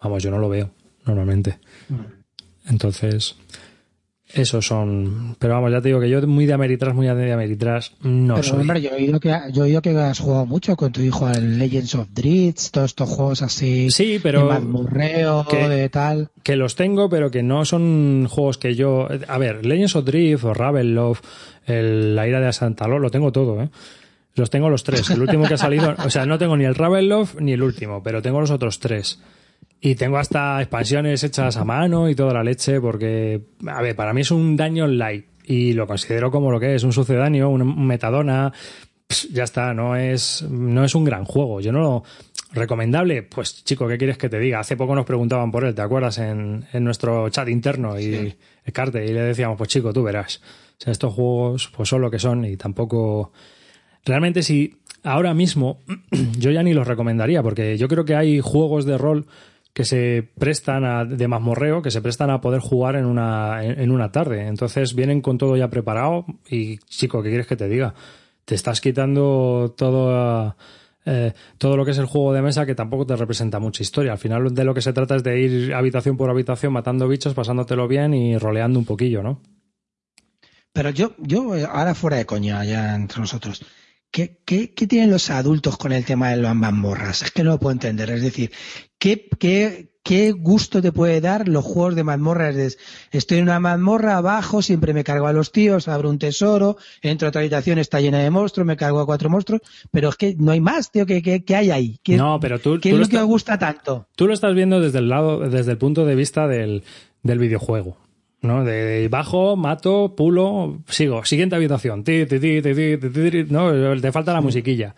Vamos, 0.01 0.21
yo 0.21 0.29
no 0.29 0.37
lo 0.37 0.49
veo 0.49 0.69
normalmente. 1.05 1.57
Entonces, 2.69 3.35
esos 4.33 4.65
son. 4.65 5.35
Pero 5.39 5.53
vamos, 5.53 5.71
ya 5.71 5.81
te 5.81 5.89
digo 5.89 5.99
que 5.99 6.09
yo 6.09 6.25
muy 6.27 6.45
de 6.45 6.53
Ameritrash, 6.53 6.93
muy 6.93 7.07
de 7.07 7.31
Ameritrash, 7.31 7.91
no 8.01 8.35
Pero, 8.35 8.47
soy. 8.47 8.61
Hombre, 8.61 8.81
yo 8.81 8.89
he, 8.91 8.95
oído 8.95 9.19
que, 9.19 9.29
yo 9.51 9.63
he 9.63 9.67
oído 9.67 9.81
que 9.81 9.91
has 9.91 10.19
jugado 10.19 10.45
mucho 10.45 10.75
con 10.75 10.91
tu 10.91 11.01
hijo 11.01 11.27
al 11.27 11.59
Legends 11.59 11.95
of 11.95 12.07
Dritz, 12.11 12.71
todos 12.71 12.91
estos 12.91 13.09
juegos 13.09 13.41
así. 13.41 13.91
Sí, 13.91 14.19
pero. 14.21 14.49
De 14.49 15.43
que, 15.49 15.67
de 15.69 15.89
tal. 15.89 16.29
Que 16.41 16.55
los 16.55 16.75
tengo, 16.75 17.09
pero 17.09 17.29
que 17.29 17.43
no 17.43 17.63
son 17.65 18.27
juegos 18.29 18.57
que 18.57 18.75
yo. 18.75 19.07
A 19.27 19.37
ver, 19.37 19.65
Legends 19.65 19.95
of 19.95 20.05
Drift 20.05 20.43
o 20.45 20.53
Ravenloft, 20.53 21.23
el, 21.67 22.15
la 22.15 22.27
ira 22.27 22.39
de 22.39 22.51
Santa 22.53 22.87
lo 22.87 23.09
tengo 23.09 23.31
todo, 23.31 23.61
¿eh? 23.61 23.69
Los 24.35 24.49
tengo 24.49 24.69
los 24.69 24.83
tres. 24.83 25.09
El 25.11 25.21
último 25.21 25.47
que 25.47 25.53
ha 25.53 25.57
salido, 25.57 25.93
o 26.05 26.09
sea, 26.09 26.25
no 26.25 26.39
tengo 26.39 26.57
ni 26.57 26.65
el 26.65 26.75
Ravenloft 26.75 27.39
ni 27.39 27.53
el 27.53 27.61
último, 27.61 28.01
pero 28.01 28.21
tengo 28.21 28.39
los 28.41 28.49
otros 28.49 28.79
tres. 28.79 29.19
Y 29.81 29.95
tengo 29.95 30.17
hasta 30.17 30.61
expansiones 30.61 31.23
hechas 31.23 31.57
a 31.57 31.65
mano 31.65 32.09
y 32.09 32.15
toda 32.15 32.33
la 32.33 32.43
leche, 32.43 32.79
porque, 32.79 33.41
a 33.67 33.81
ver, 33.81 33.95
para 33.95 34.13
mí 34.13 34.21
es 34.21 34.31
un 34.31 34.55
daño 34.55 34.87
light. 34.87 35.25
Y 35.45 35.73
lo 35.73 35.85
considero 35.85 36.31
como 36.31 36.51
lo 36.51 36.59
que 36.59 36.75
es, 36.75 36.83
un 36.83 36.93
sucedáneo, 36.93 37.49
un 37.49 37.85
metadona. 37.85 38.53
ya 39.31 39.43
está, 39.43 39.73
no 39.73 39.95
es, 39.95 40.41
no 40.49 40.85
es 40.85 40.95
un 40.95 41.03
gran 41.03 41.25
juego. 41.25 41.59
Yo 41.59 41.71
no 41.71 41.79
lo. 41.79 42.03
¿Recomendable? 42.53 43.23
Pues 43.23 43.65
chico, 43.65 43.87
¿qué 43.87 43.97
quieres 43.97 44.17
que 44.17 44.29
te 44.29 44.39
diga? 44.39 44.59
Hace 44.59 44.77
poco 44.77 44.93
nos 44.93 45.05
preguntaban 45.05 45.49
por 45.51 45.65
él, 45.65 45.73
¿te 45.73 45.81
acuerdas? 45.81 46.19
En, 46.19 46.65
en 46.71 46.83
nuestro 46.83 47.27
chat 47.29 47.49
interno 47.49 47.99
y 47.99 48.35
Carte, 48.71 49.03
y 49.03 49.09
le 49.09 49.21
decíamos, 49.21 49.57
pues 49.57 49.69
chico, 49.69 49.91
tú 49.91 50.03
verás. 50.03 50.39
O 50.79 50.83
sea, 50.83 50.91
estos 50.91 51.13
juegos 51.13 51.71
pues 51.75 51.89
son 51.89 52.01
lo 52.01 52.11
que 52.11 52.19
son 52.19 52.45
y 52.45 52.57
tampoco... 52.57 53.31
Realmente 54.05 54.43
si 54.43 54.77
ahora 55.03 55.33
mismo 55.33 55.79
yo 56.37 56.51
ya 56.51 56.63
ni 56.63 56.73
los 56.73 56.87
recomendaría 56.87 57.41
porque 57.41 57.77
yo 57.77 57.87
creo 57.87 58.05
que 58.05 58.15
hay 58.15 58.39
juegos 58.39 58.85
de 58.85 58.97
rol 58.97 59.27
que 59.73 59.85
se 59.85 60.29
prestan 60.37 60.85
a, 60.85 61.03
de 61.03 61.27
mazmorreo, 61.27 61.81
que 61.81 61.91
se 61.91 62.01
prestan 62.01 62.29
a 62.29 62.41
poder 62.41 62.61
jugar 62.61 62.95
en 62.95 63.05
una, 63.05 63.63
en, 63.63 63.91
una 63.91 64.11
tarde. 64.11 64.47
Entonces 64.47 64.93
vienen 64.93 65.21
con 65.21 65.37
todo 65.37 65.57
ya 65.57 65.69
preparado 65.69 66.25
y, 66.47 66.77
chico, 66.77 67.23
¿qué 67.23 67.29
quieres 67.29 67.47
que 67.47 67.55
te 67.55 67.67
diga? 67.67 67.95
Te 68.45 68.53
estás 68.53 68.81
quitando 68.81 69.73
todo, 69.75 70.55
eh, 71.05 71.33
todo 71.57 71.75
lo 71.75 71.85
que 71.85 71.91
es 71.91 71.97
el 71.97 72.05
juego 72.05 72.33
de 72.33 72.43
mesa 72.43 72.67
que 72.67 72.75
tampoco 72.75 73.07
te 73.07 73.15
representa 73.15 73.59
mucha 73.59 73.81
historia. 73.81 74.11
Al 74.11 74.19
final 74.19 74.53
de 74.53 74.63
lo 74.63 74.75
que 74.75 74.81
se 74.81 74.93
trata 74.93 75.15
es 75.15 75.23
de 75.23 75.39
ir 75.39 75.73
habitación 75.73 76.17
por 76.17 76.29
habitación 76.29 76.71
matando 76.71 77.07
bichos, 77.07 77.33
pasándotelo 77.33 77.87
bien 77.87 78.13
y 78.13 78.37
roleando 78.37 78.77
un 78.77 78.85
poquillo, 78.85 79.23
¿no? 79.23 79.41
Pero 80.71 80.89
yo, 80.91 81.13
yo 81.19 81.53
ahora 81.67 81.95
fuera 81.95 82.17
de 82.17 82.25
coña, 82.25 82.63
ya 82.65 82.95
entre 82.95 83.19
nosotros, 83.19 83.63
¿qué, 84.13 84.37
qué, 84.45 84.73
qué 84.73 84.87
tienen 84.87 85.11
los 85.11 85.29
adultos 85.29 85.75
con 85.75 85.91
el 85.91 86.05
tema 86.05 86.29
de 86.29 86.37
las 86.37 86.55
mazmorras? 86.55 87.23
Es 87.23 87.31
que 87.31 87.43
no 87.43 87.51
lo 87.51 87.59
puedo 87.59 87.73
entender. 87.73 88.11
Es 88.11 88.21
decir, 88.21 88.51
¿qué, 88.99 89.27
qué, 89.39 89.89
qué 90.03 90.31
gusto 90.31 90.83
te 90.83 90.91
puede 90.91 91.19
dar 91.19 91.47
los 91.47 91.65
juegos 91.65 91.95
de 91.95 92.03
mazmorras? 92.03 92.77
Estoy 93.11 93.39
en 93.39 93.45
una 93.45 93.59
mazmorra 93.59 94.17
abajo, 94.17 94.61
siempre 94.61 94.93
me 94.93 95.03
cargo 95.03 95.25
a 95.25 95.33
los 95.33 95.51
tíos, 95.51 95.87
abro 95.87 96.11
un 96.11 96.19
tesoro, 96.19 96.77
entro 97.01 97.27
a 97.27 97.29
otra 97.29 97.41
habitación, 97.41 97.79
está 97.79 97.99
llena 97.99 98.19
de 98.19 98.29
monstruos, 98.29 98.67
me 98.67 98.77
cargo 98.77 98.99
a 98.99 99.05
cuatro 99.07 99.31
monstruos, 99.31 99.61
pero 99.91 100.09
es 100.09 100.15
que 100.15 100.35
no 100.37 100.51
hay 100.51 100.61
más, 100.61 100.91
tío, 100.91 101.07
¿qué, 101.07 101.23
qué, 101.23 101.43
qué 101.43 101.55
hay 101.55 101.71
ahí? 101.71 101.99
¿Qué, 102.03 102.15
no, 102.15 102.39
pero 102.39 102.59
tú, 102.59 102.79
¿qué 102.79 102.91
es 102.91 102.99
lo, 102.99 103.07
que 103.07 103.17
os 103.17 103.25
gusta 103.25 103.57
tanto? 103.57 104.07
Tú 104.15 104.27
lo 104.27 104.33
estás 104.35 104.53
viendo 104.53 104.79
desde 104.79 104.99
el 104.99 105.09
lado, 105.09 105.39
desde 105.49 105.71
el 105.71 105.79
punto 105.79 106.05
de 106.05 106.13
vista 106.13 106.47
del, 106.47 106.83
del 107.23 107.39
videojuego. 107.39 107.97
¿No? 108.43 108.63
De 108.63 109.07
bajo, 109.07 109.55
mato, 109.55 110.15
pulo, 110.15 110.83
sigo, 110.87 111.25
siguiente 111.25 111.55
habitación, 111.55 112.03
ti, 112.03 112.25
ti, 112.25 112.39
ti, 112.39 112.61
ti, 112.61 113.45
no, 113.49 113.99
te 113.99 114.11
falta 114.11 114.33
la 114.33 114.41
musiquilla. 114.41 114.93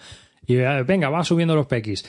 Y 0.46 0.58
eh, 0.58 0.84
venga, 0.84 1.10
va 1.10 1.24
subiendo 1.24 1.56
los 1.56 1.68
pequis. 1.68 2.06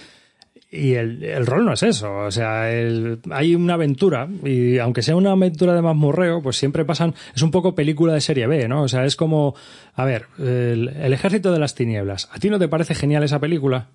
Y 0.70 0.94
el, 0.94 1.22
el 1.22 1.46
rol 1.46 1.64
no 1.64 1.74
es 1.74 1.82
eso, 1.84 2.12
o 2.12 2.30
sea, 2.30 2.72
el, 2.72 3.20
hay 3.30 3.54
una 3.54 3.74
aventura, 3.74 4.28
y 4.44 4.78
aunque 4.78 5.02
sea 5.02 5.14
una 5.14 5.32
aventura 5.32 5.74
de 5.74 5.82
mazmorreo, 5.82 6.42
pues 6.42 6.56
siempre 6.56 6.84
pasan, 6.84 7.14
es 7.34 7.42
un 7.42 7.52
poco 7.52 7.74
película 7.74 8.14
de 8.14 8.20
serie 8.20 8.48
B, 8.48 8.66
¿no? 8.66 8.82
O 8.82 8.88
sea, 8.88 9.04
es 9.04 9.14
como, 9.14 9.54
a 9.94 10.04
ver, 10.04 10.26
el, 10.38 10.88
el 10.88 11.12
ejército 11.12 11.52
de 11.52 11.60
las 11.60 11.76
tinieblas, 11.76 12.28
¿a 12.32 12.38
ti 12.40 12.50
no 12.50 12.58
te 12.58 12.66
parece 12.66 12.94
genial 12.94 13.22
esa 13.22 13.38
película? 13.38 13.88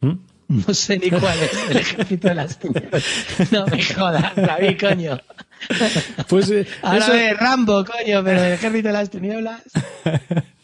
¿Mm? 0.00 0.12
No 0.66 0.72
sé 0.72 0.98
ni 0.98 1.10
cuál 1.10 1.38
es 1.42 1.70
el 1.70 1.76
ejército 1.76 2.28
de 2.28 2.34
las 2.34 2.58
tinieblas. 2.58 3.04
No 3.50 3.66
me 3.66 3.82
jodas, 3.82 4.34
David, 4.34 4.80
coño. 4.80 5.20
Pues 6.28 6.50
eh, 6.50 6.66
Ahora 6.82 7.04
eso... 7.04 7.12
de 7.12 7.34
Rambo, 7.34 7.84
coño, 7.84 8.24
pero 8.24 8.42
el 8.42 8.52
ejército 8.54 8.88
de 8.88 8.94
las 8.94 9.10
tinieblas. 9.10 9.62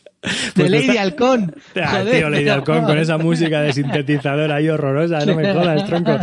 Pues 0.54 0.70
de 0.70 0.78
Lady 0.80 0.96
Halcón. 0.96 1.54
Ah, 1.76 2.02
tío, 2.10 2.30
Lady 2.30 2.48
Halcón 2.48 2.84
con 2.84 2.98
esa 2.98 3.18
música 3.18 3.60
de 3.60 3.72
sintetizador 3.72 4.50
ahí 4.52 4.68
horrorosa, 4.68 5.24
no 5.26 5.34
me 5.34 5.52
jodas, 5.52 5.86
tronco. 5.88 6.16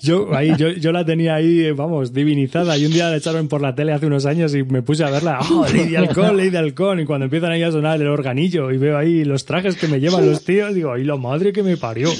Yo, 0.00 0.34
ahí, 0.34 0.52
yo, 0.56 0.70
yo 0.70 0.92
la 0.92 1.04
tenía 1.04 1.34
ahí, 1.34 1.70
vamos, 1.72 2.12
divinizada. 2.12 2.76
Y 2.78 2.86
un 2.86 2.92
día 2.92 3.10
la 3.10 3.16
echaron 3.16 3.48
por 3.48 3.60
la 3.60 3.74
tele 3.74 3.92
hace 3.92 4.06
unos 4.06 4.26
años 4.26 4.54
y 4.54 4.62
me 4.62 4.82
puse 4.82 5.04
a 5.04 5.10
verla. 5.10 5.40
¡Oh, 5.50 5.66
Lady 5.66 5.96
Halcón, 5.96 6.36
Lady 6.36 6.56
Halcón! 6.56 7.00
Y 7.00 7.04
cuando 7.04 7.24
empiezan 7.24 7.52
ahí 7.52 7.62
a 7.62 7.72
sonar 7.72 8.00
el 8.00 8.08
organillo 8.08 8.70
y 8.70 8.78
veo 8.78 8.96
ahí 8.96 9.24
los 9.24 9.44
trajes 9.44 9.76
que 9.76 9.88
me 9.88 10.00
llevan 10.00 10.26
los 10.26 10.44
tíos, 10.44 10.74
digo, 10.74 10.92
¡ay, 10.92 11.04
la 11.04 11.16
madre 11.16 11.52
que 11.52 11.62
me 11.62 11.76
parió! 11.76 12.10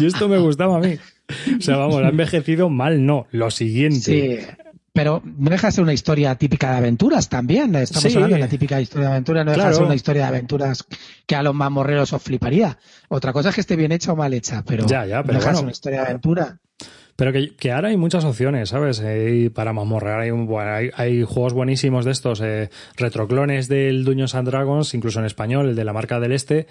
y 0.00 0.06
esto 0.06 0.28
me 0.28 0.38
gustaba 0.38 0.76
a 0.76 0.80
mí. 0.80 0.96
O 1.58 1.60
sea, 1.60 1.76
vamos, 1.76 2.02
ha 2.02 2.08
envejecido 2.08 2.68
mal, 2.68 3.04
no. 3.04 3.26
Lo 3.32 3.50
siguiente. 3.50 4.00
Sí. 4.00 4.65
Pero 4.96 5.22
no 5.24 5.50
deja 5.50 5.66
de 5.66 5.72
ser 5.72 5.84
una 5.84 5.92
historia 5.92 6.34
típica 6.36 6.70
de 6.70 6.78
aventuras 6.78 7.28
también. 7.28 7.74
Estamos 7.74 8.16
hablando 8.16 8.36
de 8.36 8.40
la 8.40 8.48
típica 8.48 8.80
historia 8.80 9.08
de 9.08 9.12
aventuras, 9.12 9.44
no 9.44 9.52
deja 9.52 9.68
de 9.68 9.74
ser 9.74 9.84
una 9.84 9.94
historia 9.94 10.22
de 10.22 10.28
aventuras 10.28 10.84
que 11.26 11.36
a 11.36 11.42
los 11.42 11.54
mamorreros 11.54 12.14
os 12.14 12.22
fliparía. 12.22 12.78
Otra 13.08 13.34
cosa 13.34 13.50
es 13.50 13.54
que 13.54 13.60
esté 13.60 13.76
bien 13.76 13.92
hecha 13.92 14.12
o 14.12 14.16
mal 14.16 14.32
hecha, 14.32 14.64
pero, 14.66 14.86
ya, 14.86 15.04
ya, 15.04 15.22
pero 15.22 15.34
no 15.34 15.38
deja 15.40 15.50
de 15.50 15.56
ser 15.56 15.64
una 15.64 15.72
historia 15.72 16.00
de 16.00 16.06
aventura. 16.06 16.58
Pero 17.14 17.30
que, 17.32 17.72
ahora 17.72 17.88
hay 17.88 17.98
muchas 17.98 18.24
opciones, 18.24 18.70
¿sabes? 18.70 19.02
Eh, 19.04 19.50
para 19.54 19.74
mamorrear 19.74 20.20
hay, 20.20 20.30
hay, 20.30 20.90
hay, 20.94 21.24
juegos 21.24 21.52
buenísimos 21.52 22.06
de 22.06 22.12
estos, 22.12 22.40
eh, 22.40 22.70
retroclones 22.96 23.68
del 23.68 24.02
Dungeons 24.02 24.34
and 24.34 24.48
Dragons, 24.48 24.94
incluso 24.94 25.20
en 25.20 25.26
español, 25.26 25.68
el 25.68 25.76
de 25.76 25.84
la 25.84 25.92
marca 25.92 26.20
del 26.20 26.32
Este, 26.32 26.66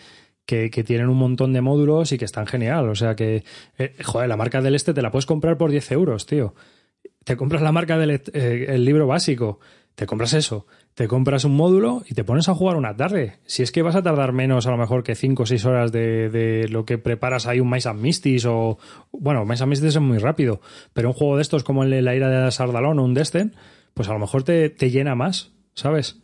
que, 0.47 0.71
que, 0.71 0.84
tienen 0.84 1.09
un 1.09 1.17
montón 1.17 1.53
de 1.53 1.61
módulos 1.61 2.11
y 2.11 2.17
que 2.17 2.26
están 2.26 2.47
genial. 2.47 2.89
O 2.89 2.95
sea 2.95 3.15
que, 3.15 3.43
eh, 3.78 3.95
joder, 4.03 4.30
la 4.30 4.38
marca 4.38 4.61
del 4.61 4.73
este 4.73 4.95
te 4.95 5.03
la 5.03 5.11
puedes 5.11 5.28
comprar 5.28 5.57
por 5.57 5.69
10 5.69 5.91
euros, 5.91 6.26
tío. 6.26 6.55
Te 7.26 7.36
compras 7.36 7.61
la 7.61 7.73
marca 7.73 7.97
del 7.97 8.11
eh, 8.11 8.65
el 8.69 8.86
libro 8.86 9.07
básico, 9.07 9.59
te 9.95 10.05
compras 10.05 10.34
eso, 10.34 10.67
te 10.93 11.07
compras 11.07 11.43
un 11.43 11.55
módulo 11.55 12.03
y 12.07 12.13
te 12.13 12.23
pones 12.23 12.47
a 12.47 12.55
jugar 12.55 12.78
una 12.78 12.95
tarde. 12.95 13.39
Si 13.45 13.63
es 13.63 13.71
que 13.71 13.82
vas 13.82 13.95
a 13.95 14.03
tardar 14.03 14.32
menos 14.32 14.67
a 14.67 14.71
lo 14.71 14.78
mejor 14.78 15.03
que 15.03 15.15
5 15.15 15.43
o 15.43 15.45
6 15.45 15.65
horas 15.65 15.91
de, 15.91 16.30
de, 16.30 16.67
lo 16.69 16.86
que 16.86 16.97
preparas 16.97 17.47
ahí 17.47 17.59
un 17.59 17.69
Mice 17.69 17.89
and 17.89 17.99
Mistis 17.99 18.45
o... 18.45 18.78
Bueno, 19.11 19.43
Mice 19.43 19.63
and 19.63 19.71
Mistis 19.71 19.95
es 19.95 20.01
muy 20.01 20.19
rápido, 20.19 20.61
pero 20.93 21.09
un 21.09 21.13
juego 21.13 21.36
de 21.36 21.41
estos 21.41 21.63
como 21.63 21.84
el 21.84 21.89
de 21.89 22.01
la 22.01 22.15
ira 22.15 22.30
de 22.30 22.51
Sardalón 22.51 22.99
o 22.99 23.03
un 23.03 23.13
Destin, 23.13 23.53
pues 23.93 24.07
a 24.07 24.13
lo 24.13 24.19
mejor 24.19 24.43
te, 24.43 24.69
te 24.69 24.91
llena 24.91 25.15
más, 25.15 25.51
¿sabes? 25.73 26.19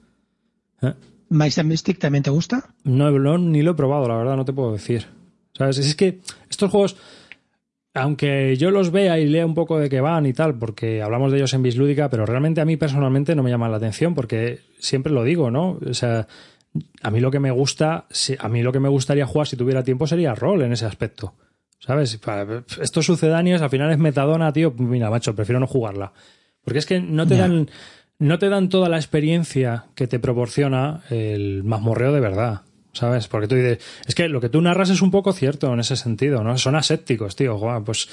¿Eh? 0.81 0.93
¿Mice 1.29 1.61
and 1.61 1.69
Mystic 1.69 1.97
también 1.97 2.23
te 2.23 2.29
gusta? 2.29 2.75
No, 2.83 3.09
no, 3.09 3.37
ni 3.37 3.61
lo 3.61 3.71
he 3.71 3.75
probado, 3.75 4.07
la 4.07 4.17
verdad, 4.17 4.35
no 4.35 4.45
te 4.45 4.53
puedo 4.53 4.73
decir. 4.73 5.07
¿Sabes? 5.53 5.77
Es 5.77 5.95
que 5.95 6.19
estos 6.49 6.69
juegos, 6.69 6.97
aunque 7.93 8.55
yo 8.57 8.71
los 8.71 8.91
vea 8.91 9.19
y 9.19 9.27
lea 9.27 9.45
un 9.45 9.53
poco 9.53 9.77
de 9.77 9.89
qué 9.89 10.01
van 10.01 10.25
y 10.25 10.33
tal, 10.33 10.57
porque 10.57 11.01
hablamos 11.01 11.31
de 11.31 11.39
ellos 11.39 11.53
en 11.53 11.63
Bislúdica, 11.63 12.09
pero 12.09 12.25
realmente 12.25 12.61
a 12.61 12.65
mí 12.65 12.77
personalmente 12.77 13.35
no 13.35 13.43
me 13.43 13.49
llaman 13.49 13.71
la 13.71 13.77
atención, 13.77 14.15
porque 14.15 14.59
siempre 14.79 15.11
lo 15.11 15.23
digo, 15.23 15.51
¿no? 15.51 15.79
O 15.85 15.93
sea, 15.93 16.27
a 17.01 17.11
mí 17.11 17.19
lo 17.19 17.31
que 17.31 17.39
me 17.39 17.51
gusta, 17.51 18.05
a 18.39 18.49
mí 18.49 18.63
lo 18.63 18.71
que 18.71 18.79
me 18.79 18.89
gustaría 18.89 19.25
jugar 19.25 19.47
si 19.47 19.57
tuviera 19.57 19.83
tiempo 19.83 20.07
sería 20.07 20.35
rol 20.35 20.61
en 20.61 20.71
ese 20.71 20.85
aspecto. 20.85 21.35
¿Sabes? 21.79 22.19
Estos 22.79 23.07
sucedáneos 23.07 23.63
al 23.63 23.71
final 23.71 23.89
es 23.91 23.97
metadona, 23.97 24.53
tío. 24.53 24.71
Mira, 24.77 25.09
macho, 25.09 25.35
prefiero 25.35 25.59
no 25.59 25.65
jugarla. 25.65 26.13
Porque 26.63 26.77
es 26.77 26.85
que 26.85 26.99
no 26.99 27.25
te 27.25 27.35
dan 27.35 27.69
no 28.19 28.37
te 28.37 28.49
dan 28.49 28.69
toda 28.69 28.87
la 28.87 28.97
experiencia 28.97 29.85
que 29.95 30.05
te 30.05 30.19
proporciona 30.19 31.01
el 31.09 31.63
mazmorreo 31.63 32.13
de 32.13 32.19
verdad. 32.19 32.61
¿Sabes? 32.93 33.27
Porque 33.27 33.47
tú 33.47 33.55
dices, 33.55 33.79
es 34.05 34.15
que 34.15 34.27
lo 34.27 34.41
que 34.41 34.49
tú 34.49 34.61
narras 34.61 34.89
es 34.89 35.01
un 35.01 35.11
poco 35.11 35.31
cierto 35.31 35.73
en 35.73 35.79
ese 35.79 35.95
sentido, 35.95 36.43
¿no? 36.43 36.57
Son 36.57 36.75
asépticos, 36.75 37.35
tío. 37.35 37.57
Pues 37.85 38.09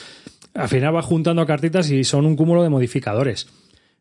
al 0.54 0.68
final 0.68 0.92
vas 0.92 1.04
juntando 1.04 1.44
cartitas 1.46 1.90
y 1.90 2.04
son 2.04 2.26
un 2.26 2.36
cúmulo 2.36 2.62
de 2.62 2.68
modificadores. 2.68 3.48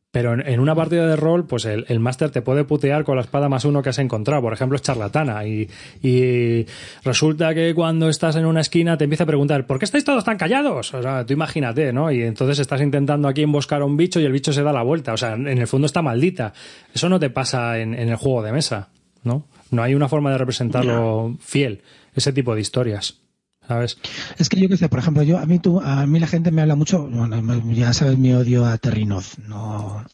Pero 0.09 0.33
en, 0.33 0.59
una 0.59 0.73
partida 0.73 1.05
de 1.05 1.15
rol, 1.15 1.45
pues 1.45 1.65
el, 1.65 1.85
el 1.89 1.99
máster 1.99 2.31
te 2.31 2.41
puede 2.41 2.63
putear 2.63 3.03
con 3.03 3.17
la 3.17 3.21
espada 3.21 3.49
más 3.49 3.65
uno 3.65 3.83
que 3.83 3.89
has 3.89 3.99
encontrado. 3.99 4.41
Por 4.41 4.53
ejemplo, 4.53 4.77
es 4.77 4.81
charlatana. 4.81 5.45
Y, 5.45 5.69
y, 6.01 6.65
resulta 7.03 7.53
que 7.53 7.73
cuando 7.75 8.07
estás 8.07 8.35
en 8.37 8.45
una 8.45 8.61
esquina 8.61 8.97
te 8.97 9.03
empieza 9.03 9.25
a 9.25 9.27
preguntar, 9.27 9.67
¿por 9.67 9.77
qué 9.77 9.85
estáis 9.85 10.05
todos 10.05 10.23
tan 10.23 10.37
callados? 10.37 10.93
O 10.93 11.01
sea, 11.01 11.25
tú 11.25 11.33
imagínate, 11.33 11.91
¿no? 11.91 12.09
Y 12.11 12.23
entonces 12.23 12.57
estás 12.59 12.81
intentando 12.81 13.27
aquí 13.27 13.43
emboscar 13.43 13.81
a 13.81 13.85
un 13.85 13.97
bicho 13.97 14.19
y 14.19 14.25
el 14.25 14.31
bicho 14.31 14.53
se 14.53 14.63
da 14.63 14.71
la 14.71 14.81
vuelta. 14.81 15.13
O 15.13 15.17
sea, 15.17 15.33
en 15.33 15.47
el 15.47 15.67
fondo 15.67 15.87
está 15.87 16.01
maldita. 16.01 16.53
Eso 16.93 17.09
no 17.09 17.19
te 17.19 17.29
pasa 17.29 17.77
en, 17.77 17.93
en 17.93 18.07
el 18.07 18.15
juego 18.15 18.41
de 18.41 18.53
mesa, 18.53 18.89
¿no? 19.23 19.45
No 19.71 19.83
hay 19.83 19.95
una 19.95 20.09
forma 20.09 20.31
de 20.31 20.37
representarlo 20.37 21.37
fiel, 21.39 21.81
ese 22.13 22.33
tipo 22.33 22.55
de 22.55 22.61
historias. 22.61 23.21
¿sabes? 23.67 23.97
Es 24.37 24.49
que 24.49 24.59
yo 24.59 24.69
qué 24.69 24.77
sé, 24.77 24.89
por 24.89 24.99
ejemplo, 24.99 25.23
yo 25.23 25.37
a 25.37 25.45
mí 25.45 25.59
tú, 25.59 25.81
a 25.81 26.05
mí 26.05 26.19
la 26.19 26.27
gente 26.27 26.51
me 26.51 26.61
habla 26.61 26.75
mucho, 26.75 27.07
bueno, 27.07 27.37
ya 27.73 27.93
sabes 27.93 28.17
mi 28.17 28.33
odio 28.33 28.65
a 28.65 28.77
Terrinoz, 28.77 29.39
no, 29.39 30.05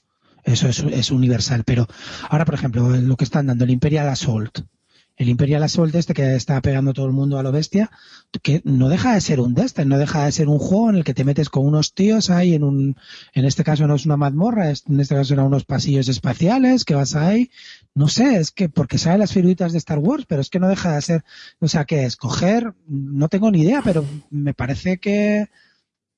eso 0.43 0.67
es, 0.67 0.79
es 0.79 1.11
universal, 1.11 1.63
pero 1.63 1.87
ahora, 2.29 2.45
por 2.45 2.55
ejemplo, 2.55 2.89
lo 2.89 3.15
que 3.15 3.23
están 3.23 3.47
dando 3.47 3.63
el 3.63 3.69
Imperial 3.69 4.09
Assault, 4.09 4.61
el 5.15 5.29
Imperial 5.29 5.61
Assault 5.61 5.93
este 5.93 6.13
que 6.13 6.35
está 6.35 6.59
pegando 6.61 6.93
todo 6.93 7.05
el 7.05 7.11
mundo 7.11 7.37
a 7.37 7.43
lo 7.43 7.51
bestia, 7.51 7.91
que 8.41 8.61
no 8.65 8.89
deja 8.89 9.13
de 9.13 9.21
ser 9.21 9.39
un 9.39 9.53
Destiny, 9.53 9.87
no 9.87 9.97
deja 9.99 10.25
de 10.25 10.31
ser 10.31 10.47
un 10.47 10.57
juego 10.57 10.89
en 10.89 10.95
el 10.95 11.03
que 11.03 11.13
te 11.13 11.23
metes 11.23 11.49
con 11.49 11.65
unos 11.65 11.93
tíos 11.93 12.31
ahí 12.31 12.55
en 12.55 12.63
un, 12.63 12.97
en 13.33 13.45
este 13.45 13.63
caso 13.63 13.85
no 13.85 13.95
es 13.95 14.05
una 14.05 14.17
mazmorra, 14.17 14.69
en 14.69 14.99
este 14.99 15.15
caso 15.15 15.33
eran 15.35 15.45
unos 15.45 15.65
pasillos 15.65 16.07
espaciales 16.07 16.83
que 16.83 16.95
vas 16.95 17.15
ahí, 17.15 17.51
no 17.95 18.07
sé, 18.07 18.37
es 18.37 18.51
que 18.51 18.69
porque 18.69 18.97
saben 18.97 19.19
las 19.19 19.33
figuritas 19.33 19.71
de 19.71 19.77
Star 19.77 19.99
Wars, 19.99 20.25
pero 20.27 20.41
es 20.41 20.49
que 20.49 20.59
no 20.59 20.67
deja 20.67 20.95
de 20.95 21.01
ser, 21.01 21.23
o 21.59 21.67
sea, 21.67 21.85
que 21.85 22.05
escoger, 22.05 22.73
no 22.87 23.29
tengo 23.29 23.51
ni 23.51 23.61
idea, 23.61 23.81
pero 23.83 24.03
me 24.31 24.53
parece 24.53 24.97
que, 24.97 25.47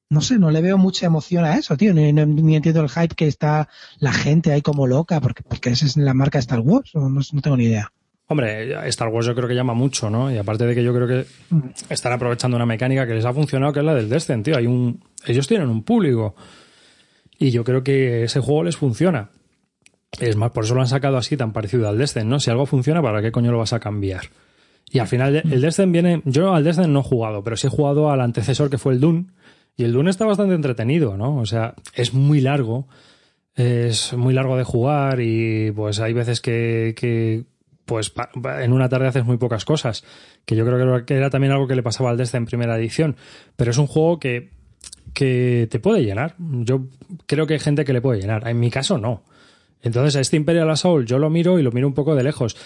no 0.10 0.22
sé, 0.22 0.40
no 0.40 0.52
le 0.52 0.62
veo 0.62 0.78
mucha 0.78 1.06
emoción 1.06 1.44
a 1.44 1.58
eso, 1.58 1.76
tío, 1.76 1.94
ni, 1.94 2.14
ni, 2.14 2.56
entiendo 2.56 2.82
el 2.82 2.90
hype 2.90 3.16
que 3.16 3.28
está 3.28 3.68
la 4.00 4.14
gente 4.14 4.52
ahí 4.54 4.62
como 4.62 4.88
loca, 4.88 5.20
porque, 5.20 5.44
porque 5.44 5.72
esa 5.72 5.86
es 5.86 5.98
la 5.98 6.14
marca 6.14 6.38
de 6.38 6.42
Star 6.42 6.62
Wars, 6.62 6.96
o 6.96 7.10
no, 7.10 7.22
no 7.32 7.42
tengo 7.42 7.58
ni 7.58 7.66
idea. 7.66 7.92
Hombre, 8.28 8.88
Star 8.88 9.10
Wars 9.10 9.28
yo 9.28 9.36
creo 9.36 9.48
que 9.48 9.54
llama 9.54 9.76
mucho, 9.76 10.10
¿no? 10.10 10.32
Y 10.32 10.38
aparte 10.38 10.66
de 10.66 10.74
que 10.74 10.84
yo 10.84 10.96
creo 10.96 11.08
que 11.08 11.28
están 11.90 12.12
aprovechando 12.12 12.58
una 12.58 12.66
mecánica 12.66 13.06
que 13.06 13.14
les 13.14 13.26
ha 13.26 13.34
funcionado, 13.34 13.72
que 13.72 13.82
es 13.82 13.86
la 13.86 13.94
del 13.94 14.10
Descent, 14.10 14.44
tío. 14.44 14.58
Hay 14.58 14.66
un, 14.66 15.04
ellos 15.28 15.48
tienen 15.48 15.70
un 15.70 15.84
público. 15.84 16.36
Y 17.38 17.52
yo 17.52 17.64
creo 17.64 17.84
que 17.84 18.24
ese 18.24 18.40
juego 18.40 18.64
les 18.64 18.78
funciona. 18.78 19.30
Es 20.20 20.36
más, 20.36 20.52
por 20.52 20.64
eso 20.64 20.76
lo 20.76 20.82
han 20.82 20.88
sacado 20.88 21.18
así 21.18 21.36
tan 21.38 21.52
parecido 21.52 21.88
al 21.90 21.98
Descent, 21.98 22.28
¿no? 22.28 22.40
Si 22.40 22.50
algo 22.50 22.66
funciona, 22.66 23.02
¿para 23.02 23.22
qué 23.22 23.32
coño 23.32 23.52
lo 23.52 23.58
vas 23.58 23.74
a 23.74 23.80
cambiar? 23.80 24.30
Y 24.90 25.00
al 25.00 25.08
final 25.08 25.36
el 25.36 25.62
Descent 25.62 25.92
viene... 25.92 26.22
Yo 26.26 26.54
al 26.54 26.64
Descent 26.64 26.88
no 26.88 27.00
he 27.00 27.04
jugado, 27.04 27.44
pero 27.44 27.58
sí 27.58 27.68
he 27.68 27.70
jugado 27.70 28.12
al 28.12 28.22
antecesor 28.22 28.70
que 28.70 28.78
fue 28.78 28.94
el 28.94 29.00
Dune. 29.00 29.26
Y 29.76 29.84
el 29.84 29.92
Dune 29.92 30.10
está 30.10 30.26
bastante 30.26 30.56
entretenido, 30.56 31.18
¿no? 31.18 31.38
O 31.38 31.46
sea, 31.46 31.74
es 31.94 32.14
muy 32.14 32.40
largo. 32.40 32.88
Es 33.56 34.14
muy 34.14 34.34
largo 34.34 34.58
de 34.58 34.64
jugar 34.64 35.22
y 35.22 35.72
pues 35.72 36.00
hay 36.00 36.14
veces 36.14 36.42
que, 36.42 37.46
pues 37.86 38.14
en 38.60 38.74
una 38.74 38.90
tarde 38.90 39.08
haces 39.08 39.26
muy 39.26 39.38
pocas 39.38 39.66
cosas. 39.66 40.04
Que 40.46 40.56
yo 40.56 40.66
creo 40.66 41.06
que 41.06 41.16
era 41.16 41.30
también 41.30 41.52
algo 41.52 41.68
que 41.68 41.76
le 41.76 41.84
pasaba 41.84 42.10
al 42.10 42.18
Descent 42.18 42.44
en 42.44 42.46
primera 42.46 42.78
edición. 42.78 43.16
Pero 43.56 43.72
es 43.72 43.78
un 43.78 43.88
juego 43.88 44.20
que, 44.20 44.52
que 45.14 45.68
te 45.70 45.80
puede 45.80 46.04
llenar. 46.04 46.36
Yo 46.38 46.86
creo 47.26 47.48
que 47.48 47.56
hay 47.56 47.60
gente 47.60 47.86
que 47.86 47.94
le 47.94 48.02
puede 48.02 48.22
llenar. 48.22 48.48
En 48.48 48.60
mi 48.60 48.70
caso, 48.70 48.98
no. 48.98 49.24
Entonces, 49.86 50.16
a 50.16 50.20
este 50.20 50.36
Imperial 50.36 50.70
Assault 50.72 51.08
yo 51.08 51.20
lo 51.20 51.30
miro 51.30 51.60
y 51.60 51.64
lo 51.64 51.72
miro 51.72 51.88
un 51.88 51.94
poco 51.94 52.16
de 52.16 52.24
lejos. 52.24 52.58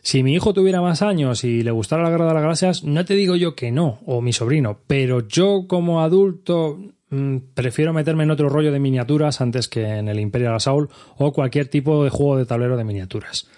Si 0.00 0.22
mi 0.22 0.32
hijo 0.32 0.54
tuviera 0.54 0.80
más 0.80 1.02
años 1.02 1.42
y 1.42 1.64
le 1.64 1.72
gustara 1.72 2.04
la 2.04 2.10
Guerra 2.10 2.28
de 2.28 2.34
las 2.34 2.42
Galaxias, 2.42 2.84
no 2.84 3.04
te 3.04 3.14
digo 3.14 3.34
yo 3.34 3.56
que 3.56 3.72
no, 3.72 3.98
o 4.06 4.20
mi 4.22 4.32
sobrino, 4.32 4.78
pero 4.86 5.26
yo 5.26 5.64
como 5.66 6.02
adulto 6.02 6.78
mm, 7.10 7.38
prefiero 7.52 7.92
meterme 7.92 8.22
en 8.22 8.30
otro 8.30 8.48
rollo 8.48 8.70
de 8.70 8.78
miniaturas 8.78 9.40
antes 9.40 9.66
que 9.66 9.86
en 9.86 10.06
el 10.08 10.20
Imperial 10.20 10.54
Assault 10.54 10.88
o 11.16 11.32
cualquier 11.32 11.66
tipo 11.66 12.04
de 12.04 12.10
juego 12.10 12.36
de 12.36 12.46
tablero 12.46 12.76
de 12.76 12.84
miniaturas. 12.84 13.48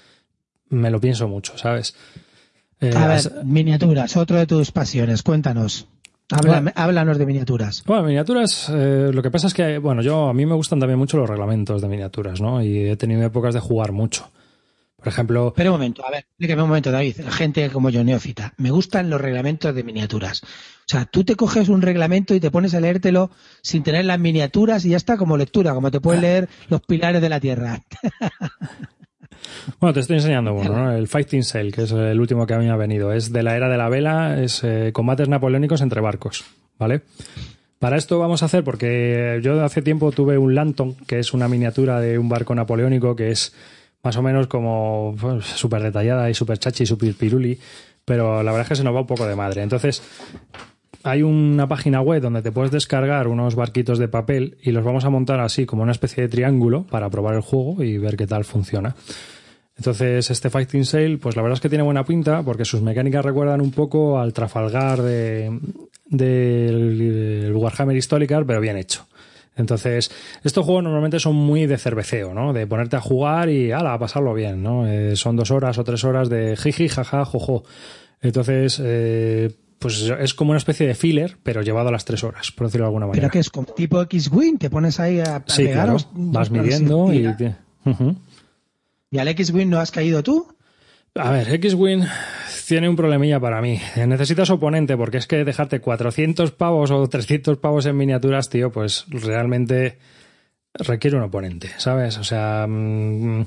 Me 0.71 0.91
lo 0.91 0.99
pienso 0.99 1.29
mucho, 1.29 1.59
¿sabes? 1.59 1.95
Eh, 2.81 2.91
a 2.97 3.07
ver, 3.07 3.45
miniaturas, 3.45 4.17
otro 4.17 4.39
de 4.39 4.47
tus 4.47 4.73
pasiones, 4.73 5.23
cuéntanos. 5.23 5.89
Háblanos 6.31 7.19
de 7.19 7.27
miniaturas. 7.27 7.83
Bueno, 7.87 8.05
miniaturas, 8.05 8.71
eh, 8.73 9.11
lo 9.13 9.23
que 9.23 9.31
pasa 9.31 9.47
es 9.47 9.55
que, 9.55 9.79
bueno, 9.79 10.03
yo 10.03 10.29
a 10.29 10.35
mí 10.35 10.47
me 10.47 10.55
gustan 10.55 10.81
también 10.81 10.99
mucho 10.99 11.17
los 11.17 11.29
reglamentos 11.29 11.83
de 11.83 11.89
miniaturas, 11.89 12.41
¿no? 12.41 12.63
Y 12.63 12.89
he 12.89 12.97
tenido 12.97 13.23
épocas 13.23 13.55
de 13.55 13.61
jugar 13.61 13.93
mucho. 13.93 14.31
Por 14.97 15.09
ejemplo. 15.09 15.55
Pero 15.57 15.71
un 15.71 15.79
momento, 15.79 16.05
a 16.07 16.11
ver, 16.11 16.21
explíqueme 16.29 16.63
un 16.63 16.69
momento, 16.69 16.91
David. 16.93 17.17
Gente 17.31 17.71
como 17.71 17.89
yo, 17.89 18.05
neófita. 18.05 18.53
Me 18.59 18.71
gustan 18.71 19.09
los 19.09 19.21
reglamentos 19.21 19.75
de 19.75 19.83
miniaturas. 19.83 20.43
O 20.43 20.93
sea, 20.93 21.07
tú 21.07 21.25
te 21.25 21.37
coges 21.37 21.69
un 21.69 21.81
reglamento 21.81 22.35
y 22.35 22.41
te 22.41 22.51
pones 22.51 22.75
a 22.75 22.81
leértelo 22.81 23.31
sin 23.63 23.83
tener 23.83 24.05
las 24.05 24.19
miniaturas 24.19 24.85
y 24.85 24.91
ya 24.91 24.97
está 24.99 25.17
como 25.17 25.39
lectura, 25.39 25.73
como 25.73 25.91
te 25.91 26.01
puedes 26.01 26.21
leer 26.21 26.49
los 26.69 26.83
pilares 26.83 27.23
de 27.23 27.29
la 27.29 27.41
Tierra. 27.41 27.81
Bueno, 29.81 29.95
te 29.95 30.01
estoy 30.01 30.17
enseñando 30.17 30.55
uno, 30.55 30.73
¿no? 30.73 30.93
El 30.97 31.09
Fighting 31.09 31.43
Sail, 31.43 31.73
que 31.73 31.83
es 31.83 31.93
el 31.93 32.21
último 32.21 32.47
que 32.47 32.55
a 32.55 32.59
mí 32.59 32.67
me 32.67 32.71
ha 32.71 32.77
venido. 32.77 33.13
Es 33.13 33.33
de 33.33 33.43
la 33.43 33.57
era 33.57 33.69
de 33.69 33.77
la 33.77 33.89
vela, 33.89 34.41
es 34.43 34.63
eh, 34.65 34.91
combates 34.93 35.29
napoleónicos 35.29 35.81
entre 35.81 36.01
barcos, 36.01 36.45
¿vale? 36.79 37.03
Para 37.79 37.97
esto 37.97 38.19
vamos 38.19 38.43
a 38.43 38.47
hacer, 38.47 38.63
porque 38.63 39.41
yo 39.43 39.65
hace 39.65 39.81
tiempo 39.81 40.13
tuve 40.13 40.37
un 40.37 40.55
Lanton, 40.55 40.95
que 41.07 41.19
es 41.19 41.33
una 41.33 41.49
miniatura 41.49 41.99
de 42.01 42.19
un 42.19 42.29
barco 42.29 42.55
napoleónico 42.55 43.17
que 43.17 43.31
es 43.31 43.55
más 44.03 44.17
o 44.17 44.23
menos 44.23 44.47
como 44.49 45.15
pues, 45.19 45.47
súper 45.47 45.83
detallada 45.83 46.29
y 46.29 46.35
súper 46.35 46.59
chachi 46.59 46.85
y 46.85 46.87
súper 46.87 47.15
piruli, 47.15 47.59
pero 48.05 48.43
la 48.43 48.53
verdad 48.53 48.63
es 48.63 48.69
que 48.69 48.77
se 48.77 48.85
nos 48.85 48.95
va 48.95 49.01
un 49.01 49.07
poco 49.07 49.27
de 49.27 49.35
madre. 49.35 49.63
Entonces, 49.63 50.03
hay 51.03 51.23
una 51.23 51.69
página 51.69 52.01
web 52.01 52.21
donde 52.21 52.43
te 52.43 52.53
puedes 52.53 52.71
descargar 52.71 53.29
unos 53.29 53.55
barquitos 53.55 53.99
de 53.99 54.09
papel 54.09 54.59
y 54.63 54.73
los 54.73 54.85
vamos 54.85 55.05
a 55.05 55.11
montar 55.11 55.41
así 55.41 55.65
como 55.65 55.83
una 55.83 55.93
especie 55.93 56.23
de 56.23 56.29
triángulo 56.29 56.83
para 56.85 57.09
probar 57.09 57.35
el 57.35 57.41
juego 57.41 57.83
y 57.83 57.97
ver 57.99 58.17
qué 58.17 58.27
tal 58.27 58.45
funciona. 58.45 58.95
Entonces, 59.81 60.31
este 60.31 60.51
Fighting 60.51 60.85
Sail, 60.85 61.19
pues 61.19 61.37
la 61.37 61.43
verdad 61.43 61.55
es 61.55 61.63
que 61.63 61.71
tiene 61.71 61.83
buena 61.83 62.05
pinta 62.05 62.43
porque 62.43 62.67
sus 62.67 62.83
mecánicas 62.83 63.25
recuerdan 63.25 63.63
un 63.63 63.71
poco 63.71 64.19
al 64.19 64.35
Trafalgar 64.35 65.01
del 65.01 65.59
de, 66.05 67.51
Warhammer 67.55 67.97
Historical, 67.97 68.45
pero 68.45 68.61
bien 68.61 68.77
hecho. 68.77 69.07
Entonces, 69.57 70.11
estos 70.45 70.67
juegos 70.67 70.85
normalmente 70.85 71.19
son 71.19 71.35
muy 71.35 71.67
de 71.67 71.79
cerveceo, 71.79 72.35
¿no? 72.35 72.53
De 72.53 72.67
ponerte 72.67 72.97
a 72.97 73.01
jugar 73.01 73.49
y 73.49 73.73
ala, 73.73 73.95
a 73.95 73.99
pasarlo 73.99 74.35
bien, 74.35 74.63
¿no? 74.63 74.87
Eh, 74.87 75.17
son 75.17 75.35
dos 75.37 75.51
horas 75.51 75.79
o 75.79 75.85
tres 75.85 76.05
horas 76.05 76.29
de 76.29 76.59
jiji, 76.59 76.89
jaja, 76.89 77.25
jojo. 77.25 77.65
Entonces, 78.21 78.83
eh, 78.85 79.51
pues 79.79 80.13
es 80.21 80.35
como 80.35 80.51
una 80.51 80.59
especie 80.59 80.87
de 80.87 80.95
filler, 80.95 81.39
pero 81.43 81.63
llevado 81.63 81.89
a 81.89 81.93
las 81.93 82.05
tres 82.05 82.23
horas, 82.23 82.53
por 82.53 82.67
decirlo 82.67 82.85
de 82.85 82.89
alguna 82.89 83.07
manera. 83.07 83.23
Pero 83.23 83.33
que 83.33 83.39
es 83.39 83.49
como 83.49 83.69
tipo 83.69 84.03
X-Wing, 84.03 84.59
te 84.59 84.69
pones 84.69 85.01
ahí 85.01 85.21
a, 85.21 85.43
sí, 85.47 85.71
vas 86.13 86.51
midiendo 86.51 87.15
y... 87.15 87.35
¿Y 89.11 89.19
al 89.19 89.29
X-Wing 89.29 89.69
no 89.69 89.81
has 89.81 89.91
caído 89.91 90.23
tú? 90.23 90.55
A 91.15 91.31
ver, 91.31 91.53
X-Wing 91.55 92.05
tiene 92.69 92.89
un 92.89 92.95
problemilla 92.95 93.41
para 93.41 93.61
mí. 93.61 93.81
Necesitas 93.97 94.51
oponente, 94.51 94.97
porque 94.97 95.17
es 95.17 95.27
que 95.27 95.45
dejarte 95.45 95.81
400 95.81 96.53
pavos 96.53 96.93
o 96.93 97.09
300 97.09 97.59
pavos 97.59 97.87
en 97.87 97.97
miniaturas, 97.97 98.49
tío, 98.49 98.71
pues 98.71 99.07
realmente 99.09 99.99
requiere 100.75 101.17
un 101.17 101.25
oponente, 101.25 101.71
¿sabes? 101.79 102.17
O 102.19 102.25
sea, 102.25 102.67
mm, 102.69 103.45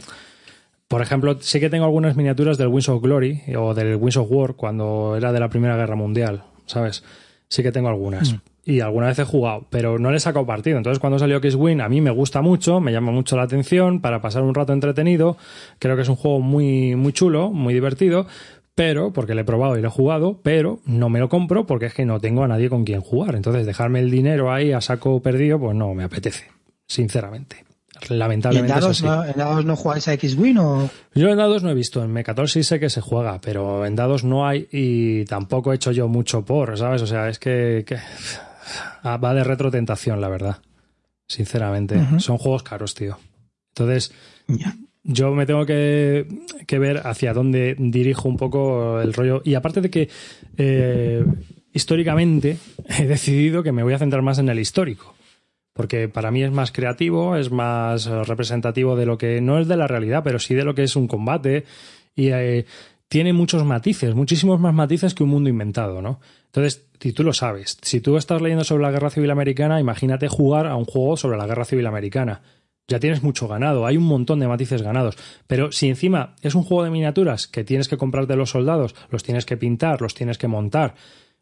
por 0.89 1.01
ejemplo, 1.01 1.39
sí 1.39 1.61
que 1.61 1.69
tengo 1.69 1.85
algunas 1.85 2.17
miniaturas 2.17 2.57
del 2.57 2.67
Wings 2.67 2.89
of 2.89 3.01
Glory 3.01 3.41
o 3.57 3.73
del 3.73 3.95
Wings 3.95 4.17
of 4.17 4.27
War 4.29 4.55
cuando 4.55 5.15
era 5.15 5.31
de 5.31 5.39
la 5.39 5.47
Primera 5.47 5.77
Guerra 5.77 5.95
Mundial, 5.95 6.43
¿sabes? 6.65 7.03
Sí 7.47 7.63
que 7.63 7.71
tengo 7.71 7.87
algunas. 7.87 8.33
Mm. 8.33 8.41
Y 8.65 8.79
alguna 8.79 9.07
vez 9.07 9.19
he 9.19 9.25
jugado, 9.25 9.65
pero 9.69 9.99
no 9.99 10.09
le 10.09 10.17
he 10.17 10.19
sacado 10.21 10.45
partido. 10.45 10.77
Entonces, 10.77 10.99
cuando 10.99 11.19
salió 11.19 11.37
X-Wing, 11.37 11.81
a 11.81 11.89
mí 11.89 11.99
me 11.99 12.11
gusta 12.11 12.41
mucho, 12.41 12.79
me 12.79 12.93
llama 12.93 13.11
mucho 13.11 13.35
la 13.35 13.43
atención 13.43 13.99
para 13.99 14.21
pasar 14.21 14.43
un 14.43 14.55
rato 14.55 14.71
entretenido. 14.71 15.37
Creo 15.79 15.95
que 15.97 16.03
es 16.03 16.09
un 16.09 16.15
juego 16.15 16.39
muy, 16.39 16.95
muy 16.95 17.11
chulo, 17.11 17.51
muy 17.51 17.73
divertido, 17.73 18.25
pero 18.73 19.11
porque 19.11 19.35
lo 19.35 19.41
he 19.41 19.45
probado 19.45 19.77
y 19.77 19.81
lo 19.81 19.89
he 19.89 19.91
jugado, 19.91 20.39
pero 20.43 20.79
no 20.85 21.09
me 21.09 21.19
lo 21.19 21.27
compro 21.27 21.65
porque 21.65 21.87
es 21.87 21.93
que 21.93 22.05
no 22.05 22.21
tengo 22.21 22.43
a 22.43 22.47
nadie 22.47 22.69
con 22.69 22.85
quien 22.85 23.01
jugar. 23.01 23.35
Entonces, 23.35 23.65
dejarme 23.65 23.99
el 23.99 24.09
dinero 24.09 24.51
ahí 24.51 24.71
a 24.71 24.79
saco 24.79 25.21
perdido, 25.21 25.59
pues 25.59 25.75
no 25.75 25.93
me 25.93 26.05
apetece, 26.05 26.45
sinceramente. 26.87 27.65
Lamentablemente. 28.09 28.73
en 28.73 28.79
dados, 28.79 29.03
no, 29.03 29.25
en 29.25 29.33
dados 29.35 29.65
no 29.65 29.75
jugáis 29.75 30.07
a 30.07 30.13
X-Wing 30.13 30.57
o.? 30.57 30.89
Yo 31.13 31.29
en 31.29 31.37
dados 31.37 31.63
no 31.63 31.69
he 31.69 31.73
visto. 31.73 32.03
En 32.03 32.11
Mecator 32.11 32.49
sí 32.49 32.63
sé 32.63 32.79
que 32.79 32.89
se 32.89 33.01
juega, 33.01 33.39
pero 33.39 33.85
en 33.85 33.95
dados 33.95 34.23
no 34.23 34.47
hay 34.47 34.67
y 34.71 35.25
tampoco 35.25 35.71
he 35.71 35.75
hecho 35.75 35.91
yo 35.91 36.07
mucho 36.07 36.43
por, 36.43 36.77
¿sabes? 36.77 37.01
O 37.01 37.07
sea, 37.07 37.29
es 37.29 37.39
que, 37.39 37.85
va 39.03 39.33
de 39.33 39.43
retrotentación, 39.43 40.21
la 40.21 40.29
verdad. 40.29 40.57
Sinceramente. 41.27 41.99
Son 42.19 42.37
juegos 42.37 42.63
caros, 42.63 42.93
tío. 42.95 43.17
Entonces 43.69 44.13
yo 45.03 45.33
me 45.33 45.45
tengo 45.45 45.65
que, 45.65 46.25
ver 46.69 47.01
hacia 47.05 47.33
dónde 47.33 47.75
dirijo 47.77 48.29
un 48.29 48.37
poco 48.37 49.01
el 49.01 49.13
rollo. 49.13 49.41
Y 49.43 49.55
aparte 49.55 49.81
de 49.81 49.89
que 49.89 50.09
eh, 50.57 51.25
históricamente 51.73 52.57
he 52.99 53.05
decidido 53.05 53.63
que 53.63 53.71
me 53.71 53.83
voy 53.83 53.93
a 53.93 53.99
centrar 53.99 54.21
más 54.21 54.39
en 54.39 54.49
el 54.49 54.59
histórico. 54.59 55.13
Porque 55.73 56.07
para 56.07 56.29
mí 56.29 56.43
es 56.43 56.51
más 56.51 56.71
creativo, 56.71 57.35
es 57.35 57.51
más 57.51 58.05
representativo 58.05 58.95
de 58.95 59.07
lo 59.07 59.17
que 59.17 59.41
no 59.41 59.59
es 59.59 59.67
de 59.67 59.75
la 59.75 59.87
realidad, 59.87 60.21
pero 60.23 60.37
sí 60.37 60.53
de 60.53 60.65
lo 60.65 60.75
que 60.75 60.83
es 60.83 60.95
un 60.95 61.07
combate. 61.07 61.65
Y 62.15 62.29
eh, 62.29 62.65
tiene 63.13 63.31
muchos 63.31 63.63
matices, 63.63 64.15
muchísimos 64.15 64.59
más 64.59 64.73
matices 64.73 65.13
que 65.13 65.21
un 65.21 65.29
mundo 65.29 65.47
inventado, 65.47 66.01
¿no? 66.01 66.19
Entonces, 66.47 66.87
si 66.99 67.13
tú 67.13 67.23
lo 67.23 67.31
sabes, 67.31 67.77
si 67.83 68.01
tú 68.01 68.17
estás 68.17 68.41
leyendo 68.41 68.63
sobre 68.63 68.81
la 68.81 68.89
Guerra 68.89 69.11
Civil 69.11 69.29
Americana, 69.29 69.79
imagínate 69.79 70.27
jugar 70.27 70.65
a 70.65 70.75
un 70.75 70.85
juego 70.85 71.15
sobre 71.15 71.37
la 71.37 71.45
Guerra 71.45 71.63
Civil 71.63 71.85
Americana 71.85 72.41
ya 72.87 72.99
tienes 72.99 73.21
mucho 73.21 73.47
ganado, 73.47 73.85
hay 73.85 73.97
un 73.97 74.05
montón 74.05 74.39
de 74.39 74.47
matices 74.47 74.81
ganados. 74.81 75.15
Pero 75.45 75.71
si 75.71 75.89
encima 75.89 76.35
es 76.41 76.55
un 76.55 76.63
juego 76.63 76.83
de 76.83 76.89
miniaturas 76.89 77.47
que 77.47 77.63
tienes 77.63 77.87
que 77.87 77.97
comprarte 77.97 78.35
los 78.35 78.49
soldados, 78.49 78.95
los 79.11 79.21
tienes 79.21 79.45
que 79.45 79.57
pintar, 79.57 80.01
los 80.01 80.15
tienes 80.15 80.39
que 80.39 80.47
montar, 80.47 80.95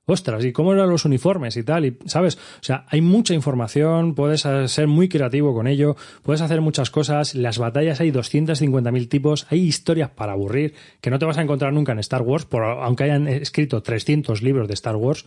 ostras, 0.05 0.43
¿y 0.45 0.51
cómo 0.51 0.73
eran 0.73 0.89
los 0.89 1.05
uniformes 1.05 1.57
y 1.57 1.63
tal? 1.63 1.85
Y, 1.85 1.97
¿Sabes? 2.05 2.37
O 2.37 2.63
sea, 2.63 2.85
hay 2.89 3.01
mucha 3.01 3.33
información, 3.33 4.15
puedes 4.15 4.41
ser 4.41 4.87
muy 4.87 5.09
creativo 5.09 5.53
con 5.53 5.67
ello, 5.67 5.95
puedes 6.23 6.41
hacer 6.41 6.61
muchas 6.61 6.89
cosas, 6.89 7.35
las 7.35 7.57
batallas 7.57 8.01
hay 8.01 8.11
250.000 8.11 9.09
tipos, 9.09 9.47
hay 9.49 9.61
historias 9.61 10.09
para 10.09 10.33
aburrir 10.33 10.73
que 11.01 11.09
no 11.09 11.19
te 11.19 11.25
vas 11.25 11.37
a 11.37 11.41
encontrar 11.41 11.73
nunca 11.73 11.91
en 11.91 11.99
Star 11.99 12.21
Wars, 12.21 12.45
por, 12.45 12.63
aunque 12.63 13.05
hayan 13.05 13.27
escrito 13.27 13.81
300 13.81 14.41
libros 14.41 14.67
de 14.67 14.73
Star 14.73 14.95
Wars 14.95 15.25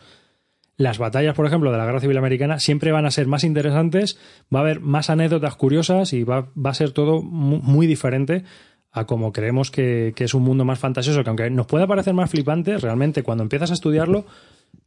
las 0.77 0.99
batallas, 0.99 1.37
por 1.37 1.47
ejemplo, 1.47 1.71
de 1.71 1.79
la 1.79 1.87
Guerra 1.87 2.01
Civil 2.01 2.19
Americana 2.19 2.59
siempre 2.59 2.91
van 2.91 3.07
a 3.07 3.11
ser 3.11 3.27
más 3.27 3.45
interesantes, 3.45 4.19
va 4.53 4.59
a 4.59 4.63
haber 4.63 4.81
más 4.81 5.09
anécdotas 5.09 5.55
curiosas 5.55 6.13
y 6.13 6.25
va, 6.25 6.51
a 6.65 6.75
ser 6.75 6.91
todo 6.91 7.23
muy, 7.23 7.87
diferente 7.87 8.45
a 8.95 9.07
como 9.07 9.33
creemos 9.33 9.73
que, 9.73 10.15
es 10.17 10.35
un 10.35 10.45
mundo 10.45 10.65
más 10.65 10.79
fantasioso, 10.79 11.25
que 11.25 11.29
aunque 11.29 11.51
nos 11.51 11.67
pueda 11.67 11.87
parecer 11.87 12.15
más 12.15 12.31
flipante, 12.31 12.79
realmente 12.79 13.25
cuando 13.25 13.43
empiezas 13.43 13.73
a 13.73 13.75
estudiarlo, 13.75 14.25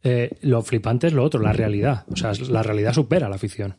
eh, 0.01 0.31
lo 0.41 0.61
flipante 0.63 1.07
es 1.07 1.13
lo 1.13 1.25
otro, 1.25 1.41
la 1.41 1.51
realidad. 1.51 2.05
O 2.09 2.15
sea, 2.15 2.31
la 2.49 2.63
realidad 2.63 2.93
supera 2.93 3.27
la 3.27 3.37
ficción. 3.37 3.75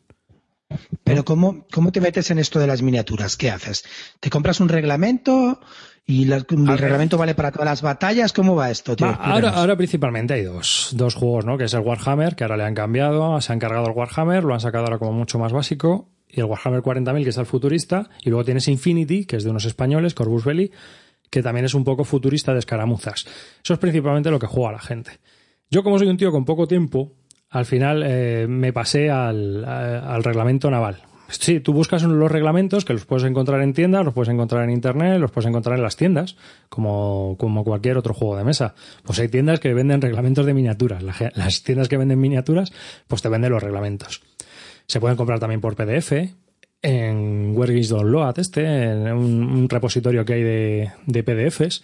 Pero 1.02 1.24
¿cómo, 1.24 1.66
¿cómo 1.72 1.92
te 1.92 2.02
metes 2.02 2.30
en 2.30 2.38
esto 2.38 2.58
de 2.58 2.66
las 2.66 2.82
miniaturas? 2.82 3.38
¿Qué 3.38 3.50
haces? 3.50 3.86
¿Te 4.20 4.28
compras 4.28 4.60
un 4.60 4.68
reglamento? 4.68 5.60
¿Y 6.04 6.30
el 6.30 6.44
reglamento 6.46 7.16
vale 7.16 7.34
para 7.34 7.50
todas 7.50 7.64
las 7.64 7.80
batallas? 7.80 8.34
¿Cómo 8.34 8.54
va 8.54 8.70
esto, 8.70 8.96
tío? 8.96 9.06
ahora, 9.06 9.48
ahora, 9.50 9.76
principalmente 9.76 10.34
hay 10.34 10.42
dos, 10.42 10.90
dos 10.92 11.14
juegos, 11.14 11.46
¿no? 11.46 11.56
Que 11.56 11.64
es 11.64 11.72
el 11.72 11.80
Warhammer, 11.80 12.36
que 12.36 12.44
ahora 12.44 12.58
le 12.58 12.64
han 12.64 12.74
cambiado, 12.74 13.40
se 13.40 13.50
han 13.50 13.58
cargado 13.58 13.86
el 13.86 13.92
Warhammer, 13.92 14.44
lo 14.44 14.52
han 14.52 14.60
sacado 14.60 14.84
ahora 14.84 14.98
como 14.98 15.12
mucho 15.12 15.38
más 15.38 15.52
básico, 15.52 16.10
y 16.30 16.40
el 16.40 16.46
Warhammer 16.46 16.82
40.000, 16.82 17.22
que 17.22 17.30
es 17.30 17.36
el 17.38 17.46
futurista, 17.46 18.10
y 18.22 18.30
luego 18.30 18.44
tienes 18.44 18.68
Infinity, 18.68 19.24
que 19.24 19.36
es 19.36 19.44
de 19.44 19.50
unos 19.50 19.64
españoles, 19.64 20.14
Corvus 20.14 20.44
Belli, 20.44 20.70
que 21.30 21.42
también 21.42 21.66
es 21.66 21.74
un 21.74 21.84
poco 21.84 22.04
futurista 22.04 22.52
de 22.52 22.60
escaramuzas. 22.60 23.26
Eso 23.62 23.74
es 23.74 23.78
principalmente 23.78 24.30
lo 24.30 24.38
que 24.38 24.46
juega 24.46 24.72
la 24.72 24.80
gente. 24.80 25.12
Yo, 25.70 25.82
como 25.82 25.98
soy 25.98 26.08
un 26.08 26.16
tío 26.16 26.30
con 26.30 26.44
poco 26.44 26.66
tiempo, 26.66 27.12
al 27.50 27.66
final 27.66 28.02
eh, 28.06 28.46
me 28.48 28.72
pasé 28.72 29.10
al, 29.10 29.64
al 29.64 30.24
reglamento 30.24 30.70
naval. 30.70 31.02
Sí, 31.30 31.60
tú 31.60 31.74
buscas 31.74 32.02
los 32.04 32.32
reglamentos 32.32 32.86
que 32.86 32.94
los 32.94 33.04
puedes 33.04 33.24
encontrar 33.24 33.60
en 33.60 33.74
tiendas, 33.74 34.02
los 34.02 34.14
puedes 34.14 34.32
encontrar 34.32 34.64
en 34.64 34.70
internet, 34.70 35.20
los 35.20 35.30
puedes 35.30 35.46
encontrar 35.46 35.76
en 35.76 35.82
las 35.82 35.96
tiendas, 35.96 36.36
como, 36.70 37.36
como 37.38 37.64
cualquier 37.64 37.98
otro 37.98 38.14
juego 38.14 38.36
de 38.36 38.44
mesa. 38.44 38.74
Pues 39.04 39.18
hay 39.18 39.28
tiendas 39.28 39.60
que 39.60 39.74
venden 39.74 40.00
reglamentos 40.00 40.46
de 40.46 40.54
miniaturas. 40.54 41.02
Las 41.02 41.62
tiendas 41.62 41.88
que 41.88 41.98
venden 41.98 42.18
miniaturas, 42.18 42.72
pues 43.06 43.20
te 43.20 43.28
venden 43.28 43.52
los 43.52 43.62
reglamentos. 43.62 44.22
Se 44.88 45.00
pueden 45.00 45.16
comprar 45.16 45.38
también 45.38 45.60
por 45.60 45.76
PDF, 45.76 46.12
en 46.82 47.52
Where 47.56 47.80
Download, 47.82 48.38
este, 48.38 48.64
en 48.64 49.12
un, 49.12 49.68
repositorio 49.68 50.24
que 50.24 50.32
hay 50.32 50.42
de, 50.42 50.92
de 51.06 51.22
PDFs. 51.22 51.82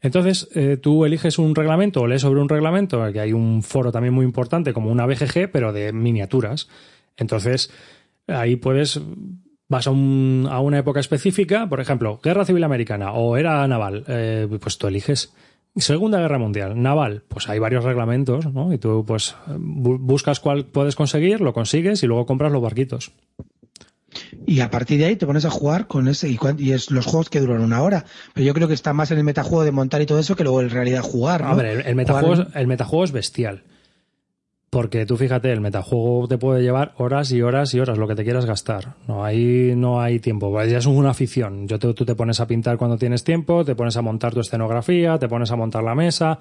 Entonces, 0.00 0.48
eh, 0.54 0.76
tú 0.76 1.04
eliges 1.04 1.38
un 1.38 1.54
reglamento 1.54 2.02
o 2.02 2.06
lees 2.06 2.22
sobre 2.22 2.40
un 2.40 2.48
reglamento, 2.48 3.12
que 3.12 3.20
hay 3.20 3.32
un 3.32 3.62
foro 3.62 3.92
también 3.92 4.14
muy 4.14 4.24
importante, 4.24 4.72
como 4.72 4.90
una 4.90 5.06
BGG, 5.06 5.50
pero 5.50 5.72
de 5.72 5.92
miniaturas. 5.92 6.68
Entonces, 7.16 7.70
ahí 8.26 8.56
puedes, 8.56 9.00
vas 9.68 9.86
a, 9.86 9.90
un, 9.90 10.46
a 10.50 10.60
una 10.60 10.78
época 10.78 11.00
específica, 11.00 11.68
por 11.68 11.80
ejemplo, 11.80 12.20
Guerra 12.22 12.44
Civil 12.44 12.64
Americana 12.64 13.12
o 13.12 13.36
era 13.36 13.66
naval, 13.66 14.04
eh, 14.08 14.48
pues 14.60 14.78
tú 14.78 14.86
eliges. 14.86 15.32
Segunda 15.76 16.18
Guerra 16.20 16.38
Mundial, 16.38 16.80
naval, 16.80 17.22
pues 17.28 17.48
hay 17.48 17.58
varios 17.58 17.84
reglamentos, 17.84 18.52
¿no? 18.52 18.72
Y 18.72 18.78
tú 18.78 19.04
pues 19.06 19.36
buscas 19.46 20.40
cuál 20.40 20.64
puedes 20.64 20.96
conseguir, 20.96 21.40
lo 21.40 21.52
consigues 21.52 22.02
y 22.02 22.06
luego 22.06 22.24
compras 22.24 22.50
los 22.50 22.62
barquitos. 22.62 23.12
Y 24.46 24.60
a 24.60 24.70
partir 24.70 24.98
de 24.98 25.06
ahí 25.06 25.16
te 25.16 25.26
pones 25.26 25.44
a 25.44 25.50
jugar 25.50 25.86
con 25.86 26.08
ese, 26.08 26.30
y, 26.30 26.72
es 26.72 26.90
los 26.90 27.04
juegos 27.04 27.28
que 27.28 27.40
duran 27.40 27.60
una 27.60 27.82
hora. 27.82 28.06
Pero 28.32 28.46
yo 28.46 28.54
creo 28.54 28.68
que 28.68 28.74
está 28.74 28.94
más 28.94 29.10
en 29.10 29.18
el 29.18 29.24
metajuego 29.24 29.64
de 29.64 29.72
montar 29.72 30.00
y 30.00 30.06
todo 30.06 30.18
eso 30.18 30.36
que 30.36 30.44
luego 30.44 30.62
en 30.62 30.70
realidad 30.70 31.02
jugar. 31.02 31.42
¿no? 31.42 31.48
A 31.48 31.54
ver, 31.54 31.86
el, 31.86 31.94
metajuego, 31.94 32.46
el 32.54 32.66
metajuego 32.66 33.04
es 33.04 33.12
bestial. 33.12 33.62
Porque 34.70 35.06
tú 35.06 35.16
fíjate, 35.16 35.52
el 35.52 35.60
metajuego 35.60 36.26
te 36.28 36.38
puede 36.38 36.62
llevar 36.62 36.92
horas 36.98 37.30
y 37.32 37.40
horas 37.40 37.72
y 37.72 37.80
horas, 37.80 37.98
lo 37.98 38.08
que 38.08 38.14
te 38.14 38.24
quieras 38.24 38.46
gastar. 38.46 38.94
No, 39.06 39.24
ahí 39.24 39.74
no 39.76 40.00
hay 40.00 40.18
tiempo. 40.18 40.62
Ya 40.64 40.78
es 40.78 40.86
una 40.86 41.10
afición. 41.10 41.68
Yo 41.68 41.78
tú 41.78 41.94
te 41.94 42.14
pones 42.14 42.40
a 42.40 42.46
pintar 42.46 42.76
cuando 42.76 42.98
tienes 42.98 43.24
tiempo, 43.24 43.64
te 43.64 43.74
pones 43.74 43.96
a 43.96 44.02
montar 44.02 44.34
tu 44.34 44.40
escenografía, 44.40 45.18
te 45.18 45.28
pones 45.28 45.50
a 45.50 45.56
montar 45.56 45.82
la 45.82 45.94
mesa 45.94 46.38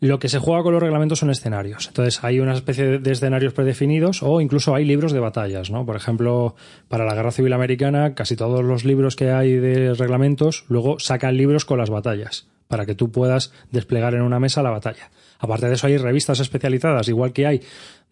lo 0.00 0.18
que 0.18 0.30
se 0.30 0.38
juega 0.38 0.62
con 0.62 0.72
los 0.72 0.82
reglamentos 0.82 1.18
son 1.18 1.30
escenarios. 1.30 1.88
Entonces 1.88 2.24
hay 2.24 2.40
una 2.40 2.54
especie 2.54 2.98
de 2.98 3.12
escenarios 3.12 3.52
predefinidos 3.52 4.22
o 4.22 4.40
incluso 4.40 4.74
hay 4.74 4.84
libros 4.84 5.12
de 5.12 5.20
batallas, 5.20 5.70
¿no? 5.70 5.84
Por 5.84 5.96
ejemplo, 5.96 6.54
para 6.88 7.04
la 7.04 7.14
Guerra 7.14 7.30
Civil 7.30 7.52
Americana, 7.52 8.14
casi 8.14 8.34
todos 8.34 8.64
los 8.64 8.84
libros 8.84 9.14
que 9.14 9.30
hay 9.30 9.56
de 9.56 9.94
reglamentos 9.94 10.64
luego 10.68 10.98
sacan 10.98 11.36
libros 11.36 11.64
con 11.64 11.78
las 11.78 11.90
batallas 11.90 12.48
para 12.70 12.86
que 12.86 12.94
tú 12.94 13.10
puedas 13.10 13.52
desplegar 13.72 14.14
en 14.14 14.22
una 14.22 14.38
mesa 14.38 14.62
la 14.62 14.70
batalla. 14.70 15.10
Aparte 15.40 15.66
de 15.66 15.74
eso 15.74 15.88
hay 15.88 15.96
revistas 15.96 16.38
especializadas, 16.38 17.08
igual 17.08 17.32
que 17.32 17.46
hay 17.46 17.62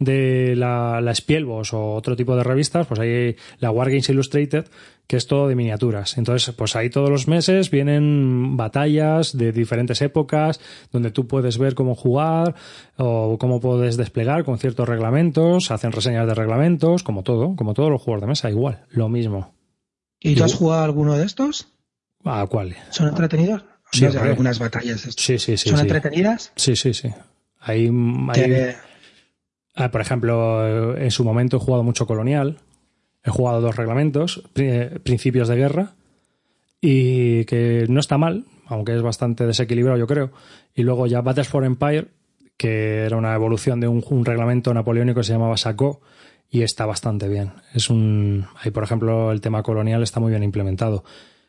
de 0.00 0.56
la, 0.56 1.00
la 1.00 1.14
Spielbos 1.14 1.72
o 1.72 1.94
otro 1.94 2.16
tipo 2.16 2.34
de 2.34 2.42
revistas, 2.42 2.88
pues 2.88 2.98
hay 2.98 3.36
la 3.60 3.70
Wargames 3.70 4.08
Illustrated, 4.08 4.66
que 5.06 5.16
es 5.16 5.28
todo 5.28 5.46
de 5.46 5.54
miniaturas. 5.54 6.18
Entonces, 6.18 6.52
pues 6.56 6.74
ahí 6.74 6.90
todos 6.90 7.08
los 7.08 7.28
meses 7.28 7.70
vienen 7.70 8.56
batallas 8.56 9.36
de 9.36 9.52
diferentes 9.52 10.02
épocas, 10.02 10.60
donde 10.90 11.12
tú 11.12 11.28
puedes 11.28 11.56
ver 11.56 11.76
cómo 11.76 11.94
jugar 11.94 12.56
o 12.96 13.38
cómo 13.38 13.60
puedes 13.60 13.96
desplegar 13.96 14.44
con 14.44 14.58
ciertos 14.58 14.88
reglamentos, 14.88 15.70
hacen 15.70 15.92
reseñas 15.92 16.26
de 16.26 16.34
reglamentos, 16.34 17.04
como 17.04 17.22
todo, 17.22 17.54
como 17.54 17.74
todos 17.74 17.90
los 17.90 18.02
juegos 18.02 18.22
de 18.22 18.26
mesa, 18.26 18.50
igual, 18.50 18.86
lo 18.90 19.08
mismo. 19.08 19.54
¿Y 20.18 20.34
tú 20.34 20.42
has 20.42 20.54
jugado 20.54 20.82
alguno 20.82 21.16
de 21.16 21.26
estos? 21.26 21.68
¿A 22.24 22.44
cuál? 22.48 22.74
¿Son 22.90 23.06
entretenidos? 23.06 23.62
Sí, 23.92 24.06
algunas 24.06 24.58
batallas. 24.58 25.08
Sí, 25.16 25.38
sí, 25.38 25.56
sí. 25.56 25.70
¿Son 25.70 25.80
entretenidas? 25.80 26.52
Sí, 26.56 26.76
sí, 26.76 26.94
sí. 26.94 27.08
Hay, 27.60 27.90
hay... 28.28 28.74
Ah, 29.74 29.90
por 29.90 30.00
ejemplo, 30.00 30.96
en 30.96 31.10
su 31.10 31.24
momento 31.24 31.56
he 31.56 31.60
jugado 31.60 31.84
mucho 31.84 32.06
Colonial. 32.06 32.58
He 33.22 33.30
jugado 33.30 33.60
dos 33.60 33.76
reglamentos, 33.76 34.42
principios 35.02 35.48
de 35.48 35.56
guerra, 35.56 35.92
y 36.80 37.44
que 37.44 37.86
no 37.88 38.00
está 38.00 38.18
mal, 38.18 38.44
aunque 38.66 38.94
es 38.94 39.02
bastante 39.02 39.46
desequilibrado, 39.46 39.98
yo 39.98 40.06
creo. 40.06 40.30
Y 40.74 40.82
luego 40.82 41.06
ya 41.06 41.20
Battles 41.20 41.48
for 41.48 41.64
Empire, 41.64 42.08
que 42.56 43.04
era 43.04 43.16
una 43.16 43.34
evolución 43.34 43.80
de 43.80 43.88
un, 43.88 44.24
reglamento 44.24 44.72
napoleónico 44.74 45.20
que 45.20 45.24
se 45.24 45.32
llamaba 45.32 45.56
Sacó, 45.56 46.00
y 46.50 46.62
está 46.62 46.86
bastante 46.86 47.28
bien. 47.28 47.52
Es 47.74 47.90
un. 47.90 48.46
Ahí, 48.62 48.70
por 48.70 48.82
ejemplo, 48.82 49.30
el 49.30 49.40
tema 49.40 49.62
colonial 49.62 50.02
está 50.02 50.18
muy 50.20 50.30
bien 50.30 50.42
implementado. 50.42 51.04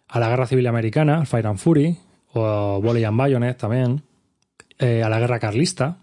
A 0.08 0.20
la 0.20 0.30
Guerra 0.30 0.48
Civil 0.48 0.68
Americana, 0.68 1.26
Fire 1.26 1.48
and 1.48 1.60
Fury, 1.60 1.98
o 2.34 2.82
Volley 2.82 3.04
and 3.04 3.18
Bayonet 3.18 3.58
también. 3.58 4.04
Eh, 4.78 5.04
a 5.04 5.10
la 5.10 5.20
Guerra 5.20 5.40
Carlista, 5.40 5.98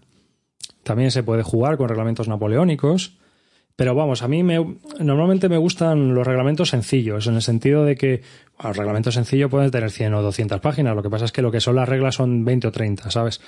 también 0.83 1.09
se 1.09 1.23
puede 1.23 1.41
jugar 1.41 1.77
con 1.77 1.89
reglamentos 1.89 2.27
napoleónicos. 2.27 3.17
Pero 3.75 3.93
vamos, 3.93 4.23
a 4.23 4.27
mí 4.27 4.41
me, 4.41 4.77
normalmente 4.99 5.49
me 5.49 5.57
gustan 5.57 6.15
los 6.15 6.25
reglamentos 6.25 6.69
sencillos, 6.69 7.27
en 7.27 7.35
el 7.35 7.43
sentido 7.43 7.85
de 7.85 7.95
que 7.95 8.23
bueno, 8.55 8.69
los 8.69 8.77
reglamentos 8.77 9.13
sencillos 9.13 9.51
pueden 9.51 9.69
tener 9.69 9.91
100 9.91 10.15
o 10.15 10.21
200 10.23 10.59
páginas, 10.61 10.95
lo 10.95 11.03
que 11.03 11.11
pasa 11.11 11.25
es 11.25 11.31
que 11.31 11.43
lo 11.43 11.51
que 11.51 11.61
son 11.61 11.75
las 11.75 11.87
reglas 11.87 12.15
son 12.15 12.43
20 12.43 12.69
o 12.69 12.71
30, 12.71 13.11
¿sabes? 13.11 13.39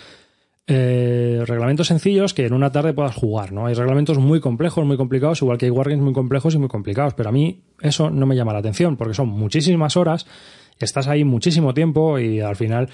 Eh, 0.67 1.41
reglamentos 1.47 1.87
sencillos 1.87 2.35
que 2.35 2.45
en 2.45 2.53
una 2.53 2.71
tarde 2.71 2.93
puedas 2.93 3.15
jugar, 3.15 3.51
¿no? 3.51 3.65
Hay 3.65 3.73
reglamentos 3.73 4.19
muy 4.19 4.39
complejos, 4.39 4.85
muy 4.85 4.97
complicados, 4.97 5.41
igual 5.41 5.57
que 5.57 5.65
hay 5.65 5.71
wargames 5.71 6.03
muy 6.03 6.13
complejos 6.13 6.53
y 6.53 6.59
muy 6.59 6.69
complicados, 6.69 7.15
pero 7.15 7.29
a 7.29 7.31
mí 7.31 7.63
eso 7.81 8.11
no 8.11 8.27
me 8.27 8.35
llama 8.35 8.53
la 8.53 8.59
atención, 8.59 8.97
porque 8.97 9.15
son 9.15 9.29
muchísimas 9.29 9.97
horas, 9.97 10.27
estás 10.85 11.07
ahí 11.07 11.23
muchísimo 11.23 11.73
tiempo 11.73 12.19
y 12.19 12.39
al 12.39 12.55
final 12.55 12.89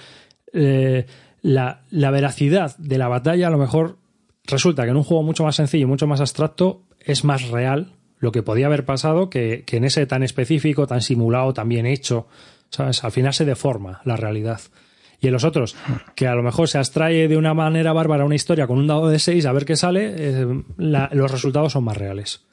eh, 0.53 1.05
la, 1.41 1.81
la 1.91 2.11
veracidad 2.11 2.75
de 2.77 2.97
la 2.97 3.07
batalla 3.07 3.47
a 3.47 3.51
lo 3.51 3.57
mejor 3.57 3.97
resulta 4.45 4.83
que 4.83 4.89
en 4.89 4.97
un 4.97 5.03
juego 5.03 5.23
mucho 5.23 5.43
más 5.43 5.55
sencillo, 5.55 5.87
mucho 5.87 6.07
más 6.07 6.21
abstracto, 6.21 6.83
es 6.99 7.23
más 7.23 7.49
real 7.49 7.91
lo 8.19 8.31
que 8.31 8.43
podía 8.43 8.67
haber 8.67 8.85
pasado 8.85 9.29
que, 9.29 9.63
en 9.69 9.83
ese 9.83 10.05
tan 10.05 10.23
específico, 10.23 10.87
tan 10.87 11.01
simulado, 11.01 11.53
tan 11.53 11.69
bien 11.69 11.85
hecho, 11.85 12.27
¿sabes? 12.69 13.03
Al 13.03 13.11
final 13.11 13.33
se 13.33 13.45
deforma 13.45 14.01
la 14.05 14.15
realidad. 14.15 14.61
Y 15.21 15.27
en 15.27 15.33
los 15.33 15.43
otros, 15.43 15.75
que 16.15 16.27
a 16.27 16.35
lo 16.35 16.43
mejor 16.43 16.67
se 16.67 16.77
abstrae 16.77 17.27
de 17.27 17.37
una 17.37 17.53
manera 17.53 17.93
bárbara 17.93 18.25
una 18.25 18.35
historia 18.35 18.67
con 18.67 18.77
un 18.77 18.87
dado 18.87 19.07
de 19.07 19.19
6 19.19 19.45
a 19.45 19.51
ver 19.51 19.65
qué 19.65 19.75
sale, 19.75 20.13
eh, 20.17 20.63
los 20.77 21.31
resultados 21.31 21.73
son 21.73 21.83
más 21.83 21.97
reales. 21.97 22.45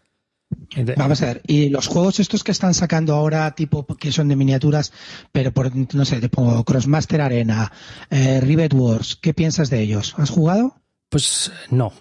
Vamos 0.97 1.23
a 1.23 1.27
ver, 1.27 1.43
y 1.47 1.69
los 1.69 1.87
juegos 1.87 2.21
estos 2.21 2.45
que 2.45 2.53
están 2.53 2.75
sacando 2.75 3.15
ahora, 3.15 3.51
tipo 3.55 3.87
que 3.87 4.13
son 4.13 4.29
de 4.29 4.37
miniaturas, 4.37 4.93
pero 5.31 5.53
por, 5.53 5.71
no 5.95 6.05
sé, 6.05 6.21
tipo 6.21 6.65
Crossmaster 6.65 7.21
Arena, 7.21 7.73
eh, 8.11 8.41
Rivet 8.41 8.73
Wars, 8.75 9.19
¿qué 9.21 9.35
piensas 9.35 9.71
de 9.71 9.81
ellos? 9.81 10.15
¿Has 10.17 10.31
jugado? 10.31 10.77
Pues 11.09 11.53
no, 11.71 11.93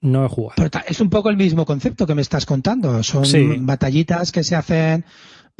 no 0.00 0.24
he 0.24 0.28
jugado. 0.28 0.54
Pero 0.56 0.84
es 0.88 1.00
un 1.00 1.10
poco 1.10 1.30
el 1.30 1.36
mismo 1.36 1.64
concepto 1.66 2.06
que 2.06 2.14
me 2.14 2.22
estás 2.22 2.46
contando. 2.46 3.02
Son 3.02 3.66
batallitas 3.66 4.32
que 4.32 4.42
se 4.42 4.56
hacen, 4.56 5.04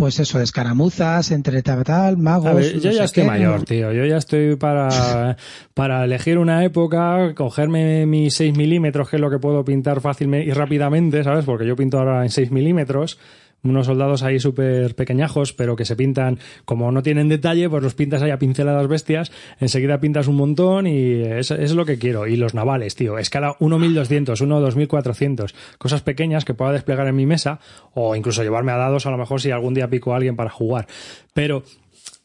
pues 0.01 0.19
eso, 0.19 0.39
de 0.39 0.45
escaramuzas 0.45 1.31
entre 1.31 1.63
tal, 1.63 2.17
magos. 2.17 2.73
yo 2.73 2.91
ya 2.91 3.05
estoy 3.05 3.25
mayor, 3.25 3.65
tío. 3.65 3.93
Yo 3.93 4.07
ya 4.07 4.17
estoy 4.17 4.57
para, 4.57 5.37
para 5.75 6.05
elegir 6.07 6.39
una 6.39 6.65
época, 6.65 7.35
cogerme 7.35 8.07
mis 8.07 8.33
6 8.33 8.57
milímetros, 8.57 9.11
que 9.11 9.17
es 9.17 9.21
lo 9.21 9.29
que 9.29 9.39
puedo 9.39 9.63
pintar 9.63 10.01
fácilmente 10.01 10.49
y 10.49 10.53
rápidamente, 10.55 11.23
¿sabes? 11.23 11.45
Porque 11.45 11.67
yo 11.67 11.77
pinto 11.77 11.99
ahora 11.99 12.23
en 12.23 12.31
6 12.31 12.51
milímetros 12.51 13.19
unos 13.63 13.87
soldados 13.87 14.23
ahí 14.23 14.41
súper 14.41 14.95
pequeñajos, 14.95 15.53
pero 15.53 15.77
que 15.77 15.85
se 15.85 15.97
pintan, 15.97 16.39
como 16.65 16.91
no 16.93 17.03
tienen 17.03 17.29
detalle, 17.29 17.69
pues 17.69 17.83
los 17.83 17.95
pintas 17.95 18.23
ahí 18.23 18.31
a 18.31 18.39
pinceladas 18.39 18.89
bestias, 18.89 19.33
enseguida 19.59 20.01
pintas 20.01 20.29
un 20.29 20.37
montón 20.37 20.87
y 20.87 21.23
eso, 21.23 21.55
es 21.55 21.75
lo 21.75 21.85
que 21.85 21.99
quiero. 21.99 22.27
Y 22.27 22.37
los 22.37 22.55
navales, 22.55 22.95
tío, 22.95 23.19
escala 23.19 23.57
1200, 23.61 24.41
1 24.41 24.61
2400, 24.61 25.55
cosas 25.79 26.03
pequeñas 26.03 26.45
que 26.45 26.55
pueda 26.55 26.73
desplegar 26.73 27.07
en 27.07 27.17
mi 27.17 27.27
mesa 27.27 27.61
o 27.95 28.17
incluso 28.17 28.43
llevarme 28.43 28.73
a 28.73 28.77
dados 28.77 29.07
a 29.07 29.11
lo 29.11 29.19
mejor 29.19 29.41
si 29.41 29.51
algún 29.51 29.75
día 29.75 29.89
pico 29.89 30.13
a 30.13 30.17
alguien 30.17 30.37
para 30.37 30.51
jugar. 30.51 30.87
Pero 31.35 31.63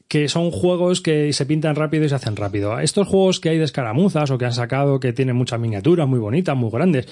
que 0.08 0.28
son 0.28 0.52
juegos 0.52 1.02
que 1.02 1.34
se 1.34 1.46
pintan 1.46 1.76
rápido 1.76 2.06
y 2.06 2.10
se 2.10 2.16
hacen 2.16 2.36
rápido. 2.36 2.80
Estos 2.80 3.08
juegos 3.08 3.40
que 3.40 3.50
hay 3.50 3.58
de 3.58 3.64
escaramuzas 3.64 4.30
o 4.32 4.38
que 4.38 4.46
han 4.46 4.54
sacado 4.54 5.00
que 5.00 5.14
tienen 5.14 5.36
muchas 5.36 5.60
miniaturas 5.60 6.08
muy 6.08 6.20
bonitas, 6.20 6.56
muy 6.56 6.70
grandes, 6.70 7.08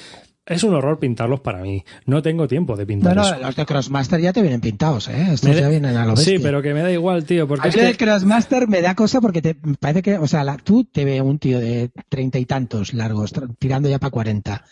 es 0.46 0.64
un 0.64 0.74
horror 0.74 1.00
pintarlos 1.00 1.40
para 1.40 1.62
mí. 1.62 1.84
No 2.06 2.22
tengo 2.22 2.48
tiempo 2.48 2.76
de 2.76 2.86
pintar 2.86 3.16
no, 3.16 3.24
no, 3.24 3.40
los 3.40 3.56
de 3.56 3.66
Crossmaster 3.66 4.20
ya 4.20 4.34
te 4.34 4.42
vienen 4.42 4.62
pintados, 4.62 5.08
¿eh? 5.08 5.34
Estos 5.34 5.56
ya 5.56 5.70
vienen 5.70 5.96
a 5.96 6.06
lo 6.06 6.16
bestia. 6.16 6.38
Sí, 6.38 6.44
pero 6.44 6.62
que 6.62 6.74
me 6.74 6.82
da 6.82 6.92
igual, 6.92 7.24
tío. 7.24 7.48
Porque 7.48 7.68
a 7.68 7.90
el 7.90 7.98
Crossmaster 7.98 8.68
me 8.68 8.82
da 8.82 8.96
cosa 8.96 9.22
porque 9.22 9.42
te 9.42 9.56
parece 9.80 10.02
que, 10.02 10.18
o 10.18 10.28
sea, 10.28 10.58
tú 10.58 10.84
te 10.86 11.06
ve 11.06 11.22
un 11.22 11.40
tío 11.40 11.60
de 11.60 11.92
treinta 12.10 12.40
y 12.40 12.46
tantos 12.46 12.94
largos, 12.94 13.34
tirando 13.58 13.90
ya 13.90 14.00
para 14.00 14.12
cuarenta 14.12 14.66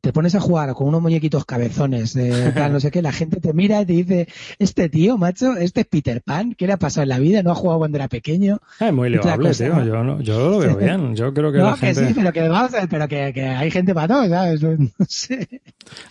te 0.00 0.12
pones 0.12 0.34
a 0.34 0.40
jugar 0.40 0.72
con 0.74 0.88
unos 0.88 1.02
muñequitos 1.02 1.44
cabezones 1.44 2.14
de 2.14 2.52
tal, 2.54 2.72
no 2.72 2.80
sé 2.80 2.90
qué, 2.90 3.02
la 3.02 3.12
gente 3.12 3.40
te 3.40 3.52
mira 3.52 3.82
y 3.82 3.86
te 3.86 3.92
dice, 3.92 4.28
este 4.58 4.88
tío, 4.88 5.18
macho, 5.18 5.56
este 5.56 5.80
es 5.80 5.86
Peter 5.86 6.22
Pan, 6.22 6.54
¿qué 6.54 6.66
le 6.66 6.74
ha 6.74 6.76
pasado 6.76 7.02
en 7.02 7.08
la 7.08 7.18
vida? 7.18 7.42
¿No 7.42 7.52
ha 7.52 7.54
jugado 7.54 7.80
cuando 7.80 7.98
era 7.98 8.08
pequeño? 8.08 8.60
Es 8.80 8.92
muy 8.92 9.10
loable, 9.10 9.52
tío, 9.52 9.84
yo, 9.84 10.04
no, 10.04 10.20
yo 10.20 10.50
lo 10.50 10.58
veo 10.58 10.76
bien, 10.78 11.16
yo 11.16 11.32
creo 11.34 11.52
que 11.52 11.58
no, 11.58 11.70
la 11.70 11.74
que 11.74 11.94
gente... 11.94 12.08
sí, 12.08 12.14
pero 12.14 12.32
que 12.32 12.48
vamos 12.48 12.74
a 12.74 12.80
ver, 12.80 12.88
pero 12.88 13.08
que, 13.08 13.32
que 13.32 13.46
hay 13.46 13.70
gente 13.70 13.94
para 13.94 14.08
todo, 14.08 14.28
¿sabes? 14.28 14.62
No 14.98 15.06
sé. 15.06 15.60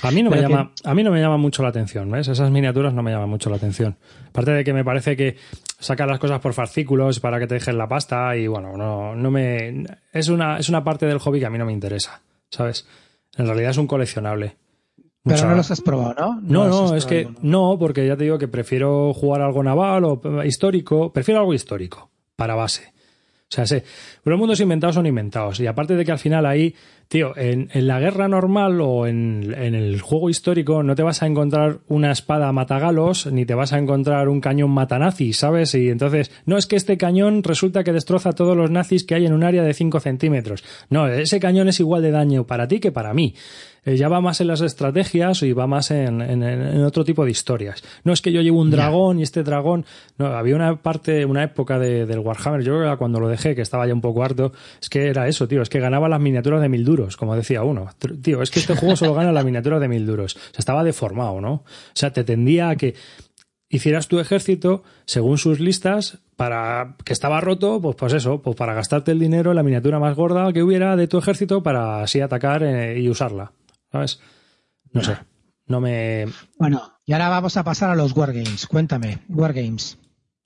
A 0.01 0.11
mí 0.11 0.23
no 0.23 0.29
me 0.29 0.41
llama, 0.41 0.71
a 0.83 0.93
mí 0.93 1.03
no 1.03 1.11
me 1.11 1.19
llama 1.19 1.37
mucho 1.37 1.63
la 1.63 1.69
atención, 1.69 2.09
¿ves? 2.09 2.27
Esas 2.27 2.51
miniaturas 2.51 2.93
no 2.93 3.03
me 3.03 3.11
llaman 3.11 3.29
mucho 3.29 3.49
la 3.49 3.57
atención. 3.57 3.95
Aparte 4.29 4.51
de 4.51 4.63
que 4.63 4.73
me 4.73 4.83
parece 4.83 5.15
que 5.15 5.37
sacan 5.79 6.07
las 6.07 6.19
cosas 6.19 6.39
por 6.39 6.53
fascículos 6.53 7.19
para 7.19 7.39
que 7.39 7.47
te 7.47 7.55
dejen 7.55 7.77
la 7.77 7.87
pasta 7.87 8.35
y 8.35 8.47
bueno, 8.47 8.75
no, 8.75 9.15
no 9.15 9.31
me 9.31 9.83
es 10.13 10.29
una, 10.29 10.57
es 10.57 10.69
una 10.69 10.83
parte 10.83 11.05
del 11.05 11.19
hobby 11.19 11.39
que 11.39 11.45
a 11.45 11.49
mí 11.49 11.57
no 11.57 11.65
me 11.65 11.73
interesa, 11.73 12.21
¿sabes? 12.49 12.85
En 13.37 13.45
realidad 13.45 13.71
es 13.71 13.77
un 13.77 13.87
coleccionable. 13.87 14.57
Pero 15.23 15.35
Mucha- 15.37 15.49
no 15.49 15.55
los 15.55 15.71
has 15.71 15.81
probado, 15.81 16.13
¿no? 16.17 16.41
no, 16.41 16.67
no, 16.69 16.95
es 16.95 17.05
que 17.05 17.27
no, 17.41 17.77
porque 17.77 18.07
ya 18.07 18.15
te 18.15 18.23
digo 18.23 18.37
que 18.37 18.47
prefiero 18.47 19.13
jugar 19.13 19.41
algo 19.41 19.61
naval 19.61 20.05
o 20.05 20.21
histórico, 20.45 21.11
prefiero 21.11 21.41
algo 21.41 21.53
histórico 21.53 22.09
para 22.37 22.55
base. 22.55 22.93
O 23.49 23.49
sea, 23.49 23.65
sé, 23.65 23.83
pero 24.23 24.35
los 24.35 24.39
mundos 24.39 24.59
inventados 24.59 24.95
son 24.95 25.05
inventados. 25.05 25.59
Y 25.59 25.67
aparte 25.67 25.95
de 25.95 26.03
que 26.05 26.11
al 26.11 26.19
final 26.19 26.45
ahí, 26.45 26.73
tío, 27.07 27.37
en, 27.37 27.69
en 27.73 27.87
la 27.87 27.99
guerra 27.99 28.27
normal 28.27 28.81
o 28.81 29.07
en, 29.07 29.53
en 29.57 29.75
el 29.75 30.01
juego 30.01 30.29
histórico 30.29 30.83
no 30.83 30.95
te 30.95 31.03
vas 31.03 31.23
a 31.23 31.27
encontrar 31.27 31.79
una 31.87 32.11
espada 32.11 32.51
matagalos, 32.51 33.27
ni 33.27 33.45
te 33.45 33.55
vas 33.55 33.73
a 33.73 33.77
encontrar 33.77 34.29
un 34.29 34.41
cañón 34.41 34.71
matanazis, 34.71 35.37
¿sabes? 35.37 35.73
Y 35.75 35.89
entonces, 35.89 36.31
no 36.45 36.57
es 36.57 36.67
que 36.67 36.75
este 36.75 36.97
cañón 36.97 37.43
resulta 37.43 37.83
que 37.83 37.93
destroza 37.93 38.29
a 38.29 38.33
todos 38.33 38.57
los 38.57 38.71
nazis 38.71 39.05
que 39.05 39.15
hay 39.15 39.25
en 39.25 39.33
un 39.33 39.43
área 39.43 39.63
de 39.63 39.73
5 39.73 39.99
centímetros. 39.99 40.63
No, 40.89 41.07
ese 41.07 41.39
cañón 41.39 41.67
es 41.67 41.79
igual 41.79 42.01
de 42.01 42.11
daño 42.11 42.45
para 42.45 42.67
ti 42.67 42.79
que 42.79 42.91
para 42.91 43.13
mí. 43.13 43.33
Eh, 43.87 43.95
ya 43.95 44.09
va 44.09 44.19
más 44.19 44.41
en 44.41 44.47
las 44.47 44.59
estrategias 44.59 45.41
y 45.43 45.53
va 45.53 45.65
más 45.65 45.91
en, 45.91 46.19
en- 46.21 46.43
en 46.43 46.83
otro 46.83 47.05
tipo 47.05 47.23
de 47.23 47.31
historias. 47.31 47.81
No 48.03 48.11
es 48.11 48.21
que 48.21 48.33
yo 48.33 48.41
llevo 48.41 48.59
un 48.59 48.69
dragón 48.69 49.19
y 49.19 49.23
este 49.23 49.43
dragón. 49.43 49.85
No, 50.17 50.25
había 50.27 50.55
una 50.57 50.75
parte, 50.75 51.23
una 51.25 51.41
época 51.43 51.79
de- 51.79 52.05
del 52.05 52.19
Warhammer, 52.19 52.63
yo 52.63 52.81
era 52.81 52.97
cuando 52.97 53.21
lo 53.21 53.29
dejé, 53.29 53.55
que 53.55 53.61
estaba 53.61 53.87
ya 53.87 53.93
un 53.93 54.01
poco 54.01 54.23
harto, 54.25 54.51
es 54.81 54.89
que 54.89 55.07
era 55.07 55.29
eso, 55.29 55.47
tío, 55.47 55.61
es 55.61 55.69
que 55.69 55.79
ganaba 55.79 56.09
las 56.09 56.19
miniaturas 56.19 56.61
de 56.61 56.67
mil 56.67 56.83
duros, 56.83 57.15
como 57.15 57.33
decía 57.35 57.63
uno. 57.63 57.87
Tío, 58.21 58.41
es 58.41 58.51
que 58.51 58.59
este 58.59 58.75
juego 58.75 58.97
solo 58.97 59.13
gana 59.13 59.31
las 59.31 59.45
miniaturas 59.45 59.79
de 59.79 59.87
mil 59.87 60.05
duros. 60.05 60.35
O 60.35 60.39
sea, 60.39 60.59
estaba 60.59 60.83
deformado, 60.83 61.39
¿no? 61.39 61.53
O 61.53 61.63
sea, 61.93 62.11
te 62.11 62.25
tendía 62.25 62.67
a 62.69 62.75
que 62.75 62.93
hicieras 63.69 64.07
tu 64.07 64.19
ejército 64.19 64.83
según 65.05 65.37
sus 65.37 65.59
listas 65.59 66.19
para 66.35 66.95
que 67.03 67.13
estaba 67.13 67.41
roto, 67.41 67.81
pues 67.81 67.95
pues 67.95 68.13
eso, 68.13 68.41
pues 68.41 68.55
para 68.55 68.73
gastarte 68.73 69.11
el 69.11 69.19
dinero 69.19 69.51
en 69.51 69.55
la 69.55 69.63
miniatura 69.63 69.99
más 69.99 70.15
gorda 70.15 70.53
que 70.53 70.61
hubiera 70.63 70.95
de 70.95 71.07
tu 71.07 71.17
ejército 71.17 71.63
para 71.63 72.01
así 72.03 72.21
atacar 72.21 72.63
eh, 72.63 72.99
y 72.99 73.09
usarla, 73.09 73.51
¿sabes? 73.91 74.19
No 74.91 75.03
sé, 75.03 75.17
no 75.67 75.79
me 75.81 76.25
Bueno, 76.57 76.93
y 77.05 77.13
ahora 77.13 77.29
vamos 77.29 77.57
a 77.57 77.63
pasar 77.63 77.89
a 77.91 77.95
los 77.95 78.15
Wargames. 78.15 78.67
Cuéntame, 78.67 79.19
Wargames. 79.29 79.97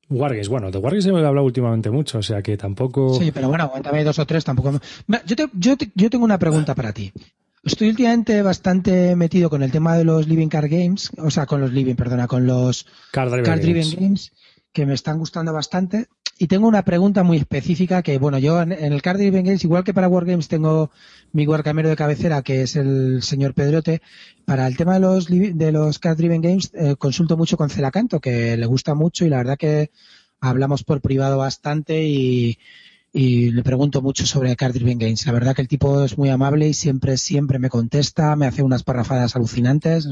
Wargames, 0.10 0.50
bueno, 0.50 0.72
de 0.72 0.78
Wargames 0.78 1.04
se 1.06 1.12
me 1.12 1.22
ha 1.22 1.28
hablado 1.28 1.46
últimamente 1.46 1.90
mucho, 1.90 2.18
o 2.20 2.24
sea 2.24 2.42
que 2.42 2.58
tampoco 2.58 3.14
Sí, 3.20 3.32
pero 3.32 3.48
bueno, 3.48 3.70
cuéntame 3.72 4.04
dos 4.04 4.20
o 4.20 4.26
tres 4.26 4.44
tampoco. 4.44 4.80
Yo, 5.26 5.36
te- 5.36 5.50
yo, 5.54 5.78
te- 5.78 5.92
yo 5.96 6.10
tengo 6.10 6.26
una 6.26 6.38
pregunta 6.40 6.76
para 6.76 6.92
ti. 6.92 7.14
Estoy 7.64 7.90
últimamente 7.90 8.42
bastante 8.42 9.16
metido 9.16 9.50
con 9.50 9.62
el 9.62 9.72
tema 9.72 9.96
de 9.96 10.04
los 10.04 10.28
Living 10.28 10.48
Card 10.48 10.68
Games, 10.70 11.12
o 11.18 11.30
sea, 11.30 11.46
con 11.46 11.62
los 11.62 11.72
Living, 11.72 11.96
perdona, 11.96 12.28
con 12.28 12.46
los 12.48 12.88
Card 13.12 13.30
Driven 13.62 13.74
Games. 13.76 13.96
Games, 13.96 14.32
que 14.74 14.86
me 14.88 14.96
están 14.96 15.20
gustando 15.20 15.54
bastante. 15.54 16.08
Y 16.38 16.48
tengo 16.48 16.68
una 16.68 16.84
pregunta 16.84 17.24
muy 17.24 17.38
específica 17.38 18.02
que, 18.02 18.18
bueno, 18.18 18.40
yo 18.40 18.62
en, 18.62 18.72
en 18.72 18.94
el 18.94 19.02
Card 19.02 19.18
Driven 19.18 19.46
Games, 19.46 19.64
igual 19.64 19.84
que 19.84 19.94
para 19.94 20.08
Wargames, 20.08 20.48
tengo 20.48 20.90
mi 21.34 21.46
Wargamero 21.46 21.90
de 21.90 21.96
cabecera, 21.96 22.42
que 22.42 22.64
es 22.64 22.76
el 22.76 23.22
señor 23.22 23.54
Pedrote. 23.54 24.02
Para 24.46 24.66
el 24.66 24.76
tema 24.76 24.96
de 24.96 25.02
los, 25.02 25.28
de 25.28 25.72
los 25.72 26.00
Card 26.00 26.18
Driven 26.18 26.42
Games, 26.42 26.72
eh, 26.74 26.96
consulto 26.98 27.38
mucho 27.38 27.58
con 27.58 27.70
Celacanto, 27.70 28.20
que 28.20 28.58
le 28.58 28.66
gusta 28.66 28.96
mucho 28.96 29.24
y 29.24 29.30
la 29.30 29.38
verdad 29.38 29.58
que 29.58 29.92
hablamos 30.40 30.84
por 30.84 31.02
privado 31.02 31.38
bastante 31.38 32.04
y, 32.04 32.58
y 33.14 33.52
le 33.52 33.64
pregunto 33.64 34.02
mucho 34.02 34.26
sobre 34.26 34.56
Card 34.56 34.74
Driven 34.74 34.98
Games. 34.98 35.26
La 35.28 35.34
verdad 35.34 35.56
que 35.56 35.62
el 35.62 35.68
tipo 35.68 36.04
es 36.04 36.18
muy 36.18 36.30
amable 36.30 36.70
y 36.70 36.74
siempre, 36.74 37.18
siempre 37.18 37.60
me 37.60 37.70
contesta, 37.70 38.36
me 38.36 38.48
hace 38.48 38.64
unas 38.64 38.84
parrafadas 38.84 39.36
alucinantes. 39.36 40.08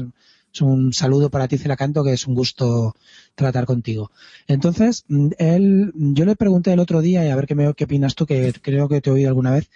Es 0.52 0.60
un 0.62 0.92
saludo 0.92 1.30
para 1.30 1.46
ti, 1.48 1.58
Celacanto, 1.58 2.02
que 2.02 2.12
es 2.12 2.26
un 2.26 2.34
gusto 2.34 2.96
tratar 3.34 3.66
contigo. 3.66 4.10
Entonces, 4.48 5.04
mm, 5.08 5.28
él, 5.38 5.92
yo 5.94 6.24
le 6.24 6.34
pregunté 6.36 6.72
el 6.72 6.80
otro 6.80 7.00
día, 7.00 7.24
y 7.24 7.28
a 7.28 7.36
ver 7.36 7.46
qué, 7.46 7.54
me, 7.54 7.72
qué 7.74 7.84
opinas 7.84 8.14
tú, 8.16 8.26
que 8.26 8.52
creo 8.60 8.88
que 8.88 9.00
te 9.00 9.10
he 9.10 9.12
oído 9.12 9.28
alguna 9.28 9.52
vez. 9.52 9.70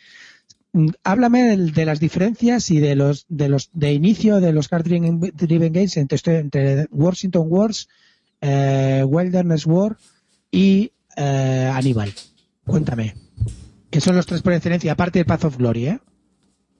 Mm, 0.73 0.89
Háblame 1.05 1.57
de, 1.57 1.85
las 1.85 2.01
diferencias 2.01 2.71
y 2.73 2.81
de 2.81 2.97
los 2.97 3.27
de 3.29 3.49
los 3.49 3.71
de 3.73 3.93
inicio 3.93 4.41
de 4.41 4.53
los 4.53 4.67
card 4.69 4.83
driven, 4.85 5.73
games 5.73 5.97
entre, 5.97 6.17
esto- 6.17 6.33
entre 6.33 6.87
Washington 6.91 7.47
Wars, 7.49 7.89
eh, 8.41 9.05
Wilderness 9.07 9.67
War 9.67 9.97
y 10.51 10.91
eh, 11.17 11.71
Aníbal. 11.73 12.13
Cuéntame. 12.67 13.15
Que 13.91 14.01
son 14.01 14.17
los 14.17 14.27
tres 14.27 14.43
por 14.43 14.53
excelencia, 14.53 14.91
aparte 14.93 15.21
del 15.21 15.27
Path 15.27 15.45
of 15.45 15.57
Glory, 15.57 15.87
¿eh? 15.87 16.01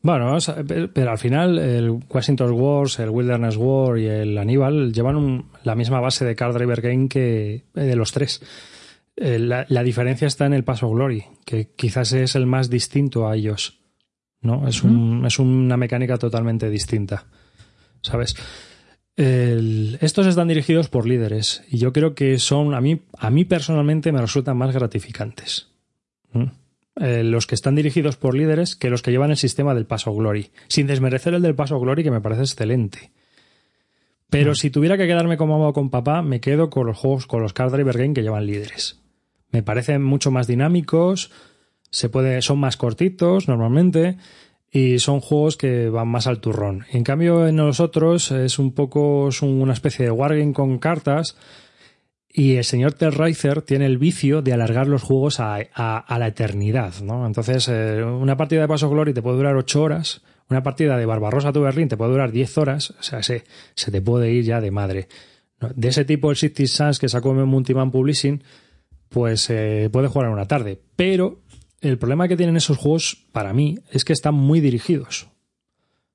Bueno, 0.05 0.27
vamos 0.27 0.51
a- 0.51 0.63
pero 0.63 1.11
al 1.11 1.17
final 1.19 1.59
el 1.59 1.91
Washington 2.11 2.53
Wars, 2.53 2.99
el 2.99 3.09
Wilderness 3.09 3.57
War 3.57 3.99
y 3.99 4.05
el 4.07 4.37
Aníbal 4.37 4.93
llevan 4.93 5.17
un- 5.17 5.47
la 5.63 5.75
misma 5.75 5.99
base 5.99 6.27
de 6.27 6.37
Card 6.37 6.55
Driver 6.55 6.83
Game 6.83 7.09
que 7.09 7.65
eh, 7.75 7.81
de 7.81 7.97
los 7.97 8.13
tres. 8.13 8.43
Eh, 9.17 9.39
la, 9.39 9.65
la 9.69 9.83
diferencia 9.83 10.27
está 10.27 10.45
en 10.45 10.53
el 10.53 10.63
Paso 10.63 10.91
Glory, 10.91 11.25
que 11.47 11.71
quizás 11.75 12.13
es 12.13 12.35
el 12.35 12.45
más 12.45 12.69
distinto 12.69 13.27
a 13.27 13.35
ellos. 13.35 13.81
¿no? 14.43 14.69
Es, 14.69 14.83
un- 14.85 15.25
es 15.25 15.39
una 15.39 15.79
mecánica 15.79 16.19
totalmente 16.19 16.69
distinta. 16.69 17.25
¿Sabes? 18.03 18.37
El- 19.17 19.97
estos 20.03 20.27
están 20.27 20.49
dirigidos 20.49 20.91
por 20.91 21.07
líderes 21.07 21.65
y 21.71 21.79
yo 21.79 21.95
creo 21.95 22.15
que 22.15 22.39
son, 22.39 22.75
a 22.75 22.81
mí, 22.83 23.01
a 23.17 23.31
mí 23.31 23.47
personalmente 23.47 24.13
me 24.13 24.21
resultan 24.21 24.59
más 24.59 24.75
gratificantes. 24.75 25.69
¿Mm? 26.97 27.05
Eh, 27.05 27.25
los 27.25 27.47
que 27.47 27.55
están 27.55 27.75
dirigidos 27.75 28.17
por 28.17 28.35
líderes 28.35 28.77
que 28.77 28.91
los 28.91 29.03
que 29.03 29.11
llevan 29.11 29.31
el 29.31 29.37
sistema 29.37 29.75
del 29.75 29.87
Paso 29.87 30.13
Glory. 30.13 30.51
Sin 30.69 30.87
desmerecer 30.87 31.35
el 31.35 31.43
del 31.43 31.55
Paso 31.55 31.79
Glory, 31.81 32.05
que 32.05 32.11
me 32.11 32.21
parece 32.21 32.43
excelente. 32.43 33.13
Pero 34.31 34.55
si 34.55 34.71
tuviera 34.71 34.97
que 34.97 35.07
quedarme 35.07 35.37
con 35.37 35.49
mamá 35.49 35.69
o 35.69 35.73
con 35.73 35.91
papá, 35.91 36.23
me 36.23 36.41
quedo 36.41 36.71
con 36.71 36.87
los 36.87 36.99
juegos, 36.99 37.27
con 37.27 37.43
los 37.43 37.53
Card 37.53 37.73
Driver 37.73 37.99
Game 37.99 38.15
que 38.15 38.23
llevan 38.23 38.47
líderes. 38.47 39.01
Me 39.51 39.63
parecen 39.63 40.03
mucho 40.03 40.33
más 40.33 40.49
dinámicos, 40.49 41.31
se 41.91 42.09
puede, 42.09 42.43
son 42.43 42.59
más 42.59 42.77
cortitos 42.77 43.47
normalmente 43.47 44.17
y 44.73 44.99
son 44.99 45.21
juegos 45.21 45.57
que 45.57 45.89
van 45.89 46.09
más 46.09 46.27
al 46.27 46.41
turrón. 46.41 46.85
En 46.91 47.05
cambio, 47.05 47.47
en 47.47 47.57
los 47.57 47.79
otros 47.79 48.33
es 48.33 48.59
un 48.59 48.73
poco 48.73 49.29
es 49.29 49.41
una 49.43 49.73
especie 49.73 50.05
de 50.05 50.11
wargame 50.11 50.53
con 50.53 50.79
cartas 50.79 51.37
y 52.37 52.57
el 52.57 52.65
señor 52.65 52.95
Terraizer 52.95 53.63
tiene 53.63 53.87
el 53.87 53.97
vicio 53.97 54.43
de 54.43 54.53
alargar 54.53 54.89
los 54.89 55.05
juegos 55.05 55.39
a, 55.39 55.59
la 55.79 56.27
eternidad, 56.27 56.95
¿no? 57.01 57.27
Entonces, 57.27 57.69
eh, 57.69 58.03
una 58.03 58.37
partida 58.37 58.61
de 58.63 58.67
Paso 58.67 58.91
Glory 58.91 59.15
te 59.15 59.23
puede 59.23 59.37
durar 59.37 59.55
8 59.55 59.81
horas, 59.81 60.23
una 60.51 60.65
partida 60.65 60.97
de 60.97 61.07
Barbarossa 61.07 61.53
to 61.53 61.61
Berlín 61.61 61.89
te 61.89 61.97
puede 61.97 62.11
durar 62.11 62.33
10 62.33 62.59
horas, 62.59 62.91
o 62.91 63.03
sea, 63.05 63.23
se, 63.23 63.45
se 63.77 63.93
te 63.93 64.03
puede 64.03 64.33
ir 64.33 64.43
ya 64.43 64.61
de 64.61 64.73
madre. 64.73 65.07
De 65.77 65.89
ese 65.89 66.05
tipo 66.05 66.29
el 66.33 66.37
City 66.37 66.67
Sans 66.67 66.99
que 66.99 67.09
sacó 67.09 67.33
Multiman 67.33 67.93
Publishing, 67.93 68.43
pues 69.11 69.49
eh, 69.51 69.89
puede 69.93 70.09
jugar 70.09 70.27
en 70.27 70.35
una 70.35 70.49
tarde. 70.49 70.83
Pero 70.97 71.41
el 71.81 71.99
problema 71.99 72.27
que 72.27 72.37
tienen 72.37 72.57
esos 72.57 72.79
juegos, 72.79 73.29
para 73.31 73.53
mí, 73.53 73.79
es 73.93 74.05
que 74.05 74.13
están 74.13 74.35
muy 74.35 74.61
dirigidos. 74.61 75.29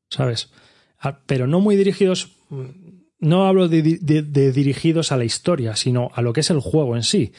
¿Sabes? 0.10 0.52
Ah, 1.00 1.22
Pero 1.26 1.48
no 1.48 1.62
muy 1.62 1.78
dirigidos. 1.78 2.36
No 3.20 3.48
hablo 3.48 3.68
de, 3.68 3.82
dirigidos 3.82 5.12
a 5.12 5.18
la 5.18 5.26
historia, 5.26 5.76
sino 5.76 6.10
a 6.14 6.22
lo 6.22 6.34
que 6.34 6.40
es 6.42 6.50
el 6.50 6.60
juego 6.60 6.96
en 6.96 7.04
sí. 7.04 7.34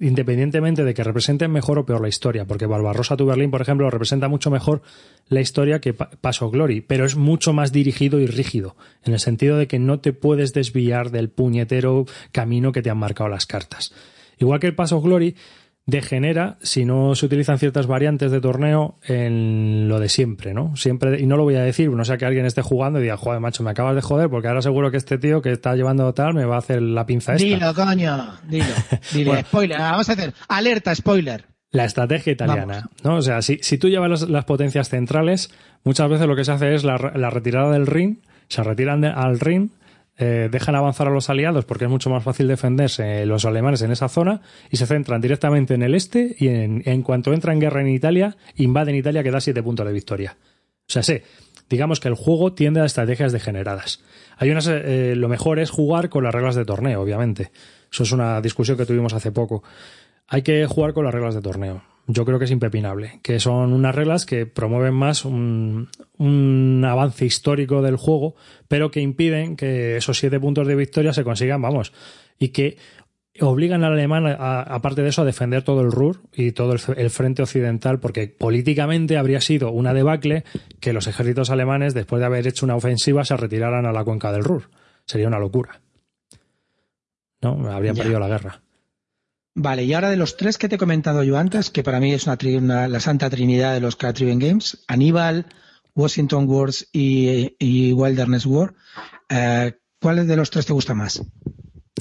Independientemente 0.00 0.82
de 0.84 0.92
que 0.92 1.04
representen 1.04 1.52
mejor 1.52 1.78
o 1.78 1.86
peor 1.86 2.02
la 2.02 2.08
historia, 2.08 2.44
porque 2.46 2.66
Barbarossa 2.66 3.16
to 3.16 3.26
Berlin, 3.26 3.50
por 3.52 3.62
ejemplo, 3.62 3.88
representa 3.90 4.28
mucho 4.28 4.50
mejor 4.50 4.82
la 5.28 5.40
historia 5.40 5.80
que 5.80 5.94
Pa- 5.94 6.10
Paso 6.20 6.50
Glory, 6.50 6.80
pero 6.80 7.04
es 7.04 7.14
mucho 7.16 7.52
más 7.52 7.70
dirigido 7.72 8.18
y 8.20 8.26
rígido, 8.26 8.76
en 9.04 9.12
el 9.12 9.20
sentido 9.20 9.56
de 9.56 9.68
que 9.68 9.78
no 9.78 10.00
te 10.00 10.12
puedes 10.12 10.52
desviar 10.52 11.10
del 11.12 11.30
puñetero 11.30 12.06
camino 12.32 12.72
que 12.72 12.82
te 12.82 12.90
han 12.90 12.98
marcado 12.98 13.30
las 13.30 13.46
cartas. 13.46 13.92
Igual 14.38 14.58
que 14.58 14.66
el 14.66 14.74
Paso 14.74 15.00
Glory 15.00 15.36
degenera 15.86 16.56
si 16.62 16.84
no 16.84 17.14
se 17.14 17.26
utilizan 17.26 17.58
ciertas 17.58 17.86
variantes 17.86 18.30
de 18.32 18.40
torneo 18.40 18.98
en 19.06 19.86
lo 19.88 20.00
de 20.00 20.08
siempre, 20.08 20.54
¿no? 20.54 20.74
Siempre, 20.76 21.20
y 21.20 21.26
no 21.26 21.36
lo 21.36 21.44
voy 21.44 21.56
a 21.56 21.62
decir, 21.62 21.90
no 21.90 22.04
sea 22.04 22.16
que 22.16 22.24
alguien 22.24 22.46
esté 22.46 22.62
jugando 22.62 22.98
y 23.00 23.02
diga, 23.02 23.16
joder, 23.16 23.40
macho, 23.40 23.62
me 23.62 23.70
acabas 23.70 23.94
de 23.94 24.00
joder, 24.00 24.30
porque 24.30 24.48
ahora 24.48 24.62
seguro 24.62 24.90
que 24.90 24.96
este 24.96 25.18
tío 25.18 25.42
que 25.42 25.52
está 25.52 25.74
llevando 25.76 26.12
tal 26.14 26.32
me 26.34 26.44
va 26.46 26.56
a 26.56 26.58
hacer 26.60 26.80
la 26.80 27.04
pinza 27.06 27.34
esta. 27.34 27.44
Dilo, 27.46 27.74
coño, 27.74 28.34
dilo. 28.48 28.64
Dile, 29.12 29.24
Bueno. 29.30 29.46
spoiler. 29.46 29.80
Ah, 29.80 29.90
Vamos 29.92 30.08
a 30.08 30.12
hacer 30.12 30.32
alerta, 30.48 30.94
spoiler. 30.94 31.44
La 31.70 31.84
estrategia 31.84 32.32
italiana, 32.32 32.88
¿no? 33.02 33.16
O 33.16 33.22
sea, 33.22 33.42
si, 33.42 33.58
si 33.60 33.78
tú 33.78 33.88
llevas 33.88 34.08
las, 34.08 34.22
las 34.30 34.44
potencias 34.44 34.88
centrales, 34.88 35.50
muchas 35.82 36.08
veces 36.08 36.26
lo 36.28 36.36
que 36.36 36.44
se 36.44 36.52
hace 36.52 36.72
es 36.74 36.84
la, 36.84 36.96
re- 36.96 37.18
la 37.18 37.30
retirada 37.30 37.72
del 37.72 37.86
ring, 37.88 38.18
se 38.48 38.62
retiran 38.62 39.00
de- 39.00 39.08
al 39.08 39.40
ring, 39.40 39.70
eh, 40.16 40.48
dejan 40.50 40.74
avanzar 40.74 41.08
a 41.08 41.10
los 41.10 41.28
aliados 41.28 41.64
porque 41.64 41.84
es 41.84 41.90
mucho 41.90 42.10
más 42.10 42.22
fácil 42.22 42.46
defenderse 42.46 43.26
los 43.26 43.44
alemanes 43.44 43.82
en 43.82 43.90
esa 43.90 44.08
zona 44.08 44.42
y 44.70 44.76
se 44.76 44.86
centran 44.86 45.20
directamente 45.20 45.74
en 45.74 45.82
el 45.82 45.94
este 45.94 46.36
y 46.38 46.48
en, 46.48 46.82
en 46.84 47.02
cuanto 47.02 47.32
entra 47.32 47.52
en 47.52 47.60
guerra 47.60 47.80
en 47.80 47.88
Italia, 47.88 48.36
invaden 48.54 48.94
Italia 48.94 49.22
que 49.22 49.30
da 49.30 49.40
siete 49.40 49.62
puntos 49.62 49.86
de 49.86 49.92
victoria. 49.92 50.36
O 50.86 50.92
sea, 50.92 51.02
sé, 51.02 51.24
digamos 51.68 52.00
que 52.00 52.08
el 52.08 52.14
juego 52.14 52.52
tiende 52.52 52.80
a 52.80 52.84
estrategias 52.84 53.32
degeneradas. 53.32 54.02
Hay 54.36 54.50
unas, 54.50 54.66
eh, 54.68 55.14
lo 55.16 55.28
mejor 55.28 55.58
es 55.58 55.70
jugar 55.70 56.08
con 56.08 56.24
las 56.24 56.34
reglas 56.34 56.54
de 56.54 56.64
torneo, 56.64 57.00
obviamente. 57.00 57.50
Eso 57.90 58.02
es 58.02 58.12
una 58.12 58.40
discusión 58.40 58.76
que 58.76 58.86
tuvimos 58.86 59.14
hace 59.14 59.32
poco. 59.32 59.62
Hay 60.28 60.42
que 60.42 60.66
jugar 60.66 60.92
con 60.92 61.04
las 61.04 61.14
reglas 61.14 61.34
de 61.34 61.42
torneo. 61.42 61.82
Yo 62.06 62.24
creo 62.26 62.38
que 62.38 62.44
es 62.44 62.50
impepinable, 62.50 63.20
que 63.22 63.40
son 63.40 63.72
unas 63.72 63.94
reglas 63.94 64.26
que 64.26 64.44
promueven 64.44 64.92
más 64.92 65.24
un, 65.24 65.88
un 66.18 66.84
avance 66.86 67.24
histórico 67.24 67.80
del 67.80 67.96
juego, 67.96 68.34
pero 68.68 68.90
que 68.90 69.00
impiden 69.00 69.56
que 69.56 69.96
esos 69.96 70.18
siete 70.18 70.38
puntos 70.38 70.66
de 70.66 70.74
victoria 70.74 71.14
se 71.14 71.24
consigan, 71.24 71.62
vamos, 71.62 71.92
y 72.38 72.48
que 72.48 72.76
obligan 73.40 73.82
al 73.82 73.94
alemán, 73.94 74.26
aparte 74.26 75.02
de 75.02 75.08
eso, 75.08 75.22
a 75.22 75.24
defender 75.24 75.62
todo 75.62 75.80
el 75.80 75.90
Ruhr 75.90 76.20
y 76.32 76.52
todo 76.52 76.72
el, 76.72 77.10
frente 77.10 77.42
occidental, 77.42 77.98
porque 77.98 78.28
políticamente 78.28 79.16
habría 79.16 79.40
sido 79.40 79.72
una 79.72 79.92
debacle 79.92 80.44
que 80.80 80.92
los 80.92 81.06
ejércitos 81.06 81.50
alemanes, 81.50 81.94
después 81.94 82.20
de 82.20 82.26
haber 82.26 82.46
hecho 82.46 82.64
una 82.64 82.76
ofensiva, 82.76 83.24
se 83.24 83.36
retiraran 83.36 83.86
a 83.86 83.92
la 83.92 84.04
cuenca 84.04 84.30
del 84.30 84.44
Ruhr. 84.44 84.70
Sería 85.04 85.28
una 85.28 85.38
locura. 85.38 85.80
¿No? 87.42 87.70
Habrían 87.70 87.96
perdido 87.96 88.20
la 88.20 88.28
guerra. 88.28 88.63
Vale, 89.56 89.84
y 89.84 89.92
ahora 89.94 90.10
de 90.10 90.16
los 90.16 90.36
tres 90.36 90.58
que 90.58 90.68
te 90.68 90.74
he 90.74 90.78
comentado 90.78 91.22
yo 91.22 91.38
antes, 91.38 91.70
que 91.70 91.84
para 91.84 92.00
mí 92.00 92.12
es 92.12 92.26
una, 92.26 92.88
la 92.88 93.00
santa 93.00 93.30
trinidad 93.30 93.72
de 93.72 93.80
los 93.80 93.94
Card 93.94 94.16
Games, 94.18 94.84
Aníbal, 94.88 95.46
Washington 95.94 96.46
Wars 96.48 96.88
y, 96.92 97.92
Wilderness 97.92 98.46
War, 98.46 98.74
eh, 99.28 99.74
¿cuál 100.00 100.26
de 100.26 100.36
los 100.36 100.50
tres 100.50 100.66
te 100.66 100.72
gusta 100.72 100.94
más? 100.94 101.22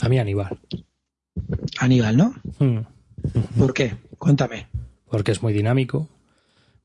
A 0.02 0.10
mí 0.10 0.18
Aníbal. 0.18 0.60
Aníbal, 1.80 2.18
¿no? 2.18 2.34
Hmm. 2.58 2.80
¿Por 3.58 3.74
qué? 3.74 3.98
Cuéntame. 4.18 4.68
Porque 5.08 5.32
es 5.32 5.44
muy 5.44 5.54
dinámico, 5.54 6.10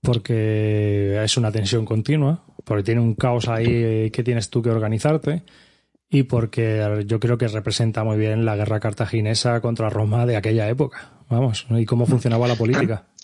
porque 0.03 1.19
es 1.25 1.37
una 1.39 1.51
tensión 1.51 1.87
continua, 1.87 2.45
porque 2.65 2.83
tiene 2.83 3.01
un 3.01 3.15
caos 3.15 3.49
ahí 3.49 4.11
que 4.11 4.23
tienes 4.23 4.51
tú 4.51 4.61
que 4.61 4.69
organizarte 4.69 5.45
y 6.11 6.25
porque 6.25 7.05
yo 7.07 7.21
creo 7.21 7.39
que 7.39 7.49
representa 7.49 8.05
muy 8.05 8.17
bien 8.17 8.45
la 8.45 8.57
guerra 8.57 8.81
cartaginesa 8.81 9.61
contra 9.61 9.91
Roma 9.91 10.27
de 10.27 10.37
aquella 10.37 10.69
época. 10.69 11.13
Vamos, 11.29 11.67
y 11.71 11.85
cómo 11.85 12.07
funcionaba 12.07 12.49
la 12.49 12.57
política. 12.57 13.07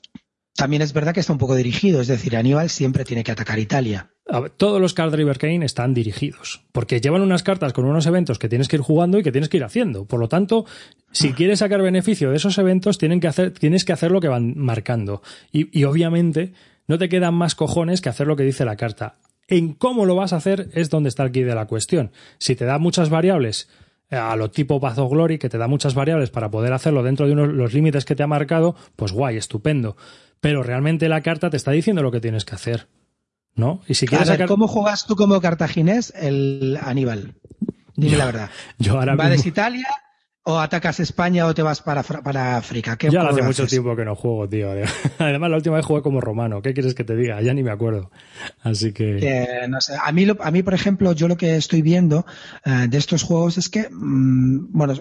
También 0.57 0.83
es 0.83 0.93
verdad 0.93 1.13
que 1.13 1.21
está 1.21 1.33
un 1.33 1.39
poco 1.39 1.57
dirigido, 1.57 2.01
es 2.01 2.07
decir, 2.07 2.37
Aníbal 2.37 2.71
siempre 2.71 3.05
tiene 3.05 3.25
que 3.25 3.33
atacar 3.33 3.59
Italia. 3.59 4.11
todos 4.57 4.81
los 4.81 4.95
Card 4.95 5.11
Driver 5.11 5.37
Kane 5.37 5.65
están 5.65 5.95
dirigidos, 5.95 6.63
porque 6.71 7.01
llevan 7.01 7.23
unas 7.23 7.43
cartas 7.43 7.73
con 7.73 7.87
unos 7.87 8.07
eventos 8.07 8.39
que 8.39 8.49
tienes 8.49 8.69
que 8.69 8.77
ir 8.77 8.83
jugando 8.83 9.19
y 9.19 9.25
que 9.25 9.33
tienes 9.33 9.49
que 9.49 9.57
ir 9.57 9.65
haciendo. 9.65 10.05
Por 10.05 10.21
lo 10.21 10.29
tanto, 10.29 10.65
si 11.11 11.31
ah. 11.31 11.35
quieres 11.35 11.59
sacar 11.59 11.83
beneficio 11.83 12.31
de 12.31 12.37
esos 12.37 12.57
eventos, 12.59 12.99
tienen 12.99 13.19
que 13.19 13.27
hacer, 13.27 13.51
tienes 13.51 13.85
que 13.85 13.93
hacer 13.93 14.13
lo 14.13 14.21
que 14.21 14.29
van 14.29 14.55
marcando. 14.57 15.23
Y, 15.51 15.77
y 15.77 15.85
obviamente 15.85 16.53
no 16.87 16.99
te 16.99 17.09
quedan 17.09 17.35
más 17.35 17.57
cojones 17.57 18.01
que 18.01 18.11
hacer 18.11 18.29
lo 18.29 18.37
que 18.37 18.45
dice 18.45 18.65
la 18.65 18.77
carta. 18.77 19.17
En 19.49 19.75
cómo 19.75 20.07
lo 20.07 20.15
vas 20.17 20.33
a 20.33 20.37
hacer 20.37 20.71
es 20.73 20.91
donde 20.91 21.09
está 21.09 21.25
el 21.25 21.33
de 21.33 21.55
la 21.55 21.67
cuestión. 21.67 22.13
Si 22.39 22.57
te 22.57 22.65
da 22.65 22.79
muchas 22.79 23.11
variables, 23.11 23.69
eh, 24.11 24.17
a 24.17 24.37
lo 24.37 24.51
tipo 24.51 24.81
Path 24.81 24.99
of 24.99 25.11
Glory, 25.11 25.39
que 25.39 25.49
te 25.49 25.59
da 25.59 25.69
muchas 25.69 25.95
variables 25.95 26.31
para 26.31 26.51
poder 26.51 26.73
hacerlo 26.73 27.03
dentro 27.03 27.27
de 27.27 27.33
unos, 27.33 27.49
los 27.49 27.75
límites 27.75 28.05
que 28.05 28.15
te 28.15 28.23
ha 28.23 28.27
marcado, 28.27 28.75
pues 28.97 29.13
guay, 29.13 29.37
estupendo 29.37 29.97
pero 30.45 30.63
realmente 30.63 31.09
la 31.09 31.23
carta 31.23 31.49
te 31.49 31.57
está 31.57 31.71
diciendo 31.71 32.03
lo 32.03 32.13
que 32.13 32.21
tienes 32.21 32.45
que 32.45 32.55
hacer. 32.55 32.87
¿No? 33.55 33.81
Y 33.89 33.95
si 33.95 34.07
quieres 34.07 34.29
sacar... 34.29 34.47
¿Cómo 34.47 34.69
juegas 34.69 35.07
tú 35.07 35.17
como 35.17 35.41
cartaginés 35.41 36.13
el 36.15 36.79
Aníbal? 36.83 37.33
Dime 37.97 38.19
la 38.19 38.27
verdad. 38.27 38.51
Yo 38.79 38.99
ahora 38.99 39.17
¿Vas 39.17 39.47
Italia 39.47 39.87
o 40.45 40.59
atacas 40.59 41.01
España 41.01 41.47
o 41.47 41.55
te 41.55 41.63
vas 41.63 41.81
para, 41.81 42.03
para 42.03 42.57
África? 42.57 42.97
¿Qué 42.97 43.11
ya 43.11 43.23
hace 43.23 43.43
mucho 43.43 43.67
tiempo 43.67 43.97
que 43.97 44.05
no 44.05 44.15
juego, 44.15 44.49
tío. 44.49 44.71
Además, 45.19 45.51
la 45.51 45.57
última 45.57 45.77
vez 45.77 45.87
jugué 45.87 46.03
como 46.03 46.21
romano. 46.21 46.61
¿Qué 46.61 46.75
quieres 46.75 46.95
que 46.95 47.05
te 47.05 47.17
diga? 47.17 47.41
Ya 47.41 47.55
ni 47.55 47.63
me 47.63 47.71
acuerdo. 47.71 48.11
Así 48.63 48.93
que... 48.93 49.67
no 49.69 49.81
sé. 49.81 49.95
A 50.03 50.13
mí, 50.13 50.27
a 50.39 50.51
mí, 50.51 50.63
por 50.63 50.75
ejemplo, 50.75 51.13
yo 51.13 51.29
lo 51.29 51.37
que 51.37 51.57
estoy 51.57 51.81
viendo 51.81 52.27
eh, 52.65 52.87
de 52.89 52.99
estos 52.99 53.23
juegos 53.23 53.57
es 53.57 53.71
que, 53.71 53.89
mm, 53.91 54.73
bueno, 54.73 54.95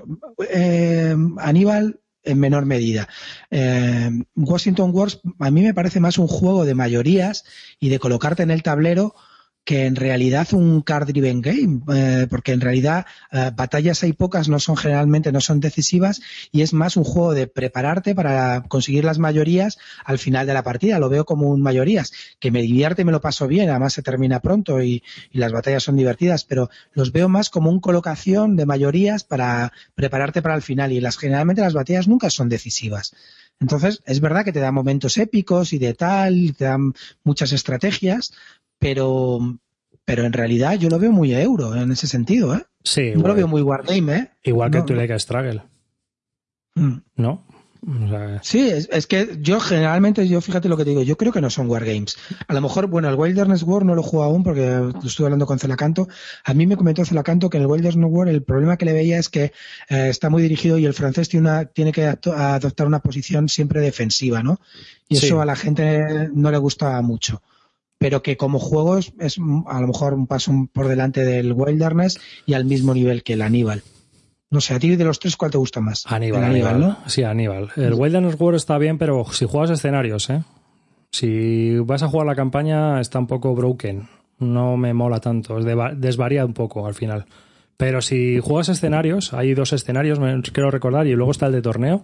eh, 0.50 1.16
Aníbal 1.40 2.00
en 2.24 2.40
menor 2.40 2.66
medida. 2.66 3.10
Eh, 3.52 4.10
Washington 4.36 4.92
Wars 4.94 5.20
a 5.40 5.52
mí 5.52 5.62
me 5.62 5.74
parece 5.74 6.00
más 6.00 6.18
un 6.18 6.28
juego 6.28 6.66
de 6.66 6.74
mayorías 6.74 7.44
y 7.82 7.90
de 7.90 8.00
colocarte 8.00 8.44
en 8.44 8.52
el 8.52 8.64
tablero 8.64 9.14
que 9.66 9.86
en 9.86 9.96
realidad 9.96 10.54
un 10.54 10.82
card 10.82 11.08
driven 11.08 11.42
game, 11.42 11.82
eh, 11.94 12.28
porque 12.30 12.52
en 12.52 12.62
realidad 12.62 13.06
eh, 13.32 13.52
batallas 13.56 14.04
hay 14.04 14.14
pocas, 14.14 14.50
no 14.50 14.60
son 14.60 14.76
generalmente, 14.76 15.32
no 15.32 15.40
son 15.40 15.60
decisivas 15.60 16.22
y 16.52 16.62
es 16.62 16.74
más 16.74 16.98
un 16.98 17.06
juego 17.06 17.34
de 17.34 17.48
prepararte 17.48 18.14
para 18.14 18.64
conseguir 18.64 19.06
las 19.06 19.20
mayorías 19.20 19.78
al 20.04 20.20
final 20.20 20.46
de 20.48 20.54
la 20.54 20.64
partida. 20.64 21.00
Lo 21.00 21.10
veo 21.10 21.26
como 21.26 21.48
un 21.48 21.62
mayorías, 21.62 22.12
que 22.40 22.52
me 22.52 22.62
divierte 22.62 23.04
y 23.04 23.06
me 23.06 23.12
lo 23.12 23.22
paso 23.22 23.48
bien, 23.48 23.70
además 23.70 23.94
se 23.94 24.04
termina 24.04 24.42
pronto 24.42 24.82
y, 24.82 25.04
las 25.32 25.52
batallas 25.52 25.84
son 25.84 25.96
divertidas, 25.96 26.46
pero 26.46 26.70
los 26.94 27.12
veo 27.12 27.28
más 27.28 27.50
como 27.50 27.70
un 27.70 27.80
colocación 27.80 28.56
de 28.56 28.66
mayorías 28.66 29.24
para 29.24 29.74
prepararte 29.96 30.42
para 30.42 30.56
el 30.56 30.62
final 30.62 30.92
y 30.92 31.02
las 31.02 31.18
generalmente 31.18 31.62
las 31.62 31.74
batallas 31.74 32.08
nunca 32.08 32.30
son 32.30 32.50
decisivas. 32.50 33.14
Entonces, 33.60 34.02
es 34.06 34.20
verdad 34.20 34.44
que 34.44 34.52
te 34.52 34.60
da 34.60 34.72
momentos 34.72 35.18
épicos 35.18 35.74
y 35.74 35.80
de 35.80 35.94
tal, 35.94 36.56
te 36.58 36.66
dan 36.66 36.94
muchas 37.24 37.52
estrategias, 37.52 38.34
pero, 38.84 39.40
pero 40.06 40.26
en 40.26 40.34
realidad 40.34 40.78
yo 40.78 40.90
lo 40.90 41.00
veo 41.00 41.12
muy 41.12 41.34
euro 41.34 41.76
en 41.76 41.92
ese 41.92 42.08
sentido, 42.08 42.54
¿eh? 42.54 42.66
Sí. 42.84 43.14
No 43.16 43.28
lo 43.30 43.36
veo 43.36 43.48
muy 43.48 43.62
wargame, 43.62 44.16
¿eh? 44.16 44.30
Igual 44.44 44.72
que 44.72 44.82
tú 44.82 44.94
le 44.94 45.18
Struggle. 45.18 45.64
Mm. 46.76 46.98
¿No? 47.16 47.46
Sí, 48.42 48.70
es, 48.70 49.08
que 49.08 49.38
yo 49.42 49.60
generalmente, 49.60 50.26
yo 50.26 50.40
fíjate 50.40 50.70
lo 50.70 50.78
que 50.78 50.86
te 50.86 50.92
digo, 50.92 51.04
yo 51.04 51.18
creo 51.18 51.34
que 51.34 51.42
no 51.42 51.50
son 51.50 51.70
wargames. 51.70 52.16
A 52.48 52.54
lo 52.54 52.62
mejor, 52.62 52.88
bueno, 52.88 53.10
el 53.10 53.16
Wilderness 53.16 53.64
War 53.64 53.84
no 53.84 53.94
lo 53.94 54.02
juego 54.02 54.24
aún 54.24 54.42
porque 54.42 54.66
lo 54.68 55.00
estuve 55.04 55.28
hablando 55.28 55.46
con 55.46 55.60
Celacanto. 55.60 56.08
A 56.46 56.54
mí 56.54 56.66
me 56.66 56.78
comentó 56.78 57.04
Celacanto 57.04 57.50
que 57.50 57.58
en 57.58 57.64
el 57.64 57.70
Wilderness 57.70 58.10
War 58.10 58.30
el 58.30 58.42
problema 58.42 58.78
que 58.78 58.86
le 58.86 58.94
veía 58.94 59.20
es 59.20 59.28
que 59.28 59.52
eh, 59.90 60.08
está 60.08 60.30
muy 60.30 60.42
dirigido 60.42 60.78
y 60.78 60.86
el 60.86 60.94
francés 60.94 61.28
tiene, 61.28 61.50
una, 61.50 61.66
tiene 61.66 61.92
que 61.92 62.06
adoptar 62.06 62.88
una 62.88 63.00
posición 63.00 63.50
siempre 63.50 63.82
defensiva, 63.82 64.42
¿no? 64.44 64.62
Y 65.10 65.18
eso 65.18 65.42
a 65.42 65.46
la 65.46 65.58
gente 65.58 66.30
no 66.34 66.52
le 66.52 66.58
gusta 66.58 67.02
mucho 67.02 67.42
pero 68.04 68.22
que 68.22 68.36
como 68.36 68.60
juegos 68.60 69.14
es 69.18 69.38
a 69.38 69.80
lo 69.80 69.88
mejor 69.88 70.14
un 70.14 70.28
paso 70.28 70.52
por 70.74 70.90
delante 70.90 71.24
del 71.24 71.54
Wilderness 71.54 72.20
y 72.46 72.54
al 72.54 72.66
mismo 72.66 72.94
nivel 72.94 73.24
que 73.24 73.32
el 73.32 73.42
Aníbal. 73.42 73.82
No 74.50 74.60
sé, 74.60 74.74
a 74.74 74.80
ti 74.80 74.94
de 74.98 75.06
los 75.06 75.20
tres, 75.20 75.38
¿cuál 75.38 75.52
te 75.52 75.58
gusta 75.58 75.80
más? 75.80 76.04
Aníbal, 76.08 76.44
Aníbal, 76.44 76.82
¿no? 76.82 76.98
Sí, 77.08 77.24
Aníbal. 77.24 77.70
El 77.78 77.94
Wilderness 77.94 78.36
War 78.38 78.56
está 78.56 78.78
bien, 78.78 78.98
pero 78.98 79.24
si 79.32 79.46
juegas 79.46 79.70
escenarios, 79.70 80.30
¿eh? 80.30 80.44
Si 81.12 81.78
vas 81.78 82.04
a 82.04 82.10
jugar 82.10 82.28
la 82.28 82.36
campaña, 82.36 83.00
está 83.00 83.20
un 83.20 83.28
poco 83.28 83.56
broken. 83.56 84.10
No 84.38 84.76
me 84.76 84.94
mola 84.94 85.22
tanto, 85.22 85.62
desvaría 85.62 86.46
un 86.46 86.54
poco 86.54 86.86
al 86.86 86.96
final. 86.96 87.26
Pero 87.78 88.02
si 88.02 88.40
juegas 88.40 88.70
escenarios, 88.70 89.34
hay 89.34 89.54
dos 89.54 89.74
escenarios, 89.74 90.20
me 90.20 90.42
quiero 90.42 90.70
recordar, 90.72 91.08
y 91.08 91.14
luego 91.14 91.32
está 91.32 91.48
el 91.48 91.54
de 91.54 91.62
torneo. 91.62 92.04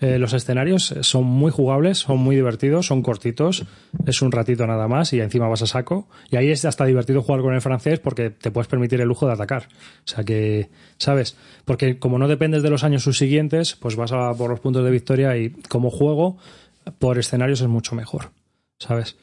Eh, 0.00 0.18
los 0.18 0.32
escenarios 0.32 0.94
son 1.02 1.24
muy 1.24 1.52
jugables, 1.52 1.98
son 1.98 2.18
muy 2.18 2.34
divertidos, 2.34 2.86
son 2.86 3.02
cortitos, 3.02 3.64
es 4.04 4.20
un 4.20 4.32
ratito 4.32 4.66
nada 4.66 4.88
más 4.88 5.12
y 5.12 5.20
encima 5.20 5.46
vas 5.46 5.62
a 5.62 5.66
saco. 5.66 6.08
Y 6.28 6.36
ahí 6.36 6.50
es 6.50 6.64
hasta 6.64 6.84
divertido 6.84 7.22
jugar 7.22 7.40
con 7.42 7.54
el 7.54 7.60
francés 7.60 8.00
porque 8.00 8.30
te 8.30 8.50
puedes 8.50 8.66
permitir 8.66 9.00
el 9.00 9.06
lujo 9.06 9.26
de 9.26 9.34
atacar. 9.34 9.68
O 10.04 10.08
sea 10.08 10.24
que, 10.24 10.70
¿sabes? 10.98 11.36
Porque 11.64 12.00
como 12.00 12.18
no 12.18 12.26
dependes 12.26 12.64
de 12.64 12.70
los 12.70 12.82
años 12.82 13.04
subsiguientes, 13.04 13.76
pues 13.76 13.94
vas 13.94 14.10
a 14.10 14.32
por 14.32 14.50
los 14.50 14.58
puntos 14.58 14.84
de 14.84 14.90
victoria 14.90 15.36
y 15.36 15.50
como 15.68 15.88
juego, 15.90 16.36
por 16.98 17.18
escenarios 17.18 17.60
es 17.60 17.68
mucho 17.68 17.94
mejor. 17.94 18.30
¿Sabes? 18.78 19.16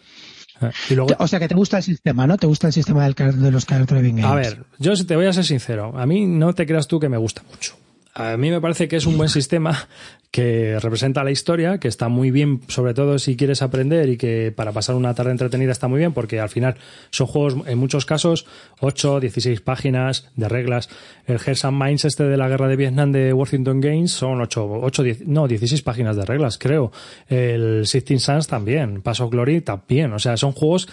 O 1.17 1.27
sea 1.27 1.39
que 1.39 1.47
te 1.47 1.55
gusta 1.55 1.77
el 1.77 1.83
sistema, 1.83 2.27
¿no? 2.27 2.37
Te 2.37 2.47
gusta 2.47 2.67
el 2.67 2.73
sistema 2.73 3.03
del, 3.03 3.15
de 3.15 3.51
los 3.51 3.65
Character 3.65 4.01
Games. 4.01 4.25
A 4.25 4.35
ver, 4.35 4.65
yo 4.77 4.93
te 5.05 5.15
voy 5.15 5.25
a 5.25 5.33
ser 5.33 5.45
sincero. 5.45 5.93
A 5.97 6.05
mí 6.05 6.25
no 6.25 6.53
te 6.53 6.65
creas 6.65 6.87
tú 6.87 6.99
que 6.99 7.09
me 7.09 7.17
gusta 7.17 7.43
mucho. 7.49 7.75
A 8.13 8.37
mí 8.37 8.49
me 8.49 8.59
parece 8.59 8.87
que 8.87 8.95
es 8.95 9.05
un 9.05 9.17
buen 9.17 9.29
sistema 9.29 9.87
que 10.31 10.77
representa 10.79 11.23
la 11.23 11.31
historia, 11.31 11.79
que 11.79 11.87
está 11.87 12.07
muy 12.07 12.29
bien, 12.29 12.61
sobre 12.67 12.93
todo 12.93 13.17
si 13.17 13.35
quieres 13.35 13.61
aprender 13.61 14.09
y 14.09 14.17
que 14.17 14.53
para 14.55 14.71
pasar 14.71 14.95
una 14.95 15.13
tarde 15.15 15.31
entretenida 15.31 15.71
está 15.71 15.87
muy 15.87 15.99
bien, 15.99 16.13
porque 16.13 16.39
al 16.39 16.49
final 16.49 16.75
son 17.09 17.27
juegos, 17.27 17.55
en 17.67 17.77
muchos 17.77 18.05
casos, 18.05 18.45
8, 18.79 19.19
16 19.21 19.61
páginas 19.61 20.29
de 20.35 20.47
reglas. 20.47 20.89
El 21.25 21.39
Hearts 21.39 21.65
and 21.65 21.81
Minds 21.81 22.05
este 22.05 22.25
de 22.25 22.37
la 22.37 22.47
guerra 22.47 22.67
de 22.67 22.75
Vietnam 22.75 23.11
de 23.11 23.33
Washington 23.33 23.81
Games 23.81 24.11
son 24.11 24.41
8, 24.41 24.69
8 24.81 25.03
no, 25.25 25.47
16 25.47 25.81
páginas 25.81 26.15
de 26.15 26.25
reglas, 26.25 26.57
creo. 26.57 26.91
El 27.27 27.87
Sixteen 27.87 28.19
Suns 28.19 28.47
también, 28.47 29.01
Pass 29.01 29.21
of 29.21 29.31
Glory 29.31 29.61
también. 29.61 30.13
O 30.13 30.19
sea, 30.19 30.37
son 30.37 30.51
juegos 30.51 30.87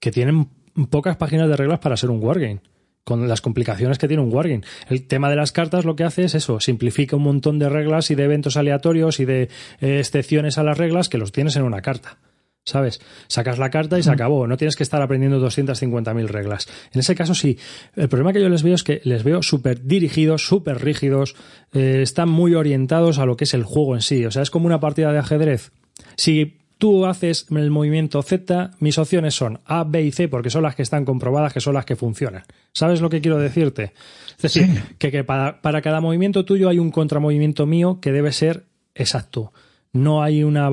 que 0.00 0.10
tienen 0.10 0.48
pocas 0.88 1.16
páginas 1.16 1.48
de 1.48 1.56
reglas 1.56 1.80
para 1.80 1.96
ser 1.96 2.10
un 2.10 2.22
wargame 2.22 2.60
con 3.08 3.26
las 3.26 3.40
complicaciones 3.40 3.96
que 3.96 4.06
tiene 4.06 4.22
un 4.22 4.30
Wargame. 4.30 4.60
El 4.90 5.06
tema 5.06 5.30
de 5.30 5.36
las 5.36 5.50
cartas 5.50 5.86
lo 5.86 5.96
que 5.96 6.04
hace 6.04 6.24
es 6.24 6.34
eso, 6.34 6.60
simplifica 6.60 7.16
un 7.16 7.22
montón 7.22 7.58
de 7.58 7.70
reglas 7.70 8.10
y 8.10 8.14
de 8.14 8.24
eventos 8.24 8.58
aleatorios 8.58 9.18
y 9.18 9.24
de 9.24 9.48
eh, 9.80 9.98
excepciones 9.98 10.58
a 10.58 10.62
las 10.62 10.76
reglas 10.76 11.08
que 11.08 11.16
los 11.16 11.32
tienes 11.32 11.56
en 11.56 11.62
una 11.62 11.80
carta. 11.80 12.18
¿Sabes? 12.64 13.00
Sacas 13.28 13.58
la 13.58 13.70
carta 13.70 13.98
y 13.98 14.02
se 14.02 14.10
acabó. 14.10 14.46
No 14.46 14.58
tienes 14.58 14.76
que 14.76 14.82
estar 14.82 15.00
aprendiendo 15.00 15.40
250.000 15.40 16.26
reglas. 16.26 16.68
En 16.92 17.00
ese 17.00 17.14
caso 17.14 17.34
sí. 17.34 17.56
El 17.96 18.10
problema 18.10 18.34
que 18.34 18.42
yo 18.42 18.50
les 18.50 18.62
veo 18.62 18.74
es 18.74 18.84
que 18.84 19.00
les 19.04 19.24
veo 19.24 19.42
súper 19.42 19.84
dirigidos, 19.84 20.46
súper 20.46 20.84
rígidos, 20.84 21.34
eh, 21.72 22.00
están 22.02 22.28
muy 22.28 22.54
orientados 22.54 23.18
a 23.18 23.24
lo 23.24 23.38
que 23.38 23.44
es 23.44 23.54
el 23.54 23.64
juego 23.64 23.94
en 23.94 24.02
sí. 24.02 24.26
O 24.26 24.30
sea, 24.30 24.42
es 24.42 24.50
como 24.50 24.66
una 24.66 24.80
partida 24.80 25.12
de 25.12 25.18
ajedrez. 25.18 25.72
Si 26.18 26.58
tú 26.78 27.06
haces 27.06 27.46
el 27.50 27.70
movimiento 27.70 28.22
Z, 28.22 28.70
mis 28.78 28.98
opciones 28.98 29.34
son 29.34 29.60
A, 29.66 29.84
B 29.84 30.02
y 30.02 30.12
C 30.12 30.28
porque 30.28 30.50
son 30.50 30.62
las 30.62 30.74
que 30.74 30.82
están 30.82 31.04
comprobadas, 31.04 31.52
que 31.52 31.60
son 31.60 31.74
las 31.74 31.84
que 31.84 31.96
funcionan. 31.96 32.44
¿Sabes 32.72 33.00
lo 33.00 33.10
que 33.10 33.20
quiero 33.20 33.38
decirte? 33.38 33.92
Es 34.36 34.42
decir, 34.42 34.66
que, 34.98 35.24
para, 35.24 35.82
cada 35.82 36.00
movimiento 36.00 36.44
tuyo 36.44 36.68
hay 36.68 36.78
un 36.78 36.90
contramovimiento 36.90 37.66
mío 37.66 37.98
que 38.00 38.12
debe 38.12 38.32
ser 38.32 38.64
exacto. 38.94 39.52
No 39.92 40.22
hay 40.22 40.44
una, 40.44 40.70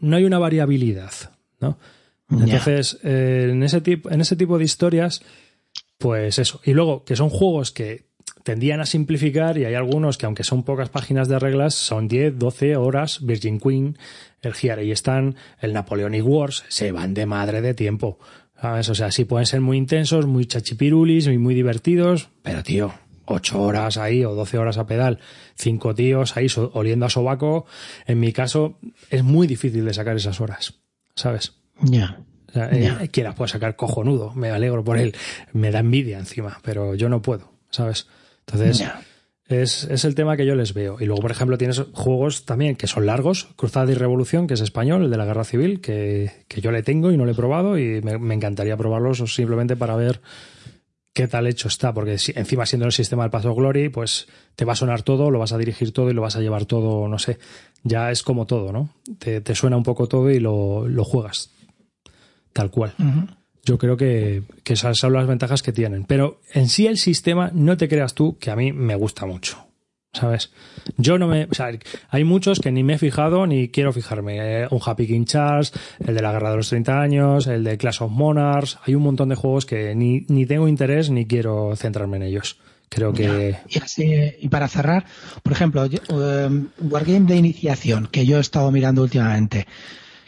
no 0.00 0.16
hay 0.16 0.24
una 0.24 0.38
variabilidad. 0.38 1.12
¿no? 1.60 1.78
Entonces, 2.30 2.98
eh, 3.04 3.48
en, 3.50 3.62
ese 3.62 3.80
tipo, 3.80 4.10
en 4.10 4.20
ese 4.20 4.36
tipo 4.36 4.58
de 4.58 4.64
historias, 4.64 5.22
pues 5.98 6.38
eso. 6.38 6.60
Y 6.64 6.72
luego, 6.72 7.04
que 7.04 7.16
son 7.16 7.28
juegos 7.28 7.70
que 7.70 8.06
tendían 8.42 8.80
a 8.80 8.86
simplificar 8.86 9.58
y 9.58 9.64
hay 9.64 9.74
algunos 9.74 10.18
que, 10.18 10.26
aunque 10.26 10.44
son 10.44 10.62
pocas 10.62 10.90
páginas 10.90 11.28
de 11.28 11.38
reglas, 11.38 11.74
son 11.74 12.08
10, 12.08 12.38
12 12.38 12.76
horas. 12.76 13.24
Virgin 13.24 13.58
Queen, 13.58 13.98
el 14.44 14.84
y 14.84 14.90
están, 14.90 15.36
el 15.60 15.72
Napoleonic 15.72 16.24
Wars, 16.24 16.64
se 16.68 16.92
van 16.92 17.14
de 17.14 17.26
madre 17.26 17.60
de 17.60 17.74
tiempo. 17.74 18.18
¿Sabes? 18.60 18.88
O 18.88 18.94
sea, 18.94 19.10
sí 19.10 19.24
pueden 19.24 19.46
ser 19.46 19.60
muy 19.60 19.76
intensos, 19.76 20.26
muy 20.26 20.46
chachipirulis 20.46 21.26
y 21.26 21.38
muy 21.38 21.54
divertidos, 21.54 22.30
pero 22.42 22.62
tío, 22.62 22.94
ocho 23.26 23.60
horas 23.60 23.96
ahí 23.96 24.24
o 24.24 24.34
doce 24.34 24.58
horas 24.58 24.78
a 24.78 24.86
pedal, 24.86 25.18
cinco 25.54 25.94
tíos 25.94 26.36
ahí 26.36 26.46
oliendo 26.72 27.06
a 27.06 27.10
sobaco, 27.10 27.66
en 28.06 28.20
mi 28.20 28.32
caso 28.32 28.78
es 29.10 29.22
muy 29.22 29.46
difícil 29.46 29.84
de 29.84 29.94
sacar 29.94 30.16
esas 30.16 30.40
horas, 30.40 30.74
¿sabes? 31.14 31.54
Ya. 31.82 32.20
Eh, 32.54 33.08
que 33.10 33.24
las 33.24 33.34
puede 33.34 33.48
sacar 33.48 33.74
cojonudo, 33.74 34.32
me 34.34 34.50
alegro 34.50 34.84
por 34.84 34.96
él, 34.96 35.14
me 35.52 35.72
da 35.72 35.80
envidia 35.80 36.18
encima, 36.18 36.60
pero 36.62 36.94
yo 36.94 37.08
no 37.08 37.20
puedo, 37.20 37.52
¿sabes? 37.70 38.06
Entonces, 38.46 38.84
es, 39.46 39.84
es, 39.84 40.04
el 40.04 40.14
tema 40.14 40.36
que 40.36 40.46
yo 40.46 40.54
les 40.54 40.74
veo. 40.74 40.96
Y 41.00 41.06
luego, 41.06 41.22
por 41.22 41.30
ejemplo, 41.30 41.58
tienes 41.58 41.82
juegos 41.92 42.44
también 42.44 42.76
que 42.76 42.86
son 42.86 43.06
largos, 43.06 43.48
Cruzada 43.56 43.90
y 43.90 43.94
Revolución, 43.94 44.46
que 44.46 44.54
es 44.54 44.60
español, 44.60 45.04
el 45.04 45.10
de 45.10 45.16
la 45.16 45.26
Guerra 45.26 45.44
Civil, 45.44 45.80
que, 45.80 46.44
que 46.48 46.60
yo 46.60 46.70
le 46.70 46.82
tengo 46.82 47.12
y 47.12 47.16
no 47.16 47.24
le 47.24 47.32
he 47.32 47.36
probado 47.36 47.78
y 47.78 48.00
me, 48.02 48.34
encantaría 48.34 48.76
probarlos 48.76 49.18
simplemente 49.34 49.76
para 49.76 49.96
ver 49.96 50.20
qué 51.12 51.28
tal 51.28 51.46
hecho 51.46 51.68
está, 51.68 51.92
porque 51.94 52.16
encima 52.34 52.66
siendo 52.66 52.86
el 52.86 52.92
sistema 52.92 53.22
del 53.22 53.30
Paso 53.30 53.54
Glory, 53.54 53.88
pues 53.88 54.26
te 54.56 54.64
va 54.64 54.72
a 54.72 54.76
sonar 54.76 55.02
todo, 55.02 55.30
lo 55.30 55.38
vas 55.38 55.52
a 55.52 55.58
dirigir 55.58 55.92
todo 55.92 56.10
y 56.10 56.14
lo 56.14 56.22
vas 56.22 56.36
a 56.36 56.40
llevar 56.40 56.64
todo, 56.64 57.06
no 57.06 57.18
sé, 57.18 57.38
ya 57.84 58.10
es 58.10 58.22
como 58.24 58.46
todo, 58.46 58.72
¿no? 58.72 58.88
Te, 59.18 59.40
te 59.40 59.54
suena 59.54 59.76
un 59.76 59.84
poco 59.84 60.08
todo 60.08 60.30
y 60.30 60.40
lo, 60.40 60.88
lo 60.88 61.04
juegas 61.04 61.54
tal 62.54 62.70
cual. 62.70 62.94
Yo 63.64 63.78
creo 63.78 63.96
que, 63.96 64.42
que, 64.62 64.74
esas 64.74 64.98
son 64.98 65.12
las 65.12 65.26
ventajas 65.26 65.62
que 65.62 65.72
tienen. 65.72 66.04
Pero 66.04 66.40
en 66.52 66.68
sí 66.68 66.86
el 66.86 66.98
sistema, 66.98 67.50
no 67.54 67.76
te 67.76 67.88
creas 67.88 68.14
tú 68.14 68.36
que 68.38 68.50
a 68.50 68.56
mí 68.56 68.72
me 68.72 68.94
gusta 68.94 69.26
mucho. 69.26 69.66
¿Sabes? 70.14 70.52
Yo 70.96 71.18
no 71.18 71.26
me. 71.26 71.44
O 71.50 71.54
sea, 71.54 71.70
hay 72.08 72.24
muchos 72.24 72.60
que 72.60 72.70
ni 72.70 72.84
me 72.84 72.94
he 72.94 72.98
fijado 72.98 73.46
ni 73.46 73.68
quiero 73.68 73.92
fijarme. 73.92 74.62
Eh, 74.62 74.68
un 74.70 74.80
Happy 74.84 75.08
King 75.08 75.24
Charles, 75.24 75.72
el 76.06 76.14
de 76.14 76.22
la 76.22 76.32
Guerra 76.32 76.50
de 76.50 76.56
los 76.56 76.68
30 76.68 77.00
años, 77.00 77.46
el 77.48 77.64
de 77.64 77.76
Clash 77.76 78.00
of 78.00 78.12
Monarchs. 78.12 78.78
Hay 78.86 78.94
un 78.94 79.02
montón 79.02 79.28
de 79.28 79.34
juegos 79.34 79.66
que 79.66 79.94
ni, 79.96 80.24
ni 80.28 80.46
tengo 80.46 80.68
interés 80.68 81.10
ni 81.10 81.26
quiero 81.26 81.74
centrarme 81.74 82.18
en 82.18 82.22
ellos. 82.24 82.58
Creo 82.88 83.12
que. 83.12 83.56
Y, 84.40 84.48
para 84.48 84.68
cerrar, 84.68 85.04
por 85.42 85.52
ejemplo, 85.52 85.84
um, 86.10 86.68
Wargame 86.78 87.26
de 87.26 87.36
iniciación, 87.36 88.06
que 88.06 88.24
yo 88.24 88.36
he 88.38 88.40
estado 88.40 88.70
mirando 88.70 89.02
últimamente. 89.02 89.66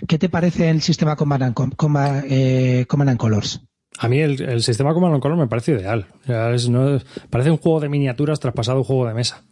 ¿Qué 0.07 0.19
te 0.19 0.29
parece 0.29 0.71
el 0.71 0.83
sistema 0.83 1.17
Command 1.17 1.43
and, 1.43 1.75
Command, 1.77 2.25
eh, 2.29 2.87
Command 2.89 3.17
Colors? 3.17 3.61
A 3.99 4.09
mí 4.09 4.21
el, 4.21 4.41
el, 4.43 4.63
sistema 4.63 4.93
Command 4.93 5.15
and 5.15 5.23
Colors 5.23 5.41
me 5.41 5.47
parece 5.47 5.73
ideal. 5.73 6.07
Es, 6.27 6.69
no, 6.69 6.99
parece 7.31 7.51
un 7.51 7.57
juego 7.57 7.81
de 7.81 7.89
miniaturas 7.89 8.41
traspasado 8.41 8.79
a 8.79 8.81
un 8.81 8.85
juego 8.85 9.07
de 9.07 9.15
mesa. 9.15 9.43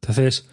Entonces, 0.00 0.48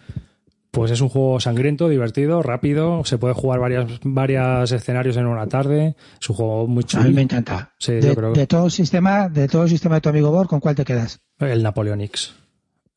pues 0.70 0.90
es 0.90 1.00
un 1.00 1.08
juego 1.08 1.40
sangriento, 1.40 1.88
divertido, 1.88 2.42
rápido. 2.42 3.04
Se 3.04 3.18
puede 3.18 3.34
jugar 3.34 3.60
varias, 3.60 3.86
varios 4.02 4.72
escenarios 4.72 5.16
en 5.16 5.26
una 5.26 5.46
tarde. 5.46 5.96
Es 6.20 6.28
un 6.30 6.36
juego 6.36 6.66
muy 6.66 6.84
chulo. 6.84 7.04
A 7.04 7.06
mí 7.06 7.12
me 7.12 7.22
encanta. 7.22 7.72
Sí, 7.78 7.92
de, 7.92 8.02
yo 8.02 8.14
creo 8.14 8.32
que... 8.32 8.40
de 8.40 8.46
todo 8.46 8.66
el 8.66 8.70
sistema, 8.70 9.28
de 9.28 9.48
todo 9.48 9.64
el 9.64 9.68
sistema 9.68 9.96
de 9.96 10.00
tu 10.00 10.08
amigo 10.08 10.30
Bor, 10.30 10.46
¿con 10.46 10.60
cuál 10.60 10.74
te 10.74 10.84
quedas? 10.84 11.20
El 11.38 11.62
Napoleonix. 11.62 12.34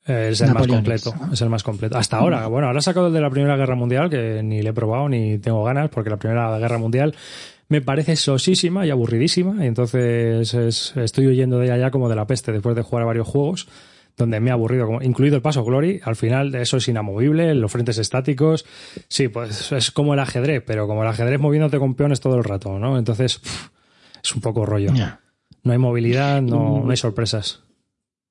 Es 0.08 0.42
el 0.42 0.54
más 0.54 0.68
completo, 0.68 1.14
es 1.32 1.42
el 1.42 1.50
más 1.50 1.64
completo. 1.64 1.98
Hasta 1.98 2.18
ahora, 2.18 2.48
bueno, 2.48 2.68
ahora 2.68 2.80
he 2.80 2.82
sacado 2.82 3.08
el 3.08 3.14
de 3.14 3.22
la 3.22 3.30
Primera 3.30 3.58
Guerra 3.58 3.76
Mundial, 3.76 4.10
que 4.10 4.42
ni 4.42 4.62
le 4.62 4.70
he 4.70 4.74
probado 4.74 5.10
ni 5.10 5.38
tengo 5.38 5.64
ganas, 5.64 5.90
porque 5.90 6.10
la 6.10 6.18
Primera 6.18 6.58
Guerra 6.60 6.78
Mundial 6.78 7.14
me 7.70 7.82
parece 7.82 8.16
sosísima 8.16 8.86
y 8.86 8.90
aburridísima, 8.90 9.64
y 9.64 9.68
entonces 9.68 10.54
es, 10.54 10.96
estoy 10.96 11.28
huyendo 11.28 11.60
de 11.60 11.66
ella 11.66 11.78
ya 11.78 11.92
como 11.92 12.08
de 12.08 12.16
la 12.16 12.26
peste 12.26 12.52
después 12.54 12.76
de 12.76 12.82
jugar 12.82 13.04
a 13.04 13.08
varios 13.08 13.28
juegos 13.28 13.68
donde 14.18 14.40
me 14.40 14.50
he 14.50 14.54
aburrido, 14.54 14.88
como, 14.88 15.02
incluido 15.04 15.36
el 15.36 15.44
paso 15.44 15.64
Glory, 15.64 16.02
al 16.04 16.16
final 16.16 16.56
eso 16.56 16.78
es 16.78 16.88
inamovible, 16.88 17.54
los 17.54 17.72
frentes 17.72 18.00
estáticos, 18.00 18.66
sí, 19.08 19.28
pues 19.28 19.72
es 19.72 19.92
como 19.92 20.16
el 20.16 20.20
ajedrez, 20.20 20.64
pero 20.66 20.88
como 20.88 21.04
el 21.04 21.08
ajedrez 21.08 21.40
moviéndote 21.40 21.78
con 21.78 21.94
peones 21.94 22.20
todo 22.20 22.36
el 22.36 22.44
rato, 22.44 22.80
¿no? 22.80 22.98
Entonces, 22.98 23.38
pff, 23.38 23.68
es 24.24 24.34
un 24.34 24.42
poco 24.42 24.66
rollo. 24.66 24.92
Yeah. 24.92 25.20
No 25.64 25.72
hay 25.72 25.78
movilidad, 25.78 26.42
no, 26.42 26.82
no 26.84 26.90
hay 26.90 26.98
sorpresas. 26.98 27.62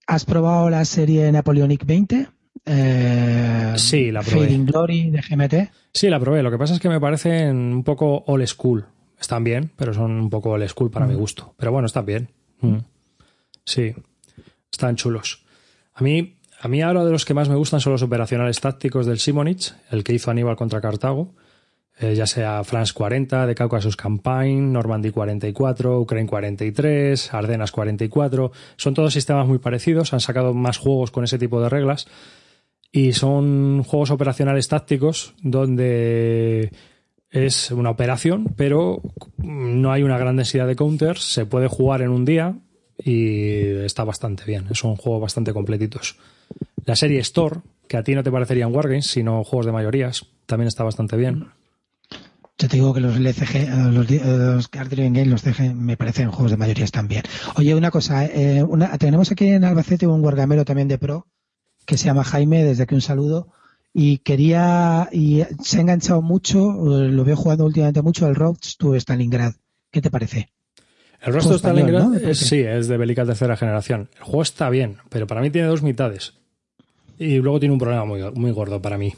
¿Has 0.07 0.25
probado 0.25 0.71
la 0.71 0.85
serie 0.85 1.31
Napoleonic 1.33 1.85
20? 1.85 2.29
Eh, 2.65 3.75
sí, 3.77 4.11
la 4.11 4.23
probé. 4.23 4.47
Fading 4.47 4.67
Glory 4.67 5.11
de 5.11 5.21
GMT. 5.21 5.71
Sí, 5.93 6.09
la 6.09 6.21
probé. 6.21 6.43
Lo 6.43 6.51
que 6.51 6.59
pasa 6.59 6.75
es 6.75 6.81
que 6.81 6.89
me 6.89 7.01
parecen 7.01 7.57
un 7.57 7.85
poco 7.85 8.25
old 8.27 8.47
school. 8.47 8.87
Están 9.21 9.45
bien, 9.45 9.71
pero 9.77 9.95
son 9.95 10.13
un 10.13 10.31
poco 10.31 10.51
old 10.51 10.69
school 10.69 10.91
para 10.91 11.07
mm. 11.07 11.09
mi 11.09 11.15
gusto. 11.15 11.55
Pero 11.57 11.73
bueno, 11.73 11.87
están 11.87 12.07
bien. 12.07 12.29
Mm. 12.61 12.79
Sí, 13.65 13.95
están 14.71 14.97
chulos. 14.97 15.45
A 15.95 16.03
mí, 16.03 16.37
a 16.61 16.69
mí 16.69 16.83
ahora 16.83 17.05
de 17.05 17.11
los 17.11 17.25
que 17.25 17.35
más 17.35 17.49
me 17.49 17.57
gustan 17.57 17.81
son 17.81 17.93
los 17.93 18.03
operacionales 18.03 18.61
tácticos 18.61 19.07
del 19.07 19.19
Simonich, 19.19 19.75
el 19.91 20.05
que 20.05 20.13
hizo 20.13 20.31
Aníbal 20.31 20.57
contra 20.57 20.81
Cartago. 20.81 21.35
Eh, 21.99 22.15
ya 22.15 22.27
sea 22.27 22.63
France 22.63 22.93
40, 22.93 23.47
de 23.47 23.55
Caucasus 23.55 23.97
Campaign, 23.97 24.71
Normandy 24.71 25.11
44, 25.11 26.01
Ukraine 26.01 26.29
43, 26.29 27.33
Ardenas 27.33 27.73
44. 27.73 28.53
Son 28.77 28.93
todos 28.93 29.15
sistemas 29.15 29.47
muy 29.47 29.59
parecidos, 29.59 30.13
han 30.13 30.21
sacado 30.21 30.53
más 30.53 30.77
juegos 30.77 31.11
con 31.11 31.25
ese 31.25 31.39
tipo 31.39 31.61
de 31.63 31.71
reglas 31.71 32.07
y 32.93 33.13
son 33.13 33.83
juegos 33.83 34.11
operacionales 34.11 34.69
tácticos 34.69 35.35
donde 35.43 36.71
es 37.31 37.71
una 37.71 37.91
operación, 37.91 38.55
pero 38.57 39.01
no 39.39 39.91
hay 39.91 40.03
una 40.03 40.19
gran 40.19 40.37
densidad 40.37 40.67
de 40.67 40.77
counters, 40.77 41.23
se 41.23 41.47
puede 41.47 41.69
jugar 41.69 42.03
en 42.03 42.11
un 42.11 42.27
día 42.27 42.59
y 43.03 43.61
está 43.85 44.05
bastante 44.05 44.45
bien, 44.45 44.67
son 44.75 44.97
juegos 44.97 45.23
bastante 45.23 45.55
completitos. 45.55 46.19
La 46.85 46.95
serie 46.95 47.21
Store, 47.21 47.61
que 47.89 47.97
a 47.97 48.03
ti 48.03 48.15
no 48.15 48.23
te 48.23 48.31
parecerían 48.31 48.75
Wargames, 48.75 49.07
sino 49.07 49.45
juegos 49.45 49.67
de 49.67 49.73
mayorías, 49.73 50.27
también 50.47 50.69
está 50.69 50.85
bastante 50.85 51.17
bien. 51.17 51.49
Yo 52.59 52.69
te 52.69 52.77
digo 52.77 52.95
que 52.95 53.01
los 53.01 53.17
LCG, 53.17 53.69
los, 53.93 54.11
los 54.11 54.69
Card 54.69 54.89
Game, 54.95 55.27
los 55.27 55.43
CG, 55.43 55.75
me 55.75 55.99
parecen 55.99 56.31
juegos 56.31 56.53
de 56.53 56.57
mayorías 56.57 56.91
también. 56.91 57.23
Oye, 57.57 57.75
una 57.75 57.91
cosa, 57.91 58.25
eh, 58.25 58.63
una, 58.63 58.97
tenemos 58.97 59.31
aquí 59.31 59.49
en 59.49 59.65
Albacete 59.65 60.07
un 60.07 60.25
wargamero 60.25 60.65
también 60.65 60.89
de 60.89 60.97
pro, 60.97 61.27
que 61.85 61.99
se 61.99 62.07
llama 62.07 62.25
Jaime, 62.25 62.65
desde 62.65 62.85
aquí 62.85 62.95
un 62.95 63.03
saludo, 63.03 63.53
y 63.93 64.19
quería, 64.19 65.09
y 65.13 65.43
se 65.63 65.79
ha 65.79 65.81
enganchado 65.83 66.23
mucho, 66.23 66.73
lo 66.73 67.25
veo 67.25 67.37
jugando 67.37 67.67
últimamente 67.67 68.01
mucho, 68.01 68.27
el 68.27 68.35
Road 68.35 68.57
to 68.79 68.95
Stalingrad. 68.95 69.53
¿Qué 69.91 70.01
te 70.01 70.11
parece? 70.11 70.51
El 71.21 71.35
Road 71.35 71.43
to 71.43 71.59
Stalingrad, 71.59 72.09
¿no? 72.09 72.15
es, 72.15 72.39
sí, 72.39 72.61
es 72.61 72.89
de 72.89 72.97
Bélica 72.97 73.27
tercera 73.27 73.57
generación. 73.59 74.09
El 74.17 74.25
juego 74.25 74.43
está 74.43 74.71
bien, 74.71 74.97
pero 75.11 75.27
para 75.27 75.43
mí 75.43 75.51
tiene 75.51 75.69
dos 75.69 75.83
mitades. 75.83 76.33
Y 77.19 77.37
luego 77.37 77.61
tiene 77.61 77.75
un 77.75 77.79
problema 77.79 78.07
muy, 78.07 78.23
muy 78.33 78.51
gordo 78.51 78.81
para 78.81 78.97
mí. 78.97 79.15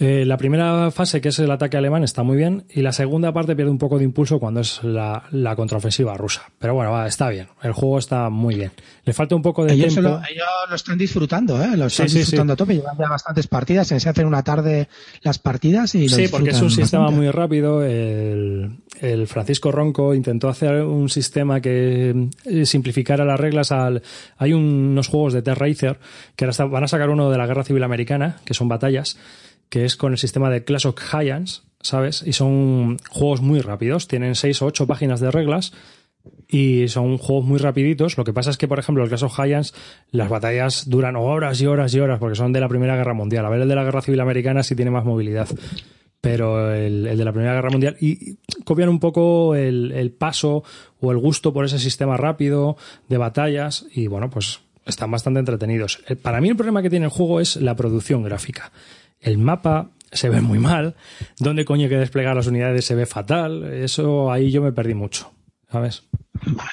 Eh, 0.00 0.24
la 0.24 0.36
primera 0.36 0.92
fase, 0.92 1.20
que 1.20 1.30
es 1.30 1.38
el 1.40 1.50
ataque 1.50 1.76
alemán, 1.76 2.04
está 2.04 2.22
muy 2.22 2.36
bien, 2.36 2.62
y 2.72 2.82
la 2.82 2.92
segunda 2.92 3.32
parte 3.32 3.56
pierde 3.56 3.72
un 3.72 3.78
poco 3.78 3.98
de 3.98 4.04
impulso 4.04 4.38
cuando 4.38 4.60
es 4.60 4.84
la, 4.84 5.24
la 5.32 5.56
contraofensiva 5.56 6.16
rusa. 6.16 6.42
Pero 6.60 6.74
bueno, 6.74 6.92
va, 6.92 7.08
está 7.08 7.28
bien. 7.30 7.48
El 7.64 7.72
juego 7.72 7.98
está 7.98 8.30
muy 8.30 8.54
bien. 8.54 8.70
Le 9.04 9.12
falta 9.12 9.34
un 9.34 9.42
poco 9.42 9.64
de 9.64 9.72
ellos 9.74 9.94
tiempo. 9.94 10.08
Lo, 10.10 10.16
ellos 10.18 10.46
lo 10.68 10.76
están 10.76 10.98
disfrutando, 10.98 11.60
¿eh? 11.60 11.76
Lo 11.76 11.86
están 11.86 12.08
Sí, 12.08 12.12
sí, 12.12 12.18
disfrutando 12.20 12.52
a 12.52 12.56
tope. 12.56 12.74
Llevan 12.76 12.96
ya 12.96 13.08
bastantes 13.08 13.48
partidas. 13.48 13.88
Se 13.88 14.08
hacen 14.08 14.26
una 14.26 14.44
tarde 14.44 14.88
las 15.22 15.40
partidas 15.40 15.92
y 15.96 16.08
lo 16.08 16.14
Sí, 16.14 16.28
porque 16.28 16.50
es 16.50 16.62
un 16.62 16.70
sistema 16.70 17.10
muy 17.10 17.28
rápido. 17.32 17.82
El, 17.82 18.76
el 19.00 19.26
Francisco 19.26 19.72
Ronco 19.72 20.14
intentó 20.14 20.48
hacer 20.48 20.82
un 20.84 21.08
sistema 21.08 21.60
que 21.60 22.28
eh, 22.44 22.66
simplificara 22.66 23.24
las 23.24 23.40
reglas 23.40 23.72
al. 23.72 24.00
Hay 24.36 24.52
un- 24.52 24.90
unos 24.92 25.08
juegos 25.08 25.32
de 25.32 25.42
Terracer 25.42 25.98
que 26.36 26.46
van 26.46 26.84
a 26.84 26.88
sacar 26.88 27.10
uno 27.10 27.30
de 27.32 27.38
la 27.38 27.46
Guerra 27.48 27.64
Civil 27.64 27.82
Americana, 27.82 28.36
que 28.44 28.54
son 28.54 28.68
batallas, 28.68 29.18
que 29.68 29.84
es 29.84 29.96
con 29.96 30.12
el 30.12 30.18
sistema 30.18 30.50
de 30.50 30.64
Clash 30.64 30.86
of 30.86 30.96
Giants, 30.98 31.64
¿sabes? 31.80 32.22
Y 32.26 32.32
son 32.32 32.98
juegos 33.10 33.40
muy 33.40 33.60
rápidos. 33.60 34.08
Tienen 34.08 34.34
seis 34.34 34.62
o 34.62 34.66
ocho 34.66 34.86
páginas 34.86 35.20
de 35.20 35.30
reglas 35.30 35.72
y 36.48 36.88
son 36.88 37.18
juegos 37.18 37.44
muy 37.44 37.58
rapiditos. 37.58 38.16
Lo 38.16 38.24
que 38.24 38.32
pasa 38.32 38.50
es 38.50 38.58
que, 38.58 38.68
por 38.68 38.78
ejemplo, 38.78 39.02
el 39.02 39.08
Clash 39.08 39.24
of 39.24 39.34
Giants, 39.34 39.74
las 40.10 40.28
batallas 40.28 40.88
duran 40.88 41.16
horas 41.16 41.60
y 41.60 41.66
horas 41.66 41.94
y 41.94 42.00
horas 42.00 42.18
porque 42.18 42.36
son 42.36 42.52
de 42.52 42.60
la 42.60 42.68
Primera 42.68 42.96
Guerra 42.96 43.14
Mundial. 43.14 43.44
A 43.46 43.50
ver, 43.50 43.60
el 43.60 43.68
de 43.68 43.74
la 43.74 43.84
Guerra 43.84 44.02
Civil 44.02 44.20
Americana 44.20 44.62
sí 44.62 44.74
tiene 44.74 44.90
más 44.90 45.04
movilidad. 45.04 45.48
Pero 46.20 46.74
el, 46.74 47.04
de 47.04 47.24
la 47.24 47.32
Primera 47.32 47.54
Guerra 47.54 47.70
Mundial. 47.70 47.96
Y 48.00 48.38
copian 48.64 48.88
un 48.88 48.98
poco 48.98 49.54
el, 49.54 49.92
el 49.92 50.10
paso 50.10 50.64
o 51.00 51.12
el 51.12 51.18
gusto 51.18 51.52
por 51.52 51.64
ese 51.64 51.78
sistema 51.78 52.16
rápido 52.16 52.76
de 53.08 53.18
batallas. 53.18 53.86
Y 53.92 54.08
bueno, 54.08 54.28
pues 54.30 54.60
están 54.84 55.10
bastante 55.10 55.38
entretenidos. 55.38 56.02
Para 56.22 56.40
mí 56.40 56.48
el 56.48 56.56
problema 56.56 56.82
que 56.82 56.90
tiene 56.90 57.06
el 57.06 57.12
juego 57.12 57.40
es 57.40 57.56
la 57.56 57.76
producción 57.76 58.24
gráfica. 58.24 58.72
El 59.20 59.38
mapa 59.38 59.90
se 60.12 60.28
ve 60.28 60.40
muy 60.40 60.58
mal. 60.58 60.94
¿Dónde 61.38 61.64
coño 61.64 61.84
hay 61.84 61.88
que 61.88 61.98
desplegar 61.98 62.36
las 62.36 62.46
unidades 62.46 62.84
se 62.84 62.94
ve 62.94 63.06
fatal? 63.06 63.64
Eso 63.64 64.32
ahí 64.32 64.50
yo 64.50 64.62
me 64.62 64.72
perdí 64.72 64.94
mucho. 64.94 65.30
¿Sabes? 65.70 66.04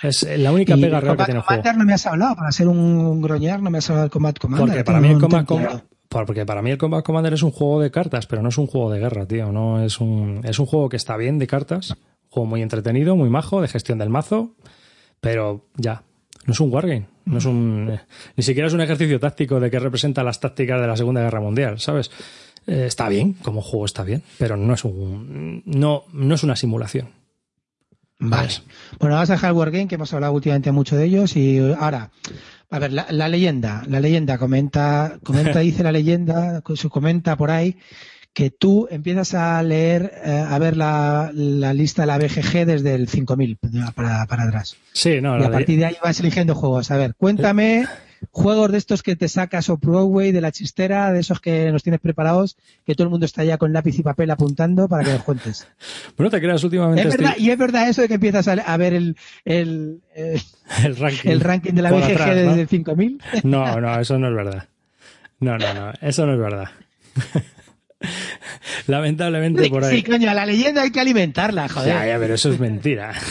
Es 0.04 0.24
la 0.40 0.54
única 0.54 0.78
pega 0.78 1.02
real 1.02 1.18
que 1.18 1.26
tiene 1.26 1.40
el 1.40 1.46
juego. 1.46 1.64
No 1.78 1.86
me 1.86 1.94
has 1.94 2.06
hablado, 2.06 2.36
para 2.36 2.52
ser 2.52 2.68
un 2.68 3.22
groñar 3.22 3.62
no 3.62 3.70
me 3.70 3.80
has 3.80 3.90
hablado 3.90 4.04
del 4.04 4.12
Combat 4.12 4.40
Commander. 4.40 4.68
Porque 4.68 4.84
para 4.84 5.02
mí 5.02 5.10
el 5.10 5.20
Combat. 5.20 5.46
Commander, 5.46 5.84
porque 6.08 6.46
para 6.46 6.62
mí 6.62 6.72
el 6.72 6.78
Combat 6.78 7.04
Commander 7.04 7.34
es 7.34 7.44
un 7.44 7.52
juego 7.52 7.82
de 7.82 7.92
cartas, 7.92 8.26
pero 8.26 8.42
no 8.42 8.50
es 8.50 8.58
un 8.58 8.68
juego 8.68 8.90
de 8.92 9.00
guerra, 9.00 9.26
tío. 9.26 9.52
No 9.52 9.84
es 9.84 10.00
un 10.00 10.42
es 10.44 10.60
un 10.60 10.66
juego 10.66 10.88
que 10.88 10.98
está 10.98 11.18
bien 11.18 11.40
de 11.40 11.48
cartas, 11.48 11.92
un 11.92 11.98
Juego 12.30 12.48
muy 12.48 12.62
entretenido, 12.62 13.16
muy 13.16 13.30
majo, 13.30 13.62
de 13.62 13.68
gestión 13.68 13.98
del 13.98 14.10
mazo, 14.10 14.56
pero 15.20 15.66
ya, 15.76 16.04
no 16.46 16.54
es 16.54 16.60
un 16.60 16.72
wargame, 16.72 17.08
no 17.26 17.38
es 17.38 17.46
un 17.46 17.90
eh, 17.92 18.02
ni 18.36 18.44
siquiera 18.44 18.68
es 18.68 18.74
un 18.74 18.82
ejercicio 18.82 19.20
táctico 19.20 19.60
de 19.60 19.70
que 19.70 19.80
representa 19.80 20.24
las 20.24 20.40
tácticas 20.40 20.80
de 20.80 20.88
la 20.88 20.98
Segunda 20.98 21.22
Guerra 21.22 21.42
Mundial, 21.42 21.80
¿sabes? 21.80 22.12
Eh, 22.68 22.86
está 22.88 23.10
bien, 23.10 23.34
como 23.34 23.62
juego 23.62 23.86
está 23.86 24.04
bien, 24.04 24.24
pero 24.38 24.58
no 24.58 24.74
es 24.74 24.84
un 24.84 25.64
no 25.66 26.04
no 26.14 26.36
es 26.36 26.44
una 26.44 26.56
simulación. 26.56 27.10
Vale. 28.18 28.50
Bueno, 29.00 29.16
vamos 29.16 29.30
a 29.30 29.34
dejar 29.34 29.52
el 29.52 29.58
Wargame, 29.58 29.88
que 29.88 29.96
hemos 29.96 30.14
hablado 30.14 30.34
últimamente 30.34 30.72
mucho 30.72 30.96
de 30.96 31.06
ellos, 31.06 31.36
y 31.36 31.60
ahora, 31.60 32.12
a 32.70 32.80
ver, 32.80 32.94
la, 32.94 33.08
la 33.10 33.28
leyenda, 33.28 33.84
la 33.88 34.00
leyenda 34.00 34.38
comenta, 34.38 35.20
comenta, 35.22 35.60
dice 35.60 35.84
la 35.84 35.92
leyenda, 35.92 36.62
comenta 36.90 37.36
por 37.36 37.52
ahí, 37.52 37.78
que 38.36 38.52
tú 38.52 38.88
empiezas 38.92 39.34
a 39.34 39.64
leer, 39.64 40.12
eh, 40.26 40.46
a 40.46 40.60
ver 40.60 40.76
la, 40.76 41.32
la, 41.34 41.74
lista 41.74 42.02
de 42.02 42.08
la 42.08 42.18
BGG 42.18 42.66
desde 42.66 42.94
el 42.94 43.08
5000 43.08 43.58
para, 43.96 44.26
para 44.26 44.44
atrás. 44.44 44.76
Sí, 44.92 45.22
no, 45.22 45.40
y 45.40 45.44
a 45.44 45.50
partir 45.50 45.80
de 45.80 45.86
ahí 45.86 45.96
vas 46.04 46.20
eligiendo 46.20 46.54
juegos. 46.54 46.92
A 46.92 46.98
ver, 46.98 47.16
cuéntame 47.16 47.86
juegos 48.32 48.74
de 48.74 48.78
estos 48.78 49.04
que 49.04 49.16
te 49.16 49.30
sacas 49.30 49.70
o 49.70 49.78
Broadway 49.78 50.34
de 50.34 50.42
la 50.42 50.52
chistera, 50.52 51.14
de 51.14 51.22
esos 51.22 51.40
que 51.40 51.72
nos 51.72 51.82
tienes 51.82 52.02
preparados, 52.02 52.58
que 52.86 52.94
todo 52.94 53.06
el 53.06 53.10
mundo 53.10 53.26
está 53.26 53.46
ya 53.46 53.58
con 53.58 53.72
lápiz 53.72 53.98
y 54.00 54.04
papel 54.04 54.30
apuntando 54.30 54.90
para 54.90 55.06
que 55.06 55.14
los 55.14 55.24
cuentes. 55.24 55.66
bueno, 56.18 56.30
te 56.30 56.42
creas 56.42 56.62
últimamente. 56.62 57.08
¿Es 57.08 57.18
verdad, 57.18 57.36
Y 57.38 57.52
es 57.52 57.58
verdad 57.58 57.88
eso 57.88 58.02
de 58.02 58.10
que 58.10 58.16
empiezas 58.16 58.50
a, 58.50 58.52
a 58.52 58.76
ver 58.76 58.94
el, 58.94 59.16
el, 59.46 60.02
el, 60.14 60.42
el, 60.84 60.98
ranking, 60.98 61.30
el 61.30 61.40
ranking 61.40 61.72
de 61.72 61.82
la 61.82 61.92
BGG 61.92 62.04
atrás, 62.04 62.36
desde 62.36 62.46
¿no? 62.48 62.54
el 62.56 62.68
5000. 62.68 63.22
No, 63.44 63.80
no, 63.80 63.98
eso 63.98 64.20
no 64.20 64.28
es 64.28 64.36
verdad. 64.36 64.68
No, 65.40 65.58
no, 65.58 65.74
no, 65.74 65.94
eso 66.02 66.26
no 66.26 66.34
es 66.34 66.40
verdad. 66.40 66.68
Lamentablemente 68.88 69.64
Sí, 69.64 69.70
por 69.70 69.84
ahí. 69.84 69.98
sí, 69.98 70.04
coño, 70.04 70.32
la 70.34 70.46
leyenda 70.46 70.82
hay 70.84 70.92
que 70.92 71.00
alimentarla, 71.00 71.68
joder. 71.70 71.88
Ya, 71.90 72.08
ya, 72.08 72.20
pero 72.20 72.36
eso 72.36 72.52
es 72.52 72.60
mentira. 72.60 73.14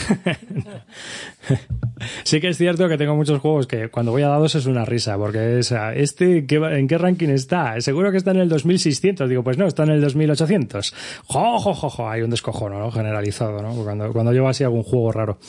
sí 2.23 2.41
que 2.41 2.49
es 2.49 2.57
cierto 2.57 2.87
que 2.89 2.97
tengo 2.97 3.15
muchos 3.15 3.39
juegos 3.39 3.67
que 3.67 3.89
cuando 3.89 4.11
voy 4.11 4.23
a 4.23 4.27
dados 4.29 4.55
es 4.55 4.65
una 4.65 4.85
risa, 4.85 5.17
porque 5.17 5.59
es, 5.59 5.71
ah, 5.71 5.93
este, 5.93 6.45
¿qué 6.45 6.57
va- 6.59 6.77
¿en 6.77 6.87
qué 6.87 6.97
ranking 6.97 7.29
está? 7.29 7.79
Seguro 7.81 8.11
que 8.11 8.17
está 8.17 8.31
en 8.31 8.37
el 8.37 8.49
2600. 8.49 9.29
Digo, 9.29 9.43
pues 9.43 9.57
no, 9.57 9.67
está 9.67 9.83
en 9.83 9.91
el 9.91 10.01
2800. 10.01 10.93
Jo, 11.25 11.59
jo, 11.59 11.73
jo, 11.73 11.89
jo. 11.89 12.09
Hay 12.09 12.21
un 12.21 12.29
descojono, 12.29 12.79
¿no? 12.79 12.91
Generalizado, 12.91 13.61
¿no? 13.61 13.73
Cuando, 13.83 14.11
cuando 14.11 14.31
llevo 14.33 14.49
así 14.49 14.63
algún 14.63 14.83
juego 14.83 15.11
raro. 15.11 15.39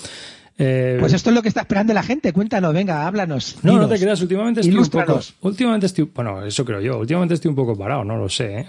Eh, 0.58 0.96
Pues 0.98 1.12
esto 1.12 1.30
es 1.30 1.36
lo 1.36 1.42
que 1.42 1.48
está 1.48 1.62
esperando 1.62 1.92
la 1.92 2.02
gente. 2.02 2.32
Cuéntanos, 2.32 2.72
venga, 2.72 3.06
háblanos. 3.06 3.58
no, 3.62 3.78
no 3.78 3.88
te 3.88 3.98
creas, 3.98 4.20
últimamente 4.22 4.60
estoy 4.60 4.76
un 4.78 4.88
poco. 4.88 5.20
Últimamente 5.42 5.86
estoy. 5.86 6.10
Bueno, 6.14 6.44
eso 6.46 6.64
creo 6.64 6.80
yo. 6.80 6.98
Últimamente 6.98 7.34
estoy 7.34 7.50
un 7.50 7.56
poco 7.56 7.76
parado, 7.76 8.04
no 8.04 8.16
lo 8.16 8.28
sé, 8.28 8.60
¿eh? 8.60 8.66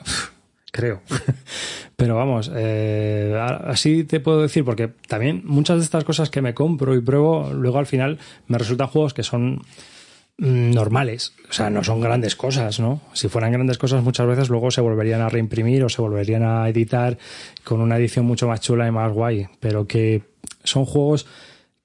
Creo. 0.72 1.02
Pero 1.96 2.16
vamos, 2.16 2.52
eh, 2.54 3.36
así 3.66 4.04
te 4.04 4.20
puedo 4.20 4.42
decir, 4.42 4.64
porque 4.64 4.90
también 5.08 5.42
muchas 5.46 5.78
de 5.78 5.84
estas 5.84 6.04
cosas 6.04 6.30
que 6.30 6.42
me 6.42 6.54
compro 6.54 6.96
y 6.96 7.02
pruebo, 7.02 7.52
luego 7.54 7.80
al 7.80 7.88
final 7.88 8.20
me 8.48 8.58
resultan 8.58 8.88
juegos 8.88 9.14
que 9.14 9.24
son 9.24 9.64
mm, 10.38 10.72
normales. 10.72 11.34
O 11.50 11.54
sea, 11.54 11.70
no 11.70 11.84
son 11.84 12.02
grandes 12.02 12.36
cosas, 12.36 12.80
¿no? 12.80 13.02
Si 13.14 13.30
fueran 13.30 13.52
grandes 13.52 13.78
cosas, 13.78 14.04
muchas 14.04 14.28
veces 14.28 14.50
luego 14.50 14.70
se 14.70 14.82
volverían 14.82 15.22
a 15.22 15.30
reimprimir 15.30 15.84
o 15.84 15.90
se 15.90 16.02
volverían 16.02 16.44
a 16.44 16.70
editar 16.70 17.18
con 17.64 17.82
una 17.82 17.98
edición 17.98 18.26
mucho 18.26 18.48
más 18.48 18.62
chula 18.62 18.88
y 18.88 18.92
más 18.92 19.12
guay. 19.12 19.48
Pero 19.60 19.88
que 19.88 20.22
son 20.64 20.86
juegos 20.86 21.26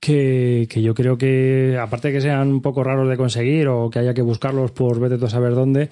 que, 0.03 0.67
yo 0.83 0.95
creo 0.95 1.17
que, 1.17 1.79
aparte 1.81 2.09
de 2.09 2.15
que 2.15 2.21
sean 2.21 2.49
un 2.49 2.61
poco 2.61 2.83
raros 2.83 3.09
de 3.09 3.17
conseguir 3.17 3.69
o 3.69 3.89
que 3.89 4.01
haya 4.01 4.15
que 4.15 4.23
buscarlos 4.23 4.73
por 4.73 4.99
vete 4.99 5.17
tú 5.17 5.27
a 5.27 5.31
saber 5.31 5.55
dónde, 5.55 5.91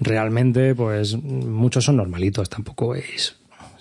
realmente, 0.00 0.74
pues 0.74 1.14
muchos 1.22 1.84
son 1.84 1.96
normalitos. 1.96 2.50
Tampoco 2.50 2.96
es. 2.96 3.36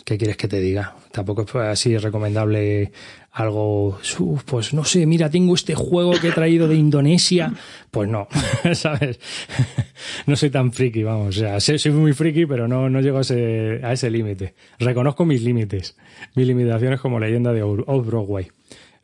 ¿Qué 0.06 0.20
quieres 0.20 0.38
que 0.38 0.48
te 0.48 0.60
diga? 0.60 0.96
Tampoco 1.12 1.42
es 1.44 1.56
así 1.56 1.98
recomendable 1.98 2.92
algo. 3.32 3.98
"Uf, 4.20 4.44
pues 4.44 4.74
no 4.74 4.84
sé, 4.84 5.08
mira, 5.08 5.32
tengo 5.32 5.56
este 5.56 5.74
juego 5.74 6.12
que 6.20 6.28
he 6.28 6.32
traído 6.32 6.68
de 6.68 6.76
Indonesia. 6.76 7.52
Pues 7.90 8.08
no, 8.08 8.28
¿sabes? 8.74 9.20
No 10.28 10.36
soy 10.36 10.52
tan 10.52 10.72
friki, 10.72 11.02
vamos. 11.04 11.38
O 11.38 11.40
sea, 11.40 11.60
soy 11.60 11.92
muy 11.92 12.14
friki, 12.14 12.46
pero 12.46 12.68
no, 12.68 12.88
no 12.90 13.02
llego 13.02 13.18
a 13.18 13.22
ese, 13.22 13.80
a 13.84 13.94
ese 13.94 14.12
límite. 14.12 14.54
Reconozco 14.80 15.26
mis 15.26 15.42
límites. 15.44 15.96
Mis 16.36 16.46
limitaciones 16.48 17.00
como 17.00 17.20
leyenda 17.20 17.52
de 17.54 17.64
Old 17.64 18.06
Broadway. 18.06 18.48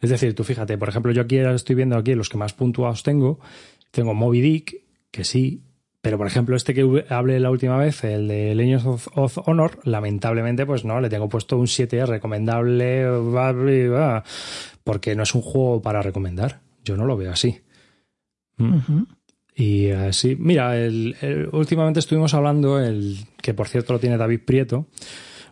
Es 0.02 0.10
decir, 0.10 0.36
tú 0.36 0.44
fíjate, 0.44 0.78
por 0.78 0.90
ejemplo, 0.90 1.12
yo 1.12 1.22
aquí 1.24 1.38
estoy 1.38 1.76
viendo 1.76 1.98
aquí 1.98 2.14
los 2.16 2.30
que 2.30 2.38
más 2.38 2.54
puntuados 2.54 3.04
tengo. 3.04 3.40
Tengo 3.92 4.14
Moby 4.14 4.42
Dick, 4.42 4.82
que 5.12 5.24
sí, 5.24 5.64
pero 6.02 6.18
por 6.18 6.28
ejemplo, 6.28 6.56
este 6.56 6.74
que 6.74 7.06
hablé 7.10 7.40
la 7.40 7.50
última 7.52 7.78
vez, 7.78 8.04
el 8.04 8.28
de 8.28 8.54
Legends 8.56 8.86
of, 8.86 9.08
of 9.16 9.38
Honor, 9.48 9.80
lamentablemente, 9.84 10.66
pues 10.66 10.86
no, 10.86 11.02
le 11.02 11.10
tengo 11.10 11.28
puesto 11.30 11.58
un 11.58 11.68
7 11.68 12.06
recomendable, 12.06 13.06
va, 13.10 13.52
va, 13.52 14.24
porque 14.84 15.16
no 15.16 15.24
es 15.24 15.34
un 15.36 15.42
juego 15.42 15.82
para 15.82 16.02
recomendar. 16.02 16.62
Yo 16.84 16.96
no 16.96 17.06
lo 17.06 17.18
veo 17.18 17.32
así. 17.32 17.62
Ujú. 18.60 19.08
Y 19.56 19.90
así, 19.90 20.36
mira, 20.40 20.78
el, 20.78 21.16
el- 21.22 21.50
últimamente 21.52 22.00
estuvimos 22.00 22.34
hablando, 22.36 22.80
el 22.80 23.18
que 23.42 23.54
por 23.54 23.68
cierto 23.68 23.94
lo 23.94 24.00
tiene 24.00 24.18
David 24.18 24.42
Prieto, 24.46 24.86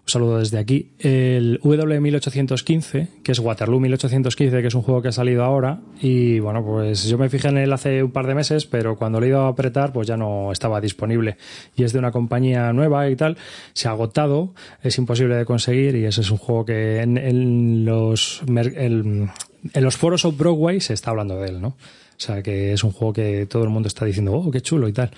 un 0.06 0.11
saludo 0.11 0.38
desde 0.38 0.60
aquí, 0.60 0.91
el 0.99 1.60
W1815, 1.61 3.07
que 3.23 3.32
es 3.32 3.40
Waterloo 3.40 3.80
1815, 3.80 4.61
que 4.61 4.68
es 4.68 4.76
un 4.76 4.84
juego 4.84 5.02
que 5.02 5.07
ha 5.07 5.11
salido 5.11 5.44
ahora, 5.44 5.80
y 5.99 6.40
bueno, 6.40 6.64
pues 6.64 7.06
yo 7.06 7.18
me 7.18 7.27
fijé 7.27 7.48
en 7.48 7.57
él 7.57 7.73
hace 7.73 8.03
un 8.03 8.11
par 8.11 8.27
de 8.27 8.36
meses, 8.36 8.68
pero 8.68 8.98
cuando 8.98 9.19
le 9.19 9.26
he 9.26 9.30
ido 9.30 9.41
a 9.41 9.48
apretar, 9.48 9.91
pues 9.91 10.07
ya 10.07 10.15
no 10.15 10.52
estaba 10.52 10.80
disponible. 10.80 11.38
Y 11.76 11.86
es 11.86 11.91
de 11.91 11.98
una 11.98 12.11
compañía 12.11 12.72
nueva 12.72 13.10
y 13.10 13.15
tal, 13.15 13.36
se 13.73 13.88
ha 13.88 13.91
agotado, 13.91 14.53
es 14.84 14.95
imposible 14.99 15.38
de 15.38 15.45
conseguir, 15.45 15.95
y 15.95 16.06
ese 16.06 16.22
es 16.22 16.30
un 16.30 16.38
juego 16.38 16.65
que 16.65 17.02
en, 17.02 17.18
en 17.18 17.84
los, 17.86 18.44
en 18.45 19.32
los 19.73 19.98
foros 19.98 20.23
of 20.23 20.38
Broadway 20.38 20.82
se 20.82 20.94
está 20.94 21.10
hablando 21.10 21.41
de 21.41 21.49
él, 21.49 21.61
¿no? 21.61 21.69
O 21.69 22.19
sea, 22.19 22.44
que 22.44 22.73
es 22.73 22.84
un 22.84 22.91
juego 22.91 23.11
que 23.11 23.48
todo 23.48 23.64
el 23.64 23.69
mundo 23.69 23.88
está 23.88 24.06
diciendo, 24.06 24.34
oh, 24.34 24.52
qué 24.52 24.61
chulo 24.61 24.88
y 24.88 24.94
tal. 24.94 25.10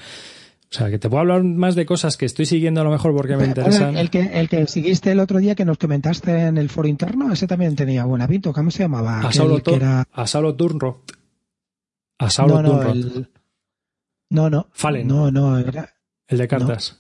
O 0.70 0.74
sea, 0.74 0.90
que 0.90 1.00
te 1.00 1.10
puedo 1.10 1.22
hablar 1.22 1.44
más 1.44 1.76
de 1.76 1.86
cosas 1.86 2.18
que 2.18 2.26
estoy 2.26 2.46
siguiendo 2.46 2.82
a 2.82 2.84
lo 2.84 2.92
mejor 2.92 3.16
porque 3.16 3.38
me 3.38 3.46
interesan. 3.46 3.92
el, 3.92 3.98
el 3.98 4.10
que, 4.10 4.20
el 4.20 4.50
que 4.50 4.68
seguiste 4.68 5.12
el 5.12 5.20
otro 5.22 5.40
día 5.40 5.56
que 5.56 5.64
nos 5.64 5.78
comentaste 5.78 6.40
en 6.42 6.58
el 6.58 6.70
foro 6.70 6.90
interno, 6.90 7.32
ese 7.32 7.48
también 7.48 7.76
tenía 7.76 8.04
buena 8.04 8.28
pinta. 8.28 8.52
¿Cómo 8.52 8.70
se 8.70 8.84
llamaba? 8.84 9.22
A 9.22 9.32
Saulo, 9.32 9.62
era... 9.66 10.06
a 10.12 10.28
Saulo 10.28 10.56
Turnro. 10.56 11.04
A 12.20 12.30
Saulo 12.30 12.62
No, 12.62 12.62
no, 12.62 12.70
Turnro. 12.70 12.92
El... 12.92 13.00
el... 13.00 13.30
no, 14.30 14.50
no. 14.50 14.68
Fallen. 14.74 15.08
No, 15.08 15.32
no, 15.32 15.58
era... 15.58 15.94
de 16.28 16.48
cartas. 16.50 17.00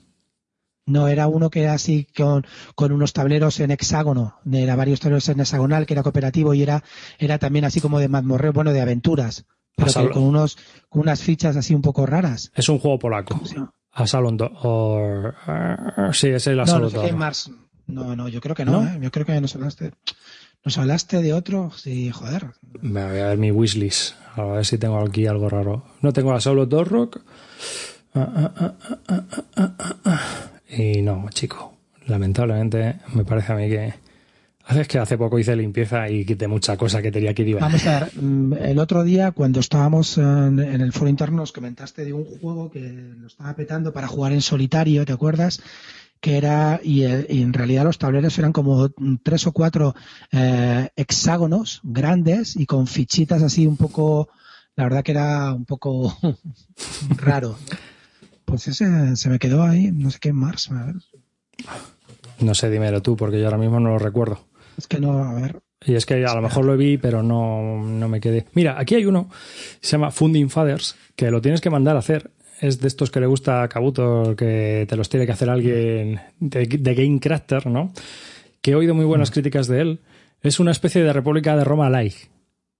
No, 0.85 1.09
era 1.09 1.27
uno 1.27 1.49
que 1.49 1.63
era 1.63 1.73
así 1.73 2.07
con, 2.15 2.45
con 2.73 2.93
unos 2.93 3.11
tableros 3.11 3.59
en 3.59 3.71
hexágono, 3.71 4.39
era 4.49 4.77
varios 4.77 5.01
tableros 5.01 5.27
en 5.27 5.41
hexagonal, 5.41 5.85
que 5.85 5.93
era 5.93 6.03
cooperativo 6.03 6.53
y 6.53 6.63
era, 6.63 6.81
era 7.19 7.37
también 7.37 7.65
así 7.65 7.81
como 7.81 7.99
de 7.99 8.07
mazmorreo, 8.07 8.53
bueno, 8.53 8.71
de 8.71 8.79
aventuras, 8.79 9.45
pero 9.77 10.11
con 10.11 10.23
unos, 10.23 10.57
con 10.89 11.01
unas 11.03 11.21
fichas 11.21 11.55
así 11.55 11.73
un 11.75 11.81
poco 11.81 12.05
raras. 12.05 12.51
Es 12.55 12.67
un 12.67 12.79
juego 12.79 12.99
polaco. 12.99 13.35
¿Cómo 13.35 13.45
se 13.45 13.55
llama? 13.55 13.73
A 13.91 14.05
Salon 14.07 14.35
Do- 14.37 14.51
or- 14.63 15.35
Sí, 16.13 16.27
ese 16.27 16.35
es 16.35 16.47
el 16.47 16.57
No, 16.57 16.63
Asalo 16.63 16.89
no 16.89 17.01
sé. 17.01 17.13
Mars. 17.13 17.51
No, 17.87 18.15
no, 18.15 18.27
yo 18.27 18.41
creo 18.41 18.55
que 18.55 18.65
no, 18.65 18.81
¿No? 18.83 18.87
¿eh? 18.87 18.99
Yo 19.01 19.11
creo 19.11 19.25
que 19.25 19.39
nos 19.39 19.55
hablaste, 19.55 19.91
nos 20.65 20.77
hablaste 20.77 21.21
de 21.21 21.33
otro, 21.33 21.71
sí, 21.75 22.11
joder. 22.11 22.47
Me 22.81 23.05
voy 23.07 23.19
a 23.19 23.27
ver 23.27 23.37
mi 23.37 23.49
wishlist. 23.51 24.15
A 24.35 24.43
ver 24.43 24.65
si 24.65 24.77
tengo 24.77 24.99
aquí 24.99 25.25
algo 25.25 25.47
raro. 25.49 25.85
No 26.01 26.11
tengo 26.11 26.33
a 26.33 26.41
Saulo 26.41 26.67
Torrock. 26.67 27.21
Ah, 28.13 28.27
ah, 28.35 28.51
ah, 28.57 28.73
ah, 29.07 29.23
ah, 29.55 29.73
ah, 29.79 29.95
ah. 30.05 30.21
Y 30.69 31.01
no, 31.01 31.27
chico. 31.29 31.77
Lamentablemente, 32.07 32.99
me 33.13 33.23
parece 33.23 33.53
a 33.53 33.55
mí 33.55 33.69
que. 33.69 33.93
Es 34.69 34.87
que 34.87 34.99
hace 34.99 35.17
poco 35.17 35.39
hice 35.39 35.55
limpieza 35.55 36.09
y 36.09 36.25
quité 36.25 36.47
mucha 36.47 36.75
cosa 36.75 37.01
que 37.01 37.11
tenía 37.11 37.33
que 37.33 37.43
ir. 37.43 37.57
Vamos 37.57 37.85
a 37.87 37.99
ver, 38.01 38.21
mm, 38.21 38.53
el 38.53 38.79
otro 38.79 39.03
día 39.03 39.31
cuando 39.31 39.61
estábamos 39.61 40.17
en, 40.17 40.59
en 40.59 40.81
el 40.81 40.91
foro 40.91 41.09
interno 41.09 41.37
nos 41.37 41.53
comentaste 41.53 42.03
de 42.03 42.11
un 42.11 42.25
juego 42.25 42.69
que 42.69 42.81
lo 42.81 43.27
estaba 43.27 43.53
petando 43.55 43.93
para 43.93 44.07
jugar 44.07 44.33
en 44.33 44.41
solitario, 44.41 45.05
¿te 45.05 45.13
acuerdas? 45.13 45.61
Que 46.19 46.37
era, 46.37 46.81
y, 46.83 47.03
eh, 47.03 47.25
y 47.29 47.43
en 47.43 47.53
realidad 47.53 47.85
los 47.85 47.97
tableros 47.97 48.37
eran 48.39 48.51
como 48.51 48.89
tres 49.23 49.47
o 49.47 49.53
cuatro 49.53 49.95
eh, 50.31 50.89
hexágonos 50.97 51.79
grandes 51.83 52.57
y 52.57 52.65
con 52.65 52.87
fichitas 52.87 53.43
así 53.43 53.67
un 53.67 53.77
poco, 53.77 54.27
la 54.75 54.83
verdad 54.83 55.03
que 55.03 55.11
era 55.11 55.53
un 55.53 55.65
poco 55.65 56.17
raro. 57.17 57.57
Pues 58.43 58.67
ese 58.67 59.15
se 59.15 59.29
me 59.29 59.39
quedó 59.39 59.63
ahí, 59.63 59.91
no 59.93 60.09
sé 60.09 60.19
qué 60.19 60.33
Mars, 60.33 60.71
a 60.71 60.85
ver. 60.85 60.95
No 62.39 62.53
sé, 62.53 62.69
dímelo 62.69 63.01
tú, 63.01 63.15
porque 63.15 63.39
yo 63.39 63.45
ahora 63.45 63.57
mismo 63.57 63.79
no 63.79 63.89
lo 63.89 63.99
recuerdo. 63.99 64.45
Es 64.77 64.87
que 64.87 64.99
no, 64.99 65.23
a 65.23 65.33
ver. 65.33 65.59
Y 65.85 65.95
es 65.95 66.05
que 66.05 66.25
a 66.25 66.35
lo 66.35 66.41
mejor 66.41 66.65
lo 66.65 66.77
vi, 66.77 66.97
pero 66.97 67.23
no, 67.23 67.83
no 67.83 68.07
me 68.07 68.19
quedé. 68.19 68.45
Mira, 68.53 68.79
aquí 68.79 68.95
hay 68.95 69.05
uno, 69.05 69.29
se 69.79 69.91
llama 69.91 70.11
Funding 70.11 70.49
Fathers, 70.49 70.95
que 71.15 71.31
lo 71.31 71.41
tienes 71.41 71.61
que 71.61 71.69
mandar 71.69 71.95
a 71.95 71.99
hacer. 71.99 72.31
Es 72.59 72.79
de 72.79 72.87
estos 72.87 73.11
que 73.11 73.19
le 73.19 73.27
gusta 73.27 73.61
a 73.61 73.69
Kabuto, 73.69 74.35
que 74.35 74.85
te 74.89 74.95
los 74.95 75.09
tiene 75.09 75.25
que 75.25 75.31
hacer 75.31 75.49
alguien 75.49 76.19
de, 76.39 76.65
de 76.65 76.95
Game 76.95 77.19
Crafter, 77.19 77.67
¿no? 77.67 77.91
Que 78.61 78.71
he 78.71 78.75
oído 78.75 78.95
muy 78.95 79.05
buenas 79.05 79.29
críticas 79.29 79.67
de 79.67 79.81
él. 79.81 79.99
Es 80.41 80.59
una 80.59 80.71
especie 80.71 81.03
de 81.03 81.13
República 81.13 81.55
de 81.55 81.63
Roma 81.63 81.89
like, 81.89 82.17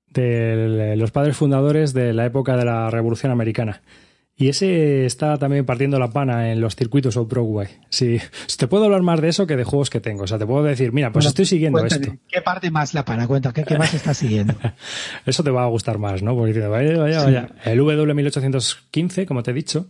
de 0.09 0.95
los 0.97 1.11
padres 1.11 1.37
fundadores 1.37 1.93
de 1.93 2.13
la 2.13 2.25
época 2.25 2.57
de 2.57 2.65
la 2.65 2.89
Revolución 2.89 3.31
Americana. 3.31 3.81
Y 4.39 4.49
ese 4.49 5.07
está 5.07 5.37
también 5.37 5.65
partiendo 5.65 5.97
la 5.97 6.11
pana 6.11 6.51
en 6.51 6.61
los 6.61 6.75
circuitos 6.75 7.17
of 7.17 7.27
Broadway. 7.27 7.69
Sí, 7.89 8.21
te 8.55 8.67
puedo 8.67 8.85
hablar 8.85 9.01
más 9.01 9.19
de 9.19 9.29
eso 9.29 9.47
que 9.47 9.55
de 9.55 9.63
juegos 9.63 9.89
que 9.89 9.99
tengo. 9.99 10.25
O 10.25 10.27
sea, 10.27 10.37
te 10.37 10.45
puedo 10.45 10.63
decir, 10.63 10.93
mira, 10.93 11.11
pues 11.11 11.25
estoy 11.25 11.45
siguiendo 11.45 11.83
esto. 11.83 12.15
¿Qué 12.27 12.43
parte 12.43 12.69
más 12.69 12.93
la 12.93 13.03
pana? 13.03 13.25
Cuenta, 13.25 13.51
¿qué, 13.51 13.65
más 13.79 13.95
estás 13.95 14.17
siguiendo? 14.17 14.53
eso 15.25 15.43
te 15.43 15.49
va 15.49 15.63
a 15.63 15.67
gustar 15.67 15.97
más, 15.97 16.21
¿no? 16.21 16.35
Porque 16.35 16.59
vaya, 16.59 16.99
vaya, 16.99 17.23
vaya. 17.23 17.49
El 17.65 17.79
W1815, 17.79 19.25
como 19.25 19.41
te 19.41 19.49
he 19.49 19.55
dicho. 19.55 19.87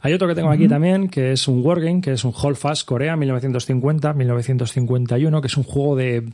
Hay 0.00 0.12
otro 0.12 0.26
que 0.26 0.34
tengo 0.34 0.50
aquí 0.50 0.66
también, 0.66 1.08
que 1.08 1.30
es 1.30 1.46
un 1.46 1.64
Wargame, 1.64 2.00
que 2.00 2.14
es 2.14 2.24
un 2.24 2.32
Hold 2.34 2.56
Fast 2.56 2.86
Corea 2.86 3.14
1950-1951, 3.14 5.40
que 5.40 5.46
es 5.46 5.56
un 5.56 5.62
juego 5.62 5.94
de, 5.94 6.32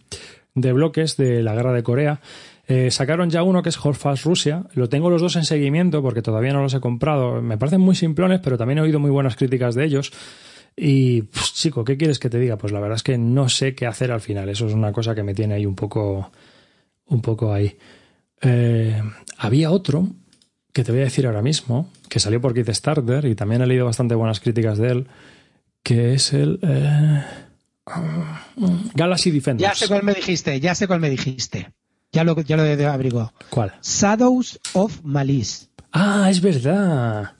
de 0.54 0.72
bloques 0.72 1.18
de 1.18 1.42
la 1.42 1.54
guerra 1.54 1.74
de 1.74 1.82
Corea 1.82 2.20
eh, 2.72 2.92
sacaron 2.92 3.30
ya 3.30 3.42
uno 3.42 3.64
que 3.64 3.68
es 3.68 3.76
Fast 3.76 4.22
Rusia. 4.22 4.64
Lo 4.74 4.88
tengo 4.88 5.10
los 5.10 5.20
dos 5.20 5.34
en 5.34 5.44
seguimiento 5.44 6.02
porque 6.02 6.22
todavía 6.22 6.52
no 6.52 6.62
los 6.62 6.72
he 6.72 6.78
comprado. 6.78 7.42
Me 7.42 7.58
parecen 7.58 7.80
muy 7.80 7.96
simplones, 7.96 8.38
pero 8.44 8.56
también 8.56 8.78
he 8.78 8.82
oído 8.82 9.00
muy 9.00 9.10
buenas 9.10 9.34
críticas 9.34 9.74
de 9.74 9.84
ellos. 9.84 10.12
Y, 10.76 11.22
pues, 11.22 11.52
chico, 11.52 11.84
¿qué 11.84 11.96
quieres 11.96 12.20
que 12.20 12.30
te 12.30 12.38
diga? 12.38 12.56
Pues 12.58 12.72
la 12.72 12.78
verdad 12.78 12.94
es 12.94 13.02
que 13.02 13.18
no 13.18 13.48
sé 13.48 13.74
qué 13.74 13.88
hacer 13.88 14.12
al 14.12 14.20
final. 14.20 14.48
Eso 14.48 14.68
es 14.68 14.72
una 14.72 14.92
cosa 14.92 15.16
que 15.16 15.24
me 15.24 15.34
tiene 15.34 15.54
ahí 15.54 15.66
un 15.66 15.74
poco, 15.74 16.30
un 17.06 17.20
poco 17.20 17.52
ahí. 17.52 17.76
Eh, 18.40 19.02
había 19.36 19.72
otro 19.72 20.06
que 20.72 20.84
te 20.84 20.92
voy 20.92 21.00
a 21.00 21.04
decir 21.04 21.26
ahora 21.26 21.42
mismo, 21.42 21.90
que 22.08 22.20
salió 22.20 22.40
por 22.40 22.54
Starter 22.72 23.24
y 23.24 23.34
también 23.34 23.62
he 23.62 23.66
leído 23.66 23.84
bastante 23.84 24.14
buenas 24.14 24.38
críticas 24.38 24.78
de 24.78 24.88
él, 24.90 25.08
que 25.82 26.14
es 26.14 26.32
el 26.32 26.60
eh, 26.62 27.24
Galaxy 28.94 29.32
Defenders. 29.32 29.68
Ya 29.68 29.74
sé 29.74 29.88
cuál 29.88 30.04
me 30.04 30.14
dijiste, 30.14 30.60
ya 30.60 30.76
sé 30.76 30.86
cuál 30.86 31.00
me 31.00 31.10
dijiste. 31.10 31.72
Ya 32.12 32.24
lo, 32.24 32.40
ya 32.40 32.56
lo 32.56 32.90
abrigo. 32.90 33.32
¿Cuál? 33.50 33.72
Shadows 33.82 34.58
of 34.72 35.00
Malice. 35.04 35.66
Ah, 35.92 36.28
es 36.30 36.40
verdad. 36.40 37.32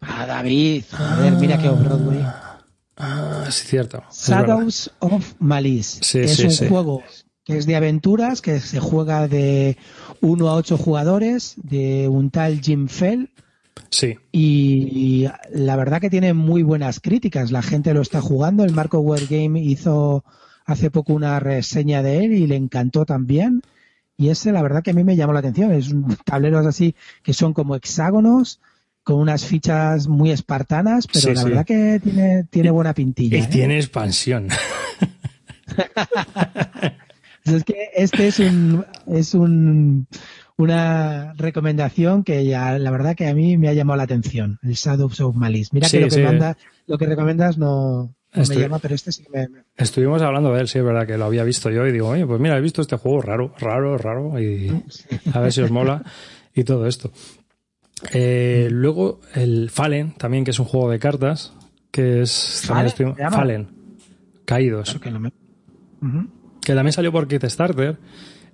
Ah, 0.00 0.26
David. 0.26 0.84
A 0.92 1.16
ver, 1.16 1.32
mira 1.34 1.58
qué 1.58 1.68
Broadway. 1.68 2.24
Ah, 2.96 3.46
sí, 3.50 3.66
cierto. 3.66 4.04
Shadows 4.12 4.90
of 5.00 5.34
Malice. 5.38 5.98
Sí, 6.02 6.20
es 6.20 6.60
un 6.60 6.68
juego 6.68 7.02
que 7.44 7.58
es 7.58 7.66
de 7.66 7.76
aventuras, 7.76 8.40
que 8.40 8.60
se 8.60 8.80
juega 8.80 9.28
de 9.28 9.76
1 10.20 10.48
a 10.48 10.54
8 10.54 10.78
jugadores, 10.78 11.54
de 11.56 12.08
un 12.08 12.30
tal 12.30 12.60
Jim 12.60 12.88
Fell. 12.88 13.30
Sí. 13.90 14.16
Y, 14.32 15.26
la 15.52 15.76
verdad 15.76 16.00
que 16.00 16.10
tiene 16.10 16.32
muy 16.32 16.62
buenas 16.62 17.00
críticas. 17.00 17.50
La 17.50 17.62
gente 17.62 17.94
lo 17.94 18.00
está 18.00 18.20
jugando. 18.20 18.64
El 18.64 18.72
Marco 18.72 18.98
Wargame 18.98 19.60
hizo 19.60 20.24
hace 20.64 20.90
poco 20.90 21.12
una 21.12 21.38
reseña 21.38 22.02
de 22.02 22.24
él 22.24 22.32
y 22.32 22.46
le 22.46 22.56
encantó 22.56 23.04
también. 23.04 23.62
Y 24.16 24.28
ese, 24.28 24.52
la 24.52 24.62
verdad 24.62 24.82
que 24.82 24.90
a 24.90 24.94
mí 24.94 25.04
me 25.04 25.16
llamó 25.16 25.32
la 25.32 25.40
atención. 25.40 25.72
Es 25.72 25.90
un 25.90 26.16
tableros 26.24 26.66
así 26.66 26.94
que 27.22 27.32
son 27.32 27.52
como 27.52 27.74
hexágonos, 27.74 28.60
con 29.02 29.16
unas 29.16 29.44
fichas 29.44 30.08
muy 30.08 30.30
espartanas, 30.30 31.06
pero 31.06 31.34
la 31.34 31.44
verdad 31.44 31.66
que 31.66 32.00
tiene, 32.02 32.44
tiene 32.44 32.70
buena 32.70 32.94
pintilla. 32.94 33.36
Y 33.36 33.42
¿eh? 33.42 33.48
tiene 33.50 33.76
expansión. 33.76 34.48
es 37.44 37.64
que 37.64 37.90
este 37.94 38.28
es 38.28 38.38
un, 38.38 38.86
es 39.06 39.34
un, 39.34 40.06
una 40.56 41.34
recomendación 41.34 42.24
que 42.24 42.46
ya, 42.46 42.78
la 42.78 42.90
verdad 42.90 43.14
que 43.14 43.28
a 43.28 43.34
mí 43.34 43.58
me 43.58 43.68
ha 43.68 43.74
llamado 43.74 43.98
la 43.98 44.04
atención, 44.04 44.58
el 44.62 44.72
Shadows 44.72 45.20
of 45.20 45.36
Malice. 45.36 45.70
Mira 45.72 45.88
que 45.88 46.00
lo 46.00 46.08
que, 46.08 46.22
manda, 46.22 46.56
lo 46.86 46.96
que 46.96 47.06
recomiendas 47.06 47.58
no, 47.58 48.14
me 48.34 48.56
llama, 48.56 48.78
pero 48.78 48.94
este 48.94 49.12
sí 49.12 49.24
me, 49.32 49.48
Estuvimos 49.76 50.20
hablando 50.22 50.52
de 50.52 50.60
él, 50.60 50.68
sí, 50.68 50.78
es 50.78 50.84
verdad 50.84 51.06
que 51.06 51.16
lo 51.16 51.24
había 51.24 51.44
visto 51.44 51.70
yo 51.70 51.86
y 51.86 51.92
digo, 51.92 52.08
oye, 52.08 52.26
pues 52.26 52.40
mira, 52.40 52.58
he 52.58 52.60
visto 52.60 52.82
este 52.82 52.96
juego 52.96 53.22
raro, 53.22 53.54
raro, 53.58 53.96
raro 53.96 54.40
y 54.40 54.70
a 55.32 55.40
ver 55.40 55.52
si 55.52 55.62
os 55.62 55.70
mola 55.70 56.02
y 56.54 56.64
todo 56.64 56.86
esto. 56.86 57.12
Eh, 58.12 58.68
luego 58.70 59.20
el 59.34 59.70
Fallen, 59.70 60.12
también 60.12 60.44
que 60.44 60.50
es 60.50 60.58
un 60.58 60.66
juego 60.66 60.90
de 60.90 60.98
cartas, 60.98 61.52
que 61.90 62.22
es 62.22 62.62
Fallen, 62.66 63.14
Fallen 63.30 63.68
Caídos. 64.44 64.98
que, 65.00 66.74
también 66.74 66.92
salió 66.92 67.12
por 67.12 67.28
Kickstarter 67.28 67.98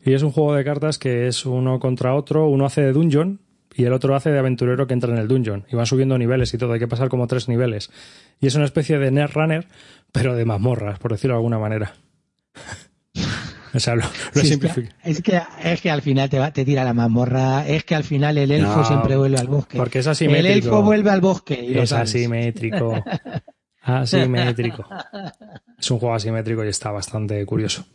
y 0.04 0.12
es 0.12 0.22
un 0.22 0.30
juego 0.30 0.54
de 0.54 0.64
cartas 0.64 0.98
que 0.98 1.26
es 1.26 1.46
uno 1.46 1.80
contra 1.80 2.14
otro, 2.14 2.48
uno 2.48 2.66
hace 2.66 2.82
de 2.82 2.92
dungeon 2.92 3.40
y 3.80 3.84
el 3.84 3.94
otro 3.94 4.14
hace 4.14 4.30
de 4.30 4.38
aventurero 4.38 4.86
que 4.86 4.92
entra 4.92 5.10
en 5.10 5.18
el 5.18 5.26
dungeon 5.26 5.64
y 5.72 5.74
van 5.74 5.86
subiendo 5.86 6.18
niveles 6.18 6.52
y 6.52 6.58
todo, 6.58 6.74
hay 6.74 6.78
que 6.78 6.86
pasar 6.86 7.08
como 7.08 7.26
tres 7.26 7.48
niveles. 7.48 7.90
Y 8.38 8.46
es 8.46 8.54
una 8.54 8.66
especie 8.66 8.98
de 8.98 9.10
Netrunner, 9.10 9.66
pero 10.12 10.34
de 10.34 10.44
mazmorras, 10.44 10.98
por 10.98 11.12
decirlo 11.12 11.34
de 11.34 11.38
alguna 11.38 11.58
manera. 11.58 11.94
o 13.74 13.80
sea, 13.80 13.94
lo, 13.94 14.02
es, 14.34 14.58
que, 15.22 15.42
es, 15.62 15.80
que, 15.80 15.90
al 15.90 16.02
final 16.02 16.28
te, 16.28 16.38
va, 16.38 16.52
te 16.52 16.66
tira 16.66 16.84
la 16.84 16.92
mazmorra, 16.92 17.66
es 17.66 17.84
que 17.84 17.94
al 17.94 18.04
final 18.04 18.36
el 18.36 18.50
elfo 18.50 18.84
siempre 18.84 19.16
vuelve 19.16 19.38
al 19.38 19.48
bosque. 19.48 19.78
Porque 19.78 20.00
es 20.00 20.06
asimétrico. 20.06 20.48
El 20.48 20.58
elfo 20.58 20.82
vuelve 20.82 21.10
al 21.10 21.22
bosque. 21.22 21.64
Y 21.64 21.78
es 21.78 21.92
asimétrico. 21.92 23.02
asimétrico. 23.82 24.84
Es 25.78 25.90
un 25.90 25.98
juego 25.98 26.14
asimétrico 26.14 26.62
y 26.66 26.68
está 26.68 26.90
bastante 26.90 27.46
curioso. 27.46 27.86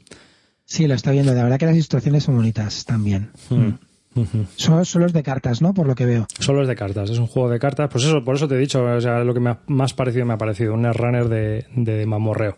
Sí, 0.64 0.88
lo 0.88 0.95
está 0.95 1.12
viendo. 1.12 1.36
De 1.36 1.44
verdad 1.44 1.60
que 1.60 1.68
las 1.68 1.76
situaciones 1.76 2.24
son 2.24 2.38
bonitas 2.38 2.86
también. 2.86 3.30
Hmm. 3.52 3.74
Son, 4.55 5.01
los 5.01 5.13
de 5.13 5.23
cartas, 5.23 5.61
¿no? 5.61 5.73
Por 5.73 5.87
lo 5.87 5.95
que 5.95 6.05
veo. 6.05 6.25
Son 6.39 6.55
los 6.55 6.67
de 6.67 6.75
cartas, 6.75 7.09
es 7.09 7.19
un 7.19 7.27
juego 7.27 7.49
de 7.49 7.59
cartas. 7.59 7.89
Pues 7.91 8.05
eso, 8.05 8.23
por 8.23 8.35
eso 8.35 8.47
te 8.47 8.55
he 8.55 8.57
dicho, 8.57 8.83
o 8.83 9.01
sea, 9.01 9.23
lo 9.23 9.33
que 9.33 9.41
me 9.41 9.49
ha 9.49 9.59
más 9.67 9.93
parecido 9.93 10.25
me 10.25 10.33
ha 10.33 10.37
parecido, 10.37 10.73
un 10.73 10.91
runner 10.93 11.27
de, 11.27 11.65
de 11.75 12.05
mamorreo. 12.05 12.57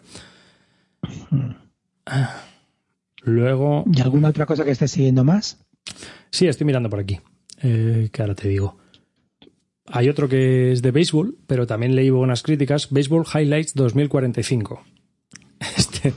Luego. 3.23 3.85
¿Y 3.91 4.01
alguna 4.01 4.29
otra 4.29 4.45
cosa 4.45 4.63
que 4.63 4.71
estés 4.71 4.91
siguiendo 4.91 5.23
más? 5.23 5.57
Sí, 6.29 6.47
estoy 6.47 6.65
mirando 6.65 6.89
por 6.89 6.99
aquí. 6.99 7.19
Eh, 7.61 8.09
que 8.11 8.21
ahora 8.21 8.35
te 8.35 8.49
digo. 8.49 8.77
Hay 9.87 10.09
otro 10.09 10.27
que 10.27 10.71
es 10.71 10.81
de 10.81 10.91
béisbol, 10.91 11.37
pero 11.47 11.65
también 11.65 11.95
leí 11.95 12.09
buenas 12.09 12.43
críticas. 12.43 12.89
Baseball 12.91 13.25
Highlights 13.25 13.73
2045. 13.73 14.83
Este, 15.75 16.13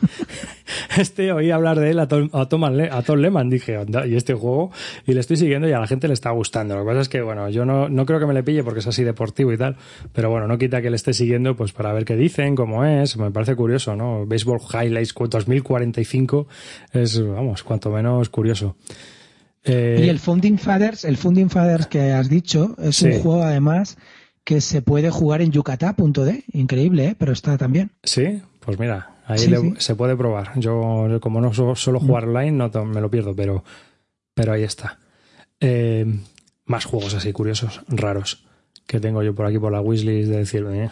este 0.98 1.32
oí 1.32 1.50
hablar 1.50 1.78
de 1.78 1.90
él 1.90 1.98
a 1.98 2.08
Tom, 2.08 2.28
a 2.32 2.46
Tom, 2.48 3.18
Lehman, 3.18 3.50
dije, 3.50 3.78
y 4.06 4.14
este 4.14 4.34
juego, 4.34 4.70
y 5.06 5.12
le 5.12 5.20
estoy 5.20 5.36
siguiendo 5.36 5.68
y 5.68 5.72
a 5.72 5.80
la 5.80 5.86
gente 5.86 6.08
le 6.08 6.14
está 6.14 6.30
gustando. 6.30 6.76
Lo 6.76 6.82
que 6.82 6.86
pasa 6.88 7.00
es 7.00 7.08
que, 7.08 7.22
bueno, 7.22 7.48
yo 7.50 7.64
no, 7.64 7.88
no 7.88 8.06
creo 8.06 8.18
que 8.20 8.26
me 8.26 8.34
le 8.34 8.42
pille 8.42 8.62
porque 8.62 8.80
es 8.80 8.86
así 8.86 9.04
deportivo 9.04 9.52
y 9.52 9.58
tal, 9.58 9.76
pero 10.12 10.30
bueno, 10.30 10.46
no 10.46 10.58
quita 10.58 10.82
que 10.82 10.90
le 10.90 10.96
esté 10.96 11.12
siguiendo 11.12 11.56
pues 11.56 11.72
para 11.72 11.92
ver 11.92 12.04
qué 12.04 12.16
dicen, 12.16 12.54
cómo 12.54 12.84
es, 12.84 13.16
me 13.16 13.30
parece 13.30 13.56
curioso, 13.56 13.96
¿no? 13.96 14.26
Baseball 14.26 14.60
Highlights 14.60 15.14
2045 15.14 16.48
es, 16.92 17.26
vamos, 17.26 17.62
cuanto 17.62 17.90
menos 17.90 18.28
curioso. 18.28 18.76
Eh, 19.64 20.02
y 20.04 20.08
el 20.08 20.18
Funding 20.18 20.58
Fathers, 20.58 21.04
el 21.04 21.16
Funding 21.16 21.50
Fathers 21.50 21.86
que 21.86 22.12
has 22.12 22.28
dicho, 22.28 22.74
es 22.78 23.02
un 23.02 23.12
juego 23.12 23.42
además 23.42 23.98
que 24.44 24.60
se 24.60 24.82
puede 24.82 25.10
jugar 25.10 25.42
en 25.42 25.52
Yucatá.de, 25.52 26.44
increíble, 26.52 27.06
¿eh? 27.08 27.16
pero 27.18 27.32
está 27.32 27.58
también. 27.58 27.92
Sí, 28.02 28.42
pues 28.60 28.78
mira, 28.78 29.10
Ahí 29.30 29.74
se 29.78 29.94
puede 29.94 30.16
probar. 30.16 30.58
Yo, 30.58 31.06
como 31.20 31.40
no 31.40 31.52
suelo 31.52 32.00
jugar 32.00 32.24
online, 32.24 32.50
no 32.50 32.84
me 32.84 33.00
lo 33.00 33.10
pierdo, 33.10 33.34
pero, 33.36 33.62
pero 34.34 34.52
ahí 34.52 34.64
está. 34.64 34.98
Eh, 35.60 36.04
más 36.64 36.84
juegos 36.84 37.14
así 37.14 37.32
curiosos, 37.32 37.80
raros, 37.86 38.44
que 38.88 38.98
tengo 38.98 39.22
yo 39.22 39.32
por 39.32 39.46
aquí 39.46 39.58
por 39.58 39.70
la 39.70 39.80
wishlist 39.80 40.30
de 40.30 40.38
decirme. 40.38 40.84
¿eh? 40.84 40.90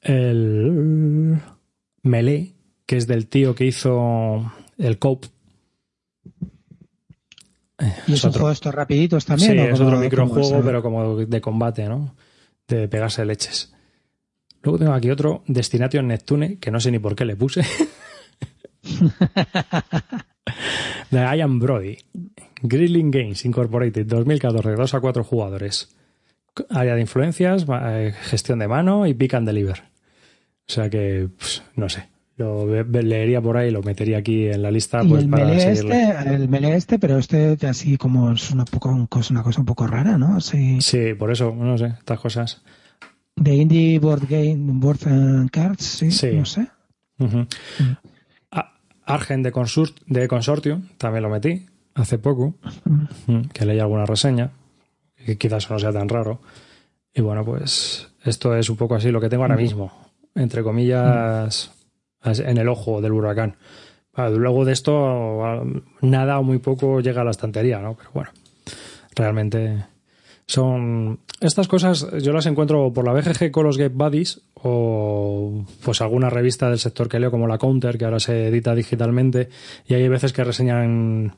El 0.00 1.40
Melee, 2.02 2.54
que 2.84 2.96
es 2.96 3.06
del 3.06 3.28
tío 3.28 3.54
que 3.54 3.66
hizo 3.66 4.52
el 4.76 4.98
Cope. 4.98 5.28
¿Y 8.08 8.14
es, 8.14 8.24
un 8.24 8.32
juego 8.32 8.50
estos 8.50 8.74
rapiditos 8.74 9.24
también? 9.24 9.52
Sí, 9.52 9.58
es 9.58 9.80
otro 9.80 9.98
microjuego, 10.00 10.62
pero 10.64 10.82
como 10.82 11.16
de 11.16 11.40
combate, 11.40 11.88
¿no? 11.88 12.16
De 12.66 12.88
pegarse 12.88 13.24
leches. 13.24 13.75
Luego 14.66 14.78
tengo 14.80 14.94
aquí 14.94 15.10
otro, 15.12 15.44
Destination 15.46 16.08
Neptune, 16.08 16.58
que 16.58 16.72
no 16.72 16.80
sé 16.80 16.90
ni 16.90 16.98
por 16.98 17.14
qué 17.14 17.24
le 17.24 17.36
puse. 17.36 17.62
de 21.12 21.36
Ian 21.36 21.60
Brody. 21.60 21.98
Grilling 22.62 23.12
Games 23.12 23.44
Incorporated 23.44 24.06
2014, 24.06 24.72
2 24.72 24.94
a 24.94 25.00
4 25.00 25.22
jugadores. 25.22 25.94
Área 26.68 26.96
de 26.96 27.00
influencias, 27.00 27.64
eh, 27.80 28.12
gestión 28.22 28.58
de 28.58 28.66
mano 28.66 29.06
y 29.06 29.14
pick 29.14 29.34
and 29.34 29.46
deliver. 29.46 29.84
O 30.68 30.72
sea 30.72 30.90
que, 30.90 31.28
pues, 31.38 31.62
no 31.76 31.88
sé. 31.88 32.08
Lo 32.36 32.66
leería 32.66 33.40
por 33.40 33.58
ahí, 33.58 33.70
lo 33.70 33.84
metería 33.84 34.18
aquí 34.18 34.48
en 34.48 34.62
la 34.62 34.72
lista 34.72 35.04
pues, 35.04 35.22
el 35.22 35.30
para 35.30 35.52
Este, 35.52 36.34
el 36.34 36.48
melee 36.48 36.74
este, 36.74 36.98
pero 36.98 37.18
este 37.18 37.56
así 37.68 37.98
como 37.98 38.32
es 38.32 38.50
una, 38.50 38.64
poco, 38.64 38.88
una 38.90 39.42
cosa 39.44 39.60
un 39.60 39.64
poco 39.64 39.86
rara, 39.86 40.18
¿no? 40.18 40.40
Sí 40.40 40.80
por 41.16 41.30
eso, 41.30 41.54
no 41.54 41.78
sé, 41.78 41.92
estas 41.98 42.18
cosas. 42.18 42.62
De 43.36 43.54
Indie 43.54 43.98
Board 43.98 44.26
Game, 44.28 44.80
Board 44.80 45.06
and 45.06 45.50
Cards, 45.50 45.84
sí, 45.84 46.32
no 46.32 46.44
sé. 46.44 46.68
Argen 49.04 49.42
de, 49.42 49.52
Consort, 49.52 49.96
de 50.06 50.26
Consortium, 50.26 50.88
también 50.98 51.22
lo 51.22 51.30
metí 51.30 51.66
hace 51.94 52.18
poco, 52.18 52.54
que 53.52 53.64
leí 53.64 53.78
alguna 53.78 54.04
reseña, 54.04 54.50
que 55.24 55.38
quizás 55.38 55.70
no 55.70 55.78
sea 55.78 55.92
tan 55.92 56.08
raro. 56.08 56.40
Y 57.14 57.20
bueno, 57.20 57.44
pues 57.44 58.08
esto 58.24 58.56
es 58.56 58.68
un 58.68 58.76
poco 58.76 58.96
así 58.96 59.10
lo 59.10 59.20
que 59.20 59.28
tengo 59.28 59.44
ahora 59.44 59.56
mismo, 59.56 59.92
entre 60.34 60.62
comillas, 60.62 61.72
en 62.24 62.58
el 62.58 62.68
ojo 62.68 63.00
del 63.00 63.12
huracán. 63.12 63.56
Luego 64.16 64.64
de 64.64 64.72
esto, 64.72 65.62
nada 66.00 66.38
o 66.38 66.42
muy 66.42 66.58
poco 66.58 67.00
llega 67.00 67.20
a 67.20 67.24
la 67.24 67.30
estantería, 67.30 67.78
¿no? 67.80 67.94
Pero 67.94 68.10
bueno, 68.12 68.30
realmente 69.14 69.84
Son 70.46 71.18
estas 71.40 71.68
cosas 71.68 72.06
yo 72.22 72.32
las 72.32 72.46
encuentro 72.46 72.92
por 72.92 73.04
la 73.04 73.12
BGG 73.12 73.50
con 73.50 73.64
los 73.64 73.76
Game 73.76 73.94
Buddies 73.94 74.40
o 74.54 75.64
pues 75.84 76.00
alguna 76.00 76.30
revista 76.30 76.68
del 76.68 76.78
sector 76.78 77.08
que 77.08 77.20
leo 77.20 77.30
como 77.30 77.46
la 77.46 77.58
Counter 77.58 77.98
que 77.98 78.04
ahora 78.04 78.20
se 78.20 78.48
edita 78.48 78.74
digitalmente 78.74 79.48
y 79.86 79.94
hay 79.94 80.08
veces 80.08 80.32
que 80.32 80.44
reseñan 80.44 81.36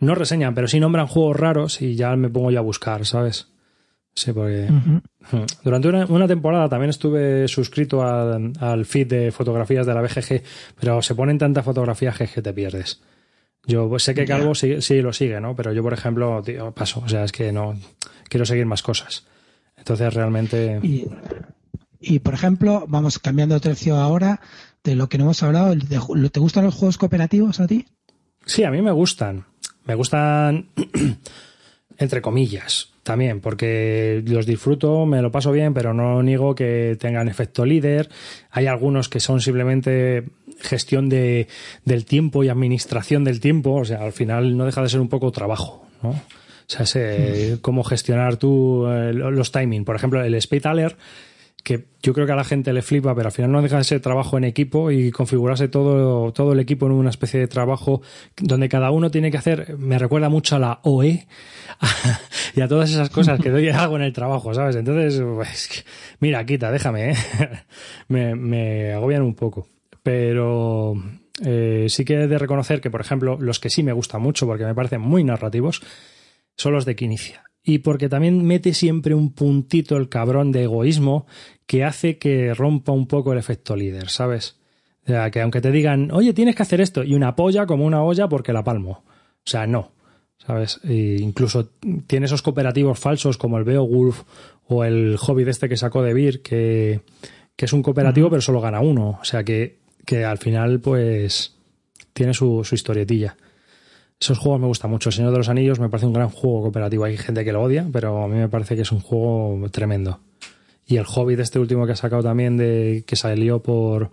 no 0.00 0.14
reseñan, 0.14 0.54
pero 0.54 0.68
sí 0.68 0.80
nombran 0.80 1.06
juegos 1.06 1.36
raros 1.36 1.82
y 1.82 1.96
ya 1.96 2.14
me 2.16 2.28
pongo 2.28 2.50
ya 2.50 2.60
a 2.60 2.62
buscar, 2.62 3.04
¿sabes? 3.04 3.48
Sí, 4.14 4.32
porque 4.32 4.68
durante 5.64 5.88
una, 5.88 6.26
temporada 6.26 6.68
también 6.68 6.90
estuve 6.90 7.46
suscrito 7.48 8.02
al 8.02 8.84
feed 8.84 9.06
de 9.06 9.32
fotografías 9.32 9.86
de 9.86 9.94
la 9.94 10.02
BGG, 10.02 10.42
pero 10.80 11.02
se 11.02 11.14
ponen 11.14 11.38
tantas 11.38 11.64
fotografías 11.64 12.16
que, 12.18 12.42
te 12.42 12.52
pierdes. 12.52 13.00
Yo 13.66 13.88
pues, 13.88 14.02
sé 14.02 14.14
que 14.14 14.24
Calvo 14.24 14.54
sí, 14.54 14.80
sí, 14.80 15.02
lo 15.02 15.12
sigue, 15.12 15.40
¿no? 15.40 15.54
Pero 15.54 15.72
yo, 15.72 15.82
por 15.82 15.92
ejemplo, 15.92 16.42
paso. 16.74 17.02
O 17.04 17.08
sea, 17.08 17.24
es 17.24 17.32
que 17.32 17.52
no 17.52 17.76
quiero 18.28 18.46
seguir 18.46 18.66
más 18.66 18.82
cosas. 18.82 19.24
Entonces, 19.76 20.12
realmente. 20.12 20.80
Y, 22.00 22.18
por 22.20 22.34
ejemplo, 22.34 22.84
vamos 22.88 23.18
cambiando 23.18 23.54
de 23.54 23.60
tercio 23.60 23.96
ahora 23.96 24.40
de 24.84 24.94
lo 24.94 25.08
que 25.08 25.18
no 25.18 25.24
hemos 25.24 25.42
hablado. 25.42 25.74
¿Te 25.76 26.40
gustan 26.40 26.64
los 26.64 26.74
juegos 26.74 26.98
cooperativos 26.98 27.60
a 27.60 27.66
ti? 27.66 27.86
Sí, 28.44 28.64
a 28.64 28.70
mí 28.70 28.82
me 28.82 28.92
gustan. 28.92 29.44
Me 29.84 29.94
gustan, 29.94 30.68
entre 31.98 32.22
comillas, 32.22 32.90
también, 33.02 33.40
porque 33.40 34.22
los 34.26 34.44
disfruto, 34.44 35.06
me 35.06 35.22
lo 35.22 35.32
paso 35.32 35.50
bien, 35.50 35.72
pero 35.72 35.94
no 35.94 36.22
niego 36.22 36.54
que 36.54 36.96
tengan 37.00 37.28
efecto 37.28 37.64
líder. 37.64 38.10
Hay 38.50 38.66
algunos 38.66 39.08
que 39.08 39.18
son 39.18 39.40
simplemente 39.40 40.24
gestión 40.60 41.08
de, 41.08 41.48
del 41.84 42.04
tiempo 42.04 42.44
y 42.44 42.48
administración 42.48 43.24
del 43.24 43.40
tiempo, 43.40 43.72
o 43.72 43.84
sea, 43.84 44.02
al 44.02 44.12
final 44.12 44.56
no 44.56 44.66
deja 44.66 44.82
de 44.82 44.90
ser 44.90 45.00
un 45.00 45.08
poco 45.08 45.32
trabajo, 45.32 45.86
¿no? 46.02 46.20
O 46.68 46.70
sea, 46.70 46.86
sé 46.86 47.58
cómo 47.62 47.82
gestionar 47.82 48.36
tú 48.36 48.86
eh, 48.86 49.12
los 49.12 49.52
timing. 49.52 49.84
Por 49.84 49.96
ejemplo, 49.96 50.22
el 50.22 50.34
Space 50.34 50.68
Alert 50.68 50.98
que 51.62 51.86
yo 52.02 52.14
creo 52.14 52.24
que 52.24 52.32
a 52.32 52.36
la 52.36 52.44
gente 52.44 52.72
le 52.72 52.82
flipa, 52.82 53.14
pero 53.14 53.28
al 53.28 53.32
final 53.32 53.52
no 53.52 53.60
deja 53.60 53.76
de 53.78 53.84
ser 53.84 54.00
trabajo 54.00 54.38
en 54.38 54.44
equipo 54.44 54.90
y 54.90 55.10
configurarse 55.10 55.68
todo, 55.68 56.32
todo 56.32 56.52
el 56.52 56.60
equipo 56.60 56.86
en 56.86 56.92
una 56.92 57.10
especie 57.10 57.40
de 57.40 57.48
trabajo 57.48 58.00
donde 58.36 58.68
cada 58.68 58.90
uno 58.90 59.10
tiene 59.10 59.30
que 59.30 59.36
hacer, 59.36 59.76
me 59.76 59.98
recuerda 59.98 60.28
mucho 60.28 60.56
a 60.56 60.60
la 60.60 60.80
OE 60.84 61.26
y 62.54 62.60
a 62.60 62.68
todas 62.68 62.90
esas 62.90 63.10
cosas 63.10 63.40
que 63.40 63.50
doy 63.50 63.68
hago 63.70 63.96
en 63.96 64.02
el 64.02 64.12
trabajo, 64.12 64.54
¿sabes? 64.54 64.76
Entonces, 64.76 65.20
pues, 65.20 65.84
mira, 66.20 66.46
quita, 66.46 66.70
déjame, 66.70 67.10
¿eh? 67.10 67.16
me, 68.08 68.34
me 68.34 68.92
agobian 68.92 69.22
un 69.22 69.34
poco. 69.34 69.68
Pero 70.02 70.94
eh, 71.44 71.86
sí 71.88 72.04
que 72.04 72.14
he 72.14 72.28
de 72.28 72.38
reconocer 72.38 72.80
que, 72.80 72.90
por 72.90 73.00
ejemplo, 73.00 73.36
los 73.38 73.60
que 73.60 73.68
sí 73.68 73.82
me 73.82 73.92
gustan 73.92 74.22
mucho 74.22 74.46
porque 74.46 74.64
me 74.64 74.74
parecen 74.74 75.00
muy 75.00 75.22
narrativos 75.24 75.82
son 76.58 76.74
los 76.74 76.84
de 76.84 76.94
Quinicia 76.96 77.48
y 77.68 77.80
porque 77.80 78.08
también 78.08 78.46
mete 78.46 78.72
siempre 78.72 79.14
un 79.14 79.30
puntito 79.34 79.98
el 79.98 80.08
cabrón 80.08 80.52
de 80.52 80.62
egoísmo 80.62 81.26
que 81.66 81.84
hace 81.84 82.16
que 82.16 82.54
rompa 82.54 82.92
un 82.92 83.06
poco 83.06 83.32
el 83.32 83.38
efecto 83.38 83.76
líder, 83.76 84.08
¿sabes? 84.08 84.56
O 85.04 85.08
sea, 85.08 85.30
que 85.30 85.42
aunque 85.42 85.60
te 85.60 85.70
digan, 85.70 86.10
oye, 86.10 86.32
tienes 86.32 86.56
que 86.56 86.62
hacer 86.62 86.80
esto, 86.80 87.04
y 87.04 87.14
una 87.14 87.36
polla 87.36 87.66
como 87.66 87.84
una 87.84 88.02
olla 88.02 88.26
porque 88.26 88.54
la 88.54 88.64
palmo. 88.64 89.02
O 89.02 89.44
sea, 89.44 89.66
no. 89.66 89.92
¿Sabes? 90.38 90.80
E 90.82 91.18
incluso 91.20 91.68
tiene 92.06 92.24
esos 92.24 92.40
cooperativos 92.40 92.98
falsos 92.98 93.36
como 93.36 93.58
el 93.58 93.64
Beowulf 93.64 94.22
o 94.66 94.82
el 94.82 95.18
Hobbit 95.20 95.48
este 95.48 95.68
que 95.68 95.76
sacó 95.76 96.02
de 96.02 96.14
Beer, 96.14 96.40
que, 96.40 97.02
que 97.54 97.66
es 97.66 97.72
un 97.74 97.82
cooperativo 97.82 98.30
pero 98.30 98.40
solo 98.40 98.62
gana 98.62 98.80
uno. 98.80 99.18
O 99.20 99.24
sea 99.24 99.44
que, 99.44 99.80
que 100.06 100.24
al 100.24 100.38
final, 100.38 100.80
pues, 100.80 101.54
tiene 102.14 102.32
su, 102.32 102.64
su 102.64 102.74
historietilla. 102.74 103.36
Esos 104.20 104.38
juegos 104.38 104.60
me 104.60 104.66
gustan 104.66 104.90
mucho. 104.90 105.10
El 105.10 105.14
Señor 105.14 105.30
de 105.30 105.38
los 105.38 105.48
Anillos 105.48 105.78
me 105.78 105.88
parece 105.88 106.06
un 106.06 106.12
gran 106.12 106.28
juego 106.28 106.62
cooperativo. 106.62 107.04
Hay 107.04 107.16
gente 107.16 107.44
que 107.44 107.52
lo 107.52 107.62
odia, 107.62 107.86
pero 107.92 108.22
a 108.22 108.28
mí 108.28 108.36
me 108.36 108.48
parece 108.48 108.74
que 108.74 108.82
es 108.82 108.90
un 108.90 109.00
juego 109.00 109.68
tremendo. 109.70 110.20
Y 110.86 110.96
el 110.96 111.04
Hobbit, 111.06 111.38
este 111.38 111.58
último 111.58 111.86
que 111.86 111.92
ha 111.92 111.96
sacado 111.96 112.22
también, 112.22 112.56
de 112.56 113.04
que 113.06 113.14
salió 113.14 113.62
por, 113.62 114.12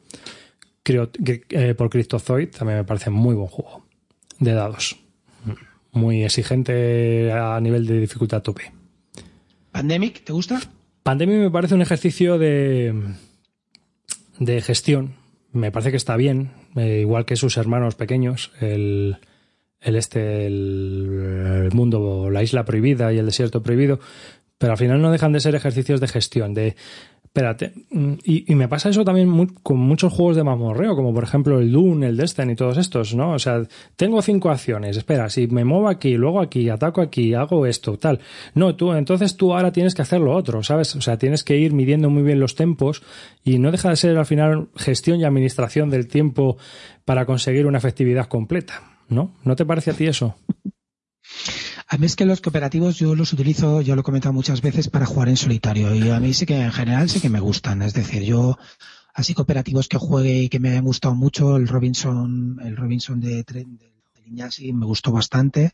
eh, 0.86 1.74
por 1.76 1.90
Cryptozoid, 1.90 2.50
también 2.50 2.80
me 2.80 2.84
parece 2.84 3.10
muy 3.10 3.34
buen 3.34 3.48
juego. 3.48 3.86
De 4.40 4.52
dados. 4.52 4.98
Muy 5.92 6.24
exigente 6.24 7.32
a 7.32 7.60
nivel 7.62 7.88
de 7.88 8.00
dificultad 8.00 8.42
tope. 8.42 8.74
¿Pandemic? 9.72 10.24
¿Te 10.24 10.34
gusta? 10.34 10.62
Pandemic 11.02 11.38
me 11.38 11.52
parece 11.52 11.76
un 11.76 11.82
ejercicio 11.82 12.38
de, 12.38 12.94
de 14.40 14.62
gestión. 14.62 15.16
Me 15.52 15.72
parece 15.72 15.92
que 15.92 15.98
está 15.98 16.18
bien, 16.18 16.52
eh, 16.76 17.00
igual 17.02 17.26
que 17.26 17.38
sus 17.38 17.56
hermanos 17.58 17.96
pequeños. 17.96 18.52
El, 18.60 19.18
el 19.82 19.96
este, 19.96 20.46
el, 20.48 21.70
mundo, 21.74 22.30
la 22.30 22.44
isla 22.44 22.66
prohibida 22.66 23.14
y 23.14 23.20
el 23.20 23.26
desierto 23.26 23.62
prohibido, 23.62 24.00
pero 24.58 24.74
al 24.74 24.78
final 24.78 25.02
no 25.02 25.12
dejan 25.12 25.32
de 25.32 25.40
ser 25.40 25.56
ejercicios 25.56 26.00
de 26.00 26.08
gestión, 26.08 26.54
de 26.54 26.76
espérate, 27.36 27.74
mm, 27.92 28.14
y, 28.24 28.56
me 28.56 28.70
pasa 28.70 28.88
eso 28.88 29.04
también 29.04 29.48
con 29.62 29.78
muchos 29.78 30.14
juegos 30.14 30.38
de 30.38 30.46
mamorreo, 30.46 30.96
como 30.96 31.14
por 31.14 31.26
ejemplo 31.26 31.60
el 31.60 31.70
Dune, 31.70 32.08
el 32.08 32.16
Destiny 32.16 32.54
y 32.54 32.56
todos 32.56 32.78
estos, 32.78 33.14
¿no? 33.14 33.34
O 33.34 33.40
sea, 33.40 33.62
tengo 33.98 34.22
cinco 34.22 34.50
acciones, 34.50 34.96
espera, 34.96 35.30
si 35.30 35.48
me 35.48 35.66
muevo 35.66 35.90
aquí, 35.90 36.16
luego 36.16 36.40
aquí, 36.40 36.70
ataco 36.70 37.02
aquí, 37.02 37.34
hago 37.34 37.66
esto, 37.66 37.98
tal. 37.98 38.22
No, 38.54 38.78
tú, 38.78 38.94
entonces 38.94 39.36
tú 39.36 39.54
ahora 39.54 39.74
tienes 39.74 39.94
que 39.96 40.02
hacer 40.02 40.22
lo 40.22 40.34
otro, 40.34 40.64
¿sabes? 40.64 40.96
O 40.96 41.02
sea, 41.02 41.18
tienes 41.18 41.44
que 41.44 41.58
ir 41.58 41.74
midiendo 41.74 42.10
muy 42.10 42.24
bien 42.24 42.40
los 42.40 42.56
tempos 42.56 43.04
y 43.44 43.60
no 43.60 43.70
deja 43.70 43.90
de 43.90 43.98
ser 43.98 44.18
al 44.18 44.26
final 44.26 44.70
gestión 44.78 45.20
y 45.20 45.26
administración 45.26 45.90
del 45.90 46.08
tiempo 46.08 46.56
para 47.04 47.26
conseguir 47.26 47.66
una 47.68 47.80
efectividad 47.80 48.28
completa. 48.28 48.95
¿No? 49.10 49.34
¿No 49.44 49.56
te 49.56 49.66
parece 49.66 49.92
a 49.92 49.94
ti 49.94 50.08
eso? 50.08 50.36
A 51.88 51.98
mí 51.98 52.08
es 52.08 52.16
que 52.16 52.26
los 52.26 52.42
cooperativos 52.42 52.98
yo 52.98 53.14
los 53.14 53.32
utilizo, 53.32 53.80
yo 53.82 53.94
lo 53.96 54.02
he 54.02 54.04
comentado 54.04 54.34
muchas 54.34 54.62
veces 54.62 54.90
para 54.90 55.06
jugar 55.06 55.30
en 55.30 55.38
solitario 55.38 55.94
y 55.94 56.10
a 56.10 56.20
mí 56.20 56.34
sí 56.34 56.48
que 56.48 56.60
en 56.60 56.72
general 56.72 57.10
sí 57.10 57.20
que 57.20 57.30
me 57.30 57.40
gustan. 57.40 57.84
Es 57.84 57.94
decir, 57.94 58.24
yo 58.24 58.58
así 59.14 59.36
cooperativos 59.36 59.88
que 59.88 60.00
juegue 60.00 60.40
y 60.40 60.50
que 60.50 60.60
me 60.60 60.76
han 60.76 60.84
gustado 60.84 61.14
mucho, 61.14 61.58
el 61.58 61.68
Robinson, 61.68 62.60
el 62.64 62.76
Robinson 62.76 63.20
de, 63.22 63.44
de, 63.44 63.66
de 63.66 64.74
me 64.74 64.86
gustó 64.86 65.12
bastante. 65.12 65.74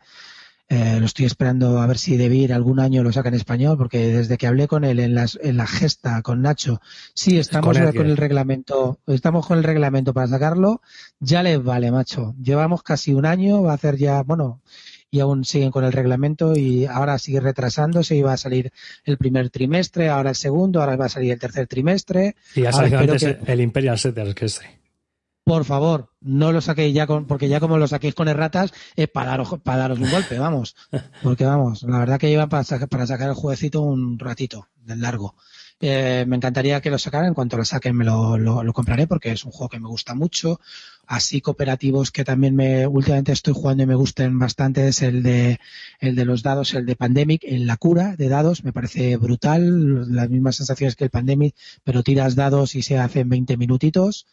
Eh, 0.71 1.01
lo 1.01 1.05
estoy 1.05 1.25
esperando 1.25 1.81
a 1.81 1.85
ver 1.85 1.97
si 1.97 2.15
Debir 2.15 2.53
algún 2.53 2.79
año 2.79 3.03
lo 3.03 3.11
saca 3.11 3.27
en 3.27 3.35
español, 3.35 3.77
porque 3.77 4.07
desde 4.07 4.37
que 4.37 4.47
hablé 4.47 4.69
con 4.69 4.85
él 4.85 5.01
en, 5.01 5.13
las, 5.13 5.37
en 5.43 5.57
la 5.57 5.67
gesta 5.67 6.21
con 6.21 6.41
Nacho, 6.41 6.79
sí, 7.13 7.37
estamos 7.37 7.77
con, 7.77 8.05
el 8.05 8.15
reglamento, 8.15 8.97
estamos 9.05 9.45
con 9.45 9.57
el 9.57 9.65
reglamento 9.65 10.13
para 10.13 10.27
sacarlo, 10.27 10.81
ya 11.19 11.43
les 11.43 11.61
vale, 11.61 11.91
macho. 11.91 12.35
Llevamos 12.41 12.83
casi 12.83 13.13
un 13.13 13.25
año, 13.25 13.61
va 13.61 13.73
a 13.73 13.75
hacer 13.75 13.97
ya, 13.97 14.23
bueno, 14.23 14.61
y 15.09 15.19
aún 15.19 15.43
siguen 15.43 15.71
con 15.71 15.83
el 15.83 15.91
reglamento 15.91 16.55
y 16.55 16.85
ahora 16.85 17.19
sigue 17.19 17.41
retrasándose 17.41 18.15
y 18.15 18.21
va 18.21 18.31
a 18.31 18.37
salir 18.37 18.71
el 19.03 19.17
primer 19.17 19.49
trimestre, 19.49 20.07
ahora 20.07 20.29
el 20.29 20.37
segundo, 20.37 20.79
ahora 20.79 20.95
va 20.95 21.07
a 21.07 21.09
salir 21.09 21.33
el 21.33 21.39
tercer 21.39 21.67
trimestre. 21.67 22.37
Y 22.55 22.61
ya 22.61 22.71
salido 22.71 22.97
antes 22.97 23.23
el 23.23 23.59
Imperial 23.59 23.99
Setters, 23.99 24.33
que 24.33 24.45
es 24.45 24.61
por 25.43 25.65
favor, 25.65 26.09
no 26.21 26.51
lo 26.51 26.61
saquéis 26.61 26.93
ya 26.93 27.07
con, 27.07 27.25
porque 27.25 27.49
ya 27.49 27.59
como 27.59 27.77
lo 27.77 27.87
saquéis 27.87 28.15
con 28.15 28.27
erratas, 28.27 28.73
es 28.95 29.07
para 29.09 29.31
daros, 29.31 29.55
para 29.63 29.79
daros 29.79 29.99
un 29.99 30.11
golpe, 30.11 30.37
vamos. 30.39 30.75
Porque 31.23 31.45
vamos, 31.45 31.83
la 31.83 31.99
verdad 31.99 32.19
que 32.19 32.29
lleva 32.29 32.47
para, 32.47 32.63
para 32.87 33.07
sacar 33.07 33.29
el 33.29 33.35
jueguecito 33.35 33.81
un 33.81 34.19
ratito, 34.19 34.67
del 34.83 35.01
largo. 35.01 35.35
Eh, 35.83 36.25
me 36.27 36.35
encantaría 36.35 36.79
que 36.79 36.91
lo 36.91 36.99
sacaran. 36.99 37.29
En 37.29 37.33
cuanto 37.33 37.57
lo 37.57 37.65
saquen, 37.65 37.95
me 37.95 38.05
lo, 38.05 38.37
lo, 38.37 38.73
compraré 38.73 39.07
porque 39.07 39.31
es 39.31 39.43
un 39.43 39.51
juego 39.51 39.69
que 39.69 39.79
me 39.79 39.87
gusta 39.87 40.13
mucho. 40.13 40.59
Así 41.07 41.41
cooperativos 41.41 42.11
que 42.11 42.23
también 42.23 42.55
me 42.55 42.85
últimamente 42.85 43.31
estoy 43.31 43.53
jugando 43.53 43.83
y 43.83 43.87
me 43.87 43.95
gusten 43.95 44.37
bastante 44.37 44.87
es 44.87 45.01
el 45.01 45.23
de 45.23 45.59
el 45.99 46.15
de 46.15 46.25
los 46.25 46.43
dados, 46.43 46.73
el 46.75 46.85
de 46.85 46.95
Pandemic, 46.95 47.43
en 47.43 47.65
la 47.65 47.77
cura 47.77 48.15
de 48.15 48.29
dados. 48.29 48.63
Me 48.63 48.71
parece 48.71 49.17
brutal, 49.17 50.13
las 50.13 50.29
mismas 50.29 50.57
sensaciones 50.57 50.95
que 50.95 51.05
el 51.05 51.09
Pandemic, 51.09 51.55
pero 51.83 52.03
tiras 52.03 52.35
dados 52.35 52.75
y 52.75 52.83
se 52.83 52.99
hacen 52.99 53.27
20 53.27 53.57
minutitos. 53.57 54.27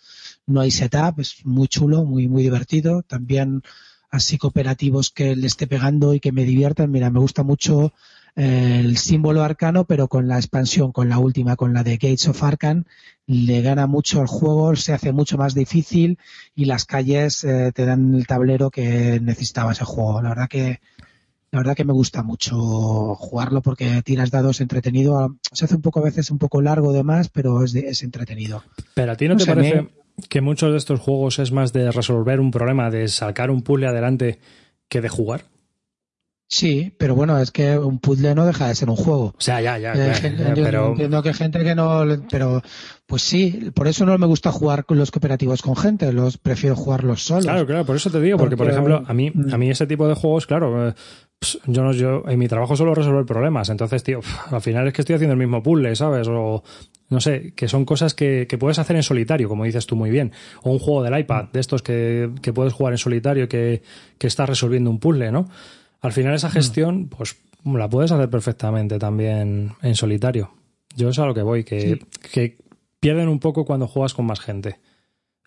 No 0.49 0.61
hay 0.61 0.71
setup, 0.71 1.21
es 1.21 1.45
muy 1.45 1.69
chulo, 1.69 2.05
muy 2.05 2.29
muy 2.29 2.43
divertido. 2.43 3.03
También 3.03 3.63
así 4.11 4.39
cooperativos 4.39 5.11
que 5.11 5.37
le 5.37 5.47
esté 5.47 5.67
pegando 5.67 6.15
y 6.15 6.21
que 6.21 6.33
me 6.33 6.45
diviertan. 6.45 6.91
Mira, 6.91 7.11
me 7.11 7.21
gusta 7.21 7.43
mucho 7.43 7.93
el 8.39 8.97
símbolo 8.99 9.43
arcano, 9.43 9.85
pero 9.85 10.07
con 10.07 10.29
la 10.29 10.37
expansión, 10.37 10.93
con 10.93 11.09
la 11.09 11.19
última, 11.19 11.57
con 11.57 11.75
la 11.75 11.83
de 11.83 11.97
Gates 11.97 12.29
of 12.29 12.43
Arcan, 12.45 12.87
le 13.27 13.63
gana 13.63 13.89
mucho 13.89 14.21
el 14.21 14.29
juego, 14.29 14.77
se 14.77 14.93
hace 14.93 15.13
mucho 15.13 15.37
más 15.37 15.55
difícil 15.55 16.19
y 16.55 16.67
las 16.67 16.85
calles 16.85 17.43
eh, 17.43 17.73
te 17.75 17.85
dan 17.85 18.15
el 18.15 18.29
tablero 18.29 18.71
que 18.71 19.19
necesitaba 19.21 19.73
ese 19.73 19.85
juego. 19.85 20.23
La 20.23 20.29
verdad 20.29 20.49
que 20.49 20.81
la 21.51 21.61
verdad 21.61 21.75
que 21.75 21.85
me 21.85 21.95
gusta 21.95 22.23
mucho 22.23 23.15
jugarlo 23.17 23.61
porque 23.61 24.03
tiras 24.03 24.31
dados 24.31 24.61
entretenido. 24.61 25.37
Se 25.51 25.65
hace 25.65 25.75
un 25.75 25.83
poco 25.83 26.01
a 26.01 26.05
veces 26.05 26.31
un 26.31 26.39
poco 26.39 26.61
largo 26.61 26.93
de 26.93 27.03
más, 27.03 27.31
pero 27.31 27.65
es, 27.65 27.75
es 27.75 28.03
entretenido. 28.03 28.63
Pero 28.95 29.13
a 29.13 29.17
ti 29.17 29.27
no, 29.27 29.37
te 29.37 29.47
parece 29.47 29.89
que 30.29 30.41
muchos 30.41 30.73
de 30.73 30.79
estos 30.79 31.01
juegos 31.01 31.39
es 31.39 31.53
más 31.53 31.73
de 31.73 31.91
resolver 31.93 32.41
un 32.41 32.51
problema, 32.51 32.91
de 32.91 33.09
sacar 33.09 33.51
un 33.51 33.63
puzzle 33.63 33.87
adelante 33.89 34.39
que 34.89 35.01
de 35.01 35.09
jugar? 35.09 35.45
Sí, 36.51 36.95
pero 36.97 37.15
bueno, 37.15 37.39
es 37.39 37.51
que 37.51 37.77
un 37.79 37.99
puzzle 37.99 38.35
no 38.35 38.47
deja 38.47 38.69
de 38.69 38.75
ser 38.75 38.89
un 38.89 38.97
juego. 38.97 39.35
O 39.37 39.41
sea, 39.41 39.61
ya, 39.61 39.77
ya, 39.77 39.93
Eh, 39.93 40.35
ya, 40.39 40.55
ya, 40.55 40.63
pero 40.65 40.89
entiendo 40.93 41.23
que 41.23 41.29
hay 41.29 41.35
gente 41.35 41.63
que 41.63 41.75
no, 41.75 42.05
pero 42.31 42.63
pues 43.05 43.21
sí, 43.21 43.71
por 43.75 43.87
eso 43.87 44.07
no 44.07 44.17
me 44.17 44.27
gusta 44.27 44.51
jugar 44.51 44.87
con 44.87 44.97
los 44.97 45.11
cooperativos 45.11 45.61
con 45.61 45.77
gente, 45.77 46.11
los 46.11 46.39
prefiero 46.39 46.75
jugarlos 46.75 47.23
solos. 47.23 47.45
Claro, 47.45 47.67
claro, 47.67 47.85
por 47.85 47.97
eso 47.97 48.11
te 48.11 48.19
digo, 48.23 48.39
porque, 48.39 48.57
por 48.57 48.67
Porque- 48.67 48.73
ejemplo, 48.73 49.03
a 49.07 49.13
mí, 49.13 49.31
Mm. 49.33 49.53
a 49.53 49.59
mí 49.59 49.69
ese 49.71 49.87
tipo 49.87 50.09
de 50.09 50.15
juegos, 50.15 50.47
claro, 50.47 50.89
eh, 50.89 50.95
yo 51.67 51.83
no, 51.85 51.93
yo 51.93 52.25
en 52.27 52.39
mi 52.39 52.49
trabajo 52.49 52.75
suelo 52.77 52.95
resolver 52.95 53.25
problemas, 53.25 53.69
entonces, 53.69 54.03
tío, 54.03 54.21
al 54.51 54.61
final 54.61 54.87
es 54.89 54.93
que 54.93 55.03
estoy 55.03 55.15
haciendo 55.15 55.33
el 55.35 55.39
mismo 55.39 55.63
puzzle, 55.63 55.95
¿sabes? 55.95 56.27
O 56.29 56.65
no 57.11 57.21
sé, 57.21 57.53
que 57.55 57.69
son 57.69 57.85
cosas 57.85 58.13
que, 58.15 58.47
que 58.49 58.59
puedes 58.59 58.79
hacer 58.79 58.97
en 58.97 59.03
solitario, 59.03 59.49
como 59.49 59.65
dices 59.65 59.87
tú 59.87 59.97
muy 59.97 60.11
bien, 60.11 60.33
o 60.63 60.71
un 60.73 60.79
juego 60.79 61.03
del 61.03 61.19
iPad, 61.19 61.45
de 61.53 61.61
estos 61.61 61.83
que, 61.83 62.31
que 62.43 62.53
puedes 62.53 62.73
jugar 62.73 62.93
en 62.93 62.99
solitario, 62.99 63.49
que, 63.49 63.83
que 64.19 64.27
estás 64.27 64.49
resolviendo 64.49 64.91
un 64.91 64.99
puzzle, 64.99 65.31
¿no? 65.33 65.49
Al 66.01 66.13
final 66.13 66.35
esa 66.35 66.51
gestión, 66.51 67.09
pues 67.09 67.37
la 67.65 67.89
puedes 67.89 68.13
hacer 68.13 68.29
perfectamente 68.29 68.99
también 68.99 69.73
en 69.81 69.95
solitario. 69.95 70.53
Yo 70.97 71.09
es 71.11 71.19
a 71.19 71.27
lo 71.27 71.35
que 71.35 71.43
voy, 71.43 71.65
que, 71.65 71.99
que 72.33 72.59
pierden 73.01 73.29
un 73.29 73.39
poco 73.39 73.65
cuando 73.65 73.87
juegas 73.87 74.13
con 74.13 74.27
más 74.27 74.41
gente. 74.41 74.79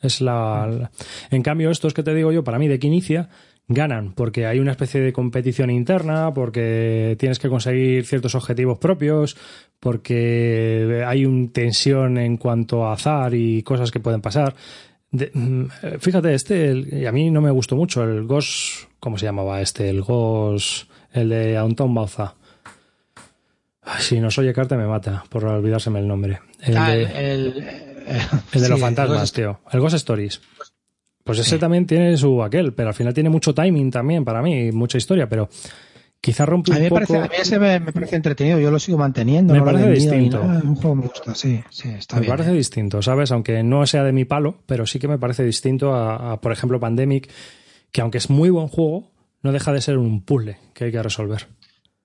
Es 0.01 0.19
la, 0.21 0.67
la- 0.67 0.91
En 1.29 1.43
cambio, 1.43 1.69
estos 1.69 1.93
que 1.93 2.01
te 2.03 2.13
digo 2.15 2.31
yo, 2.31 2.43
para 2.43 2.57
mí, 2.57 2.67
de 2.67 2.79
que 2.79 2.87
inicia, 2.87 3.29
ganan 3.67 4.13
porque 4.13 4.45
hay 4.45 4.59
una 4.59 4.71
especie 4.71 4.99
de 5.01 5.13
competición 5.13 5.69
interna, 5.69 6.33
porque 6.33 7.15
tienes 7.19 7.39
que 7.39 7.49
conseguir 7.49 8.05
ciertos 8.05 8.35
objetivos 8.35 8.77
propios, 8.79 9.37
porque 9.79 11.03
hay 11.07 11.25
una 11.25 11.49
tensión 11.51 12.17
en 12.17 12.37
cuanto 12.37 12.85
a 12.85 12.93
azar 12.93 13.33
y 13.33 13.63
cosas 13.63 13.91
que 13.91 13.99
pueden 13.99 14.21
pasar. 14.21 14.55
De- 15.11 15.31
mm, 15.33 15.65
fíjate, 15.99 16.33
este, 16.33 16.69
el- 16.69 17.07
a 17.07 17.11
mí 17.11 17.29
no 17.31 17.41
me 17.41 17.51
gustó 17.51 17.75
mucho, 17.75 18.03
el 18.03 18.23
Ghost, 18.25 18.85
¿cómo 18.99 19.17
se 19.17 19.25
llamaba 19.25 19.61
este? 19.61 19.89
El 19.89 20.01
Ghost, 20.01 20.89
el 21.13 21.29
de 21.29 21.57
Anton 21.57 21.93
Bauza. 21.93 22.35
Ay, 23.83 24.01
Si 24.01 24.19
nos 24.19 24.37
oye 24.37 24.53
carta 24.53 24.77
me 24.77 24.85
mata 24.85 25.23
por 25.29 25.43
olvidárseme 25.45 25.99
el 25.99 26.07
nombre. 26.07 26.39
El 26.61 26.77
Ah, 26.77 26.89
de- 26.91 27.03
el, 27.33 27.65
el 28.53 28.61
de 28.61 28.69
los 28.69 28.79
fantasmas, 28.79 29.33
tío. 29.33 29.59
El 29.71 29.79
Ghost 29.79 29.95
Stories. 29.95 30.39
Pues 31.31 31.47
ese 31.47 31.55
Sí. 31.55 31.59
también 31.59 31.85
tiene 31.85 32.15
su 32.17 32.41
aquel, 32.43 32.73
pero 32.73 32.89
al 32.89 32.95
final 32.95 33.13
tiene 33.13 33.29
mucho 33.29 33.53
timing 33.53 33.89
también 33.91 34.23
para 34.23 34.41
mí, 34.41 34.71
mucha 34.71 34.97
historia, 34.97 35.27
pero 35.27 35.49
quizá 36.19 36.45
rompe 36.45 36.71
A 36.71 36.75
un 36.75 36.79
mí, 36.81 36.83
me 36.83 36.89
poco. 36.89 36.99
parece, 37.13 37.17
a 37.17 37.21
mí 37.23 37.35
ese 37.41 37.59
me, 37.59 37.79
me 37.79 37.91
parece 37.91 38.15
entretenido, 38.15 38.59
yo 38.59 38.69
lo 38.71 38.79
sigo 38.79 38.97
manteniendo. 38.97 39.53
Me 39.53 39.59
no 39.59 39.65
parece 39.65 39.89
distinto. 39.91 40.45
nada, 40.45 40.61
un 40.63 40.75
juego 40.75 40.95
me 40.95 41.07
gusta, 41.07 41.33
sí, 41.35 41.61
sí, 41.69 41.89
está 41.89 42.17
me 42.17 42.21
bien. 42.21 42.31
parece 42.33 42.51
distinto, 42.53 43.01
¿sabes? 43.01 43.31
Aunque 43.31 43.63
no 43.63 43.85
sea 43.87 44.03
de 44.03 44.11
mi 44.11 44.25
palo, 44.25 44.59
pero 44.65 44.85
sí 44.85 44.99
que 44.99 45.07
me 45.07 45.17
parece 45.17 45.43
distinto 45.43 45.93
a, 45.93 46.33
a, 46.33 46.41
por 46.41 46.51
ejemplo, 46.51 46.79
Pandemic, 46.79 47.29
que 47.91 48.01
aunque 48.01 48.19
es 48.19 48.29
muy 48.29 48.49
buen 48.49 48.67
juego, 48.67 49.11
no 49.41 49.51
deja 49.51 49.73
de 49.73 49.81
ser 49.81 49.97
un 49.97 50.21
puzzle 50.23 50.57
que 50.73 50.85
hay 50.85 50.91
que 50.91 51.01
resolver. 51.01 51.47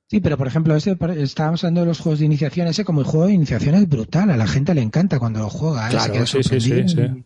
Sí, 0.08 0.20
pero 0.20 0.38
por 0.38 0.46
ejemplo, 0.46 0.74
ese, 0.76 0.94
pare- 0.96 1.20
estábamos 1.20 1.64
hablando 1.64 1.80
de 1.80 1.86
los 1.88 1.98
juegos 1.98 2.20
de 2.20 2.26
iniciación, 2.26 2.68
ese 2.68 2.84
como 2.84 3.00
el 3.00 3.06
juego 3.06 3.26
de 3.26 3.32
iniciación 3.34 3.74
es 3.74 3.88
brutal, 3.88 4.30
a 4.30 4.36
la 4.36 4.46
gente 4.46 4.72
le 4.72 4.80
encanta 4.82 5.18
cuando 5.18 5.40
lo 5.40 5.50
juega. 5.50 5.88
¿eh? 5.88 5.90
Claro, 5.90 6.26
sí, 6.26 6.42
sí, 6.44 6.60
sí, 6.60 6.88
sí. 6.88 7.24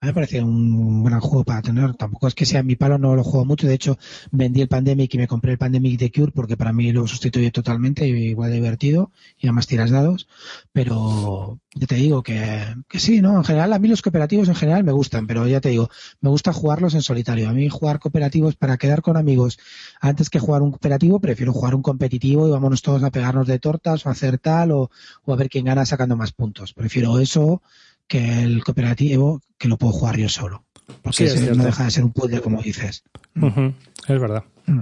Me 0.00 0.14
parece 0.14 0.40
un 0.40 1.02
gran 1.02 1.18
juego 1.18 1.42
para 1.44 1.60
tener. 1.60 1.94
Tampoco 1.94 2.28
es 2.28 2.34
que 2.36 2.46
sea 2.46 2.62
mi 2.62 2.76
palo, 2.76 2.98
no 2.98 3.16
lo 3.16 3.24
juego 3.24 3.44
mucho. 3.44 3.66
De 3.66 3.74
hecho, 3.74 3.98
vendí 4.30 4.60
el 4.60 4.68
Pandemic 4.68 5.12
y 5.14 5.18
me 5.18 5.26
compré 5.26 5.50
el 5.52 5.58
Pandemic 5.58 5.98
de 5.98 6.12
Cure 6.12 6.30
porque 6.30 6.56
para 6.56 6.72
mí 6.72 6.92
lo 6.92 7.08
sustituye 7.08 7.50
totalmente, 7.50 8.06
y 8.06 8.12
igual 8.28 8.52
divertido 8.52 9.10
y 9.38 9.48
además 9.48 9.66
tiras 9.66 9.90
dados. 9.90 10.28
Pero 10.72 11.58
ya 11.74 11.86
te 11.88 11.96
digo 11.96 12.22
que, 12.22 12.64
que 12.88 13.00
sí, 13.00 13.20
¿no? 13.20 13.38
En 13.38 13.44
general, 13.44 13.72
a 13.72 13.78
mí 13.80 13.88
los 13.88 14.00
cooperativos 14.00 14.48
en 14.48 14.54
general 14.54 14.84
me 14.84 14.92
gustan, 14.92 15.26
pero 15.26 15.48
ya 15.48 15.60
te 15.60 15.70
digo, 15.70 15.90
me 16.20 16.30
gusta 16.30 16.52
jugarlos 16.52 16.94
en 16.94 17.02
solitario. 17.02 17.48
A 17.48 17.52
mí 17.52 17.68
jugar 17.68 17.98
cooperativos 17.98 18.54
para 18.54 18.76
quedar 18.76 19.02
con 19.02 19.16
amigos 19.16 19.58
antes 20.00 20.30
que 20.30 20.38
jugar 20.38 20.62
un 20.62 20.70
cooperativo, 20.70 21.20
prefiero 21.20 21.52
jugar 21.52 21.74
un 21.74 21.82
competitivo 21.82 22.46
y 22.46 22.52
vámonos 22.52 22.82
todos 22.82 23.02
a 23.02 23.10
pegarnos 23.10 23.48
de 23.48 23.58
tortas 23.58 24.06
o 24.06 24.10
a 24.10 24.12
hacer 24.12 24.38
tal 24.38 24.70
o, 24.70 24.90
o 25.24 25.32
a 25.32 25.36
ver 25.36 25.48
quién 25.48 25.64
gana 25.64 25.84
sacando 25.84 26.16
más 26.16 26.30
puntos. 26.30 26.72
Prefiero 26.72 27.18
eso 27.18 27.62
que 28.08 28.42
el 28.42 28.64
cooperativo 28.64 29.40
que 29.58 29.68
lo 29.68 29.76
puedo 29.76 29.92
jugar 29.92 30.16
yo 30.16 30.28
solo. 30.28 30.64
Porque 31.02 31.28
Sí, 31.28 31.46
no 31.54 31.64
deja 31.64 31.84
de 31.84 31.90
ser 31.90 32.04
un 32.04 32.12
puzzle, 32.12 32.40
como 32.40 32.62
dices. 32.62 33.04
Ujú, 33.40 33.74
Es 34.08 34.20
verdad. 34.20 34.42
Mm. 34.66 34.80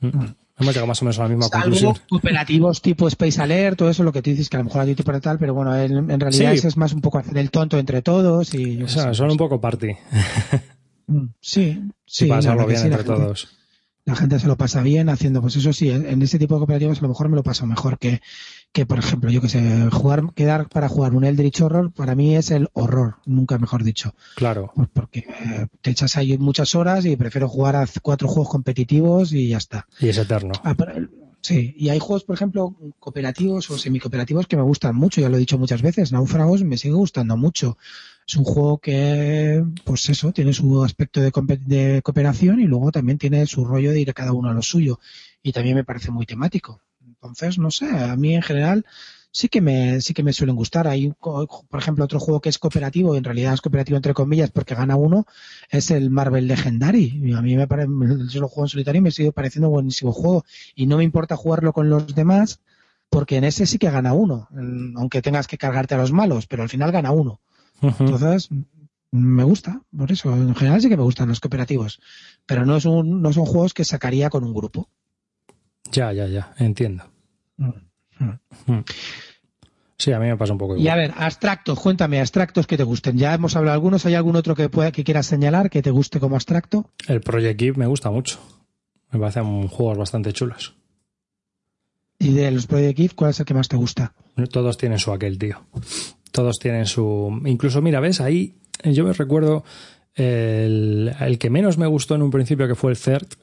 Mm. 0.00 0.34
Hemos 0.60 0.74
llegado 0.74 0.86
más 0.88 1.00
o 1.00 1.04
menos 1.04 1.18
a 1.18 1.22
la 1.22 1.28
misma 1.28 1.44
Salvo 1.46 1.62
conclusión. 1.62 1.94
cooperativos 2.08 2.82
tipo 2.82 3.06
Space 3.08 3.40
Alert, 3.40 3.78
todo 3.78 3.90
eso 3.90 4.02
lo 4.02 4.12
que 4.12 4.22
tú 4.22 4.30
dices, 4.30 4.48
que 4.48 4.56
a 4.56 4.60
lo 4.60 4.64
mejor 4.64 4.80
a 4.82 4.86
ti 4.86 4.94
te 4.96 5.04
parece 5.04 5.22
tal, 5.22 5.38
pero 5.38 5.54
bueno, 5.54 5.74
en, 5.76 6.10
en 6.10 6.20
realidad 6.20 6.54
Sí. 6.56 6.66
es 6.66 6.76
más 6.76 6.92
un 6.92 7.00
poco 7.00 7.18
hacer 7.18 7.38
el 7.38 7.50
tonto 7.52 7.78
entre 7.78 8.02
todos 8.02 8.52
y... 8.54 8.82
O 8.82 8.88
sea, 8.88 9.04
sé, 9.04 9.14
son 9.14 9.30
un 9.30 9.36
poco 9.36 9.60
party. 9.60 9.88
mm, 11.06 11.26
Sí, 11.40 11.80
sí. 12.06 12.24
y 12.26 12.28
la 12.28 12.36
pasarlo 12.36 12.66
bien 12.66 12.80
sí, 12.80 12.86
entre 12.86 13.04
gente- 13.04 13.14
todos. 13.14 13.48
la 14.04 14.16
gente 14.16 14.38
se 14.40 14.46
lo 14.48 14.56
pasa 14.56 14.82
bien 14.82 15.08
haciendo, 15.08 15.40
pues 15.40 15.54
eso 15.56 15.72
sí, 15.72 15.90
en 15.90 16.06
en 16.06 16.22
ese 16.22 16.38
tipo 16.38 16.54
de 16.54 16.58
cooperativos 16.60 16.98
a 16.98 17.02
lo 17.02 17.08
mejor 17.08 17.28
me 17.28 17.36
lo 17.36 17.42
paso 17.42 17.66
mejor 17.66 17.98
que, 17.98 18.20
que 18.72 18.86
por 18.86 18.98
ejemplo, 18.98 19.30
yo 19.30 19.40
que 19.40 19.48
sé, 19.48 19.88
jugar, 19.90 20.32
quedar 20.34 20.68
para 20.68 20.88
jugar 20.88 21.14
un 21.14 21.24
Eldritch 21.24 21.60
Horror, 21.60 21.92
para 21.92 22.14
mí 22.14 22.36
es 22.36 22.50
el 22.50 22.68
horror, 22.74 23.16
nunca 23.24 23.58
mejor 23.58 23.82
dicho. 23.82 24.14
Claro. 24.36 24.72
Pues 24.74 24.88
porque 24.92 25.20
eh, 25.20 25.66
te 25.80 25.90
echas 25.90 26.16
ahí 26.16 26.36
muchas 26.38 26.74
horas 26.74 27.04
y 27.06 27.16
prefiero 27.16 27.48
jugar 27.48 27.76
a 27.76 27.86
cuatro 28.02 28.28
juegos 28.28 28.50
competitivos 28.50 29.32
y 29.32 29.48
ya 29.48 29.58
está. 29.58 29.86
Y 29.98 30.08
es 30.08 30.18
eterno. 30.18 30.52
Ah, 30.62 30.74
pero, 30.74 31.08
sí, 31.40 31.74
y 31.76 31.88
hay 31.88 31.98
juegos, 31.98 32.24
por 32.24 32.36
ejemplo, 32.36 32.76
cooperativos 33.00 33.70
o 33.70 33.78
semicooperativos 33.78 34.46
que 34.46 34.56
me 34.56 34.62
gustan 34.62 34.94
mucho, 34.94 35.20
ya 35.20 35.28
lo 35.28 35.36
he 35.36 35.40
dicho 35.40 35.58
muchas 35.58 35.82
veces. 35.82 36.12
Náufragos 36.12 36.62
me 36.62 36.76
sigue 36.76 36.94
gustando 36.94 37.36
mucho. 37.36 37.78
Es 38.26 38.36
un 38.36 38.44
juego 38.44 38.78
que, 38.78 39.64
pues 39.84 40.08
eso, 40.10 40.32
tiene 40.32 40.52
su 40.52 40.84
aspecto 40.84 41.20
de, 41.22 41.32
de 41.64 42.02
cooperación 42.02 42.60
y 42.60 42.64
luego 42.64 42.92
también 42.92 43.16
tiene 43.16 43.46
su 43.46 43.64
rollo 43.64 43.90
de 43.90 44.00
ir 44.00 44.10
a 44.10 44.12
cada 44.12 44.32
uno 44.34 44.50
a 44.50 44.54
lo 44.54 44.60
suyo. 44.60 45.00
Y 45.42 45.52
también 45.52 45.76
me 45.76 45.84
parece 45.84 46.10
muy 46.10 46.26
temático. 46.26 46.82
Entonces, 47.20 47.58
no 47.58 47.70
sé, 47.70 47.86
a 47.88 48.16
mí 48.16 48.34
en 48.34 48.42
general 48.42 48.84
sí 49.30 49.48
que 49.48 49.60
me, 49.60 50.00
sí 50.00 50.14
que 50.14 50.22
me 50.22 50.32
suelen 50.32 50.56
gustar. 50.56 50.88
Hay, 50.88 51.12
por 51.20 51.80
ejemplo, 51.80 52.04
otro 52.04 52.20
juego 52.20 52.40
que 52.40 52.48
es 52.48 52.58
cooperativo, 52.58 53.14
y 53.14 53.18
en 53.18 53.24
realidad 53.24 53.54
es 53.54 53.60
cooperativo 53.60 53.96
entre 53.96 54.14
comillas 54.14 54.50
porque 54.50 54.74
gana 54.74 54.96
uno, 54.96 55.26
es 55.70 55.90
el 55.90 56.10
Marvel 56.10 56.46
Legendary. 56.46 57.20
Y 57.24 57.32
a 57.32 57.42
mí 57.42 57.56
me 57.56 57.66
parece, 57.66 57.88
yo 58.28 58.40
lo 58.40 58.48
juego 58.48 58.66
en 58.66 58.70
solitario 58.70 58.98
y 59.00 59.02
me 59.02 59.10
sigue 59.10 59.32
pareciendo 59.32 59.68
un 59.68 59.74
buenísimo 59.74 60.12
juego. 60.12 60.44
Y 60.74 60.86
no 60.86 60.98
me 60.98 61.04
importa 61.04 61.36
jugarlo 61.36 61.72
con 61.72 61.90
los 61.90 62.14
demás, 62.14 62.60
porque 63.10 63.36
en 63.36 63.44
ese 63.44 63.66
sí 63.66 63.78
que 63.78 63.90
gana 63.90 64.12
uno. 64.12 64.48
Aunque 64.96 65.22
tengas 65.22 65.46
que 65.46 65.58
cargarte 65.58 65.94
a 65.94 65.98
los 65.98 66.12
malos, 66.12 66.46
pero 66.46 66.62
al 66.62 66.68
final 66.68 66.92
gana 66.92 67.10
uno. 67.10 67.40
Entonces, 67.80 68.48
me 69.10 69.44
gusta, 69.44 69.82
por 69.96 70.12
eso. 70.12 70.34
En 70.34 70.54
general 70.54 70.80
sí 70.80 70.88
que 70.88 70.96
me 70.96 71.02
gustan 71.02 71.28
los 71.28 71.40
cooperativos. 71.40 72.00
Pero 72.46 72.66
no, 72.66 72.76
es 72.76 72.84
un, 72.84 73.22
no 73.22 73.32
son 73.32 73.46
juegos 73.46 73.74
que 73.74 73.84
sacaría 73.84 74.30
con 74.30 74.44
un 74.44 74.52
grupo. 74.52 74.88
Ya, 75.90 76.12
ya, 76.12 76.26
ya. 76.26 76.54
Entiendo. 76.58 77.04
Mm. 77.56 77.70
Mm. 78.66 78.84
Sí, 79.96 80.12
a 80.12 80.20
mí 80.20 80.26
me 80.26 80.36
pasa 80.36 80.52
un 80.52 80.58
poco 80.58 80.74
igual. 80.74 80.84
Y 80.84 80.88
a 80.88 80.94
ver, 80.94 81.12
abstractos, 81.16 81.78
cuéntame, 81.80 82.20
abstractos 82.20 82.66
que 82.66 82.76
te 82.76 82.84
gusten. 82.84 83.18
Ya 83.18 83.34
hemos 83.34 83.56
hablado 83.56 83.72
de 83.72 83.76
algunos, 83.78 84.06
¿hay 84.06 84.14
algún 84.14 84.36
otro 84.36 84.54
que, 84.54 84.68
pueda, 84.68 84.92
que 84.92 85.02
quieras 85.02 85.26
señalar 85.26 85.70
que 85.70 85.82
te 85.82 85.90
guste 85.90 86.20
como 86.20 86.36
abstracto? 86.36 86.90
El 87.08 87.20
Project 87.20 87.60
Eve 87.62 87.78
me 87.78 87.86
gusta 87.86 88.10
mucho. 88.10 88.38
Me 89.10 89.18
parecen 89.18 89.66
juegos 89.66 89.98
bastante 89.98 90.32
chulos. 90.32 90.76
Y 92.20 92.32
de 92.32 92.50
los 92.50 92.66
Project 92.66 92.96
Gift, 92.96 93.14
¿cuál 93.16 93.30
es 93.30 93.40
el 93.40 93.46
que 93.46 93.54
más 93.54 93.68
te 93.68 93.76
gusta? 93.76 94.12
Todos 94.52 94.76
tienen 94.76 94.98
su 94.98 95.12
aquel, 95.12 95.38
tío. 95.38 95.64
Todos 96.30 96.58
tienen 96.60 96.86
su. 96.86 97.40
Incluso, 97.46 97.80
mira, 97.82 98.00
ves, 98.00 98.20
ahí 98.20 98.54
yo 98.84 99.04
me 99.04 99.12
recuerdo 99.12 99.64
el, 100.14 101.12
el 101.20 101.38
que 101.38 101.50
menos 101.50 101.78
me 101.78 101.86
gustó 101.86 102.14
en 102.14 102.22
un 102.22 102.30
principio, 102.30 102.68
que 102.68 102.74
fue 102.74 102.90
el 102.90 102.96
CERT. 102.96 103.34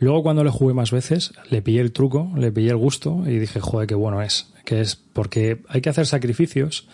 Luego, 0.00 0.22
cuando 0.22 0.42
le 0.42 0.50
jugué 0.50 0.72
más 0.72 0.90
veces, 0.90 1.32
le 1.50 1.60
pillé 1.60 1.80
el 1.80 1.92
truco, 1.92 2.32
le 2.34 2.50
pillé 2.50 2.70
el 2.70 2.76
gusto 2.78 3.22
y 3.26 3.38
dije, 3.38 3.60
joder, 3.60 3.86
qué 3.86 3.94
bueno 3.94 4.22
es. 4.22 4.52
Que 4.64 4.80
es 4.80 4.96
porque 4.96 5.60
hay 5.68 5.82
que 5.82 5.90
hacer 5.90 6.06
sacrificios 6.06 6.88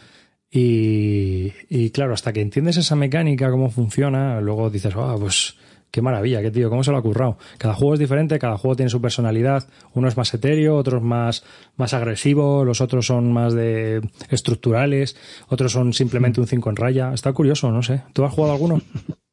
y, 0.50 1.52
y 1.68 1.90
claro, 1.90 2.14
hasta 2.14 2.32
que 2.32 2.40
entiendes 2.40 2.76
esa 2.76 2.96
mecánica, 2.96 3.50
cómo 3.50 3.70
funciona, 3.70 4.40
luego 4.40 4.70
dices, 4.70 4.92
ah, 4.96 5.14
pues 5.18 5.56
qué 5.92 6.02
maravilla, 6.02 6.42
qué 6.42 6.50
tío, 6.50 6.68
cómo 6.68 6.82
se 6.82 6.90
lo 6.90 6.98
ha 6.98 7.02
currado. 7.02 7.38
Cada 7.58 7.74
juego 7.74 7.94
es 7.94 8.00
diferente, 8.00 8.40
cada 8.40 8.58
juego 8.58 8.74
tiene 8.74 8.90
su 8.90 9.00
personalidad. 9.00 9.68
Uno 9.94 10.08
es 10.08 10.16
más 10.16 10.34
etéreo, 10.34 10.76
otro 10.76 10.98
es 10.98 11.04
más, 11.04 11.44
más 11.76 11.94
agresivo, 11.94 12.64
los 12.64 12.80
otros 12.80 13.06
son 13.06 13.32
más 13.32 13.54
de 13.54 14.00
estructurales, 14.30 15.16
otros 15.48 15.72
son 15.72 15.92
simplemente 15.92 16.40
un 16.40 16.48
5 16.48 16.70
en 16.70 16.76
raya. 16.76 17.14
Está 17.14 17.32
curioso, 17.32 17.70
no 17.70 17.82
sé. 17.82 18.02
¿Tú 18.12 18.24
has 18.24 18.32
jugado 18.32 18.52
alguno? 18.52 18.82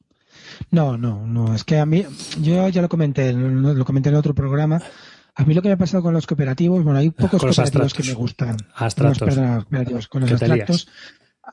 No, 0.72 0.98
no, 0.98 1.26
no. 1.26 1.54
Es 1.54 1.64
que 1.64 1.78
a 1.80 1.86
mí, 1.86 2.06
yo 2.42 2.68
ya 2.70 2.82
lo 2.82 2.90
comenté, 2.90 3.34
lo 3.34 3.86
comenté 3.86 4.10
en 4.10 4.16
otro 4.16 4.34
programa. 4.34 4.82
A 5.36 5.46
mí 5.46 5.54
lo 5.54 5.62
que 5.62 5.70
me 5.70 5.74
ha 5.74 5.78
pasado 5.78 6.04
con 6.04 6.14
los 6.14 6.28
cooperativos, 6.28 6.84
bueno, 6.84 7.00
hay 7.00 7.10
pocos 7.10 7.42
Con 7.42 7.50
cooperativos 7.50 7.94
que 7.94 8.04
me 8.04 8.14
gustan. 8.14 8.58
Abstractos. 8.76 9.20
Con 9.20 9.28
los, 9.28 9.36
perdón, 9.36 9.62
cooperativos, 9.62 10.08
con 10.08 10.22
los 10.22 10.32
abstractos. 10.32 10.88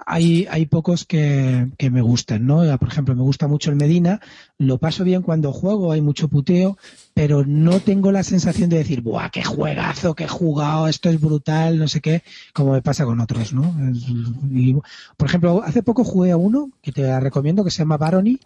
Hay, 0.07 0.47
hay 0.49 0.67
pocos 0.67 1.05
que, 1.05 1.69
que 1.77 1.91
me 1.91 2.01
gustan, 2.01 2.47
¿no? 2.47 2.59
Por 2.79 2.89
ejemplo, 2.89 3.15
me 3.17 3.23
gusta 3.23 3.49
mucho 3.49 3.71
el 3.71 3.77
Medina, 3.77 4.21
lo 4.57 4.79
paso 4.79 5.03
bien 5.03 5.23
cuando 5.23 5.53
juego, 5.53 5.91
hay 5.91 6.01
mucho 6.01 6.29
puteo, 6.29 6.79
pero 7.13 7.45
no 7.45 7.81
tengo 7.81 8.13
la 8.13 8.23
sensación 8.23 8.71
de 8.71 8.79
decir, 8.79 9.01
¡buah, 9.01 9.31
qué 9.31 9.43
juegazo, 9.43 10.15
qué 10.15 10.29
jugado, 10.29 10.87
esto 10.87 11.11
es 11.11 11.21
brutal, 11.21 11.77
no 11.79 11.89
sé 11.89 12.01
qué, 12.01 12.23
como 12.53 12.73
me 12.73 12.83
pasa 12.83 13.05
con 13.05 13.21
otros, 13.21 13.53
¿no? 13.53 13.75
Y, 14.53 14.77
por 15.17 15.29
ejemplo, 15.29 15.63
hace 15.65 15.83
poco 15.83 16.05
jugué 16.05 16.31
a 16.31 16.37
uno 16.37 16.71
que 16.83 16.93
te 16.93 17.19
recomiendo 17.19 17.65
que 17.65 17.73
se 17.73 17.79
llama 17.79 17.97
Barony, 17.97 18.39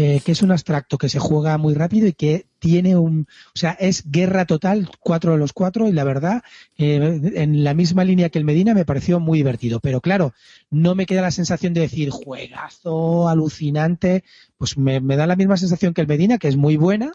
eh, 0.00 0.20
que 0.24 0.30
es 0.30 0.42
un 0.42 0.52
abstracto 0.52 0.96
que 0.96 1.08
se 1.08 1.18
juega 1.18 1.58
muy 1.58 1.74
rápido 1.74 2.06
y 2.06 2.12
que 2.12 2.46
tiene 2.60 2.96
un, 2.96 3.26
o 3.52 3.58
sea, 3.58 3.72
es 3.72 4.08
guerra 4.08 4.44
total, 4.44 4.88
cuatro 5.00 5.32
de 5.32 5.38
los 5.38 5.52
cuatro, 5.52 5.88
y 5.88 5.92
la 5.92 6.04
verdad, 6.04 6.44
eh, 6.76 7.32
en 7.34 7.64
la 7.64 7.74
misma 7.74 8.04
línea 8.04 8.28
que 8.28 8.38
el 8.38 8.44
Medina 8.44 8.74
me 8.74 8.84
pareció 8.84 9.18
muy 9.18 9.38
divertido. 9.38 9.80
Pero 9.80 10.00
claro, 10.00 10.34
no 10.70 10.94
me 10.94 11.04
queda 11.04 11.22
la 11.22 11.32
sensación 11.32 11.74
de 11.74 11.80
decir 11.80 12.10
juegazo, 12.10 13.28
alucinante, 13.28 14.22
pues 14.56 14.78
me, 14.78 15.00
me 15.00 15.16
da 15.16 15.26
la 15.26 15.34
misma 15.34 15.56
sensación 15.56 15.94
que 15.94 16.02
el 16.02 16.06
Medina, 16.06 16.38
que 16.38 16.46
es 16.46 16.56
muy 16.56 16.76
buena, 16.76 17.10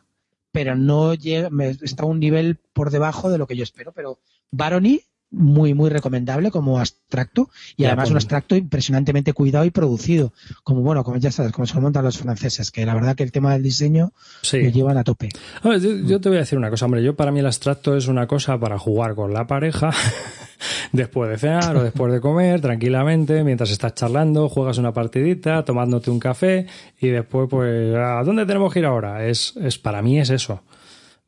pero 0.52 0.76
no 0.76 1.14
llega, 1.14 1.50
me, 1.50 1.70
está 1.70 2.04
a 2.04 2.08
un 2.08 2.20
nivel 2.20 2.58
por 2.74 2.92
debajo 2.92 3.30
de 3.30 3.38
lo 3.38 3.48
que 3.48 3.56
yo 3.56 3.64
espero. 3.64 3.94
Pero 3.94 4.20
Barony 4.52 5.04
muy, 5.34 5.74
muy 5.74 5.90
recomendable 5.90 6.52
como 6.52 6.80
abstracto 6.80 7.50
y 7.76 7.86
además 7.86 8.12
un 8.12 8.18
abstracto 8.18 8.56
impresionantemente 8.56 9.34
cuidado 9.34 9.66
y 9.66 9.72
producido. 9.72 10.32
Como 10.64 10.82
bueno, 10.82 11.04
como 11.04 11.18
ya 11.18 11.32
sabes, 11.32 11.52
como 11.52 11.66
se 11.66 11.76
lo 11.76 11.82
montan 11.82 12.06
los 12.06 12.18
franceses, 12.18 12.72
que 12.72 12.86
la 12.86 12.94
verdad 12.94 13.16
que 13.16 13.24
el 13.24 13.32
tema 13.32 13.54
del 13.54 13.64
diseño 13.64 14.14
lo 14.52 14.70
llevan 14.70 14.98
a 14.98 15.04
tope. 15.04 15.30
yo, 15.64 16.22
te 16.22 16.30
voy 16.30 16.38
a 16.38 16.42
decir 16.42 16.58
una 16.58 16.70
cosa, 16.70 16.86
hombre, 16.86 17.04
yo 17.04 17.16
para 17.16 17.32
mí 17.32 17.40
el 17.40 17.48
abstracto 17.48 17.98
es 17.98 18.08
una 18.08 18.28
cosa 18.28 18.60
para 18.60 18.78
jugar 18.78 19.16
con 19.16 19.34
la 19.34 19.48
pareja. 19.48 19.92
después 20.94 21.30
de 21.30 21.38
cenar 21.38 21.76
o 21.76 21.84
después 21.84 22.14
de 22.14 22.22
comer, 22.22 22.62
tranquilamente, 22.62 23.44
mientras 23.44 23.72
estás 23.72 23.96
charlando, 23.96 24.48
juegas 24.48 24.78
una 24.78 24.94
partidita, 24.94 25.66
tomándote 25.66 26.10
un 26.10 26.20
café 26.20 26.68
y 27.00 27.10
después, 27.10 27.48
pues, 27.50 27.96
¿a 27.96 28.24
dónde 28.24 28.46
tenemos 28.46 28.72
que 28.72 28.80
ir 28.80 28.86
ahora? 28.86 29.26
Es, 29.26 29.56
es 29.58 29.78
para 29.78 30.02
mí 30.02 30.20
es 30.20 30.30
eso. 30.30 30.62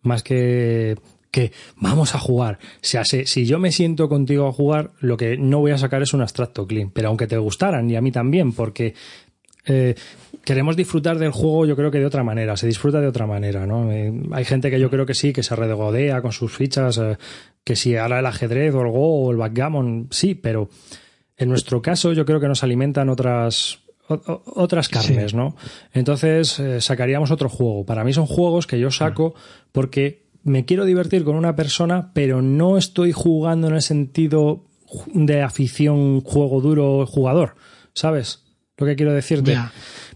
Más 0.03 0.22
que 0.22 0.95
que 1.35 1.51
vamos 1.75 2.15
a 2.15 2.17
jugar. 2.17 2.59
Si, 2.79 2.97
si 3.25 3.45
yo 3.45 3.59
me 3.59 3.73
siento 3.73 4.07
contigo 4.07 4.47
a 4.47 4.53
jugar, 4.53 4.91
lo 5.01 5.17
que 5.17 5.35
no 5.35 5.59
voy 5.59 5.71
a 5.71 5.77
sacar 5.77 6.01
es 6.01 6.13
un 6.13 6.21
abstracto 6.21 6.65
clean. 6.65 6.91
Pero 6.91 7.09
aunque 7.09 7.27
te 7.27 7.37
gustaran, 7.37 7.89
y 7.89 7.97
a 7.97 8.01
mí 8.01 8.09
también, 8.09 8.53
porque 8.53 8.93
eh, 9.65 9.95
queremos 10.45 10.77
disfrutar 10.77 11.19
del 11.19 11.31
juego, 11.31 11.65
yo 11.65 11.75
creo 11.75 11.91
que 11.91 11.99
de 11.99 12.05
otra 12.05 12.23
manera, 12.23 12.55
se 12.55 12.67
disfruta 12.67 13.01
de 13.01 13.07
otra 13.07 13.27
manera, 13.27 13.65
¿no? 13.67 13.91
Eh, 13.91 14.13
hay 14.31 14.45
gente 14.45 14.71
que 14.71 14.79
yo 14.79 14.89
creo 14.89 15.05
que 15.05 15.13
sí, 15.13 15.33
que 15.33 15.43
se 15.43 15.57
regodea 15.57 16.21
con 16.21 16.31
sus 16.31 16.55
fichas, 16.55 16.99
eh, 16.99 17.17
que 17.65 17.75
si 17.75 17.97
ahora 17.97 18.19
el 18.19 18.25
ajedrez 18.27 18.73
o 18.73 18.79
el 18.79 18.91
Go 18.91 19.25
o 19.25 19.31
el 19.31 19.35
backgammon, 19.35 20.07
sí, 20.11 20.35
pero 20.35 20.69
en 21.35 21.49
nuestro 21.49 21.81
caso 21.81 22.13
yo 22.13 22.25
creo 22.25 22.39
que 22.39 22.47
nos 22.47 22.63
alimentan 22.63 23.09
otras 23.09 23.79
otras 24.07 24.87
carnes, 24.87 25.33
¿no? 25.33 25.55
Entonces 25.91 26.61
sacaríamos 26.77 27.31
otro 27.31 27.49
juego. 27.49 27.87
Para 27.87 28.03
mí 28.03 28.13
son 28.13 28.27
juegos 28.27 28.67
que 28.67 28.79
yo 28.79 28.91
saco 28.91 29.33
porque 29.71 30.24
me 30.45 30.63
quiero 30.63 30.85
divertir 30.85 31.23
con 31.23 31.35
una 31.35 31.55
persona, 31.55 32.11
pero 32.13 32.41
no 32.41 32.77
estoy 32.77 33.11
jugando 33.11 33.67
en 33.67 33.73
el 33.73 33.81
sentido 33.81 34.63
de 35.13 35.41
afición, 35.41 36.22
juego 36.22 36.61
duro, 36.61 37.05
jugador. 37.07 37.55
¿Sabes 37.93 38.45
lo 38.77 38.85
que 38.85 38.95
quiero 38.95 39.11
decirte? 39.11 39.57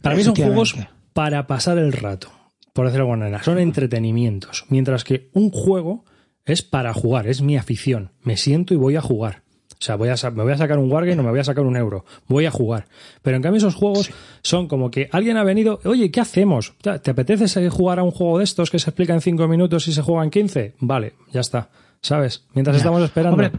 para 0.02 0.16
mí 0.16 0.24
son 0.24 0.36
juegos 0.36 0.76
para 1.14 1.48
pasar 1.48 1.80
el 1.80 1.92
rato, 1.92 2.32
por 2.74 2.86
decirlo 2.86 3.06
de 3.06 3.12
alguna 3.12 3.26
manera. 3.26 3.44
Son 3.44 3.58
entretenimientos. 3.58 4.66
Mientras 4.70 5.04
que 5.04 5.32
un 5.34 5.50
juego 5.50 6.06
es 6.46 6.62
para 6.62 6.94
jugar, 6.94 7.28
es 7.28 7.42
mi 7.42 7.58
afición. 7.58 8.12
Me 8.22 8.38
siento 8.38 8.76
y 8.76 8.78
voy 8.78 8.98
a 8.98 9.02
jugar. 9.02 9.42
O 9.82 9.86
sea, 9.86 9.96
voy 9.96 10.10
a, 10.10 10.16
me 10.32 10.44
voy 10.44 10.52
a 10.52 10.58
sacar 10.58 10.78
un 10.78 10.92
Wargame 10.92 11.22
o 11.22 11.24
me 11.24 11.30
voy 11.30 11.40
a 11.40 11.44
sacar 11.46 11.64
un 11.64 11.78
euro. 11.78 12.04
Voy 12.28 12.46
a 12.46 12.52
jugar. 12.52 12.88
Pero 13.22 13.38
en 13.38 13.44
cambio 13.44 13.60
esos 13.60 13.76
juegos 13.76 14.12
son 14.42 14.68
como 14.68 14.92
que 14.92 15.08
alguien 15.14 15.38
ha 15.38 15.44
venido, 15.46 15.80
oye, 15.86 16.12
¿qué 16.12 16.20
hacemos? 16.20 16.74
¿Te 16.82 17.12
apetece 17.12 17.70
jugar 17.70 18.00
a 18.00 18.04
un 18.04 18.12
juego 18.12 18.40
de 18.40 18.44
estos 18.44 18.72
que 18.72 18.80
se 18.80 18.90
explica 18.90 19.14
en 19.14 19.22
5 19.22 19.48
minutos 19.48 19.88
y 19.88 19.94
se 19.94 20.02
juega 20.02 20.26
en 20.26 20.32
15? 20.32 20.76
Vale, 20.82 21.14
ya 21.32 21.40
está. 21.40 21.70
¿Sabes? 22.02 22.46
Mientras 22.54 22.78
estamos 22.78 23.04
esperando. 23.04 23.34
Hombre, 23.34 23.52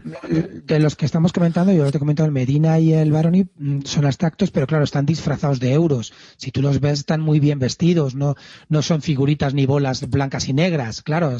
de 0.63 0.79
los 0.79 0.95
que 0.95 1.05
estamos 1.05 1.31
comentando, 1.31 1.71
yo 1.71 1.91
te 1.91 1.99
comento 1.99 2.25
el 2.25 2.31
Medina 2.31 2.79
y 2.79 2.93
el 2.93 3.11
Baroni 3.11 3.45
mm, 3.55 3.81
son 3.83 4.05
abstractos, 4.05 4.51
pero 4.51 4.67
claro, 4.67 4.83
están 4.83 5.05
disfrazados 5.05 5.59
de 5.59 5.73
euros. 5.73 6.13
Si 6.37 6.51
tú 6.51 6.61
los 6.61 6.79
ves, 6.79 6.99
están 6.99 7.21
muy 7.21 7.39
bien 7.39 7.59
vestidos, 7.59 8.15
no, 8.15 8.35
no 8.69 8.81
son 8.81 9.01
figuritas 9.01 9.53
ni 9.53 9.65
bolas 9.65 10.09
blancas 10.09 10.47
y 10.49 10.53
negras, 10.53 11.01
claro, 11.01 11.35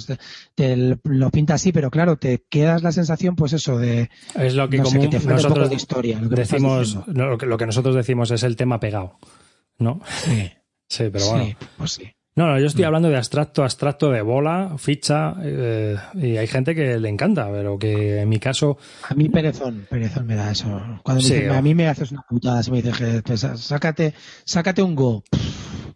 te 0.55 0.97
lo 1.03 1.29
pinta 1.31 1.55
así, 1.55 1.71
pero 1.71 1.89
claro, 1.89 2.17
te 2.17 2.43
quedas 2.49 2.83
la 2.83 2.91
sensación, 2.91 3.35
pues 3.35 3.53
eso, 3.53 3.77
de. 3.77 4.09
Es 4.35 4.55
lo 4.55 4.69
que 4.69 4.79
como 4.79 4.99
nosotros 5.01 5.69
de 5.69 5.75
historia. 5.75 6.19
Lo 6.21 6.29
que 6.29 6.35
decimos, 6.35 6.97
lo 7.07 7.37
que, 7.37 7.45
lo 7.45 7.57
que 7.57 7.65
nosotros 7.65 7.95
decimos 7.95 8.31
es 8.31 8.43
el 8.43 8.55
tema 8.55 8.79
pegado, 8.79 9.17
¿no? 9.77 10.01
Sí. 10.23 10.51
Sí, 10.91 11.05
pero 11.09 11.25
bueno. 11.27 11.45
Sí, 11.45 11.55
pues 11.77 11.91
sí. 11.93 12.11
No, 12.41 12.47
no, 12.47 12.59
yo 12.59 12.65
estoy 12.65 12.85
mm. 12.85 12.87
hablando 12.87 13.09
de 13.09 13.17
abstracto, 13.17 13.61
abstracto 13.61 14.09
de 14.09 14.23
bola, 14.23 14.73
ficha, 14.79 15.35
eh, 15.43 15.95
y 16.15 16.37
hay 16.37 16.47
gente 16.47 16.73
que 16.73 16.97
le 16.97 17.07
encanta, 17.07 17.47
pero 17.51 17.77
que 17.77 18.21
en 18.21 18.29
mi 18.29 18.39
caso... 18.39 18.79
A 19.07 19.13
mí 19.13 19.29
perezón, 19.29 19.85
perezón 19.87 20.25
me 20.25 20.33
da 20.33 20.49
eso. 20.49 20.65
Cuando 21.03 21.23
me 21.23 21.49
a 21.49 21.61
mí 21.61 21.75
me 21.75 21.87
haces 21.87 22.11
una 22.11 22.23
putada, 22.27 22.63
si 22.63 22.71
me 22.71 22.81
dices 22.81 23.21
que 23.21 23.37
sácate, 23.37 24.15
sácate 24.43 24.81
un 24.81 24.95
go, 24.95 25.23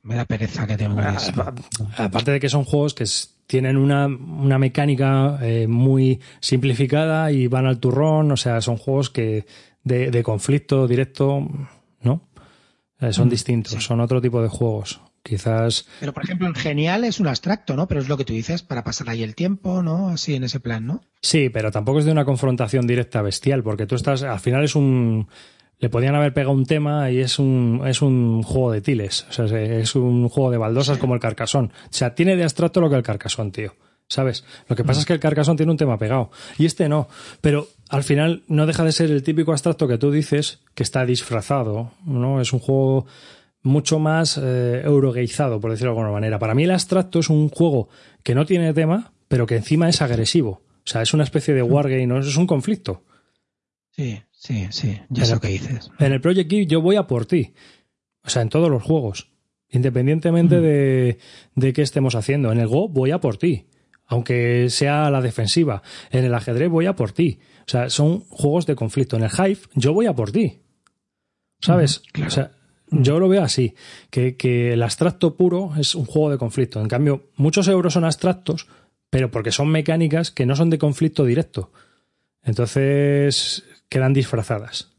me 0.04 0.14
da 0.14 0.26
pereza 0.26 0.68
que 0.68 0.78
te 0.78 0.88
mueres. 0.88 1.34
Aparte 1.98 2.30
de 2.30 2.40
que 2.40 2.50
son 2.50 2.64
juegos 2.64 2.94
que 2.94 3.06
tienen 3.48 3.76
una, 3.76 4.06
una 4.06 4.60
mecánica 4.60 5.40
eh, 5.42 5.66
muy 5.68 6.22
simplificada 6.42 7.32
y 7.32 7.48
van 7.48 7.66
al 7.66 7.80
turrón, 7.80 8.32
o 8.32 8.38
sea, 8.38 8.62
son 8.62 8.78
juegos 8.78 9.10
que 9.10 9.48
de, 9.84 10.12
de 10.12 10.22
conflicto 10.22 10.88
directo, 10.88 11.50
¿no? 12.02 12.22
Eh, 13.00 13.12
son 13.12 13.30
mm, 13.30 13.32
distintos, 13.32 13.84
son 13.84 14.00
otro 14.00 14.22
tipo 14.22 14.44
de 14.44 14.48
juegos. 14.48 15.02
Quizás. 15.26 15.88
Pero, 16.00 16.14
por 16.14 16.24
ejemplo, 16.24 16.46
en 16.46 16.54
Genial 16.54 17.04
es 17.04 17.20
un 17.20 17.26
abstracto, 17.26 17.76
¿no? 17.76 17.88
Pero 17.88 18.00
es 18.00 18.08
lo 18.08 18.16
que 18.16 18.26
tú 18.26 18.34
dices, 18.34 18.62
para 18.62 18.84
pasar 18.84 19.10
ahí 19.10 19.24
el 19.24 19.34
tiempo, 19.34 19.82
¿no? 19.82 20.10
Así 20.10 20.36
en 20.36 20.44
ese 20.44 20.60
plan, 20.60 20.86
¿no? 20.86 21.02
Sí, 21.20 21.50
pero 21.50 21.72
tampoco 21.72 21.98
es 21.98 22.06
de 22.06 22.12
una 22.12 22.26
confrontación 22.26 22.86
directa 22.86 23.24
bestial, 23.24 23.64
porque 23.64 23.88
tú 23.88 23.96
estás. 23.96 24.22
Al 24.22 24.40
final 24.40 24.64
es 24.64 24.76
un. 24.76 25.28
Le 25.80 25.90
podían 25.90 26.14
haber 26.14 26.32
pegado 26.32 26.54
un 26.54 26.68
tema 26.68 27.10
y 27.10 27.22
es 27.22 27.40
un, 27.40 27.82
es 27.88 28.04
un 28.04 28.44
juego 28.44 28.72
de 28.72 28.82
tiles. 28.82 29.26
O 29.28 29.34
sea, 29.34 29.46
es 29.60 29.96
un 29.96 30.30
juego 30.30 30.52
de 30.52 30.60
baldosas 30.60 31.00
como 31.00 31.16
el 31.16 31.20
Carcasón. 31.20 31.74
O 31.86 31.88
sea, 31.90 32.14
tiene 32.14 32.36
de 32.36 32.44
abstracto 32.44 32.80
lo 32.80 32.92
que 32.92 32.96
el 32.96 33.04
Carcasón, 33.04 33.52
tío. 33.52 33.74
¿Sabes? 34.08 34.46
Lo 34.70 34.76
que 34.76 34.84
pasa 34.84 35.00
es 35.00 35.08
que 35.08 35.14
el 35.14 35.20
Carcasón 35.20 35.58
tiene 35.58 35.72
un 35.72 35.80
tema 35.80 35.98
pegado. 35.98 36.30
Y 36.60 36.68
este 36.68 36.88
no. 36.88 37.10
Pero 37.42 37.68
al 37.90 38.04
final 38.04 38.44
no 38.48 38.68
deja 38.68 38.84
de 38.84 38.92
ser 38.92 39.10
el 39.10 39.24
típico 39.24 39.54
abstracto 39.54 39.88
que 39.88 39.98
tú 39.98 40.12
dices 40.12 40.60
que 40.76 40.84
está 40.84 41.04
disfrazado, 41.04 41.94
¿no? 42.06 42.40
Es 42.40 42.54
un 42.54 42.60
juego 42.60 43.08
mucho 43.66 44.00
más 44.00 44.38
eh, 44.38 44.82
eurogeizado, 44.86 45.60
por 45.60 45.72
decirlo 45.72 45.92
de 45.92 45.98
alguna 45.98 46.14
manera. 46.14 46.40
Para 46.40 46.54
mí 46.54 46.64
el 46.64 46.72
abstracto 46.72 47.20
es 47.20 47.30
un 47.30 47.50
juego 47.50 47.90
que 48.24 48.36
no 48.36 48.46
tiene 48.46 48.74
tema, 48.74 49.12
pero 49.28 49.48
que 49.48 49.56
encima 49.56 49.90
es 49.90 50.02
agresivo. 50.02 50.62
O 50.78 50.88
sea, 50.88 51.02
es 51.02 51.14
una 51.14 51.24
especie 51.24 51.54
de 51.54 51.64
wargame, 51.64 52.06
¿no? 52.06 52.20
es 52.20 52.38
un 52.38 52.46
conflicto. 52.46 53.04
Sí, 53.90 54.22
sí, 54.32 54.68
sí, 54.70 55.00
ya 55.10 55.26
sé 55.26 55.34
lo 55.34 55.42
que 55.42 55.48
dices. 55.48 55.90
En 56.00 56.14
el 56.14 56.22
Project 56.22 56.52
Eve 56.52 56.68
yo 56.68 56.82
voy 56.82 56.96
a 56.96 57.08
por 57.08 57.26
ti. 57.26 57.54
O 58.24 58.30
sea, 58.30 58.44
en 58.44 58.50
todos 58.50 58.70
los 58.70 58.84
juegos. 58.84 59.32
Independientemente 59.70 60.62
de, 60.62 61.18
de 61.56 61.74
qué 61.74 61.82
estemos 61.82 62.14
haciendo. 62.14 62.52
En 62.52 62.60
el 62.60 62.68
Go 62.68 62.88
voy 62.88 63.12
a 63.12 63.20
por 63.20 63.38
ti. 63.38 63.66
Aunque 64.06 64.70
sea 64.70 65.08
a 65.08 65.12
la 65.12 65.22
defensiva. 65.22 65.82
En 66.12 66.24
el 66.24 66.36
ajedrez 66.36 66.70
voy 66.70 66.86
a 66.86 66.96
por 66.96 67.14
ti. 67.14 67.40
O 67.62 67.70
sea, 67.70 67.90
son 67.90 68.20
juegos 68.30 68.68
de 68.68 68.76
conflicto. 68.76 69.18
En 69.18 69.24
el 69.24 69.32
Hive 69.32 69.62
yo 69.74 69.94
voy 69.94 70.06
a 70.06 70.14
por 70.14 70.32
ti. 70.32 70.60
¿Sabes? 71.60 72.04
O 72.26 72.30
sea, 72.30 72.52
yo 72.92 73.20
lo 73.20 73.28
veo 73.28 73.44
así, 73.44 73.76
que, 74.10 74.36
que, 74.36 74.74
el 74.74 74.84
abstracto 74.84 75.36
puro 75.36 75.74
es 75.78 75.96
un 75.96 76.06
juego 76.06 76.30
de 76.30 76.38
conflicto. 76.38 76.82
En 76.82 76.88
cambio, 76.88 77.30
muchos 77.36 77.68
euros 77.68 77.94
son 77.94 78.06
abstractos, 78.06 78.68
pero 79.10 79.32
porque 79.32 79.52
son 79.52 79.70
mecánicas 79.70 80.32
que 80.32 80.46
no 80.46 80.56
son 80.56 80.70
de 80.70 80.78
conflicto 80.78 81.26
directo. 81.26 81.72
Entonces 82.44 83.64
quedan 83.90 84.14
disfrazadas. 84.14 84.92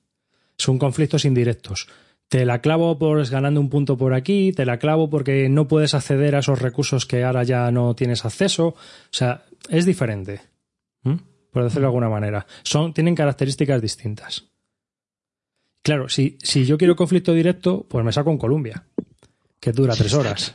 Son 0.59 0.79
conflictos 0.79 1.25
indirectos. 1.25 1.89
Te 2.29 2.45
la 2.45 2.61
clavo 2.61 2.99
por 2.99 3.25
ganando 3.29 3.61
un 3.61 3.71
punto 3.71 3.97
por 3.97 4.15
aquí, 4.15 4.53
te 4.53 4.67
la 4.67 4.79
clavo 4.79 5.09
porque 5.09 5.49
no 5.49 5.69
puedes 5.69 5.95
acceder 5.95 6.35
a 6.35 6.41
esos 6.41 6.61
recursos 6.61 7.07
que 7.07 7.23
ahora 7.23 7.45
ya 7.45 7.71
no 7.71 7.95
tienes 7.95 8.25
acceso. 8.25 8.69
O 8.69 8.77
sea, 9.11 9.45
es 9.69 9.87
diferente. 9.87 10.41
Por 11.03 11.63
decirlo 11.63 11.83
de 11.83 11.87
alguna 11.87 12.09
manera. 12.09 12.47
Son, 12.65 12.93
tienen 12.93 13.15
características 13.15 13.81
distintas. 13.81 14.45
Claro, 15.87 16.09
si, 16.09 16.37
si 16.43 16.67
yo 16.67 16.79
quiero 16.79 16.97
conflicto 16.97 17.33
directo, 17.33 17.87
pues 17.89 18.05
me 18.05 18.11
saco 18.11 18.33
en 18.33 18.39
Colombia, 18.39 18.83
que 19.61 19.71
dura 19.71 19.95
tres 19.95 20.15
horas. 20.15 20.53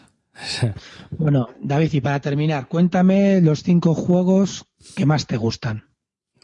Bueno, 1.12 1.48
David, 1.62 1.94
y 1.94 2.02
para 2.02 2.20
terminar, 2.20 2.68
cuéntame 2.68 3.40
los 3.40 3.64
cinco 3.64 3.94
juegos 3.94 4.66
que 4.94 5.06
más 5.06 5.28
te 5.28 5.38
gustan. 5.38 5.86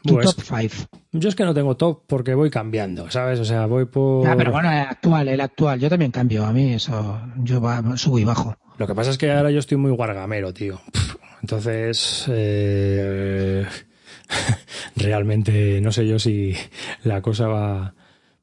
Tu 0.02 0.14
pues, 0.14 0.34
top 0.34 0.42
five. 0.42 0.70
Yo 1.12 1.28
es 1.28 1.34
que 1.34 1.44
no 1.44 1.52
tengo 1.52 1.76
top 1.76 2.04
porque 2.06 2.32
voy 2.32 2.48
cambiando, 2.48 3.10
¿sabes? 3.10 3.38
O 3.40 3.44
sea, 3.44 3.66
voy 3.66 3.84
por. 3.84 4.26
Ah, 4.26 4.34
pero 4.38 4.52
bueno, 4.52 4.72
el 4.72 4.78
actual, 4.78 5.28
el 5.28 5.40
actual. 5.42 5.78
Yo 5.78 5.90
también 5.90 6.10
cambio. 6.10 6.46
A 6.46 6.52
mí 6.54 6.72
eso, 6.72 7.20
yo 7.42 7.60
subo 7.96 8.18
y 8.18 8.24
bajo. 8.24 8.56
Lo 8.78 8.86
que 8.86 8.94
pasa 8.94 9.10
es 9.10 9.18
que 9.18 9.30
ahora 9.30 9.50
yo 9.50 9.58
estoy 9.58 9.76
muy 9.76 9.90
guargamero, 9.90 10.54
tío. 10.54 10.80
Entonces, 11.42 12.24
eh, 12.28 13.66
realmente 14.96 15.78
no 15.82 15.92
sé 15.92 16.08
yo 16.08 16.18
si 16.18 16.54
la 17.04 17.20
cosa 17.20 17.48
va 17.48 17.94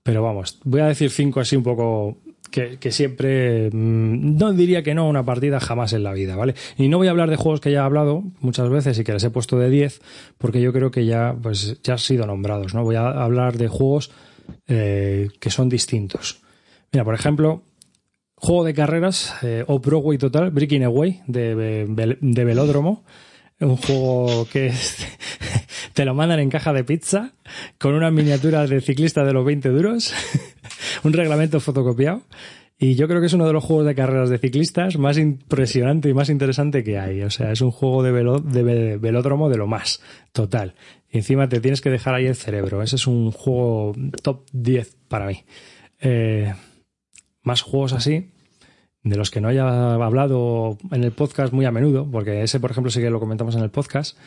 pero 0.05 0.21
vamos, 0.21 0.59
voy 0.65 0.81
a 0.81 0.85
decir 0.85 1.09
cinco 1.09 1.39
así 1.39 1.55
un 1.55 1.63
poco 1.63 2.19
que, 2.51 2.91
siempre 2.91 3.71
mm, 3.71 4.37
no 4.37 4.53
diría 4.53 4.83
que 4.83 4.93
no 4.93 5.09
una 5.09 5.25
partida 5.25 5.59
jamás 5.59 5.93
en 5.93 6.03
la 6.03 6.13
vida, 6.13 6.35
¿vale? 6.35 6.53
Y 6.77 6.89
no 6.89 6.99
voy 6.99 7.07
a 7.07 7.09
hablar 7.09 7.31
de 7.31 7.37
juegos 7.37 7.59
que 7.59 7.71
ya 7.71 7.79
he 7.79 7.83
hablado 7.83 8.21
muchas 8.39 8.69
veces 8.69 8.99
y 8.99 9.03
que 9.03 9.13
les 9.13 9.23
he 9.23 9.31
puesto 9.31 9.57
de 9.57 9.71
10 9.71 9.99
porque 10.37 10.61
yo 10.61 10.71
creo 10.71 10.91
que 10.91 11.07
ya 11.07 11.35
pues 11.41 11.81
ya 11.81 11.93
han 11.93 11.99
sido 11.99 12.27
nombrados, 12.27 12.75
¿no? 12.75 12.83
Voy 12.83 12.97
a 12.97 13.07
hablar 13.07 13.57
de 13.57 13.67
juegos 13.67 14.11
eh, 14.67 15.29
que 15.39 15.49
son 15.49 15.69
distintos. 15.69 16.39
Mira, 16.91 17.03
por 17.03 17.15
ejemplo, 17.15 17.63
Juego 18.35 18.63
de 18.63 18.75
carreras, 18.75 19.33
eh, 19.41 19.63
Off-Broadway 19.65 20.19
Total, 20.19 20.51
Breaking 20.51 20.83
Away, 20.83 21.21
de, 21.25 22.15
de 22.21 22.45
Velódromo. 22.45 23.03
Un 23.59 23.77
juego 23.77 24.45
que 24.51 24.71
te 25.95 26.03
lo 26.03 26.13
mandan 26.13 26.41
en 26.41 26.49
caja 26.49 26.73
de 26.73 26.83
pizza, 26.83 27.31
con 27.79 27.93
una 27.93 28.11
miniatura 28.11 28.67
de 28.67 28.81
ciclista 28.81 29.23
de 29.23 29.31
los 29.31 29.45
20 29.45 29.69
duros, 29.69 30.13
un 31.03 31.13
reglamento 31.13 31.61
fotocopiado. 31.61 32.21
Y 32.77 32.95
yo 32.95 33.07
creo 33.07 33.21
que 33.21 33.27
es 33.27 33.33
uno 33.33 33.47
de 33.47 33.53
los 33.53 33.63
juegos 33.63 33.85
de 33.85 33.95
carreras 33.95 34.29
de 34.29 34.37
ciclistas 34.37 34.97
más 34.97 35.17
impresionante 35.17 36.09
y 36.09 36.13
más 36.13 36.29
interesante 36.29 36.83
que 36.83 36.99
hay. 36.99 37.21
O 37.21 37.29
sea, 37.29 37.53
es 37.53 37.61
un 37.61 37.71
juego 37.71 38.03
de, 38.03 38.11
de 38.11 38.97
velódromo 38.97 39.47
de 39.47 39.55
lo 39.55 39.67
más, 39.67 40.01
total. 40.33 40.75
Y 41.09 41.19
encima 41.19 41.47
te 41.47 41.61
tienes 41.61 41.79
que 41.79 41.89
dejar 41.89 42.13
ahí 42.13 42.25
el 42.25 42.35
cerebro. 42.35 42.83
Ese 42.83 42.97
es 42.97 43.07
un 43.07 43.31
juego 43.31 43.93
top 44.21 44.43
10 44.51 44.97
para 45.07 45.27
mí. 45.27 45.45
Eh, 46.01 46.53
más 47.41 47.61
juegos 47.61 47.93
así, 47.93 48.31
de 49.01 49.15
los 49.15 49.31
que 49.31 49.39
no 49.39 49.47
haya 49.47 49.93
hablado 49.93 50.77
en 50.91 51.05
el 51.05 51.13
podcast 51.13 51.53
muy 51.53 51.63
a 51.63 51.71
menudo, 51.71 52.05
porque 52.11 52.43
ese, 52.43 52.59
por 52.59 52.71
ejemplo, 52.71 52.91
sí 52.91 52.99
que 52.99 53.09
lo 53.09 53.21
comentamos 53.21 53.55
en 53.55 53.63
el 53.63 53.69
podcast. 53.69 54.17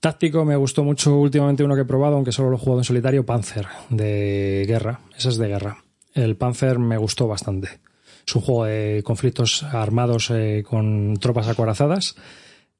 Táctico 0.00 0.44
me 0.44 0.56
gustó 0.56 0.82
mucho 0.82 1.16
últimamente 1.16 1.62
uno 1.62 1.76
que 1.76 1.82
he 1.82 1.84
probado, 1.84 2.16
aunque 2.16 2.32
solo 2.32 2.50
lo 2.50 2.56
he 2.56 2.58
jugado 2.58 2.80
en 2.80 2.84
solitario, 2.84 3.24
Panzer, 3.24 3.68
de 3.88 4.64
guerra. 4.66 5.00
Ese 5.16 5.28
es 5.28 5.38
de 5.38 5.46
guerra. 5.46 5.84
El 6.12 6.36
Panzer 6.36 6.80
me 6.80 6.96
gustó 6.96 7.28
bastante. 7.28 7.80
Es 8.26 8.34
un 8.34 8.42
juego 8.42 8.64
de 8.64 9.02
conflictos 9.04 9.62
armados 9.62 10.30
eh, 10.30 10.64
con 10.68 11.16
tropas 11.18 11.46
acorazadas. 11.46 12.16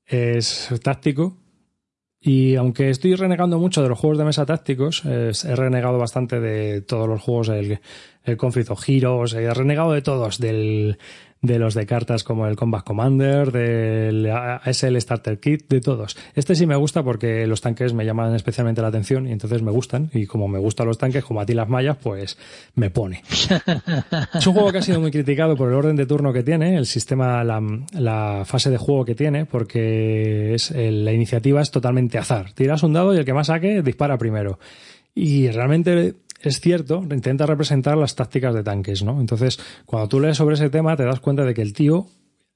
Es 0.05 0.69
táctico. 0.83 1.37
Y 2.25 2.55
aunque 2.55 2.89
estoy 2.89 3.17
renegando 3.17 3.59
mucho 3.59 3.83
de 3.83 3.89
los 3.89 3.99
juegos 3.99 4.19
de 4.19 4.25
mesa 4.25 4.47
tácticos, 4.47 5.05
he 5.05 5.57
renegado 5.57 5.99
bastante 5.99 6.39
de 6.39 6.81
todos 6.81 7.09
los 7.09 7.21
juegos, 7.21 7.49
el, 7.49 7.81
el 8.23 8.37
Conflict 8.37 8.71
of 8.71 8.89
Heroes, 8.89 9.35
he 9.35 9.53
renegado 9.53 9.93
de 9.93 10.03
todos, 10.03 10.39
del, 10.39 10.99
de 11.43 11.59
los 11.59 11.75
de 11.75 11.87
cartas 11.87 12.23
como 12.23 12.47
el 12.47 12.55
Combat 12.55 12.85
Commander, 12.85 13.51
del 13.51 14.31
SL 14.65 14.97
Starter 14.99 15.41
Kit, 15.41 15.69
de 15.69 15.81
todos. 15.81 16.17
Este 16.35 16.55
sí 16.55 16.67
me 16.67 16.77
gusta 16.77 17.03
porque 17.03 17.47
los 17.49 17.61
tanques 17.61 17.93
me 17.93 18.05
llaman 18.05 18.35
especialmente 18.37 18.81
la 18.81 18.89
atención 18.89 19.27
y 19.27 19.33
entonces 19.33 19.61
me 19.61 19.73
gustan. 19.73 20.09
Y 20.15 20.27
como 20.27 20.47
me 20.47 20.61
gustan 20.61 20.87
los 20.87 20.99
tanques, 20.99 21.25
como 21.25 21.41
a 21.41 21.47
ti 21.47 21.55
las 21.55 21.69
mallas, 21.69 21.97
pues 22.01 22.39
me 22.77 22.91
pone. 22.91 23.23
es 24.35 24.47
un 24.47 24.55
juego 24.55 24.71
que 24.71 24.79
ha 24.79 24.83
sido 24.83 25.01
muy 25.01 25.11
criticado 25.11 25.57
por 25.57 25.69
el 25.69 25.75
orden 25.75 25.97
de 25.97 26.07
turno 26.07 26.33
que 26.33 26.45
tiene, 26.45 26.77
el 26.77 26.87
sistema, 26.87 27.43
la, 27.43 27.61
la 27.93 28.45
fase 28.47 28.71
de 28.71 28.79
juego 28.79 29.05
que 29.05 29.17
tiene, 29.17 29.45
porque 29.45 30.55
es, 30.55 30.71
la 30.71 31.13
iniciativa 31.13 31.61
es 31.61 31.73
totalmente 31.73 32.19
azar. 32.19 32.53
Tiras 32.53 32.85
un 32.85 32.93
dado 32.93 33.15
y 33.15 33.19
el 33.19 33.25
que 33.25 33.35
más 33.35 33.49
saque 33.49 33.83
dispara 33.83 34.17
primero. 34.17 34.61
Y 35.15 35.51
realmente 35.51 36.15
es 36.43 36.61
cierto, 36.61 37.03
intenta 37.11 37.47
representar 37.47 37.97
las 37.97 38.15
tácticas 38.15 38.55
de 38.55 38.63
tanques, 38.63 39.03
¿no? 39.03 39.21
Entonces, 39.21 39.59
cuando 39.87 40.09
tú 40.09 40.21
lees 40.21 40.37
sobre 40.37 40.55
ese 40.55 40.71
tema, 40.71 40.97
te 40.97 41.05
das 41.05 41.21
cuenta 41.21 41.45
de 41.45 41.55
que 41.55 41.63
el 41.63 41.73
tío, 41.73 42.07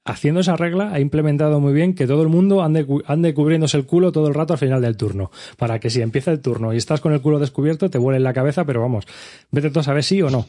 haciendo 0.03 0.41
esa 0.41 0.55
regla, 0.57 0.91
ha 0.91 0.99
implementado 0.99 1.59
muy 1.59 1.73
bien 1.73 1.95
que 1.95 2.05
todo 2.05 2.21
el 2.21 2.27
mundo 2.27 2.63
ande, 2.63 2.85
ande 3.05 3.33
cubriéndose 3.33 3.77
el 3.77 3.85
culo 3.85 4.11
todo 4.11 4.27
el 4.27 4.33
rato 4.33 4.53
al 4.53 4.59
final 4.59 4.81
del 4.81 4.97
turno. 4.97 5.31
Para 5.57 5.79
que 5.79 5.89
si 5.89 6.01
empieza 6.01 6.31
el 6.31 6.41
turno 6.41 6.73
y 6.73 6.77
estás 6.77 7.01
con 7.01 7.13
el 7.13 7.21
culo 7.21 7.39
descubierto, 7.39 7.89
te 7.89 7.97
vuele 7.97 8.17
en 8.17 8.23
la 8.23 8.33
cabeza, 8.33 8.65
pero 8.65 8.81
vamos, 8.81 9.05
vete 9.51 9.69
tú 9.69 9.79
a 9.79 9.83
saber 9.83 10.03
sí 10.03 10.21
o 10.21 10.29
no. 10.29 10.47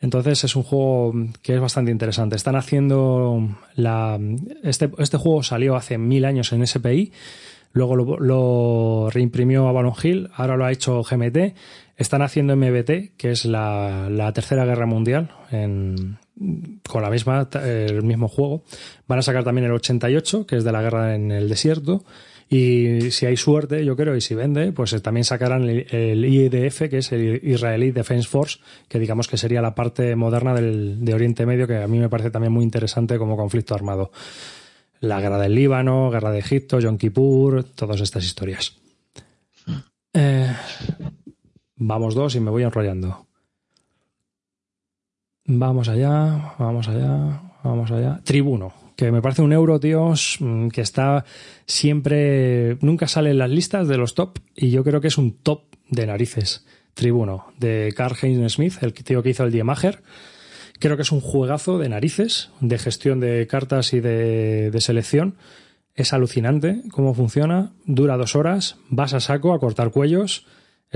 Entonces 0.00 0.44
es 0.44 0.56
un 0.56 0.64
juego 0.64 1.14
que 1.42 1.54
es 1.54 1.60
bastante 1.60 1.90
interesante. 1.90 2.36
Están 2.36 2.56
haciendo 2.56 3.56
la. 3.74 4.18
Este, 4.62 4.90
este 4.98 5.16
juego 5.16 5.42
salió 5.42 5.76
hace 5.76 5.96
mil 5.96 6.24
años 6.24 6.52
en 6.52 6.66
SPI. 6.66 7.12
Luego 7.72 7.96
lo, 7.96 8.18
lo 8.18 9.10
reimprimió 9.10 9.66
Avalon 9.66 9.94
Hill, 10.00 10.30
ahora 10.36 10.56
lo 10.56 10.64
ha 10.64 10.72
hecho 10.72 11.02
GMT 11.02 11.54
están 11.96 12.22
haciendo 12.22 12.56
MBT, 12.56 13.16
que 13.16 13.30
es 13.30 13.44
la, 13.44 14.30
Tercera 14.34 14.64
Guerra 14.64 14.86
Mundial, 14.86 15.30
con 15.50 17.02
la 17.02 17.10
misma, 17.10 17.48
el 17.64 18.02
mismo 18.02 18.28
juego. 18.28 18.64
Van 19.06 19.18
a 19.18 19.22
sacar 19.22 19.44
también 19.44 19.66
el 19.66 19.72
88, 19.72 20.46
que 20.46 20.56
es 20.56 20.64
de 20.64 20.72
la 20.72 20.82
guerra 20.82 21.14
en 21.14 21.30
el 21.30 21.48
desierto. 21.48 22.04
Y 22.48 23.10
si 23.10 23.26
hay 23.26 23.36
suerte, 23.36 23.84
yo 23.84 23.96
creo, 23.96 24.14
y 24.16 24.20
si 24.20 24.34
vende, 24.34 24.70
pues 24.72 25.00
también 25.02 25.24
sacarán 25.24 25.68
el, 25.68 26.24
IDF, 26.24 26.88
que 26.90 26.98
es 26.98 27.10
el 27.12 27.40
Israeli 27.42 27.90
Defense 27.90 28.28
Force, 28.28 28.58
que 28.88 28.98
digamos 28.98 29.28
que 29.28 29.36
sería 29.36 29.62
la 29.62 29.74
parte 29.74 30.14
moderna 30.14 30.54
del, 30.54 31.04
de 31.04 31.14
Oriente 31.14 31.46
Medio, 31.46 31.66
que 31.66 31.78
a 31.78 31.88
mí 31.88 31.98
me 31.98 32.08
parece 32.08 32.30
también 32.30 32.52
muy 32.52 32.62
interesante 32.62 33.18
como 33.18 33.36
conflicto 33.36 33.74
armado. 33.74 34.12
La 35.00 35.20
guerra 35.20 35.38
del 35.38 35.54
Líbano, 35.54 36.10
guerra 36.10 36.30
de 36.32 36.38
Egipto, 36.38 36.78
Yom 36.80 36.98
Kippur, 36.98 37.64
todas 37.74 38.00
estas 38.00 38.24
historias. 38.24 38.76
Eh, 40.12 40.52
Vamos 41.76 42.14
dos 42.14 42.34
y 42.36 42.40
me 42.40 42.50
voy 42.50 42.62
enrollando. 42.62 43.26
Vamos 45.46 45.88
allá, 45.88 46.54
vamos 46.58 46.88
allá, 46.88 47.42
vamos 47.62 47.90
allá. 47.90 48.20
Tribuno, 48.24 48.72
que 48.96 49.10
me 49.10 49.20
parece 49.20 49.42
un 49.42 49.52
euro, 49.52 49.80
tíos, 49.80 50.38
mm, 50.40 50.68
que 50.68 50.80
está 50.80 51.24
siempre, 51.66 52.78
nunca 52.80 53.08
sale 53.08 53.30
en 53.30 53.38
las 53.38 53.50
listas 53.50 53.88
de 53.88 53.98
los 53.98 54.14
top 54.14 54.38
y 54.54 54.70
yo 54.70 54.84
creo 54.84 55.00
que 55.00 55.08
es 55.08 55.18
un 55.18 55.32
top 55.32 55.64
de 55.90 56.06
narices. 56.06 56.64
Tribuno, 56.94 57.46
de 57.58 57.92
Carl 57.96 58.16
Heinz 58.22 58.52
Smith, 58.52 58.74
el 58.80 58.94
tío 58.94 59.22
que 59.22 59.30
hizo 59.30 59.44
el 59.44 59.50
Diemager. 59.50 60.02
Creo 60.78 60.96
que 60.96 61.02
es 61.02 61.10
un 61.10 61.20
juegazo 61.20 61.78
de 61.78 61.88
narices, 61.88 62.50
de 62.60 62.78
gestión 62.78 63.18
de 63.18 63.46
cartas 63.48 63.92
y 63.92 64.00
de, 64.00 64.70
de 64.70 64.80
selección. 64.80 65.36
Es 65.96 66.12
alucinante 66.12 66.82
cómo 66.92 67.14
funciona, 67.14 67.72
dura 67.84 68.16
dos 68.16 68.36
horas, 68.36 68.76
vas 68.88 69.12
a 69.12 69.20
saco 69.20 69.52
a 69.52 69.58
cortar 69.58 69.90
cuellos 69.90 70.46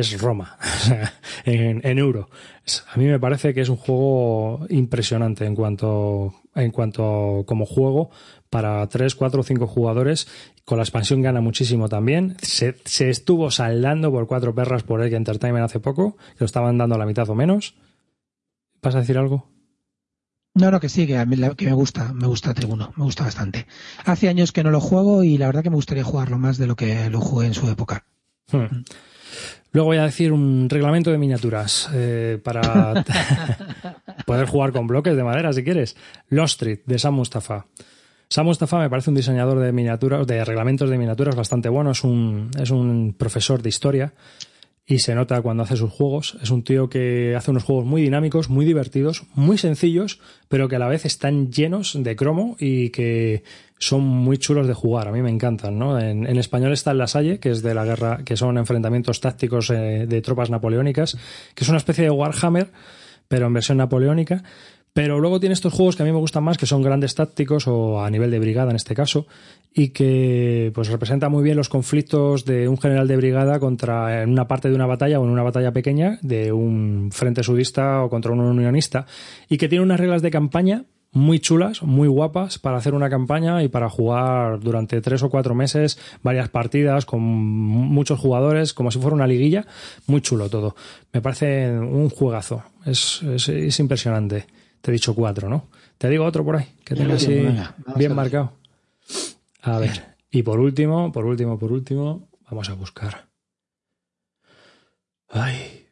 es 0.01 0.21
Roma, 0.21 0.57
en, 1.45 1.81
en, 1.85 1.99
euro. 1.99 2.31
A 2.93 2.99
mí 2.99 3.07
me 3.07 3.19
parece 3.19 3.55
que 3.55 3.61
es 3.61 3.69
un 3.69 3.77
juego 3.77 4.67
impresionante 4.71 5.45
en 5.45 5.55
cuanto, 5.55 6.35
en 6.55 6.71
cuanto 6.71 7.45
como 7.47 7.67
juego 7.67 8.11
para 8.51 8.87
3, 8.87 9.15
4 9.15 9.41
o 9.41 9.45
5 9.45 9.67
jugadores. 9.67 10.29
Con 10.65 10.79
la 10.79 10.85
expansión 10.85 11.23
gana 11.23 11.41
muchísimo 11.41 11.89
también. 11.89 12.37
Se, 12.43 12.77
se 12.85 13.11
estuvo 13.11 13.51
saldando 13.51 14.11
por 14.11 14.27
cuatro 14.27 14.55
perras 14.55 14.83
por 14.83 15.03
Egg 15.03 15.15
Entertainment 15.15 15.65
hace 15.65 15.81
poco, 15.81 16.17
que 16.17 16.41
lo 16.41 16.47
estaban 16.47 16.79
dando 16.79 16.95
a 16.95 16.99
la 16.99 17.07
mitad 17.07 17.29
o 17.31 17.35
menos. 17.35 17.75
¿Vas 18.83 18.95
a 18.95 19.01
decir 19.01 19.19
algo? 19.19 19.49
No, 20.55 20.71
no, 20.71 20.81
que 20.81 20.89
sí, 20.89 21.07
que, 21.07 21.25
que 21.57 21.67
me 21.67 21.73
gusta, 21.73 22.13
me 22.13 22.27
gusta 22.27 22.53
Tribuno, 22.53 22.93
me 22.97 23.05
gusta 23.05 23.25
bastante. 23.25 23.67
Hace 24.05 24.29
años 24.29 24.51
que 24.53 24.65
no 24.65 24.71
lo 24.71 24.81
juego 24.81 25.23
y 25.23 25.39
la 25.39 25.47
verdad 25.47 25.63
que 25.63 25.71
me 25.71 25.77
gustaría 25.77 26.03
jugarlo 26.03 26.37
más 26.39 26.59
de 26.59 26.67
lo 26.67 26.75
que 26.75 27.09
lo 27.11 27.21
jugué 27.21 27.47
en 27.47 27.55
su 27.55 27.69
época. 27.69 28.07
Hmm. 28.51 28.83
Luego 29.73 29.89
voy 29.89 29.99
a 29.99 30.05
decir 30.05 30.33
un 30.33 30.69
reglamento 30.71 31.11
de 31.11 31.19
miniaturas 31.19 31.91
eh, 31.93 32.39
para 32.43 33.05
poder 34.27 34.47
jugar 34.47 34.73
con 34.73 34.87
bloques 34.87 35.15
de 35.15 35.23
madera 35.23 35.53
si 35.53 35.63
quieres. 35.63 35.97
Lost 36.31 36.55
Street 36.55 36.81
de 36.87 36.99
Sam 36.99 37.15
Mustafa. 37.15 37.67
Sam 38.31 38.47
Mustafa 38.47 38.79
me 38.79 38.91
parece 38.91 39.11
un 39.11 39.17
diseñador 39.17 39.59
de 39.59 39.73
miniaturas, 39.73 40.27
de 40.27 40.45
reglamentos 40.45 40.91
de 40.91 40.99
miniaturas 40.99 41.37
bastante 41.37 41.69
bueno. 41.69 41.91
Es 41.91 42.05
un, 42.05 42.51
es 42.61 42.71
un 42.71 43.15
profesor 43.17 43.63
de 43.63 43.69
historia 43.69 44.15
y 44.91 45.01
se 45.01 45.15
nota 45.15 45.43
cuando 45.43 45.63
hace 45.63 45.77
sus 45.77 45.91
juegos. 45.91 46.39
Es 46.43 46.51
un 46.51 46.63
tío 46.63 46.89
que 46.89 47.35
hace 47.37 47.51
unos 47.51 47.65
juegos 47.65 47.85
muy 47.85 48.01
dinámicos, 48.01 48.49
muy 48.49 48.65
divertidos, 48.65 49.25
muy 49.35 49.59
sencillos, 49.59 50.19
pero 50.49 50.69
que 50.69 50.77
a 50.77 50.79
la 50.79 50.89
vez 50.89 51.05
están 51.05 51.53
llenos 51.53 51.97
de 52.03 52.17
cromo 52.17 52.57
y 52.59 52.89
que 52.89 53.45
son 53.79 54.03
muy 54.03 54.39
chulos 54.39 54.67
de 54.67 54.75
jugar. 54.75 55.09
A 55.09 55.13
mí 55.13 55.23
me 55.23 55.31
encantan, 55.31 55.79
¿no? 55.79 55.99
En, 55.99 56.27
español 56.37 56.73
está 56.73 56.91
el 56.91 56.99
La 56.99 57.07
Salle, 57.07 57.39
que 57.39 57.51
es 57.51 57.63
de 57.63 57.75
la 57.75 57.85
guerra, 57.85 58.19
que 58.25 58.37
son 58.37 58.59
enfrentamientos 58.59 59.21
tácticos 59.21 59.71
eh, 59.71 60.07
de 60.09 60.21
tropas 60.21 60.51
napoleónicas, 60.51 61.17
que 61.55 61.65
es 61.65 61.69
una 61.69 61.79
especie 61.79 62.05
de 62.05 62.11
Warhammer, 62.11 62.71
pero 63.29 63.47
en 63.47 63.53
versión 63.53 63.79
napoleónica. 63.79 64.43
Pero 64.93 65.21
luego 65.21 65.39
tiene 65.39 65.53
estos 65.53 65.73
juegos 65.73 65.95
que 65.95 66.03
a 66.03 66.07
mí 66.07 66.11
me 66.11 66.19
gustan 66.19 66.43
más, 66.43 66.59
que 66.59 66.67
son 66.67 66.83
grandes 66.83 67.15
tácticos 67.15 67.69
o 67.69 68.03
a 68.03 68.11
nivel 68.11 68.33
de 68.33 68.41
brigada 68.41 68.71
en 68.71 68.77
este 68.77 68.97
caso, 68.97 69.27
y 69.73 69.91
que 69.91 70.73
pues 70.75 70.89
representa 70.89 71.29
muy 71.29 71.45
bien 71.45 71.57
los 71.57 71.69
conflictos 71.69 72.45
de 72.45 72.67
un 72.69 72.79
general 72.79 73.07
de 73.07 73.17
brigada 73.17 73.61
contra 73.61 74.23
en 74.23 74.31
una 74.31 74.49
parte 74.49 74.69
de 74.69 74.75
una 74.75 74.87
batalla 74.87 75.21
o 75.21 75.25
en 75.25 75.31
una 75.31 75.45
batalla 75.45 75.73
pequeña 75.73 76.19
de 76.23 76.51
un 76.51 77.11
frente 77.13 77.45
sudista 77.45 78.03
o 78.03 78.11
contra 78.11 78.33
un 78.33 78.41
unionista, 78.41 79.07
y 79.49 79.57
que 79.57 79.69
tiene 79.69 79.85
unas 79.85 80.01
reglas 80.01 80.23
de 80.23 80.31
campaña 80.33 80.85
muy 81.13 81.41
chulas, 81.41 81.83
muy 81.83 82.09
guapas 82.09 82.59
para 82.59 82.77
hacer 82.79 82.95
una 82.95 83.09
campaña 83.09 83.63
y 83.63 83.69
para 83.69 83.89
jugar 83.89 84.61
durante 84.61 85.01
tres 85.01 85.23
o 85.23 85.31
cuatro 85.31 85.55
meses 85.55 85.99
varias 86.23 86.49
partidas 86.49 87.07
con 87.07 87.21
muchos 87.21 88.19
jugadores, 88.19 88.75
como 88.75 88.91
si 88.91 88.99
fuera 88.99 89.15
una 89.15 89.27
liguilla. 89.27 89.67
Muy 90.07 90.21
chulo 90.21 90.49
todo. 90.49 90.77
Me 91.13 91.21
parece 91.21 91.71
un 91.71 92.11
juegazo. 92.11 92.63
Es, 92.85 93.23
es 93.23 93.81
impresionante. 93.81 94.47
Te 94.81 94.91
he 94.91 94.93
dicho 94.93 95.15
cuatro, 95.15 95.49
¿no? 95.49 95.69
Te 95.99 96.09
digo 96.09 96.25
otro 96.25 96.45
por 96.45 96.57
ahí, 96.57 96.67
que 96.85 96.95
tenga 96.95 97.15
así 97.15 97.45
bien 97.97 98.15
marcado. 98.15 98.53
A 99.63 99.79
ver. 99.79 100.17
Y 100.31 100.43
por 100.43 100.61
último, 100.61 101.11
por 101.11 101.25
último, 101.25 101.59
por 101.59 101.73
último, 101.73 102.29
vamos 102.49 102.71
a 102.71 102.75
buscar. 102.75 103.29
Ay. 105.29 105.87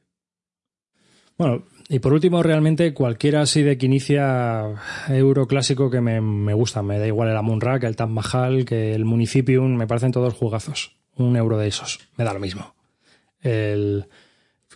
Bueno, 1.37 1.65
y 1.89 1.99
por 2.01 2.13
último, 2.13 2.43
realmente 2.43 2.93
cualquiera 2.95 3.43
así 3.43 3.63
de 3.63 3.79
que 3.79 3.87
inicia 3.87 4.75
euro 5.09 5.47
clásico 5.47 5.91
que 5.91 6.01
me, 6.01 6.21
me 6.21 6.55
gusta. 6.55 6.83
Me 6.83 6.99
da 6.99 7.07
igual 7.07 7.29
el 7.29 7.37
Amunra, 7.37 7.79
que 7.79 7.87
el 7.87 7.97
Taj 7.97 8.09
Mahal, 8.09 8.65
que 8.65 8.95
el 8.95 9.05
Municipium, 9.05 9.77
me 9.77 9.87
parecen 9.87 10.13
todos 10.13 10.35
jugazos. 10.35 10.97
Un 11.17 11.37
euro 11.37 11.59
de 11.59 11.69
esos. 11.69 12.01
Me 12.17 12.25
da 12.25 12.35
lo 12.35 12.41
mismo. 12.41 12.75
el, 13.41 14.07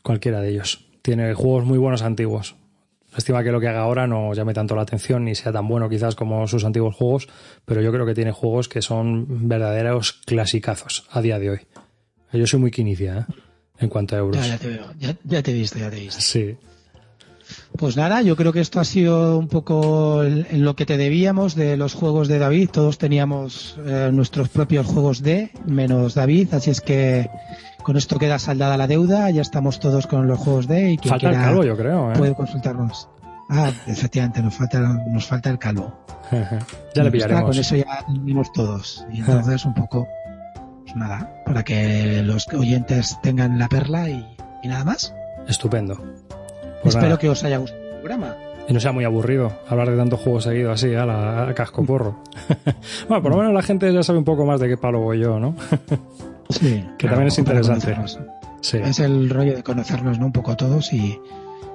cualquiera 0.02 0.40
de 0.40 0.50
ellos. 0.50 0.86
Tiene 1.02 1.34
juegos 1.34 1.64
muy 1.64 1.78
buenos 1.78 2.02
antiguos. 2.02 2.56
Estima 3.16 3.42
que 3.42 3.50
lo 3.50 3.58
que 3.58 3.66
haga 3.66 3.80
ahora 3.80 4.06
no 4.06 4.32
llame 4.34 4.54
tanto 4.54 4.76
la 4.76 4.82
atención 4.82 5.24
ni 5.24 5.34
sea 5.34 5.52
tan 5.52 5.66
bueno 5.66 5.88
quizás 5.88 6.14
como 6.14 6.46
sus 6.46 6.64
antiguos 6.64 6.94
juegos, 6.94 7.28
pero 7.64 7.82
yo 7.82 7.90
creo 7.90 8.06
que 8.06 8.14
tiene 8.14 8.30
juegos 8.30 8.68
que 8.68 8.82
son 8.82 9.48
verdaderos 9.48 10.12
clasicazos 10.12 11.08
a 11.10 11.20
día 11.20 11.40
de 11.40 11.50
hoy. 11.50 11.60
Yo 12.32 12.46
soy 12.46 12.60
muy 12.60 12.70
quinicia 12.70 13.26
¿eh? 13.28 13.32
en 13.80 13.88
cuanto 13.88 14.14
a 14.14 14.18
euros. 14.20 14.40
Ya, 14.40 14.52
ya 14.54 14.58
te 14.58 14.68
veo, 14.68 14.92
ya, 14.98 15.16
ya 15.24 15.42
te 15.42 15.50
he 15.50 15.54
visto, 15.54 15.78
ya 15.80 15.90
te 15.90 15.96
he 15.96 16.00
visto. 16.00 16.20
Sí. 16.20 16.56
Pues 17.81 17.97
nada, 17.97 18.20
yo 18.20 18.36
creo 18.36 18.52
que 18.52 18.61
esto 18.61 18.78
ha 18.78 18.85
sido 18.85 19.39
un 19.39 19.48
poco 19.48 20.23
en 20.23 20.66
lo 20.66 20.77
que 20.77 20.85
te 20.85 20.98
debíamos 20.98 21.55
de 21.55 21.78
los 21.78 21.94
juegos 21.94 22.28
de 22.28 22.39
David. 22.39 22.69
Todos 22.69 22.98
teníamos 22.98 23.81
eh, 23.86 24.11
nuestros 24.12 24.51
propios 24.51 24.86
juegos 24.86 25.23
de, 25.23 25.51
menos 25.65 26.12
David, 26.12 26.52
así 26.52 26.69
es 26.69 26.82
que 26.82 27.31
con 27.82 27.97
esto 27.97 28.19
queda 28.19 28.39
saldada 28.39 28.77
la 28.77 28.86
deuda, 28.86 29.31
ya 29.31 29.40
estamos 29.40 29.81
todos 29.81 30.07
con 30.07 30.27
los 30.27 30.39
juegos 30.39 30.69
de 30.69 30.93
y 30.93 30.98
quien 30.98 31.09
Falta 31.09 31.31
el 31.31 31.36
calvo, 31.36 31.65
yo 31.65 31.74
creo. 31.74 32.12
¿eh? 32.12 32.16
puede 32.19 32.35
consultarnos. 32.35 33.09
Ah, 33.48 33.73
efectivamente, 33.86 34.43
nos 34.43 34.55
falta, 34.57 34.81
nos 34.81 35.27
falta 35.27 35.48
el 35.48 35.59
calvo. 35.59 36.05
ya 36.94 37.02
le 37.02 37.11
pillaremos. 37.11 37.44
Con 37.44 37.59
eso 37.59 37.77
ya 37.77 38.05
tenemos 38.07 38.52
todos. 38.52 39.07
Y 39.11 39.20
entonces 39.20 39.65
un 39.65 39.73
poco, 39.73 40.07
pues 40.82 40.97
nada, 40.97 41.43
para 41.47 41.65
que 41.65 42.20
los 42.24 42.47
oyentes 42.48 43.16
tengan 43.23 43.59
la 43.59 43.69
perla 43.69 44.11
y, 44.11 44.36
y 44.62 44.69
nada 44.69 44.85
más. 44.85 45.15
Estupendo. 45.48 45.98
Pues 46.82 46.94
Espero 46.94 47.09
nada, 47.11 47.19
que 47.19 47.28
os 47.28 47.44
haya 47.44 47.59
gustado 47.59 47.82
el 47.82 47.97
programa. 48.01 48.36
Y 48.69 48.73
no 48.73 48.81
sea 48.81 48.93
muy 48.93 49.05
aburrido 49.05 49.52
hablar 49.69 49.90
de 49.90 49.97
tantos 49.97 50.20
juegos 50.20 50.44
seguidos 50.44 50.73
así, 50.74 50.94
a 50.94 51.05
la 51.05 51.48
a 51.48 51.55
casco 51.55 51.85
porro. 51.85 52.23
bueno, 53.09 53.23
por 53.23 53.32
lo 53.32 53.39
menos 53.39 53.52
la 53.52 53.62
gente 53.62 53.93
ya 53.93 54.02
sabe 54.02 54.19
un 54.19 54.24
poco 54.24 54.44
más 54.47 54.61
de 54.61 54.69
qué 54.69 54.77
palo 54.77 55.01
voy 55.01 55.19
yo, 55.20 55.39
¿no? 55.40 55.55
Sí, 56.51 56.85
Que 56.98 57.07
también 57.07 57.28
es 57.28 57.39
interesante. 57.39 57.97
sí. 58.61 58.78
Es 58.78 58.98
el 58.98 59.31
rollo 59.31 59.55
de 59.55 59.62
conocernos, 59.62 60.19
¿no? 60.19 60.27
Un 60.27 60.32
poco 60.32 60.57
todos 60.57 60.93
y, 60.93 61.16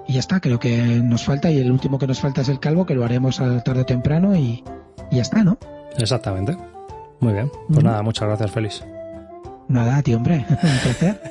y 0.06 0.14
ya 0.14 0.20
está. 0.20 0.42
Creo 0.42 0.60
que 0.60 0.78
nos 1.02 1.24
falta 1.24 1.50
y 1.50 1.60
el 1.60 1.72
último 1.72 1.98
que 1.98 2.08
nos 2.08 2.20
falta 2.20 2.42
es 2.42 2.50
el 2.50 2.60
calvo, 2.60 2.86
que 2.86 2.94
lo 2.94 3.06
haremos 3.06 3.40
a 3.40 3.64
tarde 3.64 3.82
o 3.84 3.86
temprano 3.86 4.36
y, 4.36 4.66
y 5.12 5.16
ya 5.16 5.22
está, 5.22 5.46
¿no? 5.46 5.58
Exactamente. 5.98 6.58
Muy 7.22 7.32
bien. 7.32 7.50
Pues 7.70 7.86
nada, 7.86 8.02
muchas 8.02 8.28
gracias, 8.28 8.52
Félix. 8.52 8.86
Nada, 9.70 10.02
tío, 10.02 10.18
hombre. 10.18 10.46
Un 10.50 10.58
placer. 10.84 11.22